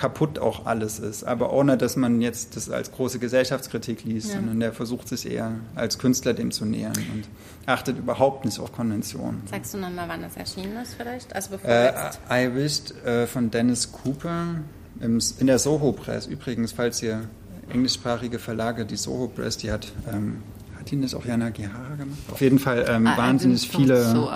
kaputt 0.00 0.38
auch 0.38 0.64
alles 0.64 0.98
ist, 0.98 1.24
aber 1.24 1.52
ohne, 1.52 1.76
dass 1.76 1.94
man 1.94 2.22
jetzt 2.22 2.56
das 2.56 2.70
als 2.70 2.90
große 2.90 3.18
Gesellschaftskritik 3.18 4.02
liest, 4.04 4.30
ja. 4.30 4.36
sondern 4.36 4.58
der 4.58 4.72
versucht 4.72 5.06
sich 5.08 5.30
eher 5.30 5.52
als 5.74 5.98
Künstler 5.98 6.32
dem 6.32 6.52
zu 6.52 6.64
nähern 6.64 6.96
und 7.12 7.28
achtet 7.66 7.98
überhaupt 7.98 8.46
nicht 8.46 8.58
auf 8.60 8.72
Konventionen. 8.72 9.42
Sagst 9.44 9.74
du 9.74 9.78
nochmal, 9.78 10.08
wann 10.08 10.22
das 10.22 10.38
erschienen 10.38 10.74
ist 10.82 10.94
vielleicht? 10.94 11.34
Also 11.34 11.50
bevor 11.50 11.70
äh, 11.70 11.92
I 12.30 12.54
Wished 12.54 12.94
äh, 13.04 13.26
von 13.26 13.50
Dennis 13.50 13.92
Cooper 13.92 14.54
im, 15.00 15.20
in 15.38 15.46
der 15.46 15.58
Soho 15.58 15.92
Press. 15.92 16.26
Übrigens, 16.26 16.72
falls 16.72 17.02
ihr 17.02 17.28
englischsprachige 17.68 18.38
Verlage, 18.38 18.86
die 18.86 18.96
Soho 18.96 19.28
Press, 19.28 19.58
die 19.58 19.70
hat 19.70 19.92
ähm, 20.10 20.42
hat 20.80 20.90
ihn 20.92 21.02
das 21.02 21.14
auch 21.14 21.26
Jana 21.26 21.50
Gihara 21.50 21.94
gemacht? 21.94 22.18
Auf 22.30 22.40
jeden 22.40 22.58
Fall 22.58 22.86
ähm, 22.88 23.06
ah, 23.06 23.16
wahnsinnig 23.16 23.68
viele, 23.68 24.02
so, 24.02 24.30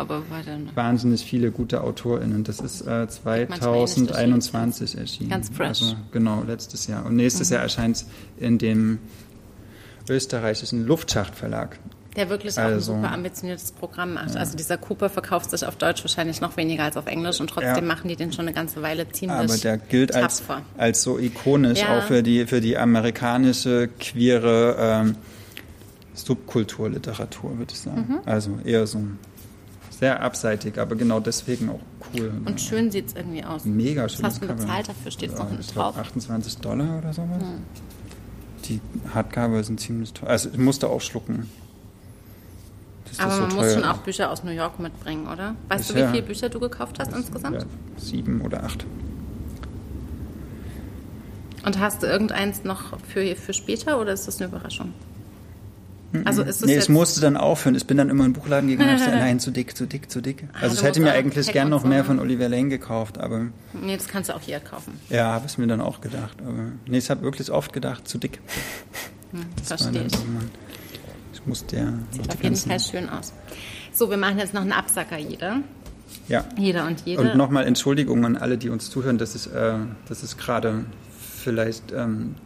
wahnsinnig 0.75 1.25
viele 1.25 1.51
gute 1.51 1.83
AutorInnen. 1.83 2.45
Das 2.45 2.61
ist 2.61 2.83
äh, 2.83 3.09
2021 3.09 4.99
erschienen. 4.99 5.31
Ganz 5.31 5.49
fresh. 5.49 5.83
Also, 5.83 5.97
genau, 6.13 6.43
letztes 6.47 6.87
Jahr. 6.87 7.07
Und 7.07 7.17
nächstes 7.17 7.49
mhm. 7.49 7.55
Jahr 7.55 7.63
erscheint 7.63 7.97
es 7.97 8.07
in 8.37 8.59
dem 8.59 8.99
österreichischen 10.09 10.87
Luftschachtverlag. 10.87 11.79
Der 12.15 12.29
wirklich 12.29 12.59
also, 12.59 12.93
auch 12.93 12.97
ein 12.97 13.03
super 13.03 13.13
ambitioniertes 13.15 13.73
Programm 13.73 14.15
macht. 14.15 14.35
Ja. 14.35 14.41
Also 14.41 14.57
dieser 14.57 14.77
Cooper 14.77 15.09
verkauft 15.09 15.51
sich 15.51 15.65
auf 15.65 15.77
Deutsch 15.77 16.05
wahrscheinlich 16.05 16.43
noch 16.43 16.59
weniger 16.59 16.85
als 16.85 16.99
auf 16.99 17.07
Englisch 17.07 17.41
und 17.41 17.49
trotzdem 17.49 17.75
ja. 17.75 17.81
machen 17.81 18.09
die 18.09 18.17
den 18.17 18.33
schon 18.33 18.45
eine 18.45 18.55
ganze 18.55 18.83
Weile 18.83 19.09
ziemlich 19.11 19.37
Aber 19.37 19.57
der 19.57 19.79
gilt 19.79 20.15
als, 20.15 20.43
als 20.77 21.03
so 21.03 21.19
ikonisch 21.19 21.81
ja. 21.81 21.99
auch 21.99 22.03
für 22.03 22.23
die, 22.23 22.47
für 22.47 22.61
die 22.61 22.77
amerikanische 22.77 23.89
queere 23.99 24.77
ähm, 24.79 25.17
Subkulturliteratur, 26.15 27.59
würde 27.59 27.73
ich 27.73 27.81
sagen. 27.81 28.07
Mhm. 28.09 28.21
Also 28.25 28.59
eher 28.65 28.87
so 28.87 29.01
sehr 29.91 30.23
abseitig, 30.23 30.79
aber 30.79 30.97
genau 30.97 31.21
deswegen 31.21 31.71
auch 31.71 31.81
cool. 32.15 32.33
Und 32.45 32.61
schön 32.61 32.91
sieht 32.91 33.09
es 33.09 33.15
irgendwie 33.15 33.45
aus. 33.45 33.65
Mega 33.65 34.09
schön. 34.09 34.25
Du 34.41 34.47
bezahlt 34.47 34.89
dafür? 34.89 35.11
Steht 35.11 35.33
es 35.33 35.39
ja, 35.39 35.45
noch 35.45 35.67
drauf? 35.73 35.99
28 35.99 36.59
Dollar 36.59 36.99
oder 36.99 37.13
sowas. 37.13 37.43
Mhm. 37.43 37.63
die 38.65 38.81
Hardcover 39.13 39.63
sind 39.63 39.81
ziemlich 39.81 40.13
teuer. 40.13 40.31
Also 40.31 40.51
ich 40.51 40.59
musste 40.59 40.89
auch 40.89 41.01
schlucken. 41.01 41.51
Aber 43.19 43.39
man 43.39 43.51
so 43.51 43.57
muss 43.57 43.75
schon 43.75 43.85
auch 43.85 43.99
Bücher 43.99 44.31
aus 44.31 44.43
New 44.43 44.51
York 44.51 44.81
mitbringen, 44.81 45.29
oder? 45.29 45.55
Weißt 45.69 45.83
ich, 45.83 45.89
du, 45.89 45.95
wie 45.95 46.01
ja. 46.01 46.11
viele 46.11 46.23
Bücher 46.23 46.49
du 46.49 46.59
gekauft 46.59 46.99
hast 46.99 47.13
insgesamt? 47.13 47.61
Ja, 47.61 47.67
sieben 47.97 48.41
oder 48.41 48.65
acht. 48.65 48.85
Und 51.65 51.79
hast 51.79 52.03
du 52.03 52.07
irgendeins 52.07 52.65
noch 52.65 52.99
für, 53.09 53.37
für 53.37 53.53
später 53.53 54.01
oder 54.01 54.13
ist 54.13 54.27
das 54.27 54.41
eine 54.41 54.49
Überraschung? 54.49 54.93
Also 56.25 56.43
ist 56.43 56.63
es 56.63 56.67
nee, 56.67 56.77
es 56.77 56.89
musste 56.89 57.21
dann 57.21 57.37
aufhören. 57.37 57.75
Ich 57.75 57.87
bin 57.87 57.97
dann 57.97 58.09
immer 58.09 58.25
in 58.25 58.33
den 58.33 58.41
Buchladen 58.41 58.69
gegangen 58.69 58.91
und 58.91 58.99
gesagt, 58.99 59.17
nein, 59.19 59.41
zu 59.41 59.51
dick, 59.51 59.77
zu 59.77 59.87
dick, 59.87 60.11
zu 60.11 60.21
dick. 60.21 60.45
Ah, 60.53 60.63
also 60.63 60.77
ich 60.77 60.83
hätte 60.83 61.01
mir 61.01 61.13
eigentlich 61.13 61.53
gern 61.53 61.69
noch 61.69 61.85
mehr 61.85 62.05
von 62.05 62.19
Oliver 62.21 62.49
Lane 62.49 62.69
gekauft, 62.69 63.19
aber... 63.19 63.47
Nee, 63.73 63.97
das 63.97 64.09
kannst 64.09 64.31
du 64.31 64.35
auch 64.35 64.41
hier 64.41 64.61
kaufen. 64.61 65.01
Ja, 65.11 65.33
habe 65.33 65.47
ich 65.47 65.59
mir 65.59 65.67
dann 65.67 65.81
auch 65.81 66.01
gedacht. 66.01 66.37
Aber 66.41 66.73
nee, 66.87 66.99
ich 66.99 67.11
habe 67.11 67.23
wirklich 67.23 67.51
oft 67.51 67.73
gedacht, 67.73 68.07
zu 68.07 68.19
dick. 68.19 68.41
Hm, 69.33 69.45
verstehe 69.63 70.07
ich. 70.07 70.15
Ich 71.33 71.47
musste 71.47 71.77
ja... 71.77 71.93
Sieht 72.11 72.29
auf 72.29 72.43
jeden 72.43 72.57
Fall 72.57 72.81
schön 72.81 73.09
aus. 73.09 73.33
So, 73.93 74.11
wir 74.11 74.17
machen 74.17 74.39
jetzt 74.39 74.55
noch 74.55 74.63
einen 74.63 74.73
Absacker, 74.73 75.19
jeder. 75.19 75.61
Ja. 76.29 76.45
Jeder 76.57 76.87
und 76.87 77.03
jede. 77.05 77.21
Und 77.21 77.37
nochmal 77.37 77.67
Entschuldigung 77.67 78.25
an 78.25 78.37
alle, 78.37 78.59
die 78.59 78.69
uns 78.69 78.91
zuhören, 78.91 79.19
dass 79.19 79.35
ich, 79.35 79.53
äh, 79.53 79.75
dass 80.09 80.23
ich 80.23 80.37
gerade 80.37 80.85
vielleicht 81.43 81.93
ähm, 81.93 82.37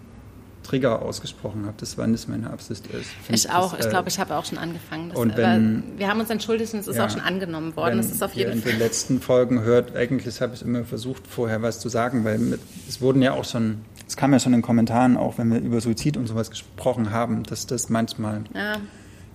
Trigger 0.68 1.02
ausgesprochen 1.02 1.64
habe. 1.64 1.74
Das 1.78 1.96
war 1.96 2.06
nicht 2.06 2.28
meine 2.28 2.50
Absicht. 2.50 2.84
Ich, 2.92 3.34
ich 3.34 3.50
auch. 3.50 3.74
Das, 3.74 3.86
ich 3.86 3.90
glaube, 3.90 4.08
ich 4.08 4.18
habe 4.18 4.36
auch 4.36 4.44
schon 4.44 4.58
angefangen. 4.58 5.10
Das, 5.10 5.18
und 5.18 5.36
wenn, 5.36 5.82
wir 5.96 6.08
haben 6.08 6.20
uns 6.20 6.28
entschuldigt 6.30 6.74
und 6.74 6.80
es 6.80 6.88
ist 6.88 6.96
ja, 6.96 7.06
auch 7.06 7.10
schon 7.10 7.20
angenommen 7.20 7.74
worden. 7.74 7.92
Wenn 7.92 7.98
das 7.98 8.10
ist 8.10 8.22
auf 8.22 8.34
jeden 8.34 8.56
ihr 8.56 8.62
Fall. 8.62 8.72
in 8.72 8.78
den 8.78 8.86
letzten 8.86 9.20
Folgen 9.20 9.62
hört, 9.62 9.96
eigentlich 9.96 10.40
habe 10.40 10.54
ich 10.54 10.62
immer 10.62 10.84
versucht, 10.84 11.26
vorher 11.26 11.62
was 11.62 11.80
zu 11.80 11.88
sagen, 11.88 12.24
weil 12.24 12.38
mit, 12.38 12.60
es 12.86 13.00
wurden 13.00 13.22
ja 13.22 13.32
auch 13.32 13.44
schon, 13.44 13.78
es 14.06 14.16
kam 14.16 14.32
ja 14.32 14.40
schon 14.40 14.52
in 14.52 14.62
Kommentaren, 14.62 15.16
auch 15.16 15.38
wenn 15.38 15.50
wir 15.50 15.60
über 15.60 15.80
Suizid 15.80 16.16
und 16.16 16.26
sowas 16.26 16.50
gesprochen 16.50 17.12
haben, 17.12 17.44
dass 17.44 17.66
das 17.66 17.88
manchmal, 17.88 18.42
ja. 18.54 18.76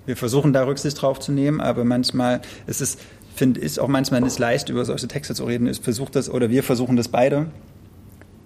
wir 0.05 0.15
versuchen 0.15 0.53
da 0.53 0.63
Rücksicht 0.65 1.01
drauf 1.01 1.19
zu 1.19 1.31
nehmen, 1.31 1.61
aber 1.61 1.83
manchmal 1.83 2.41
ist 2.67 2.81
es, 2.81 2.97
finde 3.35 3.59
ich, 3.61 3.79
auch 3.79 3.87
manchmal 3.87 4.23
ist 4.23 4.37
leicht, 4.37 4.69
über 4.69 4.85
solche 4.85 5.07
Texte 5.07 5.33
zu 5.33 5.45
reden. 5.45 5.65
Ich 5.65 5.81
versuche 5.81 6.11
das, 6.11 6.29
oder 6.29 6.51
wir 6.51 6.61
versuchen 6.61 6.95
das 6.95 7.07
beide, 7.07 7.47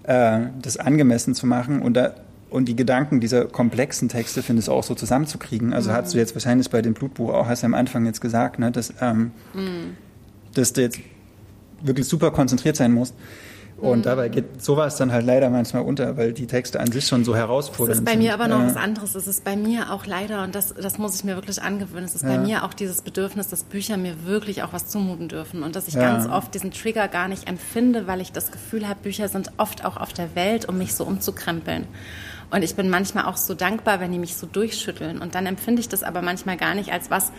äh, 0.04 0.40
das 0.62 0.78
angemessen 0.78 1.36
zu 1.36 1.46
machen 1.46 1.82
und 1.82 1.96
da 1.96 2.16
und 2.50 2.66
die 2.66 2.76
Gedanken 2.76 3.20
dieser 3.20 3.46
komplexen 3.46 4.10
Texte 4.10 4.42
finde 4.42 4.62
ich 4.62 4.70
auch 4.70 4.84
so 4.84 4.96
zusammenzukriegen. 4.96 5.74
Also 5.74 5.90
mhm. 5.90 5.96
hast 5.96 6.14
du 6.14 6.18
jetzt 6.18 6.34
wahrscheinlich 6.36 6.70
bei 6.70 6.82
dem 6.82 6.94
Blutbuch 6.94 7.34
auch, 7.34 7.48
hast 7.48 7.64
du 7.64 7.66
am 7.66 7.74
Anfang 7.74 8.06
jetzt 8.06 8.22
gesagt, 8.22 8.60
ne, 8.60 8.72
dass, 8.72 8.94
ähm, 9.02 9.32
mhm. 9.54 9.98
dass 10.54 10.74
du 10.74 10.82
jetzt 10.82 11.00
wirklich 11.82 12.08
super 12.08 12.32
konzentriert 12.32 12.76
sein 12.76 12.94
musst. 12.94 13.14
Und 13.80 14.00
mhm. 14.00 14.04
dabei 14.04 14.30
geht 14.30 14.64
sowas 14.64 14.98
dann 14.98 15.12
halt 15.12 15.26
leider 15.26 15.52
manchmal 15.52 15.84
unter, 15.84 16.18
weil 16.18 16.34
die 16.34 16.48
Texte 16.48 16.80
an 16.80 16.92
sich 16.92 17.06
schon 17.06 17.24
so 17.24 17.36
herausfordernd 17.36 17.98
sind. 17.98 18.08
Es 18.08 18.12
ist 18.12 18.16
bei 18.16 18.18
mir 18.18 18.32
sind. 18.32 18.42
aber 18.42 18.48
noch 18.48 18.64
äh, 18.64 18.68
was 18.68 18.76
anderes. 18.76 19.14
Es 19.14 19.28
ist 19.28 19.44
bei 19.44 19.56
mir 19.56 19.92
auch 19.92 20.08
leider, 20.08 20.44
und 20.44 20.56
das, 20.56 20.74
das 20.74 20.98
muss 20.98 21.16
ich 21.16 21.24
mir 21.24 21.36
wirklich 21.36 21.62
angewöhnen, 21.62 22.06
es 22.06 22.16
ist 22.16 22.24
ja. 22.24 22.30
bei 22.30 22.40
mir 22.40 22.64
auch 22.64 22.74
dieses 22.74 23.04
Bedürfnis, 23.04 23.50
dass 23.50 23.64
Bücher 23.64 23.98
mir 23.98 24.26
wirklich 24.26 24.64
auch 24.64 24.74
was 24.74 24.88
zumuten 24.88 25.30
dürfen. 25.30 25.62
Und 25.62 25.76
dass 25.76 25.88
ich 25.88 25.94
ja. 25.94 26.02
ganz 26.02 26.28
oft 26.28 26.56
diesen 26.56 26.72
Trigger 26.72 27.08
gar 27.08 27.28
nicht 27.28 27.48
empfinde, 27.48 28.08
weil 28.08 28.20
ich 28.20 28.32
das 28.32 28.52
Gefühl 28.52 28.88
habe, 28.88 29.00
Bücher 29.04 29.28
sind 29.28 29.52
oft 29.58 29.86
auch 29.86 29.98
auf 29.98 30.12
der 30.12 30.34
Welt, 30.34 30.68
um 30.68 30.80
mich 30.80 30.96
so 30.96 31.04
umzukrempeln. 31.04 31.86
Und 32.50 32.64
ich 32.64 32.76
bin 32.76 32.90
manchmal 32.90 33.26
auch 33.26 33.38
so 33.38 33.54
dankbar, 33.54 34.00
wenn 34.00 34.12
die 34.12 34.20
mich 34.20 34.38
so 34.38 34.48
durchschütteln. 34.48 35.20
Und 35.20 35.36
dann 35.36 35.46
empfinde 35.46 35.82
ich 35.82 35.90
das 35.90 36.02
aber 36.02 36.24
manchmal 36.24 36.58
gar 36.58 36.74
nicht 36.74 36.92
als 36.92 37.12
was, 37.12 37.32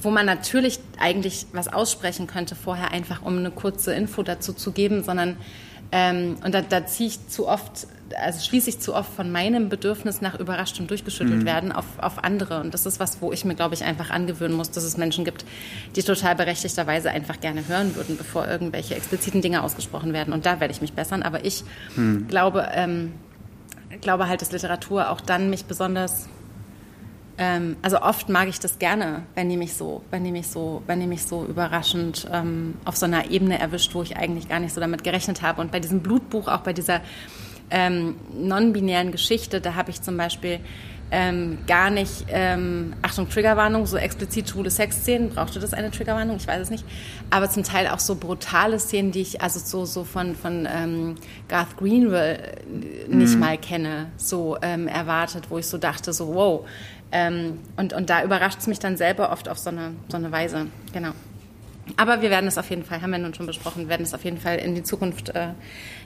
wo 0.00 0.10
man 0.10 0.26
natürlich 0.26 0.78
eigentlich 0.98 1.46
was 1.52 1.68
aussprechen 1.68 2.26
könnte 2.26 2.54
vorher, 2.54 2.92
einfach 2.92 3.22
um 3.22 3.38
eine 3.38 3.50
kurze 3.50 3.92
Info 3.92 4.22
dazu 4.22 4.52
zu 4.52 4.72
geben, 4.72 5.02
sondern 5.02 5.36
ähm, 5.92 6.36
und 6.44 6.54
da, 6.54 6.62
da 6.62 6.86
ziehe 6.86 7.08
ich 7.08 7.28
zu 7.28 7.48
oft, 7.48 7.88
also 8.16 8.40
schließe 8.40 8.70
ich 8.70 8.78
zu 8.78 8.94
oft 8.94 9.12
von 9.12 9.32
meinem 9.32 9.68
Bedürfnis 9.68 10.20
nach 10.20 10.38
überraschtem 10.38 10.86
durchgeschüttelt 10.86 11.40
mhm. 11.40 11.44
werden 11.44 11.72
auf, 11.72 11.84
auf 11.98 12.22
andere. 12.22 12.60
Und 12.60 12.74
das 12.74 12.86
ist 12.86 13.00
was, 13.00 13.20
wo 13.20 13.32
ich 13.32 13.44
mir, 13.44 13.56
glaube 13.56 13.74
ich, 13.74 13.82
einfach 13.82 14.10
angewöhnen 14.10 14.56
muss, 14.56 14.70
dass 14.70 14.84
es 14.84 14.96
Menschen 14.96 15.24
gibt, 15.24 15.44
die 15.96 16.02
total 16.02 16.36
berechtigterweise 16.36 17.10
einfach 17.10 17.40
gerne 17.40 17.66
hören 17.66 17.96
würden, 17.96 18.16
bevor 18.16 18.46
irgendwelche 18.46 18.94
expliziten 18.94 19.42
Dinge 19.42 19.62
ausgesprochen 19.62 20.12
werden. 20.12 20.32
Und 20.32 20.46
da 20.46 20.60
werde 20.60 20.72
ich 20.72 20.80
mich 20.80 20.92
bessern. 20.92 21.24
Aber 21.24 21.44
ich 21.44 21.64
mhm. 21.96 22.28
glaube, 22.28 22.68
ähm, 22.72 23.12
glaube 24.00 24.28
halt, 24.28 24.42
dass 24.42 24.52
Literatur 24.52 25.10
auch 25.10 25.20
dann 25.20 25.50
mich 25.50 25.64
besonders 25.64 26.28
ähm, 27.40 27.76
also 27.80 28.02
oft 28.02 28.28
mag 28.28 28.48
ich 28.48 28.60
das 28.60 28.78
gerne, 28.78 29.22
wenn 29.34 29.48
die 29.48 29.56
mich 29.56 29.72
so, 29.72 30.02
wenn 30.10 30.24
die 30.24 30.30
mich 30.30 30.46
so, 30.48 30.82
wenn 30.86 31.00
die 31.00 31.06
mich 31.06 31.22
so 31.22 31.46
überraschend 31.46 32.28
ähm, 32.30 32.74
auf 32.84 32.98
so 32.98 33.06
einer 33.06 33.30
Ebene 33.30 33.58
erwischt, 33.58 33.94
wo 33.94 34.02
ich 34.02 34.18
eigentlich 34.18 34.46
gar 34.46 34.60
nicht 34.60 34.74
so 34.74 34.80
damit 34.80 35.02
gerechnet 35.02 35.40
habe. 35.40 35.62
Und 35.62 35.72
bei 35.72 35.80
diesem 35.80 36.00
Blutbuch, 36.00 36.48
auch 36.48 36.60
bei 36.60 36.74
dieser 36.74 37.00
ähm, 37.70 38.16
non-binären 38.34 39.10
Geschichte, 39.10 39.62
da 39.62 39.74
habe 39.74 39.90
ich 39.90 40.02
zum 40.02 40.18
Beispiel 40.18 40.60
ähm, 41.12 41.58
gar 41.66 41.90
nicht, 41.90 42.26
ähm, 42.28 42.92
Achtung, 43.02 43.28
Triggerwarnung, 43.28 43.86
so 43.86 43.96
explizit 43.96 44.50
schwule 44.50 44.70
Sexszenen, 44.70 45.30
brauchte 45.30 45.58
das 45.58 45.72
eine 45.72 45.90
Triggerwarnung? 45.90 46.36
Ich 46.36 46.46
weiß 46.46 46.60
es 46.60 46.70
nicht. 46.70 46.84
Aber 47.30 47.48
zum 47.48 47.64
Teil 47.64 47.88
auch 47.88 47.98
so 47.98 48.16
brutale 48.16 48.78
Szenen, 48.78 49.12
die 49.12 49.22
ich 49.22 49.40
also 49.40 49.60
so, 49.60 49.86
so 49.86 50.04
von, 50.04 50.36
von 50.36 50.68
ähm, 50.70 51.14
Garth 51.48 51.76
Greenwell 51.78 52.58
nicht 53.08 53.34
mhm. 53.34 53.40
mal 53.40 53.58
kenne, 53.58 54.06
so 54.16 54.56
ähm, 54.62 54.86
erwartet, 54.86 55.46
wo 55.48 55.58
ich 55.58 55.66
so 55.66 55.78
dachte, 55.78 56.12
so 56.12 56.34
wow. 56.34 56.66
Ähm, 57.12 57.58
und, 57.76 57.92
und 57.92 58.10
da 58.10 58.22
überrascht 58.22 58.60
es 58.60 58.66
mich 58.66 58.78
dann 58.78 58.96
selber 58.96 59.32
oft 59.32 59.48
auf 59.48 59.58
so 59.58 59.70
eine, 59.70 59.92
so 60.08 60.16
eine 60.16 60.30
Weise. 60.30 60.66
Genau. 60.92 61.10
Aber 61.96 62.22
wir 62.22 62.30
werden 62.30 62.46
es 62.46 62.56
auf 62.56 62.70
jeden 62.70 62.84
Fall, 62.84 63.02
haben 63.02 63.10
wir 63.10 63.18
nun 63.18 63.34
schon 63.34 63.46
besprochen, 63.46 63.88
werden 63.88 64.02
es 64.02 64.14
auf 64.14 64.24
jeden 64.24 64.38
Fall 64.38 64.58
in 64.58 64.74
die 64.76 64.84
Zukunft 64.84 65.30
äh, 65.30 65.48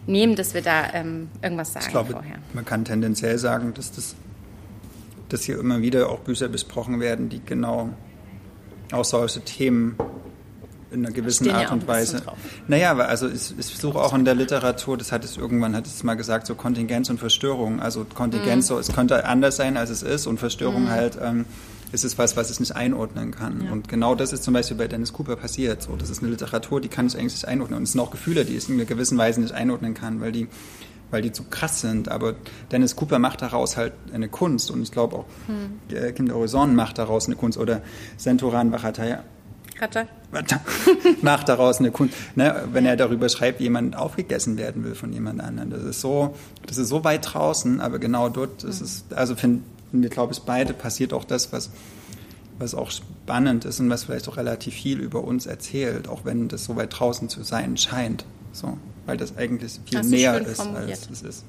nehmen, 0.06 0.34
dass 0.34 0.54
wir 0.54 0.62
da 0.62 0.94
ähm, 0.94 1.28
irgendwas 1.42 1.74
sagen 1.74 1.84
ich 1.86 1.92
glaube, 1.92 2.12
vorher. 2.12 2.36
Man 2.54 2.64
kann 2.64 2.84
tendenziell 2.84 3.36
sagen, 3.38 3.74
dass 3.74 3.92
das 3.92 4.16
dass 5.28 5.42
hier 5.42 5.58
immer 5.58 5.80
wieder 5.80 6.10
auch 6.10 6.20
Bücher 6.20 6.48
besprochen 6.48 7.00
werden, 7.00 7.28
die 7.28 7.40
genau 7.44 7.90
auch 8.92 9.04
solche 9.04 9.40
Themen 9.40 9.96
in 10.94 11.04
einer 11.04 11.14
gewissen 11.14 11.50
Art 11.50 11.70
und 11.70 11.86
Weise. 11.86 12.22
Naja, 12.68 12.96
also 12.96 13.28
ich, 13.28 13.54
ich 13.58 13.66
suche 13.66 13.98
auch 13.98 14.14
in 14.14 14.24
der 14.24 14.34
Literatur, 14.34 14.96
das 14.96 15.12
hat 15.12 15.24
es 15.24 15.36
irgendwann, 15.36 15.74
hat 15.76 15.86
es 15.86 16.02
mal 16.02 16.14
gesagt, 16.14 16.46
so 16.46 16.54
Kontingenz 16.54 17.10
und 17.10 17.18
Verstörung. 17.18 17.80
Also 17.80 18.04
Kontingenz, 18.04 18.66
mm. 18.66 18.68
so, 18.68 18.78
es 18.78 18.92
könnte 18.92 19.24
anders 19.26 19.56
sein, 19.56 19.76
als 19.76 19.90
es 19.90 20.02
ist 20.02 20.26
und 20.26 20.38
Verstörung 20.38 20.84
mm. 20.84 20.90
halt, 20.90 21.18
ähm, 21.20 21.44
ist 21.92 22.04
es 22.04 22.18
was, 22.18 22.36
was 22.36 22.50
ich 22.50 22.60
nicht 22.60 22.74
einordnen 22.74 23.32
kann. 23.32 23.64
Ja. 23.64 23.72
Und 23.72 23.88
genau 23.88 24.14
das 24.14 24.32
ist 24.32 24.44
zum 24.44 24.54
Beispiel 24.54 24.76
bei 24.76 24.88
Dennis 24.88 25.12
Cooper 25.12 25.36
passiert. 25.36 25.82
So, 25.82 25.96
das 25.96 26.10
ist 26.10 26.22
eine 26.22 26.30
Literatur, 26.30 26.80
die 26.80 26.88
kann 26.88 27.06
ich 27.06 27.16
eigentlich 27.16 27.34
nicht 27.34 27.46
einordnen. 27.46 27.78
Und 27.78 27.82
es 27.84 27.92
sind 27.92 28.00
auch 28.00 28.10
Gefühle, 28.10 28.44
die 28.44 28.56
ich 28.56 28.68
in 28.68 28.74
einer 28.74 28.84
gewissen 28.84 29.18
Weise 29.18 29.40
nicht 29.40 29.52
einordnen 29.52 29.94
kann, 29.94 30.20
weil 30.20 30.32
die 30.32 30.48
weil 31.10 31.22
die 31.22 31.30
zu 31.30 31.44
krass 31.44 31.80
sind. 31.80 32.08
Aber 32.08 32.34
Dennis 32.72 32.96
Cooper 32.96 33.20
macht 33.20 33.40
daraus 33.40 33.76
halt 33.76 33.92
eine 34.12 34.28
Kunst 34.28 34.70
und 34.72 34.82
ich 34.82 34.90
glaube 34.90 35.16
auch 35.16 35.26
hm. 35.46 36.14
Kim 36.14 36.26
de 36.26 36.34
Horizon 36.34 36.74
macht 36.74 36.98
daraus 36.98 37.26
eine 37.26 37.36
Kunst 37.36 37.56
oder 37.56 37.82
Sentoran 38.16 38.70
Bachataya 39.74 40.08
macht 41.22 41.48
daraus 41.48 41.78
eine 41.78 41.90
Kunst. 41.90 42.14
Ne, 42.34 42.64
wenn 42.72 42.86
er 42.86 42.96
darüber 42.96 43.28
schreibt, 43.28 43.60
wie 43.60 43.64
jemand 43.64 43.96
aufgegessen 43.96 44.56
werden 44.56 44.84
will 44.84 44.94
von 44.94 45.12
jemand 45.12 45.40
anderem. 45.40 45.70
Das 45.70 45.82
ist 45.82 46.00
so, 46.00 46.34
das 46.66 46.78
ist 46.78 46.88
so 46.88 47.04
weit 47.04 47.34
draußen, 47.34 47.80
aber 47.80 47.98
genau 47.98 48.28
dort 48.28 48.64
ist 48.64 48.80
es, 48.80 49.04
also 49.14 49.36
finden 49.36 49.64
wir, 49.92 50.10
glaube 50.10 50.32
ich, 50.32 50.40
beide 50.40 50.74
passiert 50.74 51.12
auch 51.12 51.24
das, 51.24 51.52
was, 51.52 51.70
was 52.58 52.74
auch 52.74 52.90
spannend 52.90 53.64
ist 53.64 53.78
und 53.80 53.90
was 53.90 54.04
vielleicht 54.04 54.28
auch 54.28 54.36
relativ 54.36 54.74
viel 54.74 55.00
über 55.00 55.22
uns 55.22 55.46
erzählt, 55.46 56.08
auch 56.08 56.24
wenn 56.24 56.48
das 56.48 56.64
so 56.64 56.74
weit 56.76 56.98
draußen 56.98 57.28
zu 57.28 57.42
sein 57.42 57.76
scheint. 57.76 58.24
So 58.52 58.78
weil 59.06 59.16
das 59.16 59.36
eigentlich 59.36 59.80
viel 59.84 59.98
Hast 59.98 60.10
näher 60.10 60.40
ist, 60.40 60.60
als 60.60 61.10
es 61.10 61.22
ist. 61.22 61.44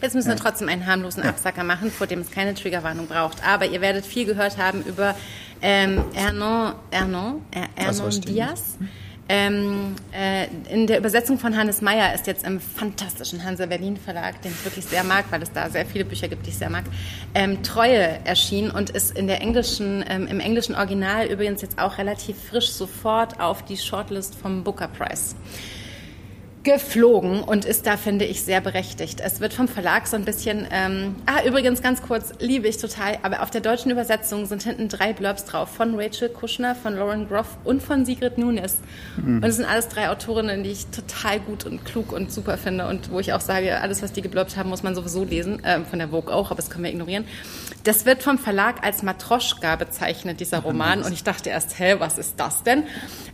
Jetzt 0.00 0.14
müssen 0.14 0.28
wir 0.28 0.36
trotzdem 0.36 0.68
einen 0.68 0.86
harmlosen 0.86 1.22
Absacker 1.22 1.64
machen, 1.64 1.90
vor 1.90 2.06
dem 2.06 2.20
es 2.20 2.30
keine 2.30 2.54
Triggerwarnung 2.54 3.06
braucht. 3.06 3.46
Aber 3.46 3.66
ihr 3.66 3.80
werdet 3.80 4.04
viel 4.04 4.26
gehört 4.26 4.58
haben 4.58 4.82
über 4.82 5.14
ähm, 5.62 6.04
Hernan, 6.12 6.74
Hernan, 6.90 7.42
Hernan 7.74 8.20
Diaz. 8.20 8.76
Ähm, 9.28 9.96
äh, 10.12 10.46
in 10.72 10.86
der 10.86 10.98
Übersetzung 10.98 11.38
von 11.38 11.56
Hannes 11.56 11.80
Meyer 11.82 12.14
ist 12.14 12.28
jetzt 12.28 12.46
im 12.46 12.60
fantastischen 12.60 13.42
Hansa 13.42 13.66
Berlin 13.66 13.96
Verlag, 13.96 14.40
den 14.42 14.52
ich 14.52 14.64
wirklich 14.64 14.84
sehr 14.84 15.02
mag, 15.02 15.24
weil 15.30 15.42
es 15.42 15.50
da 15.50 15.68
sehr 15.68 15.84
viele 15.84 16.04
Bücher 16.04 16.28
gibt, 16.28 16.46
die 16.46 16.50
ich 16.50 16.58
sehr 16.58 16.70
mag, 16.70 16.84
ähm, 17.34 17.60
Treue 17.64 18.24
erschienen 18.24 18.70
und 18.70 18.90
ist 18.90 19.18
in 19.18 19.26
der 19.26 19.40
englischen, 19.40 20.04
ähm, 20.08 20.28
im 20.28 20.38
englischen 20.38 20.76
Original 20.76 21.26
übrigens 21.26 21.60
jetzt 21.60 21.80
auch 21.80 21.98
relativ 21.98 22.36
frisch 22.50 22.70
sofort 22.70 23.40
auf 23.40 23.64
die 23.64 23.76
Shortlist 23.76 24.36
vom 24.36 24.62
Booker 24.62 24.86
Prize 24.86 25.34
geflogen 26.66 27.44
und 27.44 27.64
ist 27.64 27.86
da, 27.86 27.96
finde 27.96 28.24
ich, 28.24 28.42
sehr 28.42 28.60
berechtigt. 28.60 29.20
Es 29.24 29.40
wird 29.40 29.54
vom 29.54 29.68
Verlag 29.68 30.08
so 30.08 30.16
ein 30.16 30.24
bisschen, 30.24 30.66
ähm, 30.72 31.14
ah, 31.24 31.46
übrigens 31.46 31.80
ganz 31.80 32.02
kurz, 32.02 32.32
liebe 32.40 32.66
ich 32.66 32.78
total, 32.78 33.18
aber 33.22 33.42
auf 33.42 33.50
der 33.50 33.60
deutschen 33.60 33.92
Übersetzung 33.92 34.46
sind 34.46 34.64
hinten 34.64 34.88
drei 34.88 35.12
Blurbs 35.12 35.44
drauf, 35.44 35.68
von 35.68 35.94
Rachel 35.94 36.28
Kushner, 36.28 36.74
von 36.74 36.96
Lauren 36.96 37.28
Groff 37.28 37.56
und 37.62 37.84
von 37.84 38.04
Sigrid 38.04 38.36
Nunes. 38.36 38.78
Mhm. 39.16 39.36
Und 39.36 39.44
es 39.44 39.56
sind 39.56 39.64
alles 39.64 39.86
drei 39.86 40.10
Autorinnen, 40.10 40.64
die 40.64 40.70
ich 40.70 40.86
total 40.88 41.38
gut 41.38 41.64
und 41.64 41.84
klug 41.84 42.10
und 42.10 42.32
super 42.32 42.58
finde 42.58 42.88
und 42.88 43.12
wo 43.12 43.20
ich 43.20 43.32
auch 43.32 43.40
sage, 43.40 43.80
alles, 43.80 44.02
was 44.02 44.12
die 44.12 44.20
geblurbt 44.20 44.56
haben, 44.56 44.68
muss 44.68 44.82
man 44.82 44.96
sowieso 44.96 45.22
lesen, 45.22 45.62
äh, 45.64 45.84
von 45.84 46.00
der 46.00 46.08
Vogue 46.08 46.34
auch, 46.34 46.50
aber 46.50 46.56
das 46.56 46.68
können 46.68 46.82
wir 46.82 46.90
ignorieren. 46.90 47.26
Das 47.86 48.04
wird 48.04 48.24
vom 48.24 48.36
Verlag 48.36 48.84
als 48.84 49.04
Matroschka 49.04 49.76
bezeichnet, 49.76 50.40
dieser 50.40 50.58
Roman, 50.58 51.04
und 51.04 51.12
ich 51.12 51.22
dachte 51.22 51.50
erst, 51.50 51.78
hä, 51.78 51.94
was 52.00 52.18
ist 52.18 52.34
das 52.36 52.64
denn? 52.64 52.82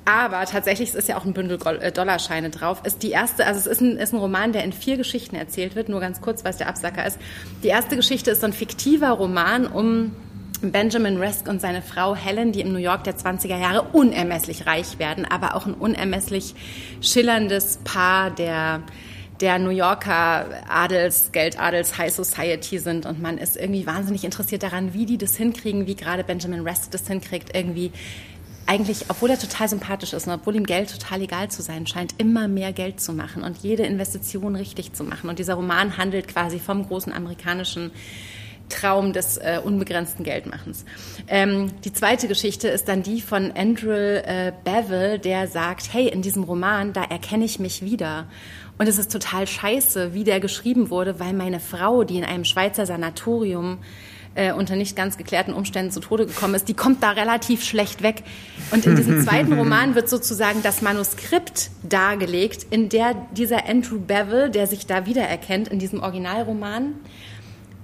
Aber 0.05 0.45
tatsächlich, 0.45 0.91
es 0.91 0.95
ist 0.95 1.09
ja 1.09 1.17
auch 1.17 1.25
ein 1.25 1.33
Bündel 1.33 1.59
äh, 1.81 1.91
Dollarscheine 1.91 2.51
drauf, 2.51 2.83
ist 2.85 3.03
die 3.03 3.13
erste, 3.13 3.47
also 3.47 3.59
es 3.59 3.67
ist 3.67 3.81
ein, 3.81 3.97
ist 3.97 4.13
ein 4.13 4.19
Roman, 4.19 4.53
der 4.53 4.65
in 4.65 4.75
vier 4.75 4.99
Geschichten 4.99 5.37
erzählt 5.37 5.75
wird, 5.75 5.89
nur 5.89 6.01
ganz 6.01 6.21
kurz, 6.21 6.45
weil 6.45 6.51
es 6.51 6.59
der 6.59 6.69
Absacker 6.69 7.07
ist. 7.07 7.19
Die 7.63 7.69
erste 7.69 7.97
Geschichte 7.97 8.31
ist 8.33 8.43
so 8.43 8.47
ein 8.47 8.53
fiktiver 8.53 9.13
Roman 9.13 9.67
um 9.67 10.15
Benjamin 10.61 11.17
Resk 11.17 11.49
und 11.49 11.63
seine 11.63 11.81
Frau 11.81 12.15
Helen, 12.15 12.53
die 12.53 12.61
im 12.61 12.73
New 12.73 12.79
York 12.79 13.05
der 13.05 13.17
20er 13.17 13.59
Jahre 13.59 13.83
unermesslich 13.93 14.67
reich 14.67 14.99
werden, 14.99 15.25
aber 15.25 15.57
auch 15.57 15.65
ein 15.65 15.75
unermesslich 15.75 16.55
schillerndes 17.01 17.79
Paar 17.85 18.31
der 18.31 18.83
der 19.43 19.59
New 19.59 19.71
Yorker 19.71 20.47
Adels, 20.69 21.31
Geldadels, 21.33 21.99
High 21.99 22.15
Society 22.15 22.79
sind 22.79 23.05
und 23.07 23.21
man 23.21 23.39
ist 23.39 23.57
irgendwie 23.57 23.87
wahnsinnig 23.87 24.25
interessiert 24.25 24.63
daran, 24.63 24.95
wie 24.95 25.05
die 25.05 25.19
das 25.19 25.37
hinkriegen, 25.37 25.89
wie 25.89 25.97
gerade 25.97 26.23
Benjamin 26.23 26.61
Resk 26.61 26.93
das 26.93 27.09
hinkriegt, 27.09 27.55
irgendwie 27.55 27.91
eigentlich, 28.67 29.07
obwohl 29.09 29.31
er 29.31 29.39
total 29.41 29.69
sympathisch 29.69 30.13
ist 30.13 30.29
und 30.29 30.33
obwohl 30.35 30.55
ihm 30.55 30.65
Geld 30.65 30.93
total 30.93 31.23
egal 31.23 31.51
zu 31.51 31.61
sein 31.61 31.89
scheint, 31.89 32.15
immer 32.19 32.47
mehr 32.47 32.73
Geld 32.73 33.01
zu 33.01 33.13
machen 33.13 33.43
und 33.43 33.59
jede 33.59 33.83
Investition 33.83 34.55
richtig 34.55 34.93
zu 34.93 35.03
machen. 35.03 35.29
Und 35.29 35.41
dieser 35.41 35.55
Roman 35.55 35.97
handelt 35.99 36.29
quasi 36.29 36.61
vom 36.61 36.87
großen 36.87 37.13
amerikanischen 37.13 37.91
Traum 38.69 39.13
des 39.13 39.37
äh, 39.37 39.61
unbegrenzten 39.63 40.25
Geldmachens. 40.25 40.85
Ähm, 41.29 41.73
die 41.85 41.93
zweite 41.93 42.29
Geschichte 42.29 42.69
ist 42.69 42.89
dann 42.89 43.03
die 43.03 43.21
von 43.21 43.53
Andrew 43.53 43.91
äh, 43.91 44.53
Bevel, 44.65 45.19
der 45.19 45.47
sagt, 45.47 45.93
hey, 45.93 46.09
in 46.09 46.23
diesem 46.23 46.45
Roman, 46.45 46.93
da 46.93 47.03
erkenne 47.05 47.45
ich 47.45 47.59
mich 47.59 47.85
wieder. 47.85 48.27
Und 48.79 48.89
es 48.89 48.99
ist 48.99 49.13
total 49.13 49.47
scheiße, 49.47 50.15
wie 50.15 50.25
der 50.25 50.41
geschrieben 50.41 50.91
wurde, 50.91 51.21
weil 51.21 51.33
meine 51.33 51.61
Frau, 51.61 52.05
die 52.05 52.19
in 52.19 52.25
einem 52.25 52.45
Schweizer 52.45 52.87
Sanatorium 52.87 53.79
äh, 54.35 54.53
unter 54.53 54.77
nicht 54.77 54.97
ganz 54.97 55.19
geklärten 55.19 55.53
Umständen 55.53 55.91
zu 55.91 56.01
Tode 56.01 56.27
gekommen 56.27 56.55
ist, 56.55 56.69
die 56.69 56.75
kommt 56.75 57.03
da 57.03 57.11
relativ 57.11 57.65
schlecht 57.65 58.03
weg. 58.03 58.23
Und 58.71 58.87
in 58.87 58.97
diesem 58.97 59.23
zweiten 59.25 59.53
Roman 59.53 59.95
wird 59.95 60.09
sozusagen 60.09 60.63
das 60.63 60.83
Manuskript 60.83 61.71
dargelegt, 61.83 62.67
in 62.71 62.89
der 62.89 63.15
dieser 63.33 63.69
Andrew 63.69 63.99
Bevel, 63.99 64.51
der 64.51 64.67
sich 64.67 64.87
da 64.87 65.07
wiedererkennt 65.07 65.69
in 65.69 65.79
diesem 65.79 66.01
Originalroman, 66.01 66.95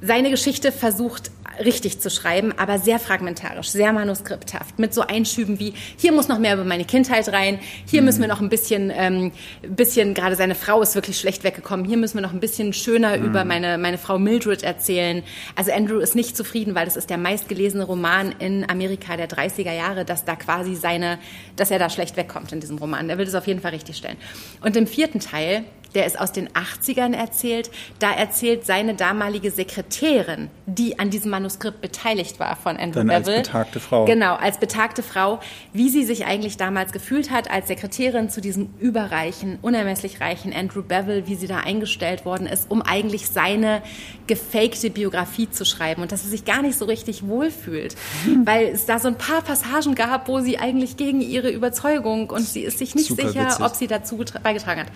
seine 0.01 0.31
Geschichte 0.31 0.73
versucht 0.73 1.31
richtig 1.65 2.01
zu 2.01 2.11
schreiben, 2.11 2.53
aber 2.57 2.79
sehr 2.79 2.99
fragmentarisch, 2.99 3.69
sehr 3.69 3.93
manuskripthaft, 3.93 4.79
mit 4.79 4.95
so 4.95 5.03
Einschüben 5.03 5.59
wie, 5.59 5.75
hier 5.97 6.13
muss 6.13 6.29
noch 6.29 6.39
mehr 6.39 6.55
über 6.55 6.65
meine 6.65 6.85
Kindheit 6.85 7.29
rein, 7.33 7.59
hier 7.87 8.01
mhm. 8.01 8.07
müssen 8.07 8.21
wir 8.21 8.29
noch 8.29 8.41
ein 8.41 8.49
bisschen, 8.49 8.93
ähm, 8.95 9.33
bisschen, 9.63 10.15
gerade 10.15 10.37
seine 10.37 10.55
Frau 10.55 10.81
ist 10.83 10.95
wirklich 10.95 11.19
schlecht 11.19 11.45
weggekommen, 11.45 11.87
hier 11.87 11.97
müssen 11.97 12.15
wir 12.15 12.23
noch 12.23 12.33
ein 12.33 12.41
bisschen 12.41 12.73
schöner 12.73 13.17
mhm. 13.17 13.25
über 13.25 13.45
meine, 13.45 13.79
meine 13.79 13.99
Frau 13.99 14.19
Mildred 14.19 14.63
erzählen. 14.63 15.23
Also 15.57 15.73
Andrew 15.73 15.99
ist 15.99 16.15
nicht 16.15 16.37
zufrieden, 16.37 16.75
weil 16.75 16.85
das 16.85 16.97
ist 16.97 17.11
der 17.11 17.19
meistgelesene 17.19 17.85
Roman 17.85 18.33
in 18.39 18.69
Amerika 18.69 19.17
der 19.17 19.29
30er 19.29 19.73
Jahre, 19.73 20.05
dass 20.05 20.25
da 20.25 20.37
quasi 20.37 20.75
seine, 20.75 21.19
dass 21.57 21.71
er 21.71 21.79
da 21.79 21.91
schlecht 21.91 22.17
wegkommt 22.17 22.53
in 22.53 22.61
diesem 22.61 22.79
Roman. 22.79 23.09
Er 23.11 23.19
will 23.19 23.25
das 23.25 23.35
auf 23.35 23.47
jeden 23.47 23.61
Fall 23.61 23.73
richtig 23.73 23.97
stellen. 23.97 24.17
Und 24.61 24.77
im 24.77 24.87
vierten 24.87 25.21
Teil 25.21 25.65
der 25.95 26.07
ist 26.07 26.19
aus 26.19 26.33
den 26.33 26.49
80ern 26.51 27.15
erzählt. 27.15 27.71
Da 27.99 28.13
erzählt 28.13 28.67
seine 28.67 28.95
damalige 28.95 29.51
Sekretärin, 29.51 30.51
die 30.67 30.99
an 30.99 31.11
diesem 31.11 31.31
Manuskript 31.31 31.81
beteiligt 31.81 32.39
war 32.41 32.57
von 32.57 32.77
Andrew 32.77 33.01
Dann 33.01 33.09
Bevel. 33.09 33.37
Als 33.37 33.49
betagte 33.49 33.81
Frau. 33.81 34.05
Genau, 34.05 34.35
als 34.35 34.59
betagte 34.59 35.03
Frau, 35.03 35.41
wie 35.73 35.89
sie 35.89 36.05
sich 36.05 36.27
eigentlich 36.27 36.57
damals 36.57 36.93
gefühlt 36.93 37.31
hat 37.31 37.51
als 37.51 37.69
Sekretärin 37.69 38.31
zu 38.31 38.41
diesem 38.41 38.71
überreichen, 38.79 39.59
unermesslich 39.63 40.21
reichen 40.21 40.53
Andrew 40.53 40.83
Bevel, 40.83 41.27
wie 41.27 41.35
sie 41.35 41.47
da 41.47 41.59
eingestellt 41.59 42.25
worden 42.25 42.47
ist, 42.47 42.71
um 42.71 42.83
eigentlich 42.83 43.29
seine 43.29 43.83
gefakte 44.27 44.91
Biografie 44.91 45.51
zu 45.51 45.65
schreiben 45.65 46.03
und 46.03 46.13
dass 46.13 46.23
sie 46.23 46.29
sich 46.29 46.45
gar 46.45 46.63
nicht 46.63 46.79
so 46.79 46.85
richtig 46.85 47.27
wohlfühlt, 47.27 47.97
hm. 48.25 48.47
weil 48.47 48.67
es 48.67 48.87
da 48.87 48.99
so 48.99 49.09
ein 49.09 49.17
paar 49.17 49.43
Passagen 49.43 49.95
gab, 49.95 50.29
wo 50.29 50.41
sie 50.41 50.59
eigentlich 50.59 50.97
gegen 50.97 51.21
ihre 51.21 51.51
Überzeugung 51.51 52.31
und 52.31 52.43
sie 52.43 52.63
ist 52.63 52.79
sich 52.79 52.95
nicht 52.95 53.09
Super 53.09 53.29
sicher, 53.29 53.47
witzig. 53.47 53.65
ob 53.65 53.75
sie 53.75 53.87
dazu 53.87 54.19
beigetragen 54.43 54.83
hat. 54.83 54.89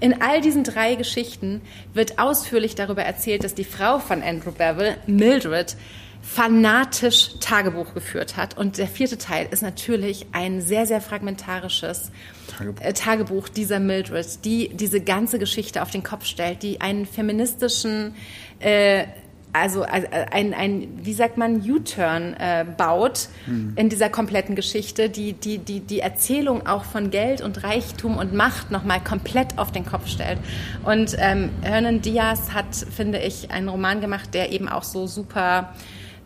In 0.00 0.22
all 0.22 0.40
diesen 0.40 0.64
drei 0.64 0.94
Geschichten 0.94 1.60
wird 1.92 2.18
ausführlich 2.18 2.74
darüber 2.74 3.02
erzählt, 3.02 3.44
dass 3.44 3.54
die 3.54 3.64
Frau 3.64 3.98
von 3.98 4.22
Andrew 4.22 4.50
Bevel, 4.52 4.96
Mildred, 5.06 5.76
fanatisch 6.22 7.38
Tagebuch 7.40 7.94
geführt 7.94 8.36
hat. 8.36 8.56
Und 8.56 8.78
der 8.78 8.86
vierte 8.86 9.18
Teil 9.18 9.48
ist 9.50 9.62
natürlich 9.62 10.26
ein 10.32 10.60
sehr, 10.60 10.86
sehr 10.86 11.00
fragmentarisches 11.00 12.10
Tagebuch, 12.46 12.84
äh, 12.84 12.92
Tagebuch 12.92 13.48
dieser 13.48 13.80
Mildred, 13.80 14.44
die 14.44 14.68
diese 14.68 15.00
ganze 15.00 15.38
Geschichte 15.38 15.82
auf 15.82 15.90
den 15.90 16.02
Kopf 16.02 16.26
stellt, 16.26 16.62
die 16.62 16.80
einen 16.80 17.06
feministischen 17.06 18.14
äh, 18.58 19.04
also 19.52 19.82
ein, 19.82 20.54
ein, 20.54 20.88
wie 21.02 21.12
sagt 21.12 21.36
man, 21.36 21.56
U-Turn 21.68 22.34
äh, 22.34 22.64
baut 22.76 23.28
mhm. 23.46 23.72
in 23.76 23.88
dieser 23.88 24.08
kompletten 24.08 24.54
Geschichte, 24.54 25.10
die, 25.10 25.32
die, 25.32 25.58
die 25.58 25.80
die 25.80 26.00
Erzählung 26.00 26.66
auch 26.66 26.84
von 26.84 27.10
Geld 27.10 27.40
und 27.40 27.64
Reichtum 27.64 28.16
und 28.16 28.32
Macht 28.32 28.70
nochmal 28.70 29.02
komplett 29.02 29.58
auf 29.58 29.72
den 29.72 29.84
Kopf 29.84 30.06
stellt. 30.06 30.38
Und 30.84 31.16
ähm, 31.18 31.50
Hernan 31.62 32.00
Diaz 32.00 32.52
hat, 32.52 32.74
finde 32.74 33.18
ich, 33.18 33.50
einen 33.50 33.68
Roman 33.68 34.00
gemacht, 34.00 34.34
der 34.34 34.52
eben 34.52 34.68
auch 34.68 34.84
so 34.84 35.06
super 35.06 35.74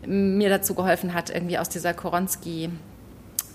mir 0.05 0.49
dazu 0.49 0.75
geholfen 0.75 1.13
hat, 1.15 1.31
irgendwie 1.31 1.57
aus 1.57 1.69
dieser 1.69 1.93
Koronski 1.93 2.69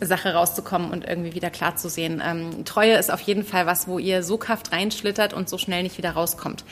Sache 0.00 0.32
rauszukommen 0.32 0.90
und 0.90 1.06
irgendwie 1.06 1.34
wieder 1.34 1.50
klar 1.50 1.76
zu 1.76 1.88
sehen. 1.88 2.22
Ähm, 2.24 2.64
Treue 2.64 2.94
ist 2.94 3.12
auf 3.12 3.20
jeden 3.20 3.44
Fall 3.44 3.66
was, 3.66 3.86
wo 3.86 3.98
ihr 3.98 4.22
so 4.22 4.38
kraft 4.38 4.72
reinschlittert 4.72 5.34
und 5.34 5.48
so 5.48 5.58
schnell 5.58 5.82
nicht 5.82 5.98
wieder 5.98 6.12
rauskommt 6.12 6.64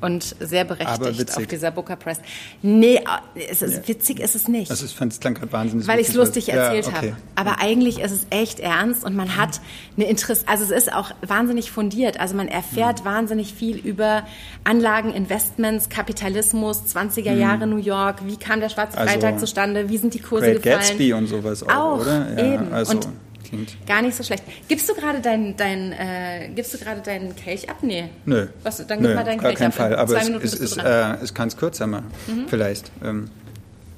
und 0.00 0.36
sehr 0.40 0.64
berechtigt 0.64 1.36
auf 1.36 1.46
dieser 1.46 1.70
Booker 1.70 1.96
Press. 1.96 2.18
Nee, 2.62 3.00
es 3.34 3.62
ist, 3.62 3.74
ja. 3.74 3.88
witzig 3.88 4.20
ist 4.20 4.34
es 4.34 4.48
nicht. 4.48 4.70
Also 4.70 4.84
ich 4.84 4.94
fand 4.94 5.12
es 5.12 5.20
klang 5.20 5.34
gerade 5.34 5.52
wahnsinnig 5.52 5.86
Weil 5.86 6.00
ich 6.00 6.08
es 6.08 6.14
lustig 6.14 6.48
erzählt 6.48 6.86
ja, 6.86 6.92
okay. 6.92 7.10
habe. 7.12 7.16
Aber 7.34 7.60
eigentlich 7.60 8.00
ist 8.00 8.10
es 8.10 8.26
echt 8.30 8.60
ernst 8.60 9.04
und 9.04 9.16
man 9.16 9.36
hat 9.36 9.60
eine 9.96 10.06
Interesse, 10.06 10.46
also 10.46 10.64
es 10.64 10.70
ist 10.70 10.92
auch 10.92 11.10
wahnsinnig 11.26 11.70
fundiert. 11.70 12.20
Also 12.20 12.34
man 12.34 12.48
erfährt 12.48 13.00
mhm. 13.00 13.08
wahnsinnig 13.08 13.54
viel 13.54 13.76
über 13.76 14.24
Anlagen, 14.64 15.12
Investments, 15.12 15.88
Kapitalismus, 15.88 16.82
20er 16.94 17.32
mhm. 17.32 17.40
Jahre 17.40 17.66
New 17.66 17.76
York, 17.78 18.26
wie 18.26 18.36
kam 18.36 18.60
der 18.60 18.68
Schwarze 18.68 18.98
also 18.98 19.10
Freitag 19.10 19.40
zustande, 19.40 19.88
wie 19.88 19.98
sind 19.98 20.14
die 20.14 20.20
Kurse 20.20 20.46
Great 20.46 20.62
gefallen. 20.62 20.80
Gatsby 20.80 21.12
und 21.12 21.26
sowas 21.26 21.62
auch, 21.62 21.68
auch 21.68 22.00
oder? 22.00 22.28
Ja, 22.36 22.54
eben. 22.54 22.72
Also. 22.72 22.92
Und 22.92 23.08
Klingt. 23.54 23.86
Gar 23.86 24.02
nicht 24.02 24.16
so 24.16 24.22
schlecht. 24.22 24.44
Gibst 24.68 24.88
du 24.88 24.94
gerade 24.94 25.20
deinen 25.20 25.56
dein, 25.56 25.92
äh, 25.92 26.50
gibst 26.54 26.74
du 26.74 26.78
gerade 26.78 27.00
deinen 27.00 27.34
Kelch 27.36 27.68
ab? 27.70 27.78
Nee. 27.82 28.08
Nö. 28.24 28.46
Was, 28.62 28.78
dann 28.86 28.98
gib 28.98 29.08
Nö, 29.08 29.14
mal 29.14 29.24
deinen 29.24 29.38
gar 29.38 29.50
Kelch 29.50 29.58
keinen 29.58 29.68
ab. 29.68 29.74
Fall. 29.74 29.96
Aber 29.96 30.16
es, 30.16 30.28
es, 30.28 30.54
ist, 30.54 30.76
äh, 30.78 31.16
kann 31.34 31.48
es 31.48 31.56
kürzer 31.56 31.86
machen. 31.86 32.10
Mhm. 32.26 32.48
Vielleicht. 32.48 32.90
Ähm, 33.02 33.30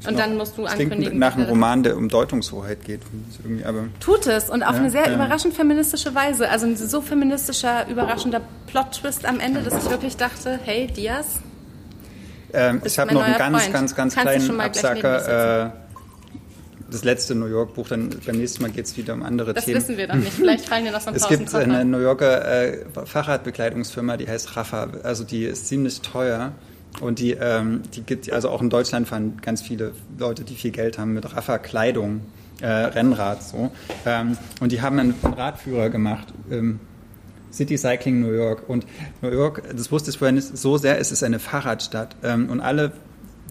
und 0.07 0.19
dann 0.19 0.37
musst 0.37 0.57
du 0.57 0.67
ankündigen. 0.67 1.19
Nach 1.19 1.37
einem 1.37 1.47
Roman, 1.47 1.83
der 1.83 1.97
um 1.97 2.09
Deutungshoheit 2.09 2.85
geht. 2.85 3.01
Aber 3.65 3.85
Tut 3.99 4.27
es 4.27 4.51
und 4.51 4.63
auf 4.63 4.75
ja, 4.75 4.81
eine 4.81 4.91
sehr 4.91 5.07
ja. 5.07 5.15
überraschend 5.15 5.55
feministische 5.55 6.15
Weise. 6.15 6.49
Also 6.49 6.67
ein 6.67 6.77
so 6.77 7.01
feministischer, 7.01 7.89
überraschender 7.89 8.41
Plot-Twist 8.69 9.25
am 9.25 9.41
Ende, 9.41 9.63
dass 9.63 9.85
ich 9.85 9.91
wirklich 9.91 10.17
dachte, 10.17 10.61
hey, 10.63 10.87
Diaz. 10.87 11.41
Ähm, 12.53 12.83
ich 12.85 12.99
habe 12.99 13.13
noch 13.13 13.23
einen 13.23 13.37
ganz, 13.37 13.73
ganz, 13.73 13.95
ganz 13.95 14.15
Kannst 14.15 14.47
kleinen 14.47 14.61
Absacker 14.61 15.86
das 16.97 17.05
letzte 17.05 17.35
New 17.35 17.47
York 17.47 17.75
Buch, 17.75 17.89
dann 17.89 18.11
beim 18.25 18.37
nächsten 18.37 18.63
Mal 18.63 18.71
geht 18.71 18.87
es 18.87 18.97
wieder 18.97 19.15
um 19.15 19.23
andere 19.23 19.55
das 19.55 19.65
Themen. 19.65 19.77
Das 19.77 19.89
wissen 19.89 19.99
wir 19.99 20.07
dann 20.07 20.21
nicht. 20.21 20.33
Vielleicht 20.33 20.67
fallen 20.67 20.85
dir 20.85 20.93
noch 20.93 21.01
so 21.01 21.11
ein 21.11 21.15
Es 21.15 21.29
gibt 21.29 21.55
eine 21.55 21.85
New 21.85 21.99
Yorker 21.99 22.65
äh, 22.65 22.85
Fahrradbekleidungsfirma, 23.05 24.17
die 24.17 24.29
heißt 24.29 24.57
Rafa. 24.57 24.89
Also 25.03 25.25
die 25.25 25.45
ist 25.45 25.69
ziemlich 25.69 26.01
teuer. 26.01 26.53
Und 27.01 27.19
die, 27.19 27.33
ähm, 27.33 27.83
die 27.95 28.03
gibt, 28.03 28.33
also 28.33 28.49
auch 28.49 28.63
in 28.63 28.71
Deutschland 28.71 29.09
fahren 29.09 29.39
ganz 29.43 29.61
viele 29.61 29.93
Leute, 30.19 30.45
die 30.45 30.55
viel 30.55 30.71
Geld 30.71 30.99
haben, 30.99 31.13
mit 31.13 31.37
Rafa 31.37 31.59
Kleidung, 31.59 32.23
äh, 32.63 32.67
Rennrad 32.67 33.43
so. 33.43 33.71
Ähm, 34.07 34.39
und 34.61 34.73
die 34.73 34.81
haben 34.81 34.99
einen, 34.99 35.15
Radführer 35.23 35.91
gemacht. 35.91 36.33
Ähm, 36.51 36.81
City 37.53 37.77
Cycling 37.77 38.21
New 38.21 38.33
York. 38.33 38.69
Und 38.69 38.87
New 39.21 39.31
York, 39.31 39.63
das 39.77 39.93
wusste 39.93 40.11
ich 40.11 40.19
vorher 40.19 40.33
nicht, 40.33 40.57
so 40.57 40.79
sehr 40.79 40.99
ist 40.99 41.13
es 41.13 41.23
eine 41.23 41.39
Fahrradstadt. 41.39 42.17
Ähm, 42.23 42.49
und 42.49 42.61
alle 42.61 42.93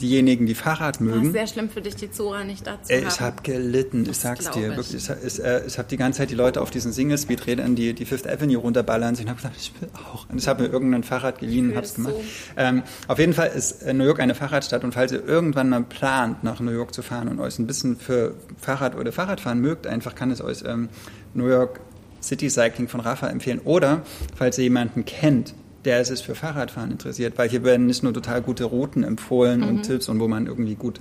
diejenigen, 0.01 0.45
die 0.45 0.55
Fahrrad 0.55 1.01
mögen. 1.01 1.19
Das 1.19 1.27
ist 1.27 1.33
sehr 1.33 1.47
schlimm 1.47 1.69
für 1.69 1.81
dich, 1.81 1.95
die 1.95 2.11
Zora 2.11 2.43
nicht 2.43 2.65
dazu 2.65 2.91
äh, 2.91 3.03
Ich 3.07 3.19
habe 3.19 3.41
gelitten, 3.43 4.01
ich 4.01 4.09
das 4.09 4.21
sag's 4.21 4.51
dir. 4.51 4.71
Ich. 4.71 4.77
Wirklich, 4.77 5.09
ich, 5.09 5.09
ich, 5.25 5.43
äh, 5.43 5.65
ich 5.65 5.77
habe 5.77 5.87
die 5.87 5.97
ganze 5.97 6.19
Zeit 6.19 6.29
die 6.29 6.35
Leute 6.35 6.61
auf 6.61 6.71
diesen 6.71 6.91
Single-Speed-Rädern, 6.91 7.75
die 7.75 7.93
die 7.93 8.05
Fifth 8.05 8.27
Avenue 8.27 8.57
runterballern. 8.57 9.15
Ich 9.15 9.21
habe 9.21 9.35
gesagt, 9.35 9.55
ich 9.57 9.71
will 9.79 9.89
auch. 9.93 10.29
Und 10.29 10.37
ich 10.37 10.47
habe 10.47 10.63
mir 10.63 10.69
irgendein 10.69 11.03
Fahrrad 11.03 11.39
geliehen 11.39 11.69
und 11.69 11.75
habe 11.75 11.85
es 11.85 11.95
gemacht. 11.95 12.13
So. 12.15 12.23
Ähm, 12.57 12.83
auf 13.07 13.19
jeden 13.19 13.33
Fall 13.33 13.47
ist 13.49 13.83
äh, 13.83 13.93
New 13.93 14.05
York 14.05 14.19
eine 14.19 14.35
Fahrradstadt 14.35 14.83
und 14.83 14.93
falls 14.93 15.11
ihr 15.11 15.25
irgendwann 15.25 15.69
mal 15.69 15.83
plant, 15.83 16.43
nach 16.43 16.59
New 16.59 16.71
York 16.71 16.93
zu 16.93 17.01
fahren 17.01 17.27
und 17.27 17.39
euch 17.39 17.59
ein 17.59 17.67
bisschen 17.67 17.97
für 17.97 18.35
Fahrrad 18.59 18.95
oder 18.95 19.11
Fahrradfahren 19.11 19.59
mögt, 19.59 19.87
einfach 19.87 20.15
kann 20.15 20.31
es 20.31 20.41
euch 20.41 20.63
ähm, 20.65 20.89
New 21.33 21.47
York 21.47 21.79
City 22.21 22.49
Cycling 22.49 22.87
von 22.87 22.99
Rafa 22.99 23.27
empfehlen. 23.27 23.61
Oder 23.63 24.01
falls 24.35 24.57
ihr 24.57 24.63
jemanden 24.65 25.05
kennt, 25.05 25.53
der 25.85 26.03
sich 26.03 26.23
für 26.23 26.35
Fahrradfahren 26.35 26.91
interessiert, 26.91 27.37
weil 27.37 27.49
hier 27.49 27.63
werden 27.63 27.85
nicht 27.85 28.03
nur 28.03 28.13
total 28.13 28.41
gute 28.41 28.65
Routen 28.65 29.03
empfohlen 29.03 29.61
mhm. 29.61 29.67
und 29.67 29.83
Tipps 29.83 30.09
und 30.09 30.19
wo 30.19 30.27
man 30.27 30.47
irgendwie 30.47 30.75
gut 30.75 30.99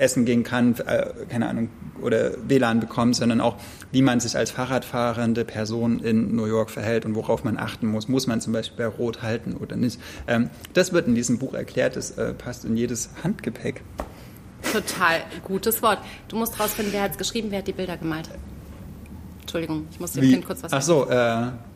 essen 0.00 0.24
gehen 0.24 0.42
kann, 0.42 0.74
äh, 0.86 1.06
keine 1.28 1.48
Ahnung, 1.48 1.68
oder 2.00 2.32
WLAN 2.48 2.80
bekommt, 2.80 3.16
sondern 3.16 3.40
auch, 3.40 3.56
wie 3.92 4.02
man 4.02 4.18
sich 4.18 4.36
als 4.36 4.50
Fahrradfahrende 4.50 5.44
Person 5.44 6.00
in 6.00 6.34
New 6.34 6.46
York 6.46 6.70
verhält 6.70 7.04
und 7.04 7.14
worauf 7.14 7.44
man 7.44 7.58
achten 7.58 7.86
muss. 7.86 8.08
Muss 8.08 8.26
man 8.26 8.40
zum 8.40 8.54
Beispiel 8.54 8.78
bei 8.78 8.86
Rot 8.86 9.22
halten 9.22 9.54
oder 9.54 9.76
nicht? 9.76 10.00
Ähm, 10.26 10.48
das 10.72 10.92
wird 10.92 11.06
in 11.06 11.14
diesem 11.14 11.38
Buch 11.38 11.52
erklärt, 11.52 11.96
das 11.96 12.12
äh, 12.12 12.32
passt 12.32 12.64
in 12.64 12.76
jedes 12.76 13.10
Handgepäck. 13.22 13.82
Total 14.72 15.20
gutes 15.44 15.82
Wort. 15.82 15.98
Du 16.28 16.36
musst 16.36 16.58
rausfinden, 16.58 16.92
wer 16.92 17.02
hat 17.02 17.12
es 17.12 17.18
geschrieben, 17.18 17.48
wer 17.50 17.58
hat 17.58 17.66
die 17.66 17.72
Bilder 17.72 17.96
gemalt. 17.96 18.30
Entschuldigung, 19.40 19.86
ich 19.90 20.00
muss 20.00 20.12
dem 20.12 20.22
Kind 20.22 20.46
kurz 20.46 20.62
was 20.62 20.70
sagen. 20.70 20.80
Ach 20.80 20.86
so, 20.86 21.10
äh, 21.10 21.69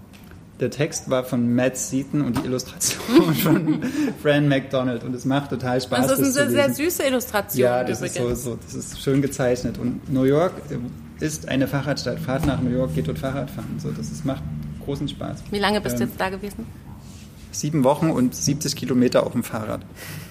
der 0.64 0.70
Text 0.70 1.10
war 1.10 1.24
von 1.24 1.54
Matt 1.54 1.76
Seaton 1.76 2.22
und 2.22 2.38
die 2.38 2.46
Illustration 2.46 3.34
von 3.42 3.82
Fran 4.22 4.48
McDonald 4.48 5.04
und 5.04 5.14
es 5.14 5.26
macht 5.26 5.50
total 5.50 5.80
Spaß. 5.80 6.06
Das 6.06 6.18
ist 6.18 6.38
eine 6.38 6.50
sehr, 6.50 6.50
sehr 6.50 6.74
süße 6.74 7.02
Illustration. 7.02 7.60
Ja, 7.62 7.84
das 7.84 7.98
übrigens. 7.98 8.38
ist 8.38 8.44
so, 8.44 8.52
so, 8.52 8.58
das 8.64 8.74
ist 8.74 9.02
schön 9.02 9.20
gezeichnet. 9.20 9.76
Und 9.78 10.10
New 10.10 10.24
York 10.24 10.54
ist 11.20 11.48
eine 11.48 11.68
Fahrradstadt. 11.68 12.18
Fahrt 12.18 12.46
nach 12.46 12.62
New 12.62 12.70
York, 12.70 12.94
geht 12.94 13.08
dort 13.08 13.18
Fahrrad 13.18 13.50
fahren. 13.50 13.78
So, 13.78 13.90
das 13.90 14.10
ist, 14.10 14.24
macht 14.24 14.42
großen 14.84 15.06
Spaß. 15.06 15.44
Wie 15.50 15.58
lange 15.58 15.82
bist 15.82 15.96
ähm, 15.96 16.00
du 16.00 16.06
jetzt 16.06 16.20
da 16.20 16.30
gewesen? 16.30 16.66
Sieben 17.52 17.84
Wochen 17.84 18.10
und 18.10 18.34
70 18.34 18.74
Kilometer 18.74 19.26
auf 19.26 19.32
dem 19.32 19.44
Fahrrad. 19.44 19.82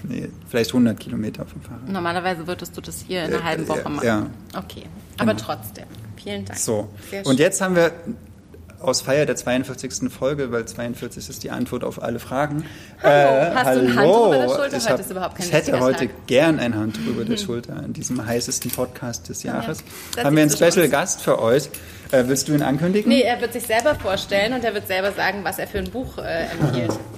Nee, 0.02 0.30
vielleicht 0.48 0.70
100 0.70 0.98
Kilometer 0.98 1.42
auf 1.42 1.52
dem 1.52 1.62
Fahrrad. 1.62 1.88
Normalerweise 1.88 2.46
würdest 2.46 2.76
du 2.76 2.80
das 2.80 3.04
hier 3.06 3.24
in 3.24 3.32
einer 3.32 3.40
äh, 3.40 3.44
halben 3.44 3.68
Woche 3.68 3.88
machen. 3.88 4.04
Ja. 4.04 4.26
Okay, 4.52 4.82
aber 5.16 5.34
genau. 5.34 5.44
trotzdem. 5.46 5.86
Vielen 6.16 6.44
Dank. 6.44 6.58
So, 6.58 6.88
und 7.24 7.38
jetzt 7.38 7.60
haben 7.60 7.76
wir 7.76 7.92
aus 8.86 9.00
Feier 9.00 9.26
der 9.26 9.36
42. 9.36 10.10
Folge, 10.10 10.52
weil 10.52 10.64
42 10.64 11.28
ist 11.28 11.42
die 11.42 11.50
Antwort 11.50 11.84
auf 11.84 12.02
alle 12.02 12.18
Fragen. 12.18 12.64
Hallo, 13.02 13.12
äh, 13.12 13.54
hast 13.54 13.66
hallo. 13.66 13.80
du 13.80 13.86
ein 13.86 13.96
Handtuch 13.96 14.26
über 14.26 14.36
der 14.36 14.48
Schulter? 14.48 14.76
Ich, 14.76 14.88
hab, 14.88 15.00
ist 15.00 15.10
überhaupt 15.10 15.36
kein 15.36 15.46
ich 15.46 15.52
hätte 15.52 15.80
heute 15.80 16.06
Tag. 16.06 16.26
gern 16.26 16.58
ein 16.58 16.74
Handtuch 16.74 17.06
über 17.06 17.24
der 17.24 17.36
Schulter 17.36 17.82
in 17.84 17.92
diesem 17.92 18.24
heißesten 18.24 18.70
Podcast 18.70 19.28
des 19.28 19.42
Jahres. 19.42 19.84
Ja, 20.16 20.24
haben 20.24 20.36
wir 20.36 20.42
einen 20.42 20.50
Special 20.50 20.88
Gast 20.88 21.22
für 21.22 21.40
euch. 21.40 21.68
Äh, 22.10 22.24
willst 22.26 22.48
du 22.48 22.54
ihn 22.54 22.62
ankündigen? 22.62 23.10
Nee, 23.10 23.22
er 23.22 23.40
wird 23.40 23.52
sich 23.52 23.64
selber 23.66 23.94
vorstellen 23.94 24.52
und 24.52 24.64
er 24.64 24.74
wird 24.74 24.86
selber 24.86 25.12
sagen, 25.12 25.40
was 25.42 25.58
er 25.58 25.66
für 25.66 25.78
ein 25.78 25.90
Buch 25.90 26.18
äh, 26.18 26.46
empfiehlt. 26.46 26.92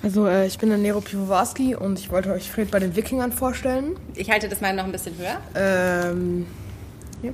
Also 0.00 0.28
äh, 0.28 0.46
ich 0.46 0.58
bin 0.58 0.68
der 0.68 0.78
Nero 0.78 1.00
Piwowarski 1.00 1.74
und 1.74 1.98
ich 1.98 2.10
wollte 2.10 2.32
euch 2.32 2.50
Fred 2.50 2.70
bei 2.70 2.78
den 2.78 2.94
Wikingern 2.94 3.32
vorstellen. 3.32 3.96
Ich 4.14 4.30
halte 4.30 4.48
das 4.48 4.60
mal 4.60 4.72
noch 4.72 4.84
ein 4.84 4.92
bisschen 4.92 5.16
höher. 5.18 5.40
Ähm, 5.56 6.46
ja. 7.20 7.32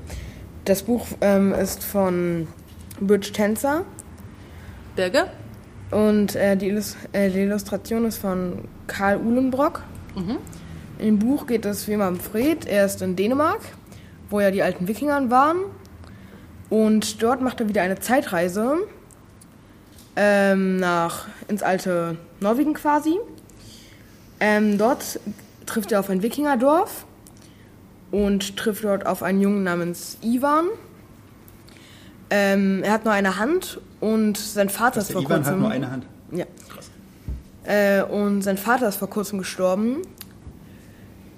Das 0.64 0.82
Buch 0.82 1.06
ähm, 1.20 1.52
ist 1.52 1.84
von 1.84 2.48
Bridge 3.00 3.32
Tänzer. 3.32 3.84
Birge. 4.96 5.26
Und 5.90 6.34
äh, 6.34 6.56
die, 6.56 6.68
Illus 6.68 6.96
äh, 7.12 7.30
die, 7.30 7.40
Illustration 7.40 8.04
ist 8.04 8.18
von 8.18 8.64
Karl 8.86 9.18
Uhlenbrock. 9.18 9.82
Mhm. 10.14 10.38
Im 10.98 11.18
Buch 11.18 11.46
geht 11.46 11.66
es 11.66 11.86
wie 11.88 11.92
immer 11.92 12.08
um 12.08 12.18
Fred. 12.18 12.66
Er 12.66 12.86
ist 12.86 13.02
in 13.02 13.16
Dänemark, 13.16 13.60
wo 14.30 14.40
ja 14.40 14.50
die 14.50 14.62
alten 14.62 14.88
Wikingern 14.88 15.30
waren. 15.30 15.58
Und 16.70 17.22
dort 17.22 17.40
macht 17.42 17.60
er 17.60 17.68
wieder 17.68 17.82
eine 17.82 17.98
Zeitreise 17.98 18.78
ähm, 20.16 20.76
nach 20.76 21.26
ins 21.48 21.62
alte 21.62 22.16
Norwegen 22.40 22.74
quasi. 22.74 23.18
Ähm, 24.40 24.78
dort 24.78 25.20
trifft 25.66 25.92
er 25.92 26.00
auf 26.00 26.10
ein 26.10 26.22
Wikingerdorf 26.22 27.06
und 28.10 28.56
trifft 28.56 28.84
dort 28.84 29.06
auf 29.06 29.22
einen 29.22 29.40
Jungen 29.40 29.64
namens 29.64 30.18
Ivan. 30.22 30.66
Ähm, 32.36 32.82
er 32.82 32.90
hat 32.90 33.04
nur 33.04 33.14
eine 33.14 33.38
Hand 33.38 33.80
und 34.00 34.36
sein 34.36 34.68
Vater 34.68 35.00
ist 35.00 35.12
vor 35.12 35.22
Ivan 35.22 35.36
kurzem. 35.36 35.52
hat 35.52 35.60
nur 35.60 35.70
eine 35.70 35.88
Hand. 35.88 36.04
Ja. 36.32 36.46
Äh, 37.62 38.02
und 38.02 38.42
sein 38.42 38.58
Vater 38.58 38.88
ist 38.88 38.96
vor 38.96 39.08
kurzem 39.08 39.38
gestorben. 39.38 40.02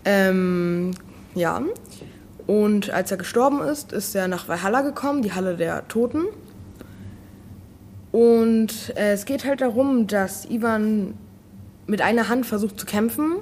Ähm, 0.06 0.93
ja. 1.35 1.60
Und 2.47 2.89
als 2.89 3.10
er 3.10 3.18
gestorben 3.18 3.60
ist, 3.60 3.93
ist 3.93 4.14
er 4.14 4.27
nach 4.27 4.48
Valhalla 4.48 4.81
gekommen, 4.81 5.20
die 5.20 5.35
Halle 5.35 5.56
der 5.56 5.86
Toten. 5.86 6.23
Und 8.10 8.97
äh, 8.97 9.12
es 9.12 9.27
geht 9.27 9.44
halt 9.44 9.60
darum, 9.60 10.06
dass 10.06 10.47
Ivan 10.47 11.12
mit 11.86 12.01
einer 12.01 12.31
Hand 12.31 12.47
versucht 12.47 12.81
zu 12.81 12.86
kämpfen. 12.86 13.35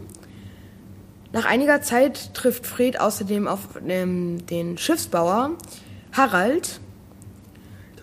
Nach 1.33 1.45
einiger 1.45 1.83
Zeit 1.83 2.35
trifft 2.35 2.67
Fred 2.67 2.99
außerdem 2.99 3.47
auf 3.47 3.61
ähm, 3.87 4.45
den 4.47 4.77
Schiffsbauer 4.77 5.53
Harald, 6.13 6.81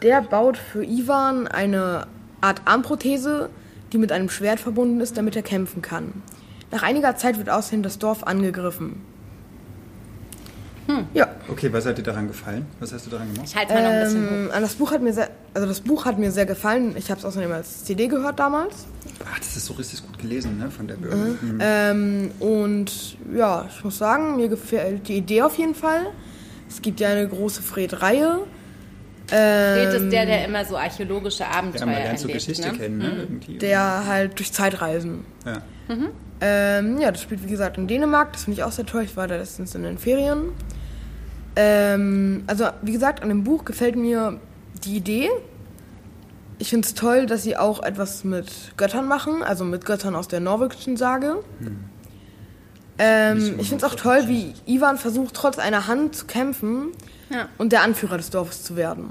der 0.02 0.22
baut 0.22 0.58
für 0.58 0.84
Ivan 0.84 1.48
eine 1.48 2.08
Art 2.42 2.62
Armprothese, 2.66 3.50
die 3.94 3.98
mit 3.98 4.12
einem 4.12 4.30
Schwert 4.30 4.60
verbunden 4.60 5.00
ist, 5.02 5.18
damit 5.18 5.36
er 5.36 5.44
kämpfen 5.44 5.82
kann. 5.82 6.24
Nach 6.72 6.84
einiger 6.84 7.16
Zeit 7.16 7.38
wird 7.38 7.50
außerdem 7.50 7.84
das 7.84 8.00
Dorf 8.00 8.24
angegriffen. 8.24 9.02
Hm. 10.88 11.08
Ja. 11.14 11.28
Okay, 11.48 11.72
was 11.72 11.86
hat 11.86 11.98
dir 11.98 12.04
daran 12.04 12.28
gefallen? 12.28 12.66
Was 12.80 12.92
hast 12.94 13.06
du 13.06 13.12
daran 13.12 13.32
gemacht? 13.32 13.48
Ich 13.48 13.56
halte 13.56 13.74
mal 13.74 13.84
noch 13.84 13.90
ein 13.90 14.04
bisschen 14.04 14.28
ähm, 14.28 14.50
hoch. 14.50 14.60
Das 14.62 14.74
Buch 14.76 14.92
hat 14.92 15.02
mir 15.02 15.14
sehr, 15.14 15.30
also 15.54 15.68
das 15.68 15.82
Buch 15.82 16.06
hat 16.06 16.18
mir 16.18 16.32
sehr 16.32 16.46
gefallen. 16.46 16.96
Ich 16.98 17.10
habe 17.12 17.20
es 17.20 17.26
außerdem 17.26 17.52
als 17.52 17.86
CD 17.86 18.08
gehört 18.08 18.40
damals. 18.40 18.86
Ach, 19.32 19.38
das 19.38 19.56
ist 19.56 19.66
so 19.66 19.74
richtig 19.74 20.06
gut 20.06 20.18
gelesen, 20.18 20.58
ne, 20.58 20.72
von 20.72 20.88
der 20.88 20.96
Bürger. 20.96 21.16
Mhm. 21.16 21.38
Mhm. 21.42 21.60
Ähm, 21.60 22.32
und 22.40 23.18
ja, 23.36 23.68
ich 23.70 23.84
muss 23.84 23.98
sagen, 23.98 24.38
mir 24.38 24.48
gefällt 24.48 25.08
die 25.08 25.18
Idee 25.18 25.44
auf 25.44 25.58
jeden 25.58 25.76
Fall. 25.76 26.08
Es 26.68 26.82
gibt 26.82 27.00
ja 27.00 27.10
eine 27.10 27.28
große 27.28 27.62
Fred-Reihe. 27.62 28.40
Ähm, 29.32 29.92
Fred 29.92 30.02
ist 30.02 30.12
der, 30.12 30.26
der 30.26 30.46
immer 30.46 30.66
so 30.66 30.78
archäologische 30.78 31.48
Abenteuer 31.48 31.82
ja, 31.82 31.86
man 31.86 31.96
lernt 31.96 32.20
so 32.20 32.28
Geschichte 32.28 32.72
ne? 32.72 32.78
kennen, 32.78 32.98
ne? 32.98 33.28
Mhm. 33.30 33.60
Der 33.60 34.06
halt 34.06 34.38
durch 34.38 34.52
Zeitreisen. 34.52 35.26
Ja. 35.46 35.62
Mhm. 35.94 36.10
Ähm, 36.42 37.00
ja, 37.00 37.12
das 37.12 37.22
spielt 37.22 37.44
wie 37.44 37.50
gesagt 37.50 37.78
in 37.78 37.88
Dänemark. 37.88 38.34
Das 38.34 38.46
finde 38.46 38.60
ich 38.60 38.64
auch 38.64 38.72
sehr 38.72 38.86
toll. 38.86 39.04
Ich 39.04 39.16
war 39.16 39.28
da 39.28 39.38
letztens 39.38 39.76
in 39.76 39.84
den 39.84 39.98
Ferien. 39.98 40.52
Ähm, 41.56 42.44
also 42.48 42.68
wie 42.82 42.92
gesagt, 42.92 43.22
an 43.22 43.30
dem 43.30 43.44
Buch 43.44 43.66
gefällt 43.66 43.96
mir 43.96 44.40
die 44.84 44.98
Idee. 44.98 45.30
Ich 46.58 46.70
finde 46.70 46.88
es 46.88 46.94
toll, 46.94 47.26
dass 47.26 47.44
sie 47.44 47.58
auch 47.58 47.82
etwas 47.84 48.24
mit 48.24 48.74
Göttern 48.78 49.08
machen, 49.08 49.44
also 49.44 49.64
mit 49.64 49.86
Göttern 49.86 50.16
aus 50.16 50.28
der 50.28 50.40
norwegischen 50.40 50.96
Sage. 50.98 51.44
Hm. 51.60 51.91
Ähm, 52.98 53.56
ich 53.60 53.70
finde 53.70 53.86
es 53.86 53.92
auch 53.92 53.96
toll, 53.96 54.28
wie 54.28 54.54
Ivan 54.66 54.98
versucht, 54.98 55.34
trotz 55.34 55.60
einer 55.60 55.88
Hand 55.88 56.16
zu 56.16 56.26
kämpfen 56.26 56.90
ja. 57.30 57.48
und 57.58 57.72
der 57.72 57.82
Anführer 57.82 58.18
des 58.18 58.30
Dorfes 58.30 58.64
zu 58.64 58.76
werden. 58.76 59.10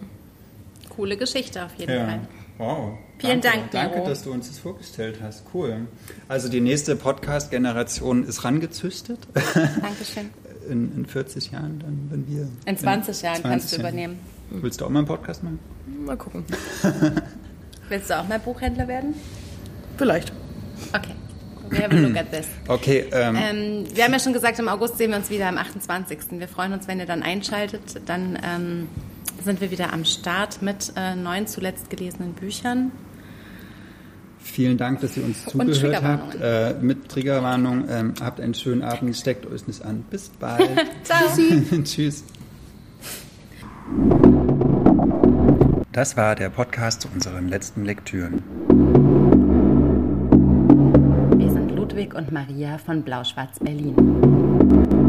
Coole 0.88 1.16
Geschichte 1.16 1.64
auf 1.64 1.74
jeden 1.76 1.92
ja. 1.92 2.04
Fall. 2.04 2.20
Wow. 2.58 2.98
Vielen 3.18 3.40
danke, 3.40 3.68
Dank, 3.72 3.92
Danke, 3.92 4.08
dass 4.08 4.22
du 4.22 4.32
uns 4.32 4.48
das 4.48 4.58
vorgestellt 4.58 5.18
hast. 5.22 5.44
Cool. 5.54 5.86
Also 6.28 6.48
die 6.48 6.60
nächste 6.60 6.96
Podcast-Generation 6.96 8.24
ist 8.24 8.44
rangezüchtet. 8.44 9.18
Dankeschön. 9.34 10.30
In, 10.68 10.94
in 10.94 11.06
40 11.06 11.52
Jahren, 11.52 11.78
dann, 11.80 12.08
wenn 12.10 12.28
wir. 12.28 12.46
In 12.66 12.76
20 12.76 13.16
in 13.16 13.24
Jahren 13.24 13.40
20 13.40 13.42
kannst 13.42 13.72
du 13.72 13.76
übernehmen. 13.80 14.20
Willst 14.50 14.80
du 14.80 14.84
auch 14.84 14.90
mal 14.90 14.98
einen 15.00 15.08
Podcast 15.08 15.42
machen? 15.42 15.58
Mal 16.04 16.16
gucken. 16.16 16.44
Willst 17.88 18.10
du 18.10 18.18
auch 18.18 18.28
mal 18.28 18.38
Buchhändler 18.38 18.86
werden? 18.86 19.14
Vielleicht. 19.96 20.32
Okay. 20.92 21.14
We 21.70 21.78
have 21.82 21.92
a 21.92 22.00
look 22.00 22.16
at 22.16 22.30
this. 22.32 22.46
Okay. 22.68 23.06
Ähm, 23.12 23.36
ähm, 23.36 23.84
wir 23.94 24.04
haben 24.04 24.12
ja 24.12 24.18
schon 24.18 24.32
gesagt, 24.32 24.58
im 24.58 24.68
August 24.68 24.98
sehen 24.98 25.10
wir 25.10 25.18
uns 25.18 25.30
wieder 25.30 25.48
am 25.48 25.56
28. 25.56 26.18
Wir 26.32 26.48
freuen 26.48 26.72
uns, 26.72 26.88
wenn 26.88 26.98
ihr 26.98 27.06
dann 27.06 27.22
einschaltet. 27.22 28.00
Dann 28.06 28.38
ähm, 28.44 28.88
sind 29.44 29.60
wir 29.60 29.70
wieder 29.70 29.92
am 29.92 30.04
Start 30.04 30.62
mit 30.62 30.92
äh, 30.96 31.14
neun 31.14 31.46
zuletzt 31.46 31.88
gelesenen 31.88 32.32
Büchern. 32.32 32.90
Vielen 34.42 34.78
Dank, 34.78 35.00
dass 35.00 35.16
ihr 35.16 35.24
uns 35.24 35.44
zugehört 35.44 36.02
habt. 36.02 36.36
Äh, 36.40 36.74
mit 36.80 37.08
Triggerwarnung. 37.08 37.84
Ähm, 37.88 38.14
habt 38.20 38.40
einen 38.40 38.54
schönen 38.54 38.82
Abend. 38.82 39.16
Steckt 39.16 39.46
euch 39.46 39.66
nicht 39.66 39.84
an. 39.84 40.04
Bis 40.10 40.28
bald. 40.28 40.68
Tschüss. 41.84 42.24
Das 45.92 46.16
war 46.16 46.34
der 46.34 46.50
Podcast 46.50 47.02
zu 47.02 47.08
unseren 47.14 47.48
letzten 47.48 47.84
Lektüren. 47.84 48.99
Ludwig 52.00 52.14
und 52.14 52.32
Maria 52.32 52.78
von 52.78 53.02
Blau-Schwarz 53.02 53.58
Berlin. 53.58 54.99